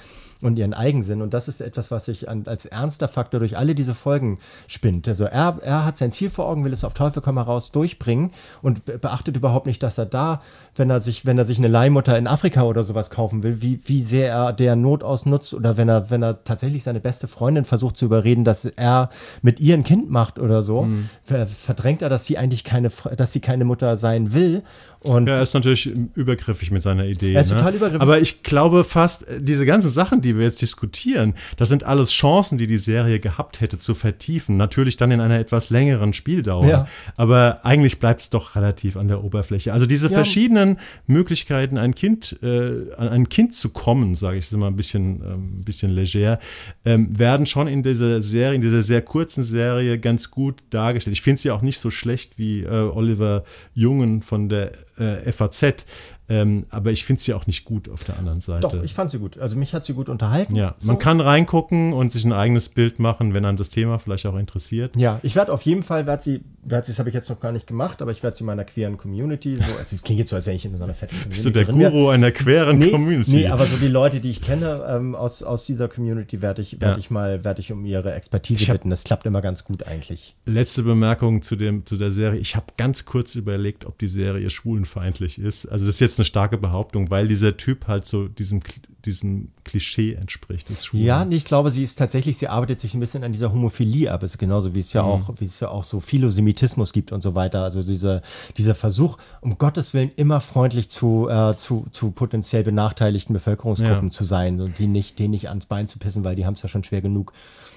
und 0.43 0.59
ihren 0.59 0.75
Eigensinn. 0.75 1.23
Und 1.23 1.35
das 1.35 1.49
ist 1.49 1.61
etwas, 1.61 1.91
was 1.91 2.05
sich 2.05 2.29
an, 2.29 2.45
als 2.47 2.67
ernster 2.67 3.09
Faktor 3.09 3.41
durch 3.41 3.57
alle 3.57 3.75
diese 3.75 3.95
Folgen 3.95 4.39
spinnt. 4.67 5.09
Also 5.09 5.25
er, 5.25 5.59
er 5.63 5.85
hat 5.85 5.97
sein 5.97 6.13
Ziel 6.13 6.31
vor 6.31 6.47
Augen, 6.47 6.65
will 6.65 6.73
es 6.73 6.85
auf 6.85 6.95
Teufel 6.95 7.23
komm 7.23 7.37
heraus 7.37 7.73
durchbringen 7.73 8.33
und 8.63 8.85
be 8.85 8.99
beachtet 8.99 9.37
überhaupt 9.37 9.67
nicht, 9.67 9.83
dass 9.83 9.99
er 9.99 10.07
da, 10.07 10.43
wenn 10.79 10.91
er 10.91 11.01
sich, 11.01 11.27
wenn 11.27 11.39
er 11.39 11.45
sich 11.45 11.59
eine 11.59 11.69
Leihmutter 11.69 12.17
in 12.17 12.27
Afrika 12.27 12.63
oder 12.63 12.85
sowas 12.85 13.11
kaufen 13.11 13.43
will, 13.43 13.61
wie, 13.61 13.81
wie 13.85 14.03
sehr 14.03 14.31
er 14.31 14.53
der 14.53 14.77
Not 14.77 15.03
ausnutzt 15.03 15.55
oder 15.55 15.77
wenn 15.77 15.89
er, 15.89 16.11
wenn 16.11 16.23
er 16.23 16.45
tatsächlich 16.45 16.83
seine 16.83 17.01
beste 17.01 17.29
Freundin 17.29 17.65
versucht 17.65 17.97
zu 17.97 18.05
überreden, 18.07 18.45
dass 18.45 18.65
er 18.65 19.11
mit 19.43 19.61
ihr 19.61 19.75
ein 19.75 19.85
Kind 19.85 20.11
macht 20.11 20.39
oder 20.39 20.63
so, 20.63 20.89
ver 21.25 21.47
verdrängt 21.47 22.03
er, 22.03 22.09
dass 22.09 22.27
sie 22.27 22.39
eigentlich 22.39 22.65
keine, 22.65 22.91
dass 23.17 23.33
sie 23.33 23.41
keine 23.41 23.65
Mutter 23.65 23.99
sein 23.99 24.33
will. 24.35 24.63
Und 25.01 25.29
Ja, 25.29 25.37
er 25.37 25.43
ist 25.43 25.55
natürlich 25.55 25.87
übergriffig 26.15 26.71
mit 26.73 26.83
seiner 26.83 27.05
Idee. 27.05 27.33
Er 27.35 27.43
ist 27.43 27.51
ne? 27.51 27.57
total 27.57 27.75
übergriffig. 27.75 28.03
Aber 28.03 28.21
ich 28.21 28.43
glaube 28.43 28.83
fast, 28.83 29.27
diese 29.39 29.65
ganzen 29.65 29.91
Sachen, 29.91 30.23
die 30.23 30.37
wir 30.37 30.45
jetzt 30.45 30.61
diskutieren, 30.61 31.35
das 31.57 31.69
sind 31.69 31.85
alles 31.85 32.11
Chancen, 32.11 32.59
die 32.59 32.67
die 32.67 32.79
Serie 32.79 33.21
gehabt 33.21 33.61
hätte 33.61 33.79
zu 33.79 33.95
vertiefen. 33.95 34.57
Natürlich 34.57 34.97
dann 34.97 35.13
in 35.13 35.21
einer 35.21 35.39
etwas 35.39 35.71
längeren 35.71 36.13
Spieldauer. 36.13 36.67
Ja. 36.67 36.89
Aber 37.17 37.61
eigentlich 37.63 38.01
bleibt 38.01 38.23
es 38.23 38.31
doch 38.31 38.57
relativ 38.57 38.97
an 38.97 39.07
der 39.09 39.23
Oberfläche. 39.23 39.73
Also 39.73 39.87
diese 39.87 40.09
Ja. 40.09 40.15
verschiedenen 40.15 40.68
Möglichkeiten, 41.07 41.79
ein 41.79 41.95
Kind, 41.95 42.39
äh, 42.43 42.93
an 42.97 43.09
ein 43.09 43.29
Kind 43.29 43.55
zu 43.55 43.71
kommen, 43.71 44.15
sage 44.15 44.39
ich 44.39 44.49
das 44.49 44.59
mal 44.59 44.67
ein 44.67 44.77
bisschen, 44.77 45.23
ähm, 45.23 45.59
ein 45.61 45.65
bisschen 45.65 45.91
leger, 45.91 46.39
ähm, 46.85 47.19
werden 47.19 47.47
schon 47.47 47.69
in 47.69 47.83
dieser 47.83 48.21
Serie, 48.21 48.57
in 48.57 48.61
dieser 48.61 48.83
sehr 48.83 49.03
kurzen 49.03 49.43
Serie 49.43 49.99
ganz 49.99 50.31
gut 50.31 50.63
dargestellt. 50.71 51.17
Ich 51.17 51.23
finde 51.23 51.41
sie 51.41 51.51
auch 51.51 51.63
nicht 51.63 51.79
so 51.79 51.91
schlecht 51.91 52.39
wie 52.39 52.63
äh, 52.63 52.69
Oliver 52.69 53.45
Jungen 53.75 54.23
von 54.23 54.49
der 54.49 54.73
äh, 54.99 55.33
FAZ. 55.33 55.87
Ähm, 56.31 56.67
aber 56.71 56.91
ich 56.91 57.05
finde 57.05 57.23
sie 57.23 57.33
auch 57.35 57.47
nicht 57.47 57.65
gut 57.65 57.89
auf 57.89 58.05
der 58.05 58.19
anderen 58.19 58.41
Seite. 58.41 58.61
doch, 58.61 58.83
ich 58.83 58.93
fand 58.93 59.11
sie 59.11 59.19
gut. 59.19 59.39
Also 59.39 59.57
mich 59.57 59.73
hat 59.73 59.85
sie 59.85 59.95
gut 59.95 60.09
unterhalten. 60.09 60.55
ja, 60.57 60.75
So. 60.79 60.89
man 60.89 60.99
kann 60.99 61.21
reingucken 61.21 61.93
und 61.95 62.13
sich 62.13 62.25
ein 62.25 62.33
eigenes 62.35 62.69
Bild 62.69 62.99
machen, 62.99 63.33
wenn 63.33 63.45
an 63.47 63.57
das 63.57 63.71
Thema 63.71 63.99
vielleicht 63.99 64.27
auch 64.27 64.37
interessiert. 64.37 64.95
Ja, 64.97 65.21
ich 65.23 65.37
werde 65.37 65.53
auf 65.53 65.63
jeden 65.63 65.83
Fall, 65.83 66.05
werd 66.07 66.23
sie, 66.23 66.43
werd 66.63 66.85
sie, 66.87 66.93
das 66.93 66.99
habe 66.99 67.09
ich 67.09 67.15
jetzt 67.15 67.31
noch 67.31 67.41
gar 67.41 67.53
nicht 67.53 67.67
gemacht, 67.67 68.03
aber 68.03 68.11
ich 68.11 68.23
werde 68.23 68.37
sie 68.37 68.45
meiner 68.45 68.65
queeren 68.65 68.99
Community, 68.99 69.57
so, 69.57 69.63
also 69.63 69.97
es 69.97 70.03
klingt 70.03 70.19
jetzt 70.21 70.31
so, 70.31 70.37
als 70.37 70.45
wäre 70.47 70.55
ich 70.57 70.65
in 70.67 70.77
so 70.77 70.85
einer 70.85 70.93
fetten 70.95 71.13
Community 71.13 71.31
Bist 71.35 71.45
du 71.47 71.51
der 71.51 71.65
drin. 71.65 71.79
Guru 71.79 72.09
einer 72.11 72.31
queren 72.31 72.79
Nee, 72.79 72.91
Community? 72.91 73.31
nee, 73.31 73.47
aber 73.49 73.65
so 73.65 73.77
die 73.77 73.89
Leute, 73.89 74.21
die 74.21 74.31
ich 74.31 74.43
kenne 74.43 74.85
ähm, 74.89 75.15
aus, 75.15 75.43
aus 75.43 75.65
dieser 75.65 75.89
Community, 75.89 76.43
werde 76.43 76.61
ich, 76.61 76.81
werd 76.81 76.93
Ja. 76.93 76.99
ich 76.99 77.11
mal, 77.11 77.43
werde 77.45 77.61
ich 77.61 77.73
um 77.73 77.87
ihre 77.87 78.13
Expertise 78.13 78.67
hab- 78.67 78.75
bitten. 78.75 78.91
Das 78.91 79.05
klappt 79.05 79.25
immer 79.25 79.41
ganz 79.41 79.65
gut 79.65 79.87
eigentlich. 79.87 80.35
Letzte 80.45 80.83
Bemerkung 80.83 81.41
zu, 81.41 81.57
dem, 81.57 81.87
zu 81.87 81.97
der 81.97 82.11
Serie. 82.11 82.39
Ich 82.39 82.55
habe 82.55 82.67
ganz 82.77 83.07
kurz 83.07 83.35
überlegt, 83.35 83.87
ob 83.87 83.97
die 83.99 84.09
Serie 84.09 84.51
schwulenfeindlich 84.51 85.39
ist. 85.39 85.67
Also 85.67 85.87
das 85.87 85.95
ist 85.97 86.01
jetzt 86.01 86.18
eine 86.19 86.25
starke 86.25 86.59
Behauptung, 86.59 87.11
weil 87.11 87.29
dieser 87.29 87.57
Typ 87.57 87.87
halt 87.87 88.07
so 88.07 88.29
diesem, 88.29 88.61
diesem 89.05 89.49
Klischee 89.65 90.15
entspricht. 90.15 90.69
Des. 90.69 90.89
Ja, 90.93 91.25
nee, 91.25 91.37
ich 91.37 91.45
glaube, 91.45 91.71
sie 91.71 91.83
ist 91.83 91.97
tatsächlich, 91.97 92.37
sie 92.39 92.49
arbeitet 92.49 92.81
sich 92.81 92.95
ein 92.95 93.01
bisschen 93.01 93.25
an 93.25 93.33
dieser 93.33 93.53
Homophilie 93.53 94.11
ab. 94.13 94.23
Es 94.23 94.33
ist 94.33 94.39
genauso 94.39 94.75
wie 94.75 94.81
es 94.81 94.93
Mhm. 94.95 94.99
ja 94.99 95.03
auch, 95.05 95.35
wie 95.39 95.45
es 95.45 95.61
ja 95.61 95.69
auch 95.69 95.85
so 95.85 96.01
Philosemitismus 96.01 96.93
gibt 96.93 97.13
und 97.13 97.23
so 97.23 97.35
weiter. 97.35 97.63
Also 97.63 97.83
dieser, 97.83 98.23
dieser 98.57 98.75
Versuch, 98.75 99.19
um 99.41 99.59
Gottes 99.59 99.95
Willen 99.95 100.11
immer 100.17 100.41
freundlich 100.41 100.89
zu, 100.91 101.29
äh, 101.29 101.55
zu, 101.57 101.87
zu 101.93 102.11
potenziell 102.11 102.63
benachteiligten 102.65 103.33
Bevölkerungsgruppen 103.33 104.09
Ja. 104.09 104.11
zu 104.11 104.25
sein 104.25 104.61
und 104.61 104.79
die 104.79 104.87
nicht, 104.87 105.19
denen 105.19 105.31
nicht 105.31 105.49
ans 105.49 105.67
Bein 105.67 105.89
zu 105.89 105.99
pissen, 105.99 106.25
weil 106.25 106.37
die 106.37 106.47
haben 106.47 106.55
es 106.55 106.63
ja 106.63 106.69
schon 106.69 106.85
schwer 106.85 107.01
genug. 107.01 107.33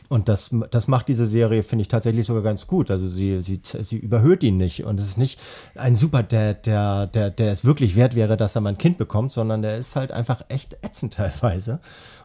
Und 0.09 0.27
das, 0.27 0.49
das 0.71 0.89
macht 0.89 1.07
diese 1.07 1.25
Serie, 1.25 1.63
finde 1.63 1.83
ich, 1.83 1.87
tatsächlich 1.87 2.25
sogar 2.27 2.43
ganz 2.43 2.67
gut. 2.67 2.91
Also 2.91 3.07
sie, 3.07 3.39
sie, 3.39 3.61
sie 3.63 3.95
überhöht 3.97 4.43
ihn 4.43 4.57
nicht. 4.57 4.83
Und 4.83 4.99
es 4.99 5.05
ist 5.07 5.17
nicht 5.17 5.39
ein 5.75 5.95
Super, 5.95 6.21
der, 6.21 6.53
der, 6.53 7.07
der, 7.07 7.29
der 7.29 7.53
es 7.53 7.63
wirklich 7.63 7.95
wert 7.95 8.13
wäre, 8.13 8.30
dass 8.37 8.55
er 8.55 8.61
mal 8.61 8.69
ein 8.69 8.77
Kind 8.77 8.97
bekommt, 8.97 9.31
sondern 9.31 9.61
der 9.61 9.77
ist 9.77 9.95
halt 9.95 10.11
einfach 10.11 10.43
echt 10.49 10.77
ätzend 10.81 11.13
teilweise. 11.15 11.79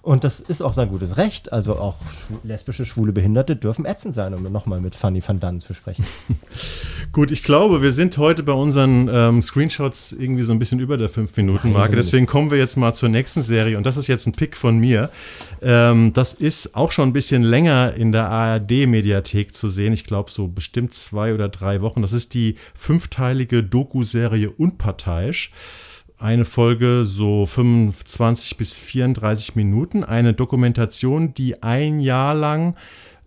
Und 0.07 0.23
das 0.23 0.39
ist 0.39 0.63
auch 0.63 0.73
sein 0.73 0.89
gutes 0.89 1.17
Recht. 1.17 1.53
Also 1.53 1.81
auch 1.81 1.97
lesbische, 2.45 2.85
schwule 2.85 3.11
Behinderte 3.11 3.57
dürfen 3.57 3.85
ätzend 3.85 4.15
sein, 4.15 4.35
um 4.35 4.53
nochmal 4.53 4.81
mit 4.81 4.95
Fanny 4.95 5.21
van 5.27 5.41
Dunn 5.41 5.59
zu 5.59 5.75
sprechen. 5.75 6.07
Gut, 7.13 7.33
ich 7.33 7.43
glaube, 7.43 7.83
wir 7.83 7.91
sind 7.91 8.17
heute 8.17 8.45
bei 8.45 8.53
unseren 8.53 9.11
ähm, 9.13 9.43
Screenshots 9.43 10.13
irgendwie 10.13 10.45
so 10.45 10.53
ein 10.53 10.61
bisschen 10.61 10.79
über 10.79 10.97
der 10.97 11.11
5-Minuten-Marke. 11.11 11.89
Nein, 11.89 11.97
Deswegen 11.97 12.27
kommen 12.27 12.53
wir 12.53 12.59
jetzt 12.59 12.77
mal 12.77 12.95
zur 12.95 13.09
nächsten 13.09 13.43
Serie. 13.43 13.77
Und 13.77 13.85
das 13.85 13.97
ist 13.97 14.07
jetzt 14.07 14.29
ein 14.29 14.33
Pick 14.33 14.57
von 14.57 14.79
mir. 14.79 15.11
Ähm, 15.61 16.13
das 16.13 16.35
ist 16.35 16.77
auch 16.77 16.93
schon 16.93 17.09
ein 17.09 17.13
bisschen 17.13 17.43
länger 17.43 17.95
in 17.95 18.13
der 18.13 18.29
ARD-Mediathek 18.29 19.57
zu 19.57 19.67
sehen. 19.67 19.93
Ich 19.93 20.05
glaube, 20.05 20.31
so 20.31 20.47
bestimmt 20.47 20.95
zwei 20.95 21.35
oder 21.35 21.49
drei 21.49 21.81
Wochen. 21.81 22.03
Das 22.03 22.13
ist 22.13 22.33
die 22.35 22.59
fünfteilige 22.77 23.65
Doku-Serie 23.65 24.51
Unparteiisch. 24.51 25.51
Eine 26.19 26.45
Folge 26.45 27.05
so 27.05 27.45
25 27.45 28.57
bis 28.57 28.79
34 28.79 29.55
Minuten. 29.55 30.03
Eine 30.03 30.33
Dokumentation, 30.33 31.35
die 31.35 31.63
ein 31.63 32.01
Jahr 32.01 32.35
lang 32.35 32.75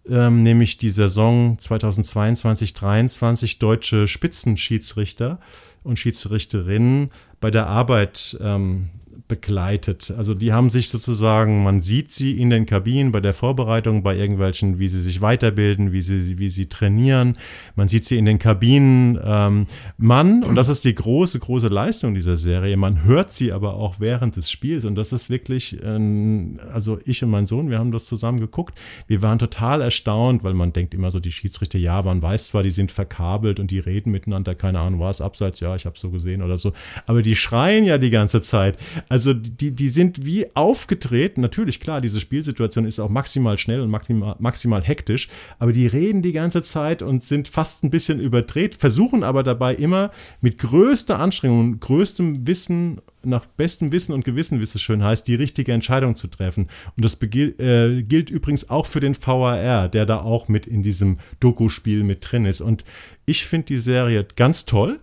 ähm, 0.10 0.38
nämlich 0.38 0.78
die 0.78 0.90
Saison 0.90 1.58
2022-23 1.62 3.60
deutsche 3.60 4.08
Spitzenschiedsrichter 4.08 5.40
und 5.84 6.00
Schiedsrichterinnen 6.00 7.12
bei 7.40 7.52
der 7.52 7.68
Arbeit 7.68 8.38
ähm, 8.42 8.90
begleitet. 9.30 10.12
Also 10.18 10.34
die 10.34 10.52
haben 10.52 10.70
sich 10.70 10.90
sozusagen, 10.90 11.62
man 11.62 11.80
sieht 11.80 12.12
sie 12.12 12.38
in 12.38 12.50
den 12.50 12.66
Kabinen 12.66 13.14
bei 13.14 13.22
der 13.22 13.34
Vorbereitung, 13.34 14.04
bei 14.04 14.18
irgendwelchen, 14.18 14.80
wie 14.80 14.90
sie 14.90 15.00
sich 15.00 15.22
weiterbilden, 15.22 15.94
wie 15.94 16.02
sie, 16.02 16.38
wie 16.40 16.50
sie 16.50 16.66
trainieren. 16.66 17.38
Man 17.76 17.88
sieht 17.88 18.04
sie 18.04 18.18
in 18.18 18.26
den 18.26 18.40
Kabinen. 18.40 19.18
Ähm, 19.24 19.68
man, 19.98 20.44
und 20.44 20.56
das 20.56 20.68
ist 20.68 20.84
die 20.84 20.96
große, 20.96 21.40
große 21.40 21.68
Leistung 21.68 22.16
dieser 22.16 22.36
Serie, 22.36 22.76
man 22.76 23.04
hört 23.04 23.32
sie 23.32 23.54
aber 23.54 23.76
auch 23.76 24.00
während 24.00 24.36
des 24.36 24.50
Spiels 24.52 24.84
und 24.84 24.96
das 24.96 25.14
ist 25.14 25.30
wirklich, 25.30 25.78
ähm, 25.84 26.60
also 26.74 26.98
ich 27.06 27.24
und 27.24 27.30
mein 27.30 27.46
Sohn, 27.46 27.70
wir 27.70 27.78
haben 27.78 27.92
das 27.92 28.08
zusammen 28.08 28.40
geguckt. 28.40 28.78
Wir 29.08 29.22
waren 29.22 29.38
total 29.38 29.82
erstaunt, 29.82 30.44
weil 30.44 30.56
man 30.56 30.74
denkt 30.74 30.96
immer 30.96 31.12
so, 31.12 31.20
die 31.20 31.32
Schiedsrichter, 31.32 31.78
ja, 31.78 32.02
man 32.02 32.22
weiß 32.22 32.48
zwar, 32.48 32.64
die 32.64 32.72
sind 32.72 32.92
verkabelt 32.92 33.60
und 33.60 33.70
die 33.70 33.80
reden 33.80 34.12
miteinander, 34.12 34.56
keine 34.56 34.80
Ahnung, 34.80 35.00
war 35.00 35.12
es 35.12 35.22
abseits, 35.22 35.60
ja, 35.60 35.76
ich 35.76 35.86
habe 35.86 36.00
so 36.00 36.10
gesehen 36.10 36.42
oder 36.42 36.58
so, 36.58 36.74
aber 37.06 37.22
die 37.22 37.36
schreien 37.36 37.86
ja 37.86 38.00
die 38.00 38.10
ganze 38.10 38.42
Zeit. 38.42 38.76
Also 39.08 39.19
die, 39.20 39.72
die 39.72 39.90
sind 39.90 40.26
wie 40.26 40.56
aufgedreht. 40.56 41.38
Natürlich, 41.38 41.80
klar, 41.80 42.02
diese 42.02 42.20
Spielsituation 42.20 42.86
ist 42.86 43.00
auch 43.00 43.10
maximal 43.10 43.58
schnell 43.58 43.82
und 43.82 43.90
maximal, 43.90 44.36
maximal 44.40 44.82
hektisch, 44.82 45.30
aber 45.60 45.74
die 45.74 45.88
reden 45.88 46.22
die 46.22 46.32
ganze 46.32 46.64
Zeit 46.64 47.02
und 47.02 47.24
sind 47.24 47.48
fast 47.48 47.84
ein 47.84 47.90
bisschen 47.90 48.20
überdreht, 48.20 48.76
versuchen 48.76 49.24
aber 49.24 49.44
dabei 49.44 49.76
immer 49.76 50.12
mit 50.42 50.58
größter 50.58 51.20
Anstrengung 51.20 51.60
und 51.60 51.80
größtem 51.82 52.48
Wissen, 52.48 53.02
nach 53.24 53.46
bestem 53.46 53.92
Wissen 53.92 54.14
und 54.14 54.24
Gewissen, 54.24 54.60
wie 54.60 54.64
es 54.64 54.82
schön 54.82 55.04
heißt, 55.04 55.28
die 55.28 55.36
richtige 55.36 55.74
Entscheidung 55.74 56.16
zu 56.16 56.28
treffen. 56.28 56.70
Und 56.96 57.04
das 57.04 57.22
äh, 57.22 58.02
gilt 58.04 58.30
übrigens 58.30 58.70
auch 58.70 58.86
für 58.86 59.00
den 59.00 59.16
VAR, 59.16 59.90
der 59.90 60.06
da 60.06 60.22
auch 60.22 60.48
mit 60.48 60.68
in 60.68 60.84
diesem 60.84 61.18
Doku-Spiel 61.40 62.04
mit 62.04 62.32
drin 62.32 62.46
ist. 62.46 62.62
Und 62.62 62.86
ich 63.26 63.46
finde 63.46 63.68
die 63.68 63.78
Serie 63.78 64.26
ganz 64.36 64.66
toll 64.66 65.00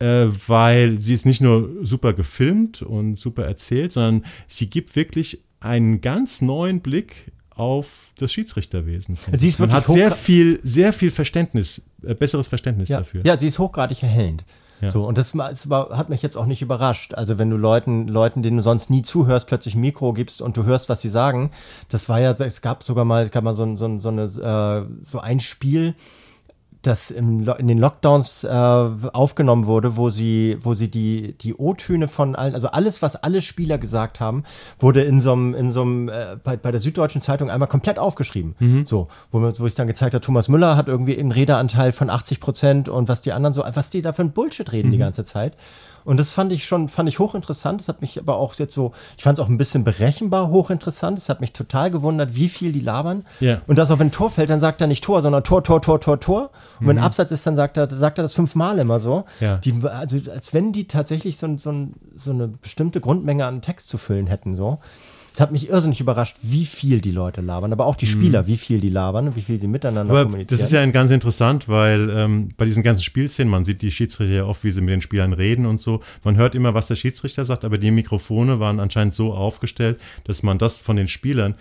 weil 0.00 1.00
sie 1.00 1.14
ist 1.14 1.26
nicht 1.26 1.40
nur 1.40 1.68
super 1.82 2.12
gefilmt 2.12 2.82
und 2.82 3.16
super 3.16 3.44
erzählt, 3.44 3.92
sondern 3.92 4.24
sie 4.46 4.68
gibt 4.70 4.94
wirklich 4.96 5.40
einen 5.60 6.00
ganz 6.00 6.40
neuen 6.40 6.80
Blick 6.80 7.32
auf 7.50 8.12
das 8.18 8.32
Schiedsrichterwesen. 8.32 9.18
Sie 9.36 9.48
ist 9.48 9.58
Man 9.58 9.70
wirklich 9.72 9.86
hat 9.88 9.92
sehr 9.92 10.10
viel, 10.12 10.60
sehr 10.62 10.92
viel 10.92 11.10
Verständnis, 11.10 11.88
äh, 12.04 12.14
besseres 12.14 12.46
Verständnis 12.48 12.88
Ja, 12.88 12.98
dafür. 12.98 13.22
ja 13.24 13.36
sie 13.36 13.48
ist 13.48 13.58
hochgradig 13.58 14.02
erhellend. 14.02 14.44
Ja. 14.80 14.90
So, 14.90 15.04
und 15.04 15.18
das, 15.18 15.36
war, 15.36 15.88
hat 15.98 16.08
mich 16.08 16.22
jetzt 16.22 16.36
auch 16.36 16.46
nicht 16.46 16.62
überrascht. 16.62 17.14
Also 17.14 17.36
wenn 17.36 17.50
du 17.50 17.56
Leuten, 17.56 18.06
Leuten, 18.06 18.44
denen 18.44 18.58
du 18.58 18.62
sonst 18.62 18.90
nie 18.90 19.02
zuhörst, 19.02 19.48
plötzlich 19.48 19.74
ein 19.74 19.80
Mikro 19.80 20.12
gibst 20.12 20.40
und 20.40 20.56
du 20.56 20.62
hörst, 20.62 20.88
was 20.88 21.02
sie 21.02 21.08
sagen, 21.08 21.50
das 21.88 22.08
war 22.08 22.20
ja, 22.20 22.30
es 22.30 22.60
gab 22.60 22.84
sogar 22.84 23.04
mal, 23.04 23.24
es 23.24 23.32
gab 23.32 23.42
mal 23.42 23.54
so, 23.56 23.64
ein- 23.64 23.76
so, 23.76 23.98
so, 23.98 24.08
eine, 24.10 24.22
äh, 24.22 25.04
so 25.04 25.18
ein 25.18 25.40
Spiel, 25.40 25.94
das 26.82 27.10
im, 27.10 27.48
in 27.58 27.68
den 27.68 27.78
Lockdowns 27.78 28.44
äh, 28.44 28.48
aufgenommen 28.48 29.66
wurde, 29.66 29.96
wo 29.96 30.10
sie, 30.10 30.56
wo 30.60 30.74
sie 30.74 30.88
die, 30.88 31.36
die 31.38 31.54
O-Töne 31.54 32.08
von 32.08 32.36
allen, 32.36 32.54
also 32.54 32.68
alles, 32.68 33.02
was 33.02 33.16
alle 33.16 33.42
Spieler 33.42 33.78
gesagt 33.78 34.20
haben, 34.20 34.44
wurde 34.78 35.02
in 35.02 35.20
so 35.20 35.32
einem, 35.32 35.54
in 35.54 35.70
so 35.70 35.82
einem, 35.82 36.08
äh, 36.08 36.36
bei, 36.42 36.56
bei 36.56 36.70
der 36.70 36.80
Süddeutschen 36.80 37.20
Zeitung 37.20 37.50
einmal 37.50 37.68
komplett 37.68 37.98
aufgeschrieben. 37.98 38.54
Mhm. 38.58 38.86
So, 38.86 39.08
wo, 39.30 39.40
man, 39.40 39.52
wo 39.58 39.66
ich 39.66 39.74
dann 39.74 39.88
gezeigt 39.88 40.14
habe, 40.14 40.24
Thomas 40.24 40.48
Müller 40.48 40.76
hat 40.76 40.88
irgendwie 40.88 41.18
einen 41.18 41.32
Redeanteil 41.32 41.92
von 41.92 42.10
80 42.10 42.40
Prozent 42.40 42.88
und 42.88 43.08
was 43.08 43.22
die 43.22 43.32
anderen 43.32 43.52
so, 43.54 43.64
was 43.74 43.90
die 43.90 44.02
da 44.02 44.12
für 44.12 44.22
ein 44.22 44.32
Bullshit 44.32 44.70
reden 44.70 44.88
mhm. 44.88 44.92
die 44.92 44.98
ganze 44.98 45.24
Zeit. 45.24 45.56
Und 46.08 46.16
das 46.16 46.30
fand 46.30 46.52
ich 46.52 46.64
schon, 46.64 46.88
fand 46.88 47.06
ich 47.06 47.18
hochinteressant. 47.18 47.82
Das 47.82 47.88
hat 47.88 48.00
mich 48.00 48.18
aber 48.18 48.36
auch 48.36 48.54
jetzt 48.54 48.72
so, 48.72 48.92
ich 49.18 49.24
fand 49.24 49.38
es 49.38 49.44
auch 49.44 49.50
ein 49.50 49.58
bisschen 49.58 49.84
berechenbar 49.84 50.48
hochinteressant. 50.48 51.18
Es 51.18 51.28
hat 51.28 51.42
mich 51.42 51.52
total 51.52 51.90
gewundert, 51.90 52.34
wie 52.34 52.48
viel 52.48 52.72
die 52.72 52.80
labern. 52.80 53.26
Ja. 53.40 53.60
Und 53.66 53.76
dass 53.76 53.90
auch 53.90 53.98
wenn 53.98 54.06
ein 54.06 54.10
Tor 54.10 54.30
fällt, 54.30 54.48
dann 54.48 54.58
sagt 54.58 54.80
er 54.80 54.86
nicht 54.86 55.04
Tor, 55.04 55.20
sondern 55.20 55.44
Tor, 55.44 55.62
Tor, 55.62 55.82
Tor, 55.82 56.00
Tor, 56.00 56.18
Tor. 56.18 56.50
Und 56.80 56.86
mhm. 56.86 56.88
wenn 56.88 56.98
Absatz 56.98 57.30
ist, 57.30 57.46
dann 57.46 57.56
sagt 57.56 57.76
er, 57.76 57.90
sagt 57.90 58.16
er 58.16 58.22
das 58.22 58.32
fünfmal 58.32 58.78
immer 58.78 59.00
so. 59.00 59.26
Ja. 59.40 59.58
Die, 59.58 59.74
also 59.84 60.16
als 60.30 60.54
wenn 60.54 60.72
die 60.72 60.88
tatsächlich 60.88 61.36
so, 61.36 61.58
so, 61.58 61.88
so 62.16 62.30
eine 62.30 62.48
bestimmte 62.48 63.02
Grundmenge 63.02 63.44
an 63.44 63.60
Text 63.60 63.90
zu 63.90 63.98
füllen 63.98 64.28
hätten, 64.28 64.56
so. 64.56 64.78
Es 65.38 65.42
hat 65.42 65.52
mich 65.52 65.68
irrsinnig 65.68 66.00
überrascht, 66.00 66.36
wie 66.42 66.66
viel 66.66 67.00
die 67.00 67.12
Leute 67.12 67.42
labern, 67.42 67.72
aber 67.72 67.86
auch 67.86 67.94
die 67.94 68.08
Spieler, 68.08 68.42
mhm. 68.42 68.46
wie 68.48 68.56
viel 68.56 68.80
die 68.80 68.88
labern 68.88 69.28
und 69.28 69.36
wie 69.36 69.40
viel 69.40 69.60
sie 69.60 69.68
miteinander 69.68 70.12
aber 70.12 70.24
kommunizieren. 70.24 70.58
Das 70.58 70.66
ist 70.66 70.72
ja 70.72 70.84
ganz 70.86 71.12
interessant, 71.12 71.68
weil 71.68 72.10
ähm, 72.10 72.48
bei 72.56 72.64
diesen 72.64 72.82
ganzen 72.82 73.04
Spielszenen, 73.04 73.48
man 73.48 73.64
sieht 73.64 73.82
die 73.82 73.92
Schiedsrichter 73.92 74.34
ja 74.34 74.44
oft, 74.46 74.64
wie 74.64 74.72
sie 74.72 74.80
mit 74.80 74.90
den 74.90 75.00
Spielern 75.00 75.32
reden 75.32 75.64
und 75.64 75.80
so. 75.80 76.00
Man 76.24 76.34
hört 76.34 76.56
immer, 76.56 76.74
was 76.74 76.88
der 76.88 76.96
Schiedsrichter 76.96 77.44
sagt, 77.44 77.64
aber 77.64 77.78
die 77.78 77.92
Mikrofone 77.92 78.58
waren 78.58 78.80
anscheinend 78.80 79.14
so 79.14 79.32
aufgestellt, 79.32 80.00
dass 80.24 80.42
man 80.42 80.58
das 80.58 80.80
von 80.80 80.96
den 80.96 81.06
Spielern 81.06 81.54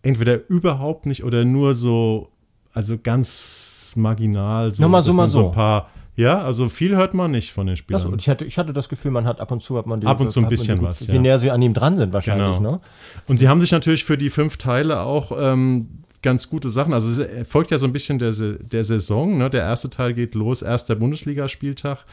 entweder 0.00 0.48
überhaupt 0.48 1.04
nicht 1.04 1.22
oder 1.22 1.44
nur 1.44 1.74
so, 1.74 2.30
also 2.72 2.96
ganz 2.96 3.92
marginal, 3.96 4.72
so, 4.72 4.88
mal 4.88 5.02
so, 5.02 5.12
mal 5.12 5.28
so. 5.28 5.42
so 5.42 5.48
ein 5.48 5.54
paar 5.54 5.90
ja, 6.16 6.42
also 6.42 6.68
viel 6.68 6.96
hört 6.96 7.14
man 7.14 7.30
nicht 7.30 7.52
von 7.52 7.66
den 7.66 7.76
Spielern. 7.76 8.12
Das, 8.12 8.20
ich, 8.20 8.28
hatte, 8.28 8.44
ich 8.44 8.58
hatte 8.58 8.72
das 8.72 8.88
Gefühl, 8.88 9.10
man 9.10 9.26
hat 9.26 9.40
ab 9.40 9.50
und 9.52 9.62
zu 9.62 9.78
hat 9.78 9.86
man 9.86 10.00
die, 10.00 10.06
ab 10.06 10.20
und 10.20 10.30
zu 10.30 10.40
ein 10.40 10.48
bisschen 10.48 10.82
was. 10.82 11.06
Je 11.06 11.14
ja. 11.14 11.20
näher 11.20 11.38
sie 11.38 11.50
an 11.50 11.62
ihm 11.62 11.74
dran 11.74 11.96
sind, 11.96 12.12
wahrscheinlich. 12.12 12.58
Genau. 12.58 12.72
Ne? 12.72 12.80
Und 13.26 13.38
sie 13.38 13.48
haben 13.48 13.60
sich 13.60 13.72
natürlich 13.72 14.04
für 14.04 14.18
die 14.18 14.30
fünf 14.30 14.56
Teile 14.56 15.00
auch 15.00 15.32
ähm, 15.38 15.88
ganz 16.22 16.50
gute 16.50 16.68
Sachen. 16.70 16.92
Also 16.92 17.22
es 17.22 17.48
folgt 17.48 17.70
ja 17.70 17.78
so 17.78 17.86
ein 17.86 17.92
bisschen 17.92 18.18
der, 18.18 18.32
der 18.32 18.84
Saison. 18.84 19.38
Ne? 19.38 19.50
Der 19.50 19.62
erste 19.62 19.88
Teil 19.88 20.14
geht 20.14 20.34
los, 20.34 20.62
erster 20.62 20.94
Bundesligaspieltag. 20.96 22.04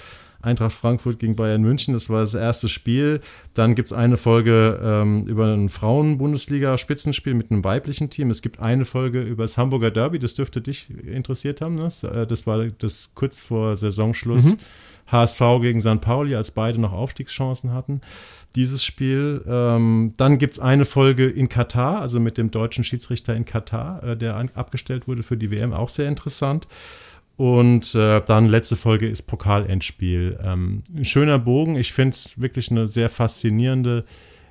Eintracht 0.41 0.73
Frankfurt 0.73 1.19
gegen 1.19 1.35
Bayern 1.35 1.61
München. 1.61 1.93
Das 1.93 2.09
war 2.09 2.21
das 2.21 2.33
erste 2.33 2.69
Spiel. 2.69 3.21
Dann 3.53 3.75
gibt 3.75 3.87
es 3.87 3.93
eine 3.93 4.17
Folge 4.17 4.79
ähm, 4.83 5.23
über 5.23 5.53
ein 5.53 5.69
Frauen-Bundesliga-Spitzenspiel 5.69 7.33
mit 7.33 7.51
einem 7.51 7.63
weiblichen 7.63 8.09
Team. 8.09 8.29
Es 8.29 8.41
gibt 8.41 8.59
eine 8.59 8.85
Folge 8.85 9.21
über 9.21 9.43
das 9.43 9.57
Hamburger 9.57 9.91
Derby. 9.91 10.19
Das 10.19 10.35
dürfte 10.35 10.61
dich 10.61 10.89
interessiert 11.05 11.61
haben. 11.61 11.75
Ne? 11.75 11.89
Äh, 12.03 12.27
das 12.27 12.47
war 12.47 12.65
das 12.65 13.11
kurz 13.15 13.39
vor 13.39 13.75
Saisonschluss. 13.75 14.45
Mhm. 14.45 14.59
HSV 15.07 15.39
gegen 15.61 15.81
St. 15.81 16.01
Pauli, 16.01 16.35
als 16.35 16.51
beide 16.51 16.79
noch 16.79 16.91
Aufstiegschancen 16.91 17.73
hatten. 17.73 18.01
Dieses 18.55 18.83
Spiel. 18.83 19.43
Ähm, 19.47 20.13
dann 20.17 20.37
gibt 20.37 20.53
es 20.53 20.59
eine 20.59 20.85
Folge 20.85 21.27
in 21.27 21.49
Katar, 21.49 22.01
also 22.01 22.19
mit 22.19 22.37
dem 22.37 22.51
deutschen 22.51 22.83
Schiedsrichter 22.83 23.35
in 23.35 23.45
Katar, 23.45 24.03
äh, 24.03 24.17
der 24.17 24.35
an, 24.35 24.49
abgestellt 24.53 25.07
wurde 25.07 25.23
für 25.23 25.37
die 25.37 25.51
WM, 25.51 25.73
auch 25.73 25.89
sehr 25.89 26.07
interessant. 26.07 26.67
Und 27.37 27.93
äh, 27.93 28.21
dann 28.25 28.47
letzte 28.47 28.75
Folge 28.75 29.07
ist 29.07 29.23
Pokalendspiel. 29.23 30.39
Ähm, 30.43 30.81
ein 30.95 31.05
schöner 31.05 31.37
Bogen. 31.37 31.75
Ich 31.75 31.93
finde 31.93 32.15
es 32.15 32.41
wirklich 32.41 32.71
eine 32.71 32.87
sehr 32.87 33.09
faszinierende 33.09 34.05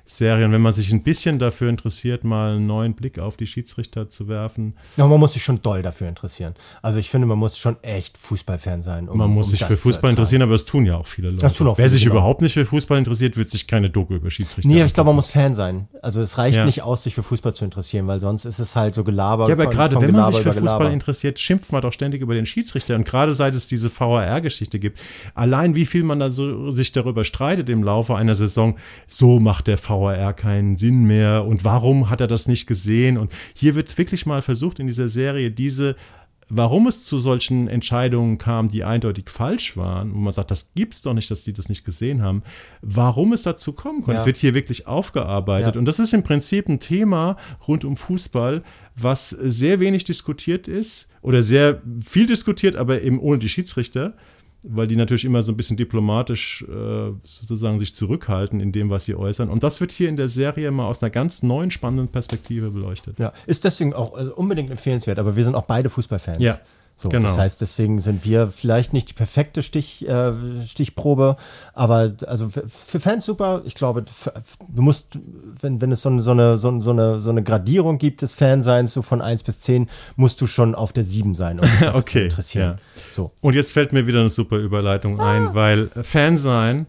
Serien, 0.09 0.53
wenn 0.53 0.61
man 0.61 0.71
sich 0.71 0.93
ein 0.93 1.03
bisschen 1.03 1.37
dafür 1.37 1.69
interessiert, 1.69 2.23
mal 2.23 2.55
einen 2.55 2.65
neuen 2.65 2.93
Blick 2.93 3.19
auf 3.19 3.35
die 3.35 3.45
Schiedsrichter 3.45 4.07
zu 4.07 4.29
werfen. 4.29 4.73
Ja, 4.95 5.05
man 5.05 5.19
muss 5.19 5.33
sich 5.33 5.43
schon 5.43 5.61
doll 5.61 5.81
dafür 5.81 6.07
interessieren. 6.07 6.53
Also 6.81 6.97
ich 6.97 7.09
finde, 7.09 7.27
man 7.27 7.37
muss 7.37 7.57
schon 7.57 7.75
echt 7.83 8.17
Fußballfan 8.17 8.81
sein. 8.81 9.09
Um, 9.09 9.17
man 9.17 9.29
muss 9.29 9.47
um 9.47 9.51
sich 9.51 9.65
für 9.65 9.75
Fußball 9.75 10.09
interessieren, 10.09 10.43
aber 10.43 10.53
das 10.53 10.63
tun 10.63 10.85
ja 10.85 10.95
auch 10.95 11.07
viele 11.07 11.31
Leute. 11.31 11.41
Das 11.41 11.53
tun 11.53 11.67
auch 11.67 11.77
Wer 11.77 11.83
viele, 11.83 11.89
sich 11.89 12.03
genau. 12.03 12.15
überhaupt 12.15 12.41
nicht 12.41 12.53
für 12.53 12.65
Fußball 12.65 12.97
interessiert, 12.97 13.35
wird 13.35 13.49
sich 13.49 13.67
keine 13.67 13.89
Doku 13.89 14.15
über 14.15 14.31
Schiedsrichter 14.31 14.69
Nee, 14.69 14.81
ich 14.81 14.93
glaube, 14.93 15.07
man 15.09 15.17
muss 15.17 15.29
Fan 15.29 15.53
sein. 15.55 15.89
Also 16.01 16.21
es 16.21 16.37
reicht 16.37 16.55
ja. 16.55 16.63
nicht 16.63 16.83
aus, 16.83 17.03
sich 17.03 17.13
für 17.13 17.23
Fußball 17.23 17.53
zu 17.53 17.65
interessieren, 17.65 18.07
weil 18.07 18.21
sonst 18.21 18.45
ist 18.45 18.59
es 18.59 18.77
halt 18.77 18.95
so 18.95 19.03
gelabert. 19.03 19.49
Ja, 19.49 19.55
aber 19.55 19.65
gerade 19.65 19.99
wenn 19.99 20.13
man 20.13 20.31
sich 20.31 20.41
für 20.41 20.53
Fußball 20.53 20.93
interessiert, 20.93 21.37
schimpft 21.37 21.73
man 21.73 21.81
doch 21.81 21.91
ständig 21.91 22.21
über 22.21 22.33
den 22.33 22.45
Schiedsrichter. 22.45 22.95
Und 22.95 23.03
gerade 23.03 23.35
seit 23.35 23.53
es 23.55 23.67
diese 23.67 23.91
VAR-Geschichte 23.91 24.79
gibt, 24.79 25.01
allein 25.35 25.75
wie 25.75 25.85
viel 25.85 26.03
man 26.03 26.21
da 26.21 26.31
so 26.31 26.71
sich 26.71 26.93
darüber 26.93 27.25
streitet 27.25 27.67
im 27.67 27.83
Laufe 27.83 28.15
einer 28.15 28.35
Saison, 28.35 28.77
so 29.09 29.41
macht 29.41 29.67
der 29.67 29.77
VAR 29.77 29.96
keinen 30.35 30.75
Sinn 30.75 31.05
mehr 31.05 31.45
und 31.45 31.63
warum 31.63 32.09
hat 32.09 32.21
er 32.21 32.27
das 32.27 32.47
nicht 32.47 32.67
gesehen? 32.67 33.17
Und 33.17 33.31
hier 33.53 33.75
wird 33.75 33.97
wirklich 33.97 34.25
mal 34.25 34.41
versucht, 34.41 34.79
in 34.79 34.87
dieser 34.87 35.09
Serie 35.09 35.51
diese 35.51 35.95
warum 36.49 36.87
es 36.87 37.05
zu 37.05 37.19
solchen 37.19 37.67
Entscheidungen 37.67 38.37
kam, 38.37 38.69
die 38.69 38.83
eindeutig 38.83 39.29
falsch 39.29 39.75
waren, 39.75 40.13
wo 40.13 40.17
man 40.17 40.31
sagt, 40.31 40.51
das 40.51 40.71
gibt's 40.75 41.01
doch 41.01 41.13
nicht, 41.13 41.29
dass 41.29 41.43
die 41.43 41.53
das 41.53 41.69
nicht 41.69 41.83
gesehen 41.83 42.21
haben, 42.21 42.43
warum 42.81 43.33
es 43.33 43.43
dazu 43.43 43.73
kommen 43.73 44.01
konnte. 44.01 44.13
Ja. 44.13 44.19
Es 44.21 44.25
wird 44.25 44.37
hier 44.37 44.53
wirklich 44.53 44.87
aufgearbeitet. 44.87 45.75
Ja. 45.75 45.79
Und 45.79 45.85
das 45.85 45.99
ist 45.99 46.13
im 46.13 46.23
Prinzip 46.23 46.69
ein 46.69 46.79
Thema 46.79 47.37
rund 47.67 47.83
um 47.83 47.97
Fußball, 47.97 48.63
was 48.95 49.29
sehr 49.29 49.79
wenig 49.79 50.05
diskutiert 50.05 50.67
ist 50.67 51.09
oder 51.21 51.43
sehr 51.43 51.81
viel 52.03 52.25
diskutiert, 52.25 52.75
aber 52.75 53.01
eben 53.01 53.19
ohne 53.19 53.39
die 53.39 53.49
Schiedsrichter 53.49 54.13
weil 54.69 54.87
die 54.87 54.95
natürlich 54.95 55.25
immer 55.25 55.41
so 55.41 55.51
ein 55.51 55.57
bisschen 55.57 55.77
diplomatisch 55.77 56.63
äh, 56.63 57.11
sozusagen 57.23 57.79
sich 57.79 57.95
zurückhalten 57.95 58.59
in 58.59 58.71
dem, 58.71 58.89
was 58.89 59.05
sie 59.05 59.15
äußern. 59.15 59.49
Und 59.49 59.63
das 59.63 59.81
wird 59.81 59.91
hier 59.91 60.09
in 60.09 60.17
der 60.17 60.29
Serie 60.29 60.71
mal 60.71 60.85
aus 60.85 61.01
einer 61.01 61.09
ganz 61.09 61.43
neuen, 61.43 61.71
spannenden 61.71 62.07
Perspektive 62.07 62.71
beleuchtet. 62.71 63.19
Ja, 63.19 63.33
ist 63.45 63.63
deswegen 63.63 63.93
auch 63.93 64.17
äh, 64.17 64.25
unbedingt 64.25 64.69
empfehlenswert, 64.69 65.19
aber 65.19 65.35
wir 65.35 65.43
sind 65.43 65.55
auch 65.55 65.65
beide 65.65 65.89
Fußballfans. 65.89 66.39
Ja. 66.39 66.59
So, 66.99 67.09
genau. 67.09 67.27
Das 67.27 67.37
heißt, 67.37 67.61
deswegen 67.61 68.01
sind 68.01 68.25
wir 68.25 68.47
vielleicht 68.47 68.91
nicht 68.91 69.09
die 69.11 69.13
perfekte 69.13 69.61
Stich, 69.61 70.07
äh, 70.09 70.33
Stichprobe, 70.65 71.37
aber 71.73 72.13
also 72.25 72.49
für, 72.49 72.67
für, 72.67 72.99
Fans 72.99 73.23
super. 73.23 73.61
Ich 73.65 73.75
glaube, 73.75 74.03
du 74.67 74.81
musst, 74.81 75.19
wenn, 75.61 75.79
wenn 75.79 75.91
es 75.91 76.01
so 76.01 76.09
eine, 76.09 76.23
so, 76.23 76.31
eine, 76.31 76.57
so, 76.57 76.69
eine, 76.69 77.19
so 77.19 77.29
eine 77.29 77.43
Gradierung 77.43 77.99
gibt 77.99 78.23
des 78.23 78.33
Fanseins, 78.33 78.93
so 78.93 79.03
von 79.03 79.21
1 79.21 79.43
bis 79.43 79.59
10, 79.59 79.87
musst 80.15 80.41
du 80.41 80.47
schon 80.47 80.73
auf 80.73 80.91
der 80.91 81.05
7 81.05 81.35
sein, 81.35 81.59
um 81.59 81.67
dich 81.67 81.87
okay, 81.93 82.11
zu 82.11 82.23
interessieren. 82.23 82.79
Ja. 82.79 83.03
So. 83.11 83.31
Und 83.41 83.53
jetzt 83.53 83.73
fällt 83.73 83.93
mir 83.93 84.07
wieder 84.07 84.21
eine 84.21 84.31
super 84.31 84.57
Überleitung 84.57 85.19
ah. 85.19 85.31
ein, 85.31 85.53
weil 85.53 85.89
Fansein, 86.01 86.87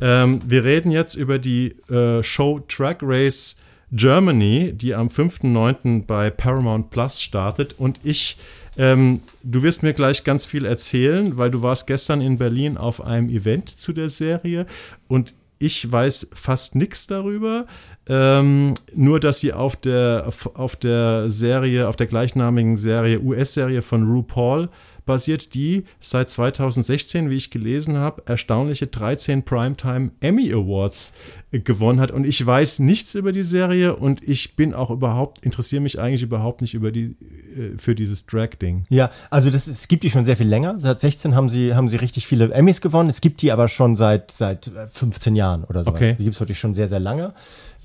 ähm, 0.00 0.40
wir 0.46 0.62
reden 0.62 0.92
jetzt 0.92 1.16
über 1.16 1.40
die 1.40 1.72
äh, 1.90 2.22
Show 2.22 2.60
Track 2.68 3.00
Race 3.02 3.56
Germany, 3.90 4.72
die 4.72 4.94
am 4.94 5.08
5.9. 5.08 6.06
bei 6.06 6.30
Paramount 6.30 6.90
Plus 6.90 7.20
startet 7.20 7.74
und 7.78 8.00
ich 8.04 8.38
ähm, 8.76 9.20
du 9.42 9.62
wirst 9.62 9.82
mir 9.82 9.92
gleich 9.92 10.24
ganz 10.24 10.44
viel 10.44 10.64
erzählen, 10.64 11.36
weil 11.36 11.50
du 11.50 11.62
warst 11.62 11.86
gestern 11.86 12.20
in 12.20 12.38
Berlin 12.38 12.76
auf 12.76 13.00
einem 13.02 13.28
Event 13.28 13.68
zu 13.68 13.92
der 13.92 14.08
Serie 14.08 14.66
und 15.08 15.34
ich 15.58 15.90
weiß 15.90 16.30
fast 16.34 16.74
nichts 16.74 17.06
darüber. 17.06 17.66
Ähm, 18.08 18.74
nur, 18.94 19.20
dass 19.20 19.40
sie 19.40 19.52
auf 19.52 19.76
der, 19.76 20.28
auf 20.54 20.74
der 20.74 21.30
Serie, 21.30 21.88
auf 21.88 21.94
der 21.94 22.08
gleichnamigen 22.08 22.76
Serie, 22.76 23.20
US-Serie 23.20 23.80
von 23.80 24.10
RuPaul 24.10 24.68
basiert, 25.04 25.54
die 25.54 25.84
seit 26.00 26.30
2016, 26.30 27.30
wie 27.30 27.36
ich 27.36 27.50
gelesen 27.50 27.96
habe, 27.96 28.22
erstaunliche 28.26 28.86
13 28.86 29.42
Primetime 29.44 30.10
Emmy 30.20 30.52
Awards 30.52 31.12
gewonnen 31.50 32.00
hat. 32.00 32.10
Und 32.10 32.24
ich 32.24 32.44
weiß 32.44 32.78
nichts 32.78 33.14
über 33.14 33.32
die 33.32 33.42
Serie 33.42 33.96
und 33.96 34.26
ich 34.26 34.56
bin 34.56 34.74
auch 34.74 34.90
überhaupt, 34.90 35.44
interessiere 35.44 35.82
mich 35.82 36.00
eigentlich 36.00 36.22
überhaupt 36.22 36.62
nicht 36.62 36.74
über 36.74 36.92
die, 36.92 37.16
äh, 37.56 37.76
für 37.76 37.94
dieses 37.94 38.26
Drag-Ding. 38.26 38.86
Ja, 38.88 39.10
also 39.30 39.50
das, 39.50 39.66
es 39.66 39.88
gibt 39.88 40.04
die 40.04 40.10
schon 40.10 40.24
sehr 40.24 40.36
viel 40.36 40.48
länger. 40.48 40.78
Seit 40.78 41.00
16 41.00 41.34
haben 41.34 41.48
sie, 41.48 41.74
haben 41.74 41.88
sie 41.88 41.96
richtig 41.96 42.26
viele 42.26 42.52
Emmys 42.52 42.80
gewonnen. 42.80 43.10
Es 43.10 43.20
gibt 43.20 43.42
die 43.42 43.52
aber 43.52 43.68
schon 43.68 43.94
seit, 43.96 44.30
seit 44.30 44.70
15 44.90 45.36
Jahren 45.36 45.64
oder 45.64 45.84
so. 45.84 45.90
Okay. 45.90 46.16
Die 46.18 46.24
gibt 46.24 46.34
es 46.34 46.40
wirklich 46.40 46.58
schon 46.58 46.74
sehr, 46.74 46.88
sehr 46.88 47.00
lange. 47.00 47.34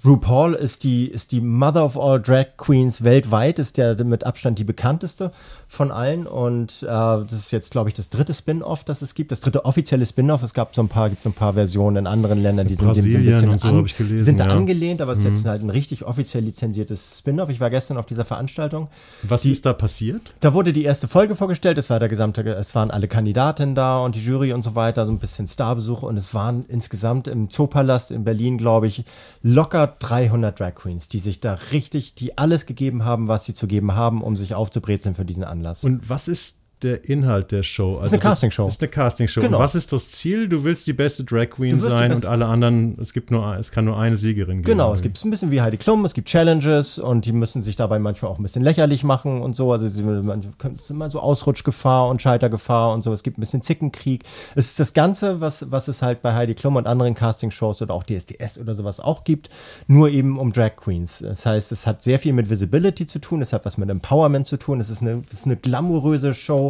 RuPaul 0.05 0.53
ist 0.53 0.83
die, 0.83 1.07
ist 1.07 1.31
die 1.31 1.41
Mother 1.41 1.83
of 1.83 1.99
all 1.99 2.21
Drag 2.21 2.55
Queens 2.57 3.03
weltweit, 3.03 3.59
ist 3.59 3.77
der 3.77 4.01
mit 4.03 4.25
Abstand 4.25 4.59
die 4.59 4.63
bekannteste 4.63 5.31
von 5.67 5.91
allen. 5.91 6.27
Und 6.27 6.83
äh, 6.83 6.85
das 6.85 7.33
ist 7.33 7.51
jetzt, 7.51 7.71
glaube 7.71 7.89
ich, 7.89 7.95
das 7.95 8.09
dritte 8.09 8.33
Spin-off, 8.33 8.83
das 8.83 9.01
es 9.01 9.15
gibt, 9.15 9.31
das 9.31 9.39
dritte 9.39 9.65
offizielle 9.65 10.05
Spin-off. 10.05 10.43
Es 10.43 10.53
gab 10.53 10.75
so 10.75 10.81
ein 10.81 10.87
paar, 10.87 11.09
gibt 11.09 11.23
so 11.23 11.29
ein 11.29 11.33
paar 11.33 11.53
Versionen 11.53 11.97
in 11.97 12.07
anderen 12.07 12.41
Ländern, 12.41 12.67
die 12.67 12.75
sind 12.75 12.95
dem 12.95 13.11
so 13.11 13.17
ein 13.17 13.25
bisschen 13.25 13.57
so, 13.57 13.67
an, 13.67 13.85
gelesen, 13.85 14.19
sind 14.19 14.39
ja. 14.39 14.45
angelehnt, 14.45 15.01
aber 15.01 15.13
es 15.13 15.19
mhm. 15.19 15.31
ist 15.31 15.37
jetzt 15.37 15.45
halt 15.45 15.63
ein 15.63 15.69
richtig 15.69 16.05
offiziell 16.05 16.43
lizenziertes 16.43 17.17
Spin-off. 17.19 17.49
Ich 17.49 17.59
war 17.59 17.69
gestern 17.69 17.97
auf 17.97 18.05
dieser 18.05 18.23
Veranstaltung. 18.23 18.89
Was 19.23 19.41
die, 19.41 19.51
ist 19.51 19.65
da 19.65 19.73
passiert? 19.73 20.33
Da 20.41 20.53
wurde 20.53 20.73
die 20.73 20.83
erste 20.83 21.07
Folge 21.07 21.35
vorgestellt. 21.35 21.77
Es 21.79 21.89
war 21.89 21.99
der 21.99 22.07
gesamte, 22.07 22.43
es 22.43 22.75
waren 22.75 22.91
alle 22.91 23.07
Kandidaten 23.07 23.73
da 23.73 23.99
und 23.99 24.15
die 24.15 24.23
Jury 24.23 24.53
und 24.53 24.63
so 24.63 24.75
weiter, 24.75 25.05
so 25.05 25.11
ein 25.11 25.19
bisschen 25.19 25.47
Starbesuch. 25.47 26.03
Und 26.03 26.17
es 26.17 26.33
waren 26.33 26.65
insgesamt 26.67 27.27
im 27.27 27.49
Zoopalast 27.49 28.11
in 28.11 28.23
Berlin, 28.23 28.57
glaube 28.57 28.87
ich, 28.87 29.03
locker 29.41 29.86
300 29.87 30.59
Drag 30.59 30.75
Queens, 30.75 31.09
die 31.09 31.19
sich 31.19 31.39
da 31.39 31.53
richtig, 31.71 32.15
die 32.15 32.37
alles 32.37 32.65
gegeben 32.65 33.05
haben, 33.05 33.27
was 33.27 33.45
sie 33.45 33.53
zu 33.53 33.67
geben 33.67 33.95
haben, 33.95 34.21
um 34.21 34.35
sich 34.35 34.55
aufzubrezeln 34.55 35.15
für 35.15 35.25
diesen 35.25 35.43
Anlass. 35.43 35.83
Und 35.83 36.09
was 36.09 36.27
ist 36.27 36.59
der 36.83 37.09
Inhalt 37.09 37.51
der 37.51 37.63
Show? 37.63 37.95
Also 37.95 38.03
ist 38.05 38.13
eine 38.13 38.21
Castingshow. 38.21 38.67
Ist 38.67 38.81
eine 38.81 38.89
Castingshow. 38.89 39.41
Genau. 39.41 39.57
Und 39.57 39.63
was 39.63 39.75
ist 39.75 39.91
das 39.93 40.09
Ziel? 40.09 40.47
Du 40.47 40.63
willst 40.63 40.87
die 40.87 40.93
beste 40.93 41.23
Drag 41.23 41.49
Queen 41.49 41.79
sein 41.79 42.13
und 42.13 42.25
alle 42.25 42.45
anderen, 42.45 42.97
es 43.01 43.13
gibt 43.13 43.31
nur, 43.31 43.55
es 43.57 43.71
kann 43.71 43.85
nur 43.85 43.97
eine 43.97 44.17
Siegerin 44.17 44.57
geben. 44.57 44.77
Genau, 44.77 44.93
es 44.93 45.01
gibt 45.01 45.17
es 45.17 45.25
ein 45.25 45.31
bisschen 45.31 45.51
wie 45.51 45.61
Heidi 45.61 45.77
Klum, 45.77 46.05
es 46.05 46.13
gibt 46.13 46.27
Challenges 46.27 46.99
und 46.99 47.25
die 47.25 47.31
müssen 47.31 47.61
sich 47.61 47.75
dabei 47.75 47.99
manchmal 47.99 48.31
auch 48.31 48.39
ein 48.39 48.43
bisschen 48.43 48.63
lächerlich 48.63 49.03
machen 49.03 49.41
und 49.41 49.55
so. 49.55 49.71
Also 49.71 49.85
es 49.85 49.93
ist 49.95 50.89
immer 50.89 51.09
so 51.09 51.19
Ausrutschgefahr 51.19 52.07
und 52.09 52.21
Scheitergefahr 52.21 52.93
und 52.93 53.03
so. 53.03 53.13
Es 53.13 53.23
gibt 53.23 53.37
ein 53.37 53.41
bisschen 53.41 53.61
Zickenkrieg. 53.61 54.23
Es 54.55 54.67
ist 54.67 54.79
das 54.79 54.93
Ganze, 54.93 55.41
was, 55.41 55.71
was 55.71 55.87
es 55.87 56.01
halt 56.01 56.21
bei 56.21 56.33
Heidi 56.33 56.55
Klum 56.55 56.75
und 56.75 56.87
anderen 56.87 57.15
Castingshows 57.15 57.81
oder 57.81 57.93
auch 57.93 58.03
DSDS 58.03 58.59
oder 58.59 58.75
sowas 58.75 58.99
auch 58.99 59.23
gibt, 59.23 59.49
nur 59.87 60.09
eben 60.09 60.37
um 60.37 60.51
Drag 60.51 60.75
Queens. 60.75 61.19
Das 61.19 61.45
heißt, 61.45 61.71
es 61.71 61.87
hat 61.87 62.03
sehr 62.03 62.19
viel 62.19 62.33
mit 62.33 62.49
Visibility 62.49 63.05
zu 63.05 63.19
tun, 63.19 63.41
es 63.41 63.53
hat 63.53 63.65
was 63.65 63.77
mit 63.77 63.89
Empowerment 63.89 64.47
zu 64.47 64.57
tun. 64.57 64.79
Es 64.79 64.89
ist 64.89 65.01
eine, 65.01 65.23
es 65.29 65.39
ist 65.39 65.45
eine 65.45 65.55
glamouröse 65.55 66.33
Show, 66.33 66.66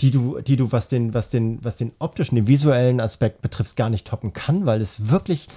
die 0.00 0.10
du, 0.10 0.40
die 0.40 0.56
du, 0.56 0.72
was 0.72 0.88
den, 0.88 1.14
was 1.14 1.28
den, 1.28 1.64
was 1.64 1.76
den 1.76 1.92
optischen, 1.98 2.36
den 2.36 2.46
visuellen 2.46 3.00
Aspekt 3.00 3.42
betrifft, 3.42 3.76
gar 3.76 3.90
nicht 3.90 4.06
toppen 4.06 4.32
kann, 4.32 4.66
weil 4.66 4.80
es 4.80 5.10
wirklich 5.10 5.48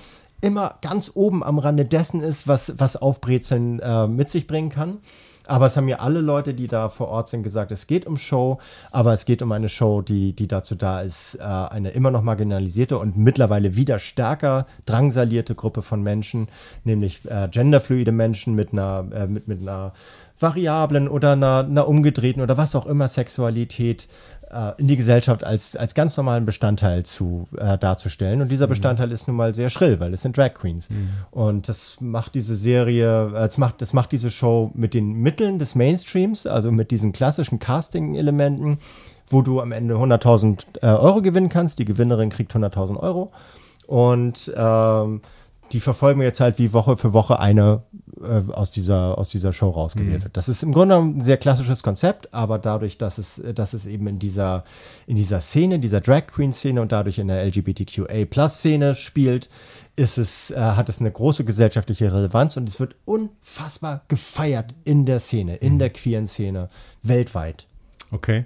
immer 0.42 0.76
ganz 0.82 1.12
oben 1.14 1.44
am 1.44 1.60
Rande 1.60 1.86
dessen 1.86 2.22
ist, 2.22 2.48
was, 2.48 2.74
was 2.78 2.96
Aufbrezeln 2.96 3.80
äh, 3.80 4.08
mit 4.08 4.30
sich 4.30 4.48
bringen 4.48 4.70
kann. 4.70 5.00
Aber 5.50 5.66
es 5.66 5.76
haben 5.76 5.86
mir 5.86 6.00
alle 6.00 6.22
Leute, 6.22 6.54
die 6.54 6.68
da 6.68 6.90
vor 6.90 7.08
Ort 7.08 7.28
sind, 7.28 7.42
gesagt, 7.42 7.72
es 7.72 7.88
geht 7.88 8.06
um 8.06 8.18
Show, 8.18 8.60
aber 8.92 9.14
es 9.14 9.26
geht 9.26 9.42
um 9.42 9.52
eine 9.52 9.68
Show, 9.68 10.04
die, 10.04 10.34
die 10.34 10.48
dazu 10.48 10.76
da 10.76 11.02
ist, 11.02 11.36
äh, 11.36 11.42
eine 11.42 11.90
immer 11.90 12.12
noch 12.12 12.22
marginalisierte 12.22 13.00
und 13.00 13.18
mittlerweile 13.18 13.76
wieder 13.76 13.98
stärker 13.98 14.68
drangsalierte 14.86 15.56
Gruppe 15.56 15.82
von 15.82 16.04
Menschen, 16.04 16.50
nämlich 16.84 17.22
äh, 17.26 17.50
genderfluide 17.50 18.12
Menschen 18.12 18.54
mit 18.54 18.74
einer, 18.74 19.08
äh, 19.12 19.26
mit, 19.26 19.48
mit 19.48 19.62
einer 19.62 19.94
variablen 20.40 21.08
oder 21.08 21.34
einer, 21.34 21.66
einer 21.70 21.88
umgedrehten 21.88 22.42
oder 22.42 22.58
was 22.58 22.76
auch 22.76 22.86
immer 22.86 23.08
Sexualität 23.08 24.08
äh, 24.52 24.72
in 24.78 24.88
die 24.88 24.98
Gesellschaft 24.98 25.44
als, 25.44 25.76
als 25.76 25.94
ganz 25.94 26.18
normalen 26.18 26.46
Bestandteil 26.46 27.04
zu 27.04 27.48
äh, 27.58 27.78
darzustellen. 27.78 28.42
Und 28.42 28.50
dieser 28.50 28.68
Bestandteil 28.68 29.12
ist 29.12 29.28
nun 29.28 29.38
mal 29.38 29.54
sehr 29.54 29.70
schrill, 29.70 30.00
weil 30.00 30.14
es 30.14 30.22
sind 30.22 30.38
Drag 30.38 30.54
Queens. 30.54 30.90
Und 31.32 31.70
das 31.70 31.98
macht 32.00 32.36
diese 32.36 32.56
Serie, 32.56 33.28
äh, 33.28 33.32
das, 33.32 33.58
macht, 33.58 33.82
das 33.82 33.94
macht 33.94 34.12
diese 34.12 34.32
Show 34.32 34.72
mit 34.74 34.94
den 34.94 35.14
Mitteln 35.14 35.60
des 35.60 35.76
Mainstreams, 35.76 36.48
also 36.48 36.72
mit 36.72 36.92
diesen 36.92 37.12
klassischen 37.12 37.60
Casting-Elementen, 37.60 38.80
wo 39.28 39.42
du 39.42 39.62
am 39.62 39.72
Ende 39.72 39.96
100.000 39.96 40.82
äh, 40.82 40.88
Euro 40.88 41.22
gewinnen 41.22 41.50
kannst. 41.50 41.80
Die 41.80 41.86
Gewinnerin 41.86 42.30
kriegt 42.30 42.56
100.000 42.56 42.98
Euro. 42.98 43.32
Und 43.86 44.52
ähm, 44.56 45.22
die 45.72 45.80
verfolgen 45.80 46.20
wir 46.20 46.28
jetzt 46.28 46.40
halt 46.40 46.58
wie 46.58 46.74
Woche 46.74 46.98
für 46.98 47.14
Woche 47.14 47.40
eine 47.40 47.84
äh, 48.22 48.52
aus, 48.52 48.72
dieser, 48.72 49.18
aus 49.18 49.30
dieser 49.30 49.54
Show 49.54 49.70
rausgewählt 49.70 50.24
wird. 50.24 50.38
Das 50.38 50.50
ist 50.50 50.64
im 50.64 50.72
Grunde 50.72 50.98
ein 50.98 51.22
sehr 51.22 51.38
klassisches 51.38 51.84
Konzept, 51.84 52.34
aber 52.34 52.60
dadurch, 52.60 52.98
dass 52.98 53.18
es, 53.18 53.42
dass 53.56 53.74
es 53.74 53.86
eben 53.86 54.08
in 54.08 54.20
dieser, 54.20 54.64
in 55.08 55.16
dieser 55.16 55.42
Szene, 55.42 55.80
dieser 55.80 56.02
Drag 56.02 56.28
Queen-Szene 56.28 56.82
und 56.82 56.92
dadurch 56.92 57.20
in 57.20 57.28
der 57.28 57.44
LGBTQA-Plus-Szene 57.46 58.96
spielt, 58.96 59.50
ist 59.96 60.18
es, 60.18 60.52
äh, 60.52 60.58
hat 60.58 60.90
es 60.90 61.00
eine 61.00 61.12
große 61.12 61.44
gesellschaftliche 61.44 62.14
Relevanz 62.14 62.58
und 62.58 62.70
es 62.70 62.80
wird 62.80 62.96
unfassbar 63.06 64.04
gefeiert 64.08 64.74
in 64.84 65.06
der 65.06 65.20
Szene, 65.20 65.56
in 65.58 65.80
der 65.80 65.90
queeren 65.90 66.28
Szene, 66.28 66.70
weltweit. 67.04 67.68
Okay. 68.12 68.46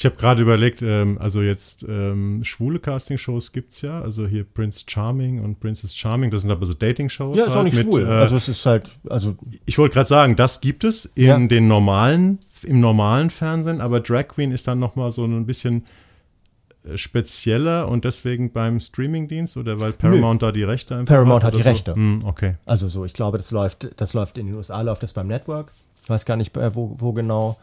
Ich 0.00 0.06
habe 0.06 0.16
gerade 0.16 0.40
überlegt, 0.40 0.80
ähm, 0.80 1.18
also 1.20 1.42
jetzt 1.42 1.84
ähm, 1.86 2.42
schwule 2.42 2.78
Castingshows 2.78 3.52
gibt 3.52 3.72
es 3.72 3.82
ja, 3.82 4.00
also 4.00 4.26
hier 4.26 4.44
Prince 4.44 4.84
Charming 4.88 5.44
und 5.44 5.60
Princess 5.60 5.94
Charming, 5.94 6.30
das 6.30 6.40
sind 6.40 6.50
aber 6.50 6.64
so 6.64 6.72
Dating-Shows. 6.72 7.36
Ja, 7.36 7.44
ist 7.44 7.50
auch 7.50 7.56
halt 7.56 7.64
nicht 7.64 7.76
mit, 7.76 7.84
schwul. 7.84 8.06
Äh, 8.06 8.12
also 8.12 8.36
es 8.38 8.48
ist 8.48 8.64
halt, 8.64 8.88
also 9.10 9.36
ich 9.66 9.76
wollte 9.76 9.92
gerade 9.92 10.08
sagen, 10.08 10.36
das 10.36 10.62
gibt 10.62 10.84
es 10.84 11.04
in 11.04 11.26
Ja. 11.26 11.38
den 11.38 11.68
normalen, 11.68 12.38
im 12.62 12.80
normalen 12.80 13.28
Fernsehen, 13.28 13.82
aber 13.82 14.00
Drag 14.00 14.28
Queen 14.28 14.52
ist 14.52 14.66
dann 14.66 14.78
nochmal 14.78 15.12
so 15.12 15.26
ein 15.26 15.44
bisschen 15.44 15.84
äh, 16.82 16.96
spezieller 16.96 17.86
und 17.86 18.06
deswegen 18.06 18.52
beim 18.54 18.80
Streamingdienst 18.80 19.58
oder 19.58 19.80
weil 19.80 19.92
Paramount 19.92 20.40
da 20.42 20.50
die 20.50 20.62
Rechte 20.62 20.96
einfach 20.96 21.14
Paramount 21.14 21.44
hat 21.44 21.52
oder 21.52 21.58
die 21.58 21.64
so? 21.64 21.68
Rechte. 21.68 21.94
Hm, 21.94 22.22
okay. 22.24 22.54
Also 22.64 22.88
so, 22.88 23.04
ich 23.04 23.12
glaube, 23.12 23.36
das 23.36 23.50
läuft, 23.50 23.90
das 24.00 24.14
läuft 24.14 24.38
in 24.38 24.46
den 24.46 24.54
USA, 24.54 24.80
läuft 24.80 25.02
das 25.02 25.12
beim 25.12 25.26
Network. 25.26 25.72
Ich 26.10 26.12
weiß 26.12 26.24
gar 26.24 26.34
nicht, 26.34 26.56
äh, 26.56 26.74
wo, 26.74 26.96
wo 26.98 27.12
genau. 27.12 27.56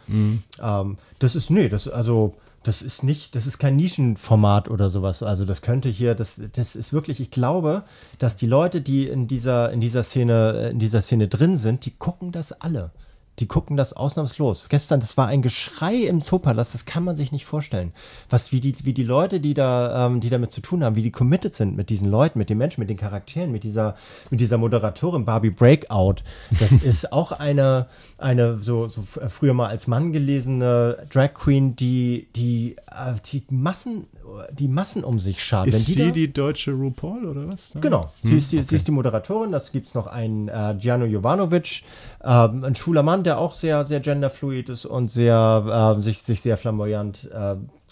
Ähm, 0.62 0.98
das 1.20 1.36
ist, 1.36 1.50
nee, 1.50 1.68
das, 1.68 1.90
also, 1.90 2.34
das 2.64 2.82
ist 2.82 3.04
nicht, 3.04 3.36
das 3.36 3.46
ist 3.46 3.58
kein 3.58 3.76
Nischenformat 3.76 4.70
oder 4.70 4.90
sowas. 4.90 5.22
Also 5.22 5.44
das 5.44 5.62
könnte 5.62 5.90
hier, 5.90 6.16
das, 6.16 6.42
das 6.54 6.78
ist 6.78 6.94
wirklich, 6.94 7.20
ich 7.20 7.30
glaube, 7.30 7.84
dass 8.20 8.38
die 8.38 8.48
Leute, 8.48 8.80
die 8.80 9.10
in 9.10 9.28
dieser, 9.28 9.74
in 9.74 9.82
dieser 9.82 10.02
Szene, 10.04 10.54
äh, 10.54 10.72
in 10.72 10.80
dieser 10.80 11.02
Szene 11.02 11.28
drin 11.28 11.58
sind, 11.58 11.86
die 11.86 11.92
gucken 11.92 12.32
das 12.32 12.54
alle. 12.54 12.92
Die 13.40 13.48
gucken 13.48 13.78
das 13.78 13.94
ausnahmslos. 13.94 14.68
Gestern, 14.68 15.00
das 15.00 15.16
war 15.16 15.28
ein 15.28 15.44
Geschrei 15.44 15.96
im 15.96 16.22
Zoopalast, 16.22 16.74
das 16.74 16.86
kann 16.86 17.04
man 17.04 17.16
sich 17.16 17.32
nicht 17.32 17.46
vorstellen. 17.46 17.94
Was, 18.30 18.52
wie 18.52 18.62
die, 18.62 18.74
wie 18.84 18.94
die 18.94 19.04
Leute, 19.04 19.40
die 19.40 19.54
da, 19.54 20.08
ähm, 20.08 20.22
die 20.22 20.30
damit 20.30 20.52
zu 20.52 20.62
tun 20.62 20.84
haben, 20.84 20.96
wie 20.96 21.04
die 21.04 21.12
committed 21.12 21.54
sind 21.54 21.78
mit 21.78 21.90
diesen 21.90 22.10
Leuten, 22.10 22.40
mit 22.40 22.50
den 22.50 22.58
Menschen, 22.58 22.82
mit 22.82 22.90
den 22.90 22.98
Charakteren, 22.98 23.52
mit 23.52 23.64
dieser, 23.64 23.96
mit 24.32 24.40
dieser 24.40 24.58
Moderatorin 24.58 25.26
Barbie 25.26 25.52
Breakout. 25.52 26.24
Das 26.60 26.72
ist 26.72 27.14
auch 27.14 27.32
eine, 27.32 27.88
eine 28.18 28.58
so, 28.58 28.88
so 28.88 29.04
früher 29.04 29.54
mal 29.54 29.68
als 29.68 29.86
Mann 29.86 30.12
gelesene 30.12 31.06
Drag 31.12 31.34
Queen, 31.36 31.76
die, 31.76 32.28
die, 32.36 32.76
äh, 32.88 33.14
die 33.32 33.44
Massen, 33.50 34.08
die 34.52 34.68
Massen 34.68 35.04
um 35.04 35.20
sich 35.20 35.44
schart. 35.44 35.68
Ist 35.68 35.88
die 35.88 35.94
sie 35.94 36.06
da- 36.06 36.12
die 36.12 36.32
deutsche 36.34 36.72
RuPaul 36.72 37.26
oder 37.26 37.48
was? 37.48 37.72
Genau, 37.80 38.12
sie, 38.24 38.38
ist 38.38 38.52
die, 38.52 38.64
sie 38.64 38.76
ist 38.76 38.88
die 38.88 38.92
Moderatorin. 38.92 39.52
Das 39.52 39.72
gibt 39.72 39.88
es 39.88 39.94
noch 39.94 40.08
einen 40.08 40.48
äh, 40.48 40.76
Gianno 40.80 41.06
Jovanovic, 41.06 41.84
ähm, 42.24 42.64
ein 42.64 42.76
schwuler 42.76 43.04
Mann, 43.04 43.24
der 43.24 43.40
auch 43.40 43.54
sehr, 43.54 43.86
sehr 43.86 44.00
genderfluid 44.00 44.70
ist 44.70 44.86
und 44.86 45.10
sehr, 45.10 45.96
äh, 45.98 46.02
sich, 46.02 46.20
sich 46.20 46.42
sehr 46.42 46.58
flamboyant 46.58 47.30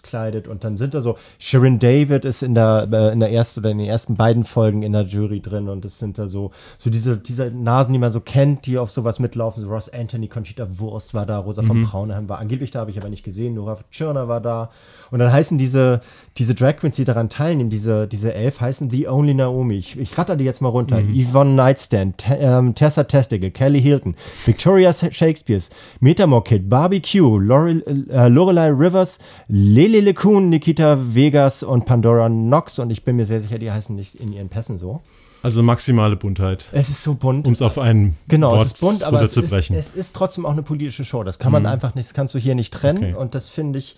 äh, 0.06 0.15
kleidet. 0.15 0.48
Und 0.48 0.64
dann 0.64 0.77
sind 0.77 0.94
da 0.94 1.02
so, 1.02 1.18
Sharon 1.40 1.80
David 1.80 2.26
ist 2.26 2.44
in 2.44 2.56
der, 2.56 2.88
äh, 2.91 3.11
in 3.11 3.19
der 3.19 3.32
ersten 3.32 3.60
oder 3.60 3.72
in 3.72 3.77
den 3.77 3.88
ersten 3.88 4.15
beiden 4.15 4.44
Folgen 4.44 4.84
in 4.84 4.94
der 4.94 5.03
Jury 5.03 5.41
drin 5.41 5.69
und 5.69 5.86
es 5.86 5.99
sind 5.99 6.18
da 6.18 6.27
so, 6.27 6.52
so 6.77 6.90
diese, 6.90 7.18
diese 7.18 7.52
Nasen, 7.52 7.94
die 7.94 7.99
man 7.99 8.11
so 8.11 8.19
kennt, 8.19 8.65
die 8.65 8.77
auf 8.77 8.91
sowas 8.91 9.19
mitlaufen. 9.19 9.64
So 9.64 9.69
Ross 9.69 9.90
Anthony, 9.90 10.27
Conchita 10.27 10.68
Wurst 10.80 11.14
war 11.14 11.26
da, 11.26 11.40
Rosa 11.40 11.64
von 11.64 11.84
Braunheim 11.84 12.30
war 12.30 12.40
angeblich 12.40 12.72
da, 12.72 12.80
habe 12.80 12.91
ich 12.91 12.98
aber 12.98 13.10
nicht 13.10 13.23
gesehen. 13.23 13.56
Nora 13.56 13.77
Tschirner 13.91 14.27
war 14.27 14.41
da. 14.41 14.69
Und 15.11 15.19
dann 15.19 15.32
heißen 15.32 15.57
diese, 15.57 16.02
diese 16.38 16.56
Drag 16.56 16.77
Queens, 16.77 16.95
die 16.95 17.06
daran 17.06 17.30
teilnehmen, 17.30 17.69
diese, 17.69 18.07
diese 18.07 18.34
elf, 18.34 18.61
heißen 18.61 18.90
The 18.90 19.07
Only 19.07 19.34
Naomi. 19.34 19.76
Ich, 19.76 19.99
ich 19.99 20.18
ratter 20.18 20.36
die 20.36 20.44
jetzt 20.44 20.61
mal 20.61 20.69
runter. 20.69 21.02
Yvonne 21.02 21.53
Nightstand, 21.53 22.18
Te 22.18 22.36
ähm, 22.40 22.76
Tessa 22.76 23.03
Testicle, 23.03 23.52
Kelly 23.52 23.82
Hilton, 23.82 24.15
Victoria 24.45 24.94
Shakespeares, 24.94 25.69
Metamore 25.99 26.44
Kid, 26.44 26.69
Barbie 26.69 27.02
Q, 27.02 27.40
Lore, 27.40 27.84
äh, 28.10 28.27
Lorelei 28.27 28.69
Rivers, 28.69 29.19
Lele 29.48 29.94
LeCun, 30.01 30.49
Nikita 30.49 30.97
Vegas 31.15 31.63
und 31.63 31.85
Pandora 31.85 32.27
Knox. 32.27 32.80
Und 32.80 32.89
ich 32.89 33.03
bin 33.03 33.15
mir 33.15 33.26
sehr 33.26 33.41
sicher, 33.41 33.59
die 33.59 33.72
heißen 33.72 33.95
nicht 33.95 34.15
in 34.15 34.34
ihren 34.34 34.49
Pässen 34.49 34.77
so. 34.77 35.01
Also 35.43 35.61
maximale 35.61 36.15
Buntheit, 36.15 36.65
Es 36.72 36.89
ist 36.89 37.03
so 37.03 37.13
bunt. 37.13 37.45
um 37.45 37.53
es 37.53 37.61
auf 37.61 37.77
einen 37.77 38.17
Genau, 38.27 38.53
Wort 38.53 38.65
es 38.65 38.73
ist 38.73 38.80
bunt, 38.81 39.03
aber 39.03 39.22
es 39.22 39.38
ist, 39.38 39.51
es 39.53 39.91
ist 39.91 40.15
trotzdem 40.15 40.43
auch 40.43 40.53
eine 40.53 40.63
politische 40.63 41.05
Show. 41.05 41.23
Das 41.23 41.38
kann 41.38 41.51
man 41.51 41.67
einfach 41.67 41.93
nicht, 41.93 42.07
das 42.07 42.15
kannst 42.15 42.34
du 42.34 42.39
hier 42.39 42.55
nicht 42.55 42.73
trennen. 42.73 42.97
Okay. 42.97 43.13
Und 43.13 43.35
das 43.35 43.47
finde 43.49 43.77
ich, 43.77 43.95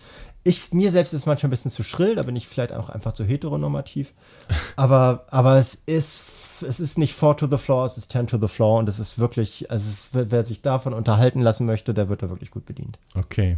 ich, 0.47 0.71
mir 0.71 0.91
selbst 0.91 1.13
ist 1.13 1.21
es 1.21 1.25
manchmal 1.25 1.49
ein 1.49 1.51
bisschen 1.51 1.71
zu 1.71 1.83
schrill, 1.83 2.15
da 2.15 2.23
bin 2.23 2.35
ich 2.35 2.47
vielleicht 2.47 2.71
auch 2.71 2.89
einfach 2.89 3.13
zu 3.13 3.23
heteronormativ. 3.23 4.13
aber, 4.75 5.25
aber 5.29 5.57
es 5.57 5.75
ist, 5.85 6.25
es 6.67 6.79
ist 6.79 6.97
nicht 6.97 7.13
four 7.13 7.35
to 7.37 7.47
the 7.47 7.57
floor, 7.57 7.85
es 7.85 7.97
ist 7.97 8.11
ten 8.11 8.27
to 8.27 8.37
the 8.39 8.47
floor 8.47 8.79
und 8.79 8.89
es 8.89 8.97
ist 8.99 9.19
wirklich, 9.19 9.69
also 9.69 9.89
es 9.89 10.05
ist, 10.05 10.09
wer 10.13 10.45
sich 10.45 10.61
davon 10.61 10.93
unterhalten 10.93 11.41
lassen 11.41 11.65
möchte, 11.65 11.93
der 11.93 12.09
wird 12.09 12.23
da 12.23 12.29
wirklich 12.29 12.51
gut 12.51 12.65
bedient. 12.65 12.97
Okay. 13.15 13.57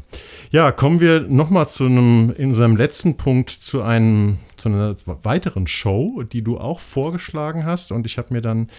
Ja, 0.52 0.72
kommen 0.72 0.99
wir 0.99 1.22
nochmal 1.22 1.68
zu 1.68 1.86
einem, 1.86 2.34
in 2.38 2.49
unserem 2.49 2.76
letzten 2.76 3.18
Punkt 3.18 3.49
zu 3.49 3.82
einem, 3.82 4.40
zu 4.57 4.70
einer 4.70 4.95
weiteren 5.24 5.68
Show, 5.68 6.24
die 6.24 6.41
du 6.41 6.57
auch 6.57 6.80
vorgeschlagen 6.80 7.66
hast. 7.66 7.91
Und 7.91 8.06
ich 8.06 8.18
habe 8.18 8.34
mir 8.34 8.41
dann 8.41 8.70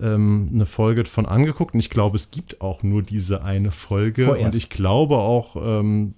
ähm, 0.00 0.48
eine 0.52 0.66
Folge 0.66 1.04
von 1.04 1.26
angeguckt. 1.26 1.74
Und 1.74 1.80
ich 1.80 1.90
glaube, 1.90 2.16
es 2.16 2.30
gibt 2.30 2.60
auch 2.60 2.82
nur 2.82 3.02
diese 3.02 3.44
eine 3.44 3.70
Folge. 3.70 4.24
Vorerst. 4.24 4.44
Und 4.46 4.54
ich 4.54 4.70
glaube 4.70 5.16
auch, 5.16 5.56
ähm, 5.56 6.14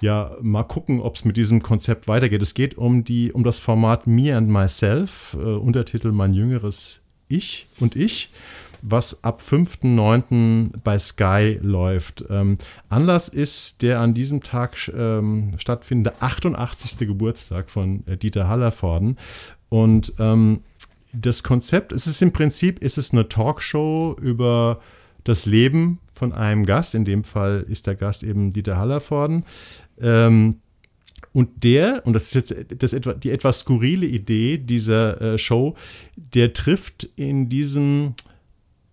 ja, 0.00 0.36
mal 0.40 0.64
gucken, 0.64 1.00
ob 1.00 1.16
es 1.16 1.24
mit 1.24 1.36
diesem 1.36 1.62
Konzept 1.62 2.08
weitergeht. 2.08 2.42
Es 2.42 2.54
geht 2.54 2.78
um 2.78 3.04
die, 3.04 3.32
um 3.32 3.44
das 3.44 3.58
Format 3.58 4.06
Me 4.06 4.34
and 4.36 4.48
Myself, 4.48 5.36
äh, 5.38 5.44
Untertitel 5.44 6.12
Mein 6.12 6.34
jüngeres 6.34 7.02
Ich 7.28 7.66
und 7.80 7.96
Ich, 7.96 8.30
was 8.80 9.24
ab 9.24 9.40
5.9. 9.40 10.70
bei 10.84 10.98
Sky 10.98 11.58
läuft. 11.60 12.24
Ähm, 12.30 12.58
Anlass 12.88 13.28
ist 13.28 13.82
der 13.82 14.00
an 14.00 14.14
diesem 14.14 14.42
Tag 14.42 14.76
ähm, 14.96 15.54
stattfindende 15.58 16.20
88. 16.20 17.06
Geburtstag 17.06 17.70
von 17.70 18.06
äh, 18.06 18.16
Dieter 18.16 18.48
Hallervorden. 18.48 19.18
Und 19.68 20.12
ähm, 20.18 20.60
das 21.12 21.42
Konzept, 21.42 21.92
es 21.92 22.06
ist 22.06 22.22
im 22.22 22.32
Prinzip, 22.32 22.78
ist 22.80 22.98
es 22.98 23.12
eine 23.12 23.28
Talkshow 23.28 24.16
über 24.20 24.80
das 25.24 25.46
Leben 25.46 25.98
von 26.14 26.32
einem 26.32 26.66
Gast. 26.66 26.94
In 26.94 27.04
dem 27.04 27.24
Fall 27.24 27.64
ist 27.68 27.86
der 27.86 27.94
Gast 27.94 28.22
eben 28.22 28.52
Dieter 28.52 28.76
Hallervorden. 28.76 29.44
Ähm, 30.00 30.60
und 31.32 31.62
der, 31.62 32.04
und 32.06 32.14
das 32.14 32.34
ist 32.34 32.50
jetzt 32.50 32.82
das 32.82 32.92
etwa, 32.92 33.12
die 33.12 33.30
etwas 33.30 33.60
skurrile 33.60 34.06
Idee 34.06 34.58
dieser 34.58 35.20
äh, 35.20 35.38
Show, 35.38 35.76
der 36.16 36.52
trifft 36.52 37.08
in 37.16 37.48
diesem, 37.48 38.14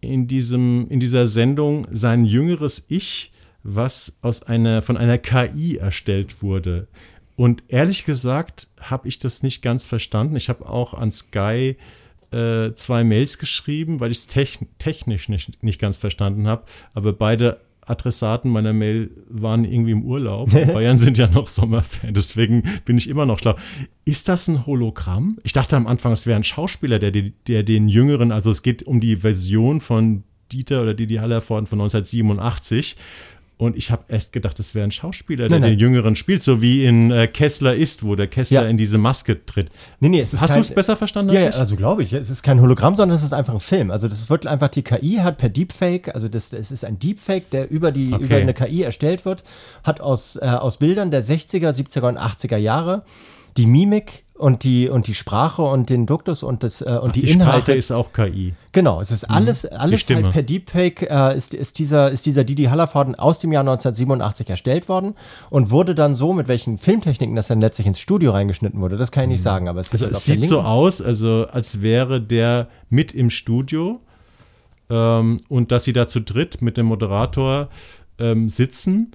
in 0.02 0.28
diesem, 0.28 0.88
in 0.90 1.00
dieser 1.00 1.28
Sendung 1.28 1.88
sein 1.92 2.26
jüngeres 2.26 2.86
Ich, 2.90 3.32
was 3.64 4.20
aus 4.22 4.44
einer, 4.44 4.82
von 4.82 4.98
einer 4.98 5.18
KI 5.18 5.78
erstellt 5.78 6.44
wurde. 6.44 6.88
Und 7.36 7.64
ehrlich 7.68 8.06
gesagt 8.06 8.68
habe 8.80 9.08
ich 9.08 9.18
das 9.20 9.42
nicht 9.42 9.62
ganz 9.62 9.86
verstanden. 9.86 10.36
Ich 10.36 10.50
habe 10.50 10.70
auch 10.70 10.94
an 10.94 11.12
Sky 11.12 11.78
äh, 12.32 12.74
zwei 12.74 13.04
Mails 13.04 13.40
geschrieben, 13.40 14.00
weil 14.00 14.12
ich 14.12 14.20
es 14.20 14.28
technisch 14.28 15.30
nicht, 15.30 15.64
nicht 15.64 15.80
ganz 15.80 15.98
verstanden 15.98 16.48
habe. 16.48 16.66
Aber 16.94 17.12
beide 17.12 17.62
Adressaten 17.86 18.50
meiner 18.50 18.74
Mail 18.74 19.12
waren 19.30 19.66
irgendwie 19.66 19.92
im 19.92 20.04
Urlaub. 20.04 20.52
Bayern 20.74 20.98
sind 20.98 21.18
ja 21.18 21.28
noch 21.28 21.48
Sommerfan, 21.48 22.14
deswegen 22.14 22.64
bin 22.86 22.98
ich 22.98 23.10
immer 23.10 23.26
noch 23.26 23.40
schlau. 23.40 23.56
Ist 24.06 24.30
das 24.30 24.48
ein 24.48 24.66
Hologramm? 24.66 25.38
Ich 25.44 25.54
dachte 25.54 25.76
am 25.76 25.88
Anfang, 25.88 26.12
es 26.12 26.26
wäre 26.26 26.36
ein 26.36 26.44
Schauspieler, 26.44 27.00
der, 27.00 27.12
der 27.12 27.64
den 27.64 27.88
Jüngeren, 27.88 28.32
also 28.32 28.52
es 28.52 28.62
geht 28.62 28.84
um 28.84 29.00
die 29.00 29.18
Version 29.18 29.82
von 29.82 30.24
Dieter 30.52 30.84
oder 30.84 30.94
Didi 30.94 31.16
Hallervorden 31.16 31.66
von 31.66 31.80
1987. 31.82 32.96
Und 33.58 33.78
ich 33.78 33.90
habe 33.90 34.04
erst 34.10 34.34
gedacht, 34.34 34.60
das 34.60 34.76
wäre 34.76 34.86
ein 34.86 34.92
Schauspieler, 34.92 35.48
der 35.48 35.60
nein, 35.60 35.72
den 35.72 35.80
Jüngeren 35.80 36.18
spielt, 36.18 36.44
so 36.44 36.62
wie 36.62 36.86
in 36.86 37.10
äh, 37.10 37.28
Kessler 37.28 37.74
ist, 37.74 38.04
wo 38.04 38.16
der 38.16 38.28
Kessler 38.28 38.64
ja. 38.64 38.68
in 38.68 38.78
diese 38.78 38.98
Maske 38.98 39.46
tritt. 39.46 39.70
Nee, 40.02 40.10
nee, 40.10 40.20
es 40.20 40.34
ist 40.34 40.42
Hast 40.42 40.58
du 40.58 40.60
es 40.60 40.74
besser 40.74 40.98
verstanden 40.98 41.32
als 41.32 41.40
ja, 41.42 41.50
ich? 41.50 41.56
also 41.56 41.78
glaube 41.78 42.04
ich. 42.04 42.12
Es 42.12 42.30
ist 42.30 42.44
kein 42.44 42.60
Hologramm, 42.60 42.98
sondern 42.98 43.16
es 43.16 43.24
ist 43.24 43.32
einfach 43.32 43.54
ein 43.54 43.62
Film. 43.62 43.92
Also 43.92 44.10
das 44.10 44.30
wird 44.30 44.46
einfach 44.46 44.68
die 44.68 44.84
KI 44.84 45.20
hat 45.22 45.38
per 45.38 45.48
Deepfake, 45.48 46.14
also 46.14 46.28
das, 46.28 46.52
es 46.52 46.70
ist 46.70 46.84
ein 46.84 47.00
Deepfake, 47.00 47.50
der 47.52 47.72
über 47.72 47.94
die 47.94 48.14
okay. 48.14 48.24
über 48.26 48.36
eine 48.36 48.54
KI 48.54 48.84
erstellt 48.84 49.24
wird, 49.24 49.44
hat 49.84 50.02
aus 50.02 50.36
äh, 50.36 50.46
aus 50.46 50.78
Bildern 50.78 51.10
der 51.10 51.24
60er, 51.24 51.70
70er 51.70 52.10
und 52.10 52.20
80er 52.20 52.58
Jahre 52.58 53.04
die 53.58 53.66
Mimik 53.66 54.26
und 54.38 54.66
die 54.66 54.90
und 54.90 55.08
die 55.08 55.14
Sprache 55.14 55.62
und 55.62 55.90
den 55.90 56.06
Duktus 56.06 56.44
und 56.44 56.62
das 56.64 56.82
äh, 56.82 56.86
und 56.86 57.10
Ach, 57.10 57.12
die, 57.14 57.22
die 57.22 57.32
Inhalte 57.32 57.72
Sprache 57.72 57.78
ist 57.78 57.92
auch 57.92 58.12
KI. 58.12 58.54
Genau, 58.74 59.00
es 59.00 59.12
ist 59.12 59.30
mhm. 59.30 59.36
alles 59.36 59.66
alles 59.66 60.10
halt 60.10 60.30
per 60.30 60.44
Deepfake 60.44 61.04
äh, 61.10 61.38
ist, 61.38 61.54
ist 61.54 61.80
dieser 61.80 62.12
ist 62.12 62.26
dieser 62.26 62.44
Didi 62.44 62.66
Hallervorden 62.66 63.16
aus 63.16 63.40
dem 63.40 63.54
Jahr 63.54 63.62
1987 63.62 64.50
erstellt 64.50 64.90
worden 64.90 65.16
und 65.50 65.72
wurde 65.72 65.96
dann 65.96 66.16
so 66.16 66.34
mit 66.34 66.50
welchen 66.50 66.78
Filmtechniken 66.78 67.36
das 67.36 67.48
dann 67.48 67.62
letztlich 67.62 67.88
ins 67.88 68.00
Studio 68.00 68.32
reingeschnitten 68.32 68.82
wurde, 68.82 68.98
das 68.98 69.12
kann 69.12 69.24
ich 69.24 69.30
nicht 69.30 69.40
mhm. 69.40 69.44
sagen, 69.44 69.70
aber 69.70 69.80
es, 69.80 69.94
also 69.94 70.06
halt 70.06 70.16
es 70.16 70.26
sieht 70.26 70.44
so 70.44 70.62
aus, 70.62 71.02
also 71.02 71.48
als 71.50 71.82
wäre 71.82 72.22
der 72.22 72.68
mit 72.90 73.16
im 73.16 73.30
Studio 73.30 74.02
ähm, 74.90 75.40
und 75.48 75.72
dass 75.72 75.86
sie 75.86 75.94
da 75.94 76.08
zu 76.08 76.20
dritt 76.20 76.62
mit 76.62 76.76
dem 76.76 76.88
Moderator 76.88 77.70
ähm, 78.20 78.50
sitzen. 78.50 79.12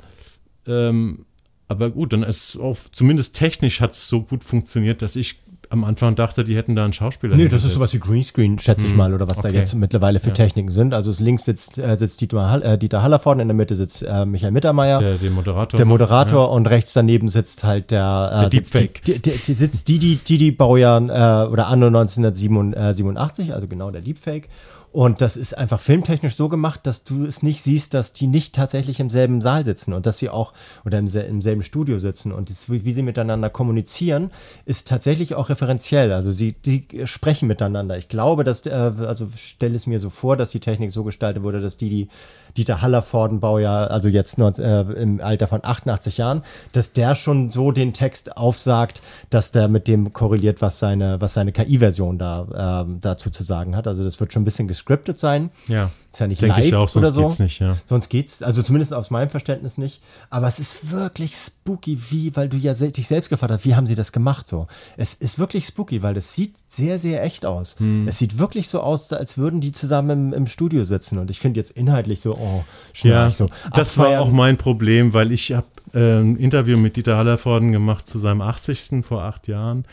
Ähm, 0.67 1.27
aber 1.71 1.91
gut, 1.91 2.13
dann 2.13 2.25
ist 2.25 2.59
auch, 2.59 2.77
zumindest 2.91 3.37
technisch 3.37 3.81
hat 3.81 3.93
es 3.93 4.09
so 4.09 4.23
gut 4.23 4.43
funktioniert, 4.43 5.03
dass 5.03 5.15
ich 5.15 5.37
am 5.69 5.85
Anfang 5.85 6.17
dachte, 6.17 6.43
die 6.43 6.57
hätten 6.57 6.75
da 6.75 6.83
einen 6.83 6.93
Schauspieler. 6.93 7.37
Nee, 7.37 7.47
das 7.47 7.65
ist 7.65 7.75
sowas 7.75 7.95
wie 7.95 8.01
Greenscreen, 8.01 8.59
schätze 8.59 8.87
ich 8.87 8.91
hm, 8.91 8.99
mal, 8.99 9.15
oder 9.15 9.29
was 9.29 9.39
okay. 9.39 9.53
da 9.53 9.59
jetzt 9.59 9.77
mittlerweile 9.77 10.19
für 10.19 10.31
ja. 10.31 10.35
Techniken 10.35 10.71
sind. 10.71 10.95
Also 10.95 11.15
links 11.23 11.45
sitzt, 11.45 11.79
äh, 11.79 11.97
sitzt 11.97 12.21
Dieter, 12.21 12.51
Hall, 12.51 12.63
äh, 12.65 12.77
Dieter 12.77 13.03
Haller 13.03 13.21
vorne, 13.21 13.43
in 13.43 13.49
der 13.49 13.55
Mitte 13.55 13.77
sitzt 13.77 14.03
äh, 14.03 14.27
Michael 14.27 14.51
Mittermeier. 14.51 14.99
Der, 14.99 15.15
der 15.15 15.31
Moderator. 15.31 15.79
Der 15.79 15.87
Moderator 15.87 16.49
ja. 16.49 16.53
und 16.53 16.67
rechts 16.67 16.93
daneben 16.93 17.29
sitzt 17.29 17.63
halt 17.63 17.93
der, 17.93 18.31
äh, 18.33 18.41
der 18.41 18.51
Deepfake. 18.51 19.05
Die, 19.05 19.23
die, 19.23 19.31
die, 19.31 19.53
sitzt 19.53 19.87
Didi, 19.87 20.17
Didi 20.17 20.51
Baujahr 20.51 21.01
äh, 21.03 21.49
oder 21.53 21.69
anno 21.69 21.87
1987, 21.87 23.55
also 23.55 23.69
genau 23.69 23.93
der 23.93 24.01
Deepfake. 24.01 24.49
Und 24.93 25.21
das 25.21 25.37
ist 25.37 25.57
einfach 25.57 25.81
filmtechnisch 25.81 26.35
so 26.35 26.49
gemacht, 26.49 26.81
dass 26.83 27.05
du 27.05 27.25
es 27.25 27.45
nicht 27.45 27.63
siehst, 27.63 27.95
dass 27.95 28.13
die 28.13 28.27
nicht 28.27 28.57
tatsächlich 28.57 28.99
im 28.99 29.09
selben 29.09 29.41
Saal 29.41 29.65
sitzen 29.65 29.93
und 29.93 30.05
dass 30.05 30.19
sie 30.19 30.29
auch 30.29 30.53
oder 30.85 30.99
im, 30.99 31.07
im 31.07 31.43
selben 31.43 31.63
Studio 31.63 32.01
sitzen. 32.01 32.33
Und 32.33 32.51
das, 32.51 32.69
wie 32.69 32.93
sie 32.93 33.03
miteinander 33.03 33.51
kommunizieren, 33.51 34.33
ist 34.65 34.89
tatsächlich 34.89 35.37
auch 35.37 35.49
referenziell. 35.49 36.13
Also 36.13 36.33
sie, 36.33 36.57
sie 36.65 36.89
sprechen 37.05 37.47
miteinander. 37.47 37.99
Ich 37.99 38.09
glaube, 38.09 38.43
dass, 38.43 38.67
äh, 38.67 38.71
also 38.71 39.29
stelle 39.37 39.77
es 39.77 39.87
mir 39.87 40.01
so 40.01 40.11
vor, 40.11 40.37
dass 40.37 40.51
die 40.51 40.61
Technik 40.61 40.91
so 40.91 41.05
gestaltet 41.05 41.45
wurde, 41.45 41.61
dass 41.61 41.77
die 41.77 41.89
die 41.89 42.09
Dieter 42.57 42.83
Hallervorden-Baujahr, 42.83 43.91
also 43.91 44.09
jetzt 44.09 44.39
nur 44.39 44.59
äh, 44.59 44.81
im 45.01 45.21
Alter 45.21 45.47
von 45.47 45.61
88 45.63 46.19
Jahren, 46.19 46.43
dass 46.73 46.93
der 46.93 47.15
schon 47.15 47.51
so 47.51 47.73
den 47.73 47.93
Text 47.93 48.37
aufsagt, 48.37 49.03
dass 49.31 49.53
der 49.53 49.69
mit 49.69 49.89
dem 49.89 50.13
korreliert, 50.13 50.63
was 50.63 50.79
seine, 50.79 51.21
was 51.21 51.35
seine 51.35 51.53
KI-Version 51.53 52.19
da 52.19 52.85
äh, 52.87 52.99
dazu 53.01 53.31
zu 53.31 53.45
sagen 53.45 53.77
hat. 53.77 53.87
Also 53.87 54.03
das 54.05 54.21
wird 54.21 54.33
schon 54.33 54.43
ein 54.43 54.45
bisschen 54.45 54.69
gescriptet 54.69 55.19
sein. 55.19 55.51
Ja. 55.69 55.91
Ist 56.13 56.19
ja 56.19 56.27
nicht 56.27 56.43
Denke 56.43 56.57
live 56.57 56.67
ich 56.67 56.75
auch, 56.75 56.89
sonst 56.89 57.07
oder 57.07 57.15
so. 57.15 57.29
Geht's 57.29 57.39
nicht, 57.39 57.61
ja. 57.61 57.77
Sonst 57.87 58.09
geht's, 58.09 58.43
also 58.43 58.65
zumindest 58.65 58.93
aus 58.93 59.11
meinem 59.11 59.31
Verständnis 59.31 59.79
nicht. 59.79 60.03
Aber 60.29 60.49
es 60.49 60.59
ist 60.59 60.91
wirklich 60.91 61.37
spooky, 61.37 61.99
wie, 62.11 62.35
weil 62.35 62.49
du 62.49 62.57
ja 62.57 62.75
dich 62.75 63.07
selbst 63.07 63.29
gefragt 63.29 63.53
hast, 63.53 63.65
wie 63.65 63.77
haben 63.77 63.87
sie 63.87 63.95
das 63.95 64.11
gemacht 64.11 64.49
so? 64.49 64.67
Es 64.97 65.15
ist 65.15 65.39
wirklich 65.39 65.67
spooky, 65.67 66.03
weil 66.03 66.17
es 66.17 66.35
sieht 66.35 66.57
sehr, 66.69 66.99
sehr 66.99 67.23
echt 67.23 67.47
aus. 67.47 67.79
Hm. 67.79 68.09
Es 68.09 68.19
sieht 68.19 68.39
wirklich 68.39 68.69
so 68.69 68.81
aus, 68.81 69.13
als 69.13 69.39
würden 69.39 69.61
die 69.61 69.71
zusammen 69.71 70.33
im, 70.33 70.33
im 70.33 70.47
Studio 70.47 70.83
sitzen. 70.83 71.19
Und 71.19 71.31
ich 71.31 71.39
finde 71.39 71.61
jetzt 71.61 71.71
inhaltlich 71.71 72.21
so, 72.21 72.37
oh, 72.37 72.65
ja, 73.05 73.31
so. 73.31 73.49
Das 73.73 73.97
war 73.97 74.21
auch 74.21 74.31
mein 74.31 74.57
Problem, 74.57 75.15
weil 75.15 75.31
ich 75.31 75.53
habe 75.53 75.67
äh, 75.95 76.21
ein 76.21 76.37
Interview 76.37 76.77
mit 76.77 76.97
Dieter 76.97 77.17
Hallervorden 77.17 77.71
gemacht 77.71 78.09
zu 78.09 78.19
seinem 78.19 78.41
80. 78.41 79.05
vor 79.05 79.23
acht 79.23 79.47
Jahren. 79.47 79.85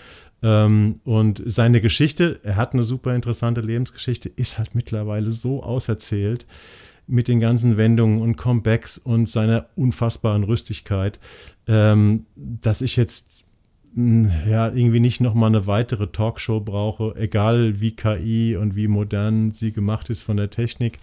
Ähm, 0.43 0.99
und 1.03 1.41
seine 1.45 1.81
Geschichte, 1.81 2.39
er 2.43 2.55
hat 2.55 2.73
eine 2.73 2.84
super 2.84 3.15
interessante 3.15 3.61
Lebensgeschichte, 3.61 4.30
ist 4.30 4.57
halt 4.57 4.76
mittlerweile 4.76 5.31
so 5.31 5.64
auserzählt 5.64 6.45
mit 7.07 7.27
den 7.27 7.39
ganzen 7.39 7.77
Wendungen 7.77 8.22
und 8.22 8.35
Comebacks 8.35 8.97
und 8.97 9.30
seiner 9.30 9.68
unfassbaren 9.76 10.43
Rüstigkeit, 10.43 11.19
ähm, 11.68 12.26
dass 12.35 12.81
ich 12.81 12.97
jetzt 12.97 13.43
hm, 13.95 14.30
ja 14.47 14.68
irgendwie 14.68 14.99
nicht 14.99 15.22
noch 15.22 15.34
mal 15.34 15.47
eine 15.47 15.65
weitere 15.68 16.07
Talkshow 16.07 16.59
brauche, 16.59 17.15
egal 17.15 17.80
wie 17.80 17.95
KI 17.95 18.57
und 18.57 18.76
wie 18.76 18.88
modern 18.88 19.53
sie 19.53 19.72
gemacht 19.72 20.09
ist 20.09 20.22
von 20.22 20.38
der 20.38 20.49
Technik, 20.49 20.99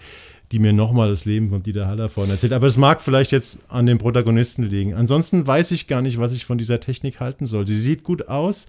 die 0.52 0.58
mir 0.58 0.74
noch 0.74 0.92
mal 0.92 1.08
das 1.08 1.24
Leben 1.24 1.48
von 1.48 1.62
Dieter 1.62 1.86
Haller 1.86 2.10
vorne 2.10 2.32
erzählt. 2.32 2.52
Aber 2.52 2.66
es 2.66 2.76
mag 2.76 3.00
vielleicht 3.00 3.32
jetzt 3.32 3.60
an 3.68 3.86
den 3.86 3.98
Protagonisten 3.98 4.62
liegen. 4.62 4.94
Ansonsten 4.94 5.46
weiß 5.46 5.70
ich 5.72 5.88
gar 5.88 6.02
nicht, 6.02 6.18
was 6.18 6.34
ich 6.34 6.44
von 6.44 6.58
dieser 6.58 6.80
Technik 6.80 7.18
halten 7.18 7.46
soll. 7.46 7.66
Sie 7.66 7.74
sieht 7.74 8.04
gut 8.04 8.28
aus 8.28 8.68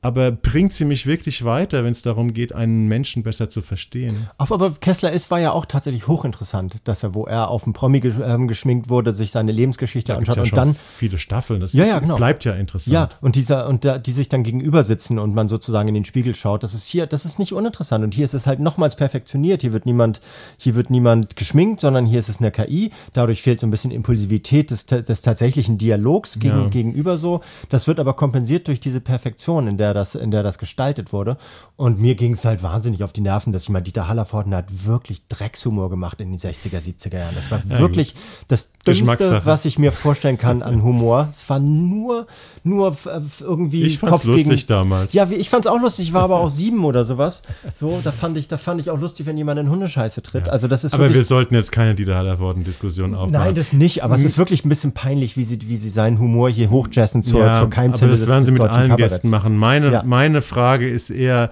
aber 0.00 0.30
bringt 0.30 0.72
sie 0.72 0.84
mich 0.84 1.06
wirklich 1.06 1.44
weiter, 1.44 1.82
wenn 1.82 1.90
es 1.90 2.02
darum 2.02 2.32
geht, 2.32 2.54
einen 2.54 2.86
Menschen 2.86 3.24
besser 3.24 3.50
zu 3.50 3.62
verstehen? 3.62 4.28
Aber 4.38 4.70
Kessler 4.80 5.10
ist 5.10 5.32
war 5.32 5.40
ja 5.40 5.50
auch 5.50 5.66
tatsächlich 5.66 6.06
hochinteressant, 6.06 6.76
dass 6.84 7.02
er, 7.02 7.14
wo 7.14 7.24
er 7.24 7.50
auf 7.50 7.64
dem 7.64 7.72
Promi 7.72 7.98
ähm, 7.98 8.46
geschminkt 8.46 8.90
wurde, 8.90 9.12
sich 9.12 9.32
seine 9.32 9.50
Lebensgeschichte 9.50 10.12
da 10.12 10.18
anschaut 10.18 10.36
ja 10.36 10.42
und 10.44 10.56
dann 10.56 10.76
viele 10.76 11.18
Staffeln. 11.18 11.60
Das 11.60 11.72
ja, 11.72 11.82
ist, 11.82 11.90
ja, 11.90 11.98
genau. 11.98 12.16
bleibt 12.16 12.44
ja 12.44 12.52
interessant. 12.54 12.94
Ja, 12.94 13.08
und 13.20 13.34
dieser 13.34 13.66
und 13.68 13.84
da, 13.84 13.98
die 13.98 14.12
sich 14.12 14.28
dann 14.28 14.44
gegenüber 14.44 14.84
sitzen 14.84 15.18
und 15.18 15.34
man 15.34 15.48
sozusagen 15.48 15.88
in 15.88 15.94
den 15.94 16.04
Spiegel 16.04 16.34
schaut, 16.36 16.62
das 16.62 16.74
ist 16.74 16.86
hier, 16.86 17.06
das 17.06 17.24
ist 17.24 17.40
nicht 17.40 17.52
uninteressant 17.52 18.04
und 18.04 18.14
hier 18.14 18.24
ist 18.24 18.34
es 18.34 18.46
halt 18.46 18.60
nochmals 18.60 18.94
perfektioniert. 18.94 19.62
Hier 19.62 19.72
wird 19.72 19.84
niemand, 19.84 20.20
hier 20.58 20.76
wird 20.76 20.90
niemand 20.90 21.34
geschminkt, 21.34 21.80
sondern 21.80 22.06
hier 22.06 22.20
ist 22.20 22.28
es 22.28 22.38
eine 22.38 22.52
KI. 22.52 22.92
Dadurch 23.14 23.42
fehlt 23.42 23.58
so 23.58 23.66
ein 23.66 23.72
bisschen 23.72 23.90
Impulsivität 23.90 24.70
des, 24.70 24.86
des 24.86 25.22
tatsächlichen 25.22 25.76
Dialogs 25.76 26.38
gegen, 26.38 26.62
ja. 26.62 26.68
gegenüber 26.68 27.18
so. 27.18 27.40
Das 27.68 27.88
wird 27.88 27.98
aber 27.98 28.14
kompensiert 28.14 28.68
durch 28.68 28.78
diese 28.78 29.00
Perfektion, 29.00 29.66
in 29.66 29.76
der 29.76 29.87
der 29.88 29.94
das, 29.94 30.14
in 30.14 30.30
der 30.30 30.42
das 30.42 30.58
gestaltet 30.58 31.12
wurde. 31.12 31.36
Und 31.76 31.98
mir 31.98 32.14
ging 32.14 32.32
es 32.32 32.44
halt 32.44 32.62
wahnsinnig 32.62 33.02
auf 33.02 33.12
die 33.12 33.20
Nerven, 33.20 33.52
dass 33.52 33.64
ich 33.64 33.68
mal 33.70 33.80
Dieter 33.80 34.08
Hallervorden 34.08 34.54
hat 34.54 34.86
wirklich 34.86 35.26
Dreckshumor 35.28 35.90
gemacht 35.90 36.20
in 36.20 36.30
den 36.30 36.38
60er, 36.38 36.78
70er 36.78 37.18
Jahren. 37.18 37.34
Das 37.34 37.50
war 37.50 37.60
ja, 37.68 37.78
wirklich 37.78 38.14
gut. 38.14 38.22
das 38.48 38.70
Dümmste, 38.86 39.42
was 39.44 39.64
ich 39.64 39.78
mir 39.78 39.92
vorstellen 39.92 40.38
kann 40.38 40.62
an 40.62 40.82
Humor. 40.82 41.28
Es 41.30 41.48
war 41.50 41.58
nur, 41.58 42.26
nur 42.64 42.96
irgendwie 43.40 43.84
ich 43.84 43.98
fand's 43.98 44.12
Kopf 44.12 44.24
lustig 44.24 44.48
gegen, 44.48 44.66
damals. 44.68 45.12
Ja, 45.12 45.28
ich 45.30 45.50
fand's 45.50 45.66
auch 45.66 45.80
lustig. 45.80 46.08
Ich 46.08 46.12
war 46.14 46.22
aber 46.22 46.38
auch 46.40 46.50
sieben 46.50 46.84
oder 46.84 47.04
sowas. 47.04 47.42
So, 47.72 48.00
da 48.02 48.12
fand 48.12 48.36
ich, 48.36 48.48
da 48.48 48.56
fand 48.56 48.80
ich 48.80 48.90
auch 48.90 48.98
lustig, 48.98 49.26
wenn 49.26 49.36
jemand 49.36 49.60
in 49.60 49.70
Hundescheiße 49.70 50.22
tritt. 50.22 50.46
Ja. 50.46 50.52
Also 50.52 50.68
das 50.68 50.84
ist 50.84 50.94
aber 50.94 51.12
wir 51.12 51.24
sollten 51.24 51.54
jetzt 51.54 51.72
keine 51.72 51.94
Dieter 51.94 52.16
Hallervorden-Diskussion 52.16 53.14
aufmachen. 53.14 53.32
Nein, 53.32 53.54
das 53.54 53.72
nicht. 53.72 54.02
Aber 54.04 54.14
hm. 54.14 54.20
es 54.20 54.26
ist 54.26 54.38
wirklich 54.38 54.64
ein 54.64 54.68
bisschen 54.68 54.92
peinlich, 54.92 55.36
wie 55.36 55.44
sie, 55.44 55.58
wie 55.68 55.76
sie 55.76 55.90
seinen 55.90 56.18
Humor 56.18 56.50
hier 56.50 56.70
hochjessen 56.70 57.22
zur, 57.22 57.40
ja, 57.40 57.54
zur 57.54 57.70
Keimzelle 57.70 58.12
aber 58.12 58.18
das 58.18 58.28
werden 58.28 58.44
sie 58.44 58.52
mit 58.52 58.62
allen 58.62 58.88
Kabaretts. 58.88 59.14
Gästen 59.14 59.30
machen. 59.30 59.56
Meine, 59.80 59.92
ja. 59.92 60.02
meine 60.04 60.42
Frage 60.42 60.88
ist 60.88 61.10
eher, 61.10 61.50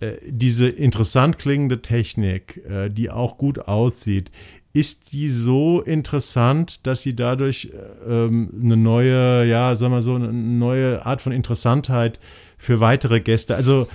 äh, 0.00 0.12
diese 0.26 0.68
interessant 0.68 1.38
klingende 1.38 1.82
Technik, 1.82 2.62
äh, 2.68 2.88
die 2.88 3.10
auch 3.10 3.38
gut 3.38 3.58
aussieht, 3.60 4.30
ist 4.72 5.12
die 5.12 5.28
so 5.28 5.80
interessant, 5.80 6.86
dass 6.86 7.02
sie 7.02 7.16
dadurch 7.16 7.72
äh, 7.72 8.26
ähm, 8.26 8.50
eine 8.62 8.76
neue, 8.76 9.44
ja, 9.46 9.74
sagen 9.74 9.92
wir 9.92 10.02
so, 10.02 10.14
eine 10.14 10.32
neue 10.32 11.04
Art 11.04 11.20
von 11.20 11.32
Interessantheit 11.32 12.20
für 12.58 12.80
weitere 12.80 13.20
Gäste, 13.20 13.56
also 13.56 13.88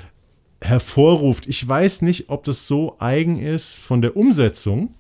hervorruft. 0.61 1.48
Ich 1.48 1.65
weiß 1.65 2.02
nicht, 2.02 2.30
ob 2.30 2.44
das 2.44 2.68
so 2.68 2.95
eigen 2.99 3.40
ist 3.40 3.77
von 3.77 4.02
der 4.02 4.18
Umsetzung 4.18 4.95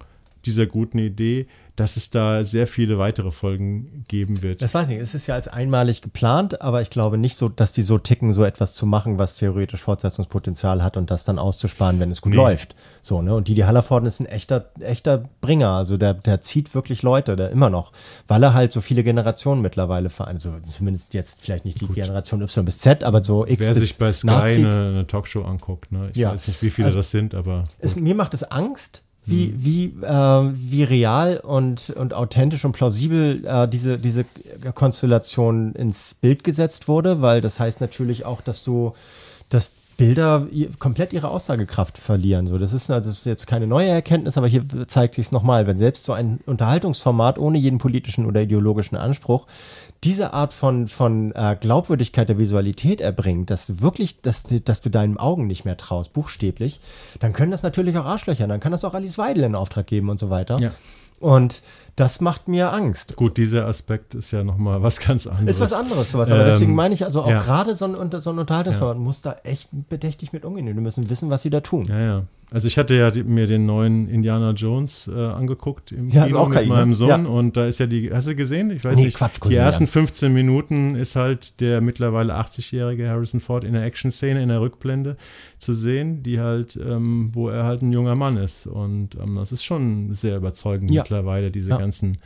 dieser 0.45 0.65
guten 0.65 0.99
Idee, 0.99 1.47
dass 1.75 1.97
es 1.97 2.11
da 2.11 2.45
sehr 2.45 2.67
viele 2.67 2.99
weitere 2.99 3.31
Folgen 3.31 4.03
geben 4.07 4.43
wird. 4.43 4.61
Das 4.61 4.75
weiß 4.75 4.89
ich 4.89 4.95
nicht. 4.95 5.03
Es 5.03 5.15
ist 5.15 5.25
ja 5.25 5.33
als 5.33 5.47
einmalig 5.47 6.03
geplant, 6.03 6.61
aber 6.61 6.81
ich 6.81 6.91
glaube 6.91 7.17
nicht 7.17 7.35
so, 7.35 7.49
dass 7.49 7.73
die 7.73 7.81
so 7.81 7.97
ticken, 7.97 8.31
so 8.31 8.43
etwas 8.43 8.73
zu 8.73 8.85
machen, 8.85 9.17
was 9.17 9.37
theoretisch 9.37 9.81
Fortsetzungspotenzial 9.81 10.83
hat 10.83 10.97
und 10.97 11.09
das 11.09 11.23
dann 11.23 11.39
auszusparen, 11.39 11.99
wenn 11.99 12.11
es 12.11 12.21
gut 12.21 12.31
nee. 12.31 12.37
läuft. 12.37 12.75
So, 13.01 13.23
ne? 13.23 13.33
Und 13.35 13.47
Didi 13.47 13.61
Hallervorden 13.61 14.07
ist 14.07 14.19
ein 14.19 14.27
echter, 14.27 14.69
echter 14.79 15.23
Bringer. 15.41 15.69
Also 15.69 15.97
der, 15.97 16.13
der 16.13 16.41
zieht 16.41 16.75
wirklich 16.75 17.01
Leute, 17.01 17.35
der 17.35 17.49
immer 17.49 17.71
noch, 17.71 17.91
weil 18.27 18.43
er 18.43 18.53
halt 18.53 18.71
so 18.71 18.81
viele 18.81 19.03
Generationen 19.03 19.61
mittlerweile 19.61 20.09
vereint. 20.09 20.35
Also 20.35 20.53
zumindest 20.69 21.15
jetzt 21.15 21.41
vielleicht 21.41 21.65
nicht 21.65 21.81
die 21.81 21.87
gut. 21.87 21.95
Generation 21.95 22.41
Y 22.41 22.65
bis 22.65 22.77
Z, 22.77 23.03
aber 23.03 23.23
so 23.23 23.47
X 23.47 23.65
Wer 23.65 23.73
bis 23.73 23.83
sich 23.83 23.97
bei 23.97 24.13
Sky 24.13 24.29
eine, 24.29 24.69
eine, 24.69 25.07
Talkshow 25.07 25.43
anguckt, 25.43 25.91
ne? 25.91 26.09
Ich 26.11 26.17
ja. 26.17 26.33
weiß 26.33 26.47
nicht, 26.47 26.61
wie 26.61 26.69
viele 26.69 26.87
also, 26.87 26.99
das 26.99 27.11
sind, 27.11 27.33
aber. 27.33 27.63
Es, 27.79 27.95
mir 27.95 28.15
macht 28.15 28.33
es 28.33 28.43
Angst, 28.43 29.02
wie, 29.25 29.47
mhm. 29.47 29.53
wie, 29.57 29.85
äh, 30.05 30.51
wie 30.53 30.83
real 30.83 31.37
und, 31.37 31.89
und 31.91 32.13
authentisch 32.13 32.65
und 32.65 32.73
plausibel 32.73 33.45
äh, 33.45 33.67
diese, 33.67 33.97
diese 33.97 34.25
Konstellation 34.73 35.73
ins 35.73 36.13
Bild 36.13 36.43
gesetzt 36.43 36.87
wurde, 36.87 37.21
weil 37.21 37.41
das 37.41 37.59
heißt 37.59 37.81
natürlich 37.81 38.25
auch, 38.25 38.41
dass 38.41 38.63
du, 38.63 38.93
dass 39.49 39.73
Bilder 39.97 40.47
komplett 40.79 41.13
ihre 41.13 41.29
Aussagekraft 41.29 41.97
verlieren. 41.97 42.47
So, 42.47 42.57
das 42.57 42.73
ist, 42.73 42.89
das 42.89 43.05
ist 43.05 43.25
jetzt 43.25 43.45
keine 43.45 43.67
neue 43.67 43.89
Erkenntnis, 43.89 44.37
aber 44.37 44.47
hier 44.47 44.63
zeigt 44.87 45.15
sich 45.15 45.27
es 45.27 45.31
nochmal, 45.31 45.67
wenn 45.67 45.77
selbst 45.77 46.03
so 46.05 46.13
ein 46.13 46.39
Unterhaltungsformat 46.45 47.37
ohne 47.37 47.57
jeden 47.57 47.77
politischen 47.77 48.25
oder 48.25 48.41
ideologischen 48.41 48.97
Anspruch 48.97 49.45
diese 50.03 50.33
Art 50.33 50.53
von, 50.53 50.87
von 50.87 51.31
äh, 51.33 51.55
Glaubwürdigkeit 51.59 52.29
der 52.29 52.37
Visualität 52.37 53.01
erbringt, 53.01 53.49
dass 53.49 53.67
du 53.67 53.81
wirklich, 53.81 54.21
dass, 54.21 54.43
dass 54.43 54.81
du 54.81 54.89
deinen 54.89 55.17
Augen 55.17 55.47
nicht 55.47 55.65
mehr 55.65 55.77
traust, 55.77 56.13
buchstäblich, 56.13 56.81
dann 57.19 57.33
können 57.33 57.51
das 57.51 57.63
natürlich 57.63 57.97
auch 57.97 58.05
Arschlöcher, 58.05 58.47
dann 58.47 58.59
kann 58.59 58.71
das 58.71 58.83
auch 58.83 58.93
Alice 58.93 59.17
Weidel 59.17 59.43
in 59.43 59.55
Auftrag 59.55 59.87
geben 59.87 60.09
und 60.09 60.19
so 60.19 60.29
weiter. 60.29 60.59
Ja. 60.59 60.71
Und 61.19 61.61
das 61.95 62.19
macht 62.19 62.49
mir 62.49 62.73
Angst. 62.73 63.15
Gut, 63.15 63.37
dieser 63.37 63.65
Aspekt 63.65 64.13
ist 64.13 64.31
ja 64.31 64.43
nochmal 64.43 64.83
was 64.83 64.99
ganz 64.99 65.25
anderes. 65.25 65.51
Ist 65.51 65.61
was 65.61 65.73
anderes, 65.73 66.11
sowas. 66.11 66.29
Aber 66.29 66.41
ähm, 66.41 66.47
deswegen 66.47 66.75
meine 66.75 66.93
ich 66.93 67.05
also 67.05 67.21
auch 67.21 67.29
ja. 67.29 67.41
gerade 67.41 67.77
so 67.77 67.85
ein, 67.85 68.21
so 68.21 68.31
ein 68.31 68.39
Unterhaltungsformat 68.39 68.97
ja. 68.97 69.01
muss 69.01 69.21
da 69.21 69.37
echt 69.43 69.69
bedächtig 69.71 70.33
mit 70.33 70.43
umgehen. 70.43 70.65
Wir 70.65 70.73
müssen 70.73 71.09
wissen, 71.09 71.29
was 71.29 71.43
sie 71.43 71.49
da 71.49 71.61
tun. 71.61 71.85
Ja, 71.85 71.99
ja. 71.99 72.23
Also 72.51 72.67
ich 72.67 72.77
hatte 72.77 72.95
ja 72.95 73.09
die, 73.09 73.23
mir 73.23 73.47
den 73.47 73.65
neuen 73.65 74.07
Indiana 74.07 74.51
Jones 74.51 75.09
äh, 75.13 75.17
angeguckt 75.19 75.91
im 75.91 76.09
ja, 76.09 76.27
Kino 76.27 76.45
mit 76.45 76.59
KI, 76.59 76.67
meinem 76.67 76.89
ne? 76.89 76.95
Sohn 76.95 77.09
ja. 77.09 77.17
und 77.17 77.57
da 77.57 77.65
ist 77.65 77.79
ja 77.79 77.87
die, 77.87 78.11
hast 78.11 78.27
du 78.27 78.35
gesehen? 78.35 78.69
Ich 78.71 78.83
weiß 78.83 78.95
nee, 78.95 79.05
nicht. 79.05 79.17
Quatsch, 79.17 79.39
die 79.47 79.55
ersten 79.55 79.87
15 79.87 80.31
Minuten 80.31 80.95
ist 80.95 81.15
halt 81.15 81.59
der 81.61 81.81
mittlerweile 81.81 82.35
80-jährige 82.35 83.09
Harrison 83.09 83.39
Ford 83.39 83.63
in 83.63 83.73
der 83.73 83.83
Action-Szene 83.83 84.41
in 84.41 84.49
der 84.49 84.61
Rückblende 84.61 85.17
zu 85.57 85.73
sehen, 85.73 86.21
die 86.21 86.39
halt, 86.39 86.75
ähm, 86.75 87.31
wo 87.33 87.49
er 87.49 87.63
halt 87.63 87.81
ein 87.81 87.91
junger 87.91 88.15
Mann 88.15 88.37
ist 88.37 88.67
und 88.67 89.15
ähm, 89.15 89.35
das 89.35 89.51
ist 89.51 89.63
schon 89.63 90.13
sehr 90.13 90.37
überzeugend 90.37 90.91
ja. 90.91 91.01
mittlerweile 91.01 91.49
diese 91.49 91.69
ganzen 91.69 92.19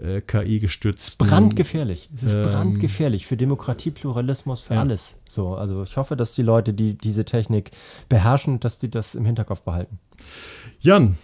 äh, 0.00 0.20
KI 0.20 0.60
gestützt. 0.60 1.18
Brandgefährlich. 1.18 2.08
Es 2.14 2.22
ist 2.22 2.34
ähm, 2.34 2.42
brandgefährlich 2.42 3.26
für 3.26 3.36
Demokratie, 3.36 3.90
Pluralismus, 3.90 4.60
für 4.60 4.74
ja. 4.74 4.80
alles. 4.80 5.16
So, 5.28 5.54
also 5.54 5.82
ich 5.82 5.96
hoffe, 5.96 6.16
dass 6.16 6.34
die 6.34 6.42
Leute, 6.42 6.72
die 6.72 6.96
diese 6.96 7.24
Technik 7.24 7.70
beherrschen, 8.08 8.60
dass 8.60 8.78
die 8.78 8.90
das 8.90 9.14
im 9.14 9.24
Hinterkopf 9.24 9.62
behalten. 9.62 9.98
Jan, 10.80 11.18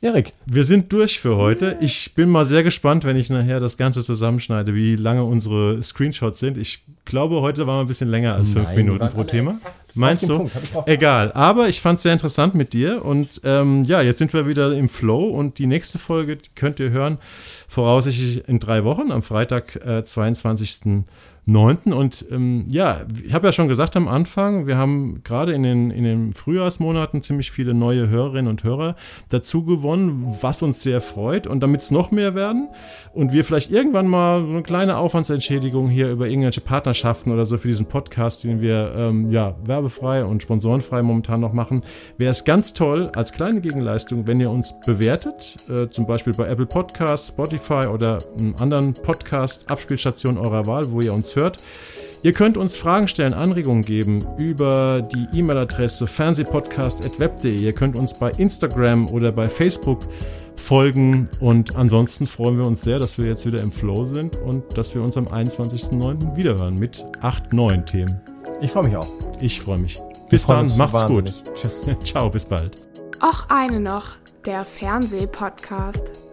Erik. 0.00 0.32
Wir 0.46 0.62
sind 0.62 0.92
durch 0.92 1.18
für 1.18 1.36
heute. 1.36 1.76
Ich 1.80 2.14
bin 2.14 2.28
mal 2.28 2.44
sehr 2.44 2.62
gespannt, 2.62 3.02
wenn 3.02 3.16
ich 3.16 3.30
nachher 3.30 3.58
das 3.58 3.76
Ganze 3.76 4.04
zusammenschneide, 4.04 4.72
wie 4.72 4.94
lange 4.94 5.24
unsere 5.24 5.82
Screenshots 5.82 6.38
sind. 6.38 6.56
Ich 6.56 6.84
glaube, 7.04 7.40
heute 7.40 7.66
waren 7.66 7.78
wir 7.78 7.80
ein 7.80 7.88
bisschen 7.88 8.08
länger 8.08 8.34
als 8.34 8.50
fünf 8.50 8.68
Nein, 8.68 8.76
Minuten 8.76 9.08
pro 9.08 9.24
Thema. 9.24 9.52
Meinst 9.94 10.28
du? 10.28 10.48
Egal. 10.86 11.32
Aber 11.32 11.68
ich 11.68 11.80
fand 11.80 11.96
es 11.96 12.04
sehr 12.04 12.12
interessant 12.12 12.54
mit 12.54 12.74
dir. 12.74 13.04
Und 13.04 13.40
ähm, 13.42 13.82
ja, 13.82 14.00
jetzt 14.00 14.18
sind 14.18 14.32
wir 14.32 14.46
wieder 14.46 14.72
im 14.72 14.88
Flow. 14.88 15.24
Und 15.30 15.58
die 15.58 15.66
nächste 15.66 15.98
Folge 15.98 16.38
könnt 16.54 16.78
ihr 16.78 16.90
hören, 16.90 17.18
voraussichtlich 17.66 18.46
in 18.48 18.60
drei 18.60 18.84
Wochen, 18.84 19.10
am 19.10 19.22
Freitag, 19.22 19.84
äh, 19.84 20.04
22. 20.04 21.04
9. 21.48 21.94
Und 21.94 22.26
ähm, 22.30 22.66
ja, 22.68 23.06
ich 23.24 23.32
habe 23.32 23.46
ja 23.46 23.52
schon 23.52 23.68
gesagt 23.68 23.96
am 23.96 24.06
Anfang, 24.06 24.66
wir 24.66 24.76
haben 24.76 25.22
gerade 25.24 25.52
in 25.52 25.62
den, 25.62 25.90
in 25.90 26.04
den 26.04 26.34
Frühjahrsmonaten 26.34 27.22
ziemlich 27.22 27.50
viele 27.50 27.72
neue 27.72 28.08
Hörerinnen 28.08 28.50
und 28.50 28.64
Hörer 28.64 28.96
dazu 29.30 29.64
gewonnen, 29.64 30.36
was 30.42 30.62
uns 30.62 30.82
sehr 30.82 31.00
freut. 31.00 31.46
Und 31.46 31.60
damit 31.60 31.80
es 31.80 31.90
noch 31.90 32.10
mehr 32.10 32.34
werden 32.34 32.68
und 33.14 33.32
wir 33.32 33.44
vielleicht 33.44 33.72
irgendwann 33.72 34.06
mal 34.06 34.42
so 34.42 34.50
eine 34.50 34.62
kleine 34.62 34.98
Aufwandsentschädigung 34.98 35.88
hier 35.88 36.10
über 36.10 36.28
irgendwelche 36.28 36.60
Partnerschaften 36.60 37.32
oder 37.32 37.46
so 37.46 37.56
für 37.56 37.68
diesen 37.68 37.86
Podcast, 37.86 38.44
den 38.44 38.60
wir 38.60 38.92
ähm, 38.94 39.30
ja 39.30 39.56
werbefrei 39.64 40.24
und 40.24 40.42
sponsorenfrei 40.42 41.02
momentan 41.02 41.40
noch 41.40 41.54
machen, 41.54 41.82
wäre 42.18 42.30
es 42.30 42.44
ganz 42.44 42.74
toll 42.74 43.10
als 43.14 43.32
kleine 43.32 43.62
Gegenleistung, 43.62 44.26
wenn 44.26 44.38
ihr 44.38 44.50
uns 44.50 44.78
bewertet, 44.84 45.56
äh, 45.70 45.88
zum 45.88 46.06
Beispiel 46.06 46.34
bei 46.34 46.46
Apple 46.46 46.66
Podcasts, 46.66 47.28
Spotify 47.28 47.86
oder 47.86 48.18
einem 48.38 48.54
anderen 48.58 48.92
Podcast-Abspielstation 48.92 50.36
eurer 50.36 50.66
Wahl, 50.66 50.92
wo 50.92 51.00
ihr 51.00 51.14
uns 51.14 51.34
hört 51.34 51.37
hört. 51.38 51.58
Ihr 52.22 52.32
könnt 52.32 52.56
uns 52.56 52.76
Fragen 52.76 53.06
stellen, 53.06 53.32
Anregungen 53.32 53.82
geben 53.82 54.26
über 54.38 55.00
die 55.00 55.38
E-Mail-Adresse 55.38 56.08
fernsehpodcast.web.de. 56.08 57.56
Ihr 57.56 57.72
könnt 57.72 57.96
uns 57.96 58.18
bei 58.18 58.30
Instagram 58.32 59.08
oder 59.10 59.30
bei 59.30 59.46
Facebook 59.46 60.00
folgen 60.56 61.28
und 61.40 61.76
ansonsten 61.76 62.26
freuen 62.26 62.58
wir 62.58 62.66
uns 62.66 62.82
sehr, 62.82 62.98
dass 62.98 63.18
wir 63.18 63.26
jetzt 63.26 63.46
wieder 63.46 63.62
im 63.62 63.70
Flow 63.70 64.04
sind 64.04 64.36
und 64.36 64.76
dass 64.76 64.94
wir 64.96 65.02
uns 65.02 65.16
am 65.16 65.26
21.09. 65.26 66.36
wiederhören 66.36 66.74
mit 66.74 67.04
acht 67.20 67.52
neuen 67.52 67.86
Themen. 67.86 68.20
Ich 68.60 68.72
freue 68.72 68.84
mich 68.84 68.96
auch. 68.96 69.08
Ich 69.40 69.60
freue 69.60 69.78
mich. 69.78 70.00
Bis 70.28 70.44
dann, 70.44 70.76
macht's 70.76 71.06
gut. 71.06 71.32
Tschüss. 71.54 71.86
Ciao, 72.04 72.28
bis 72.28 72.44
bald. 72.44 72.76
Auch 73.20 73.48
eine 73.48 73.78
noch, 73.78 74.16
der 74.44 74.64
Fernsehpodcast. 74.64 76.27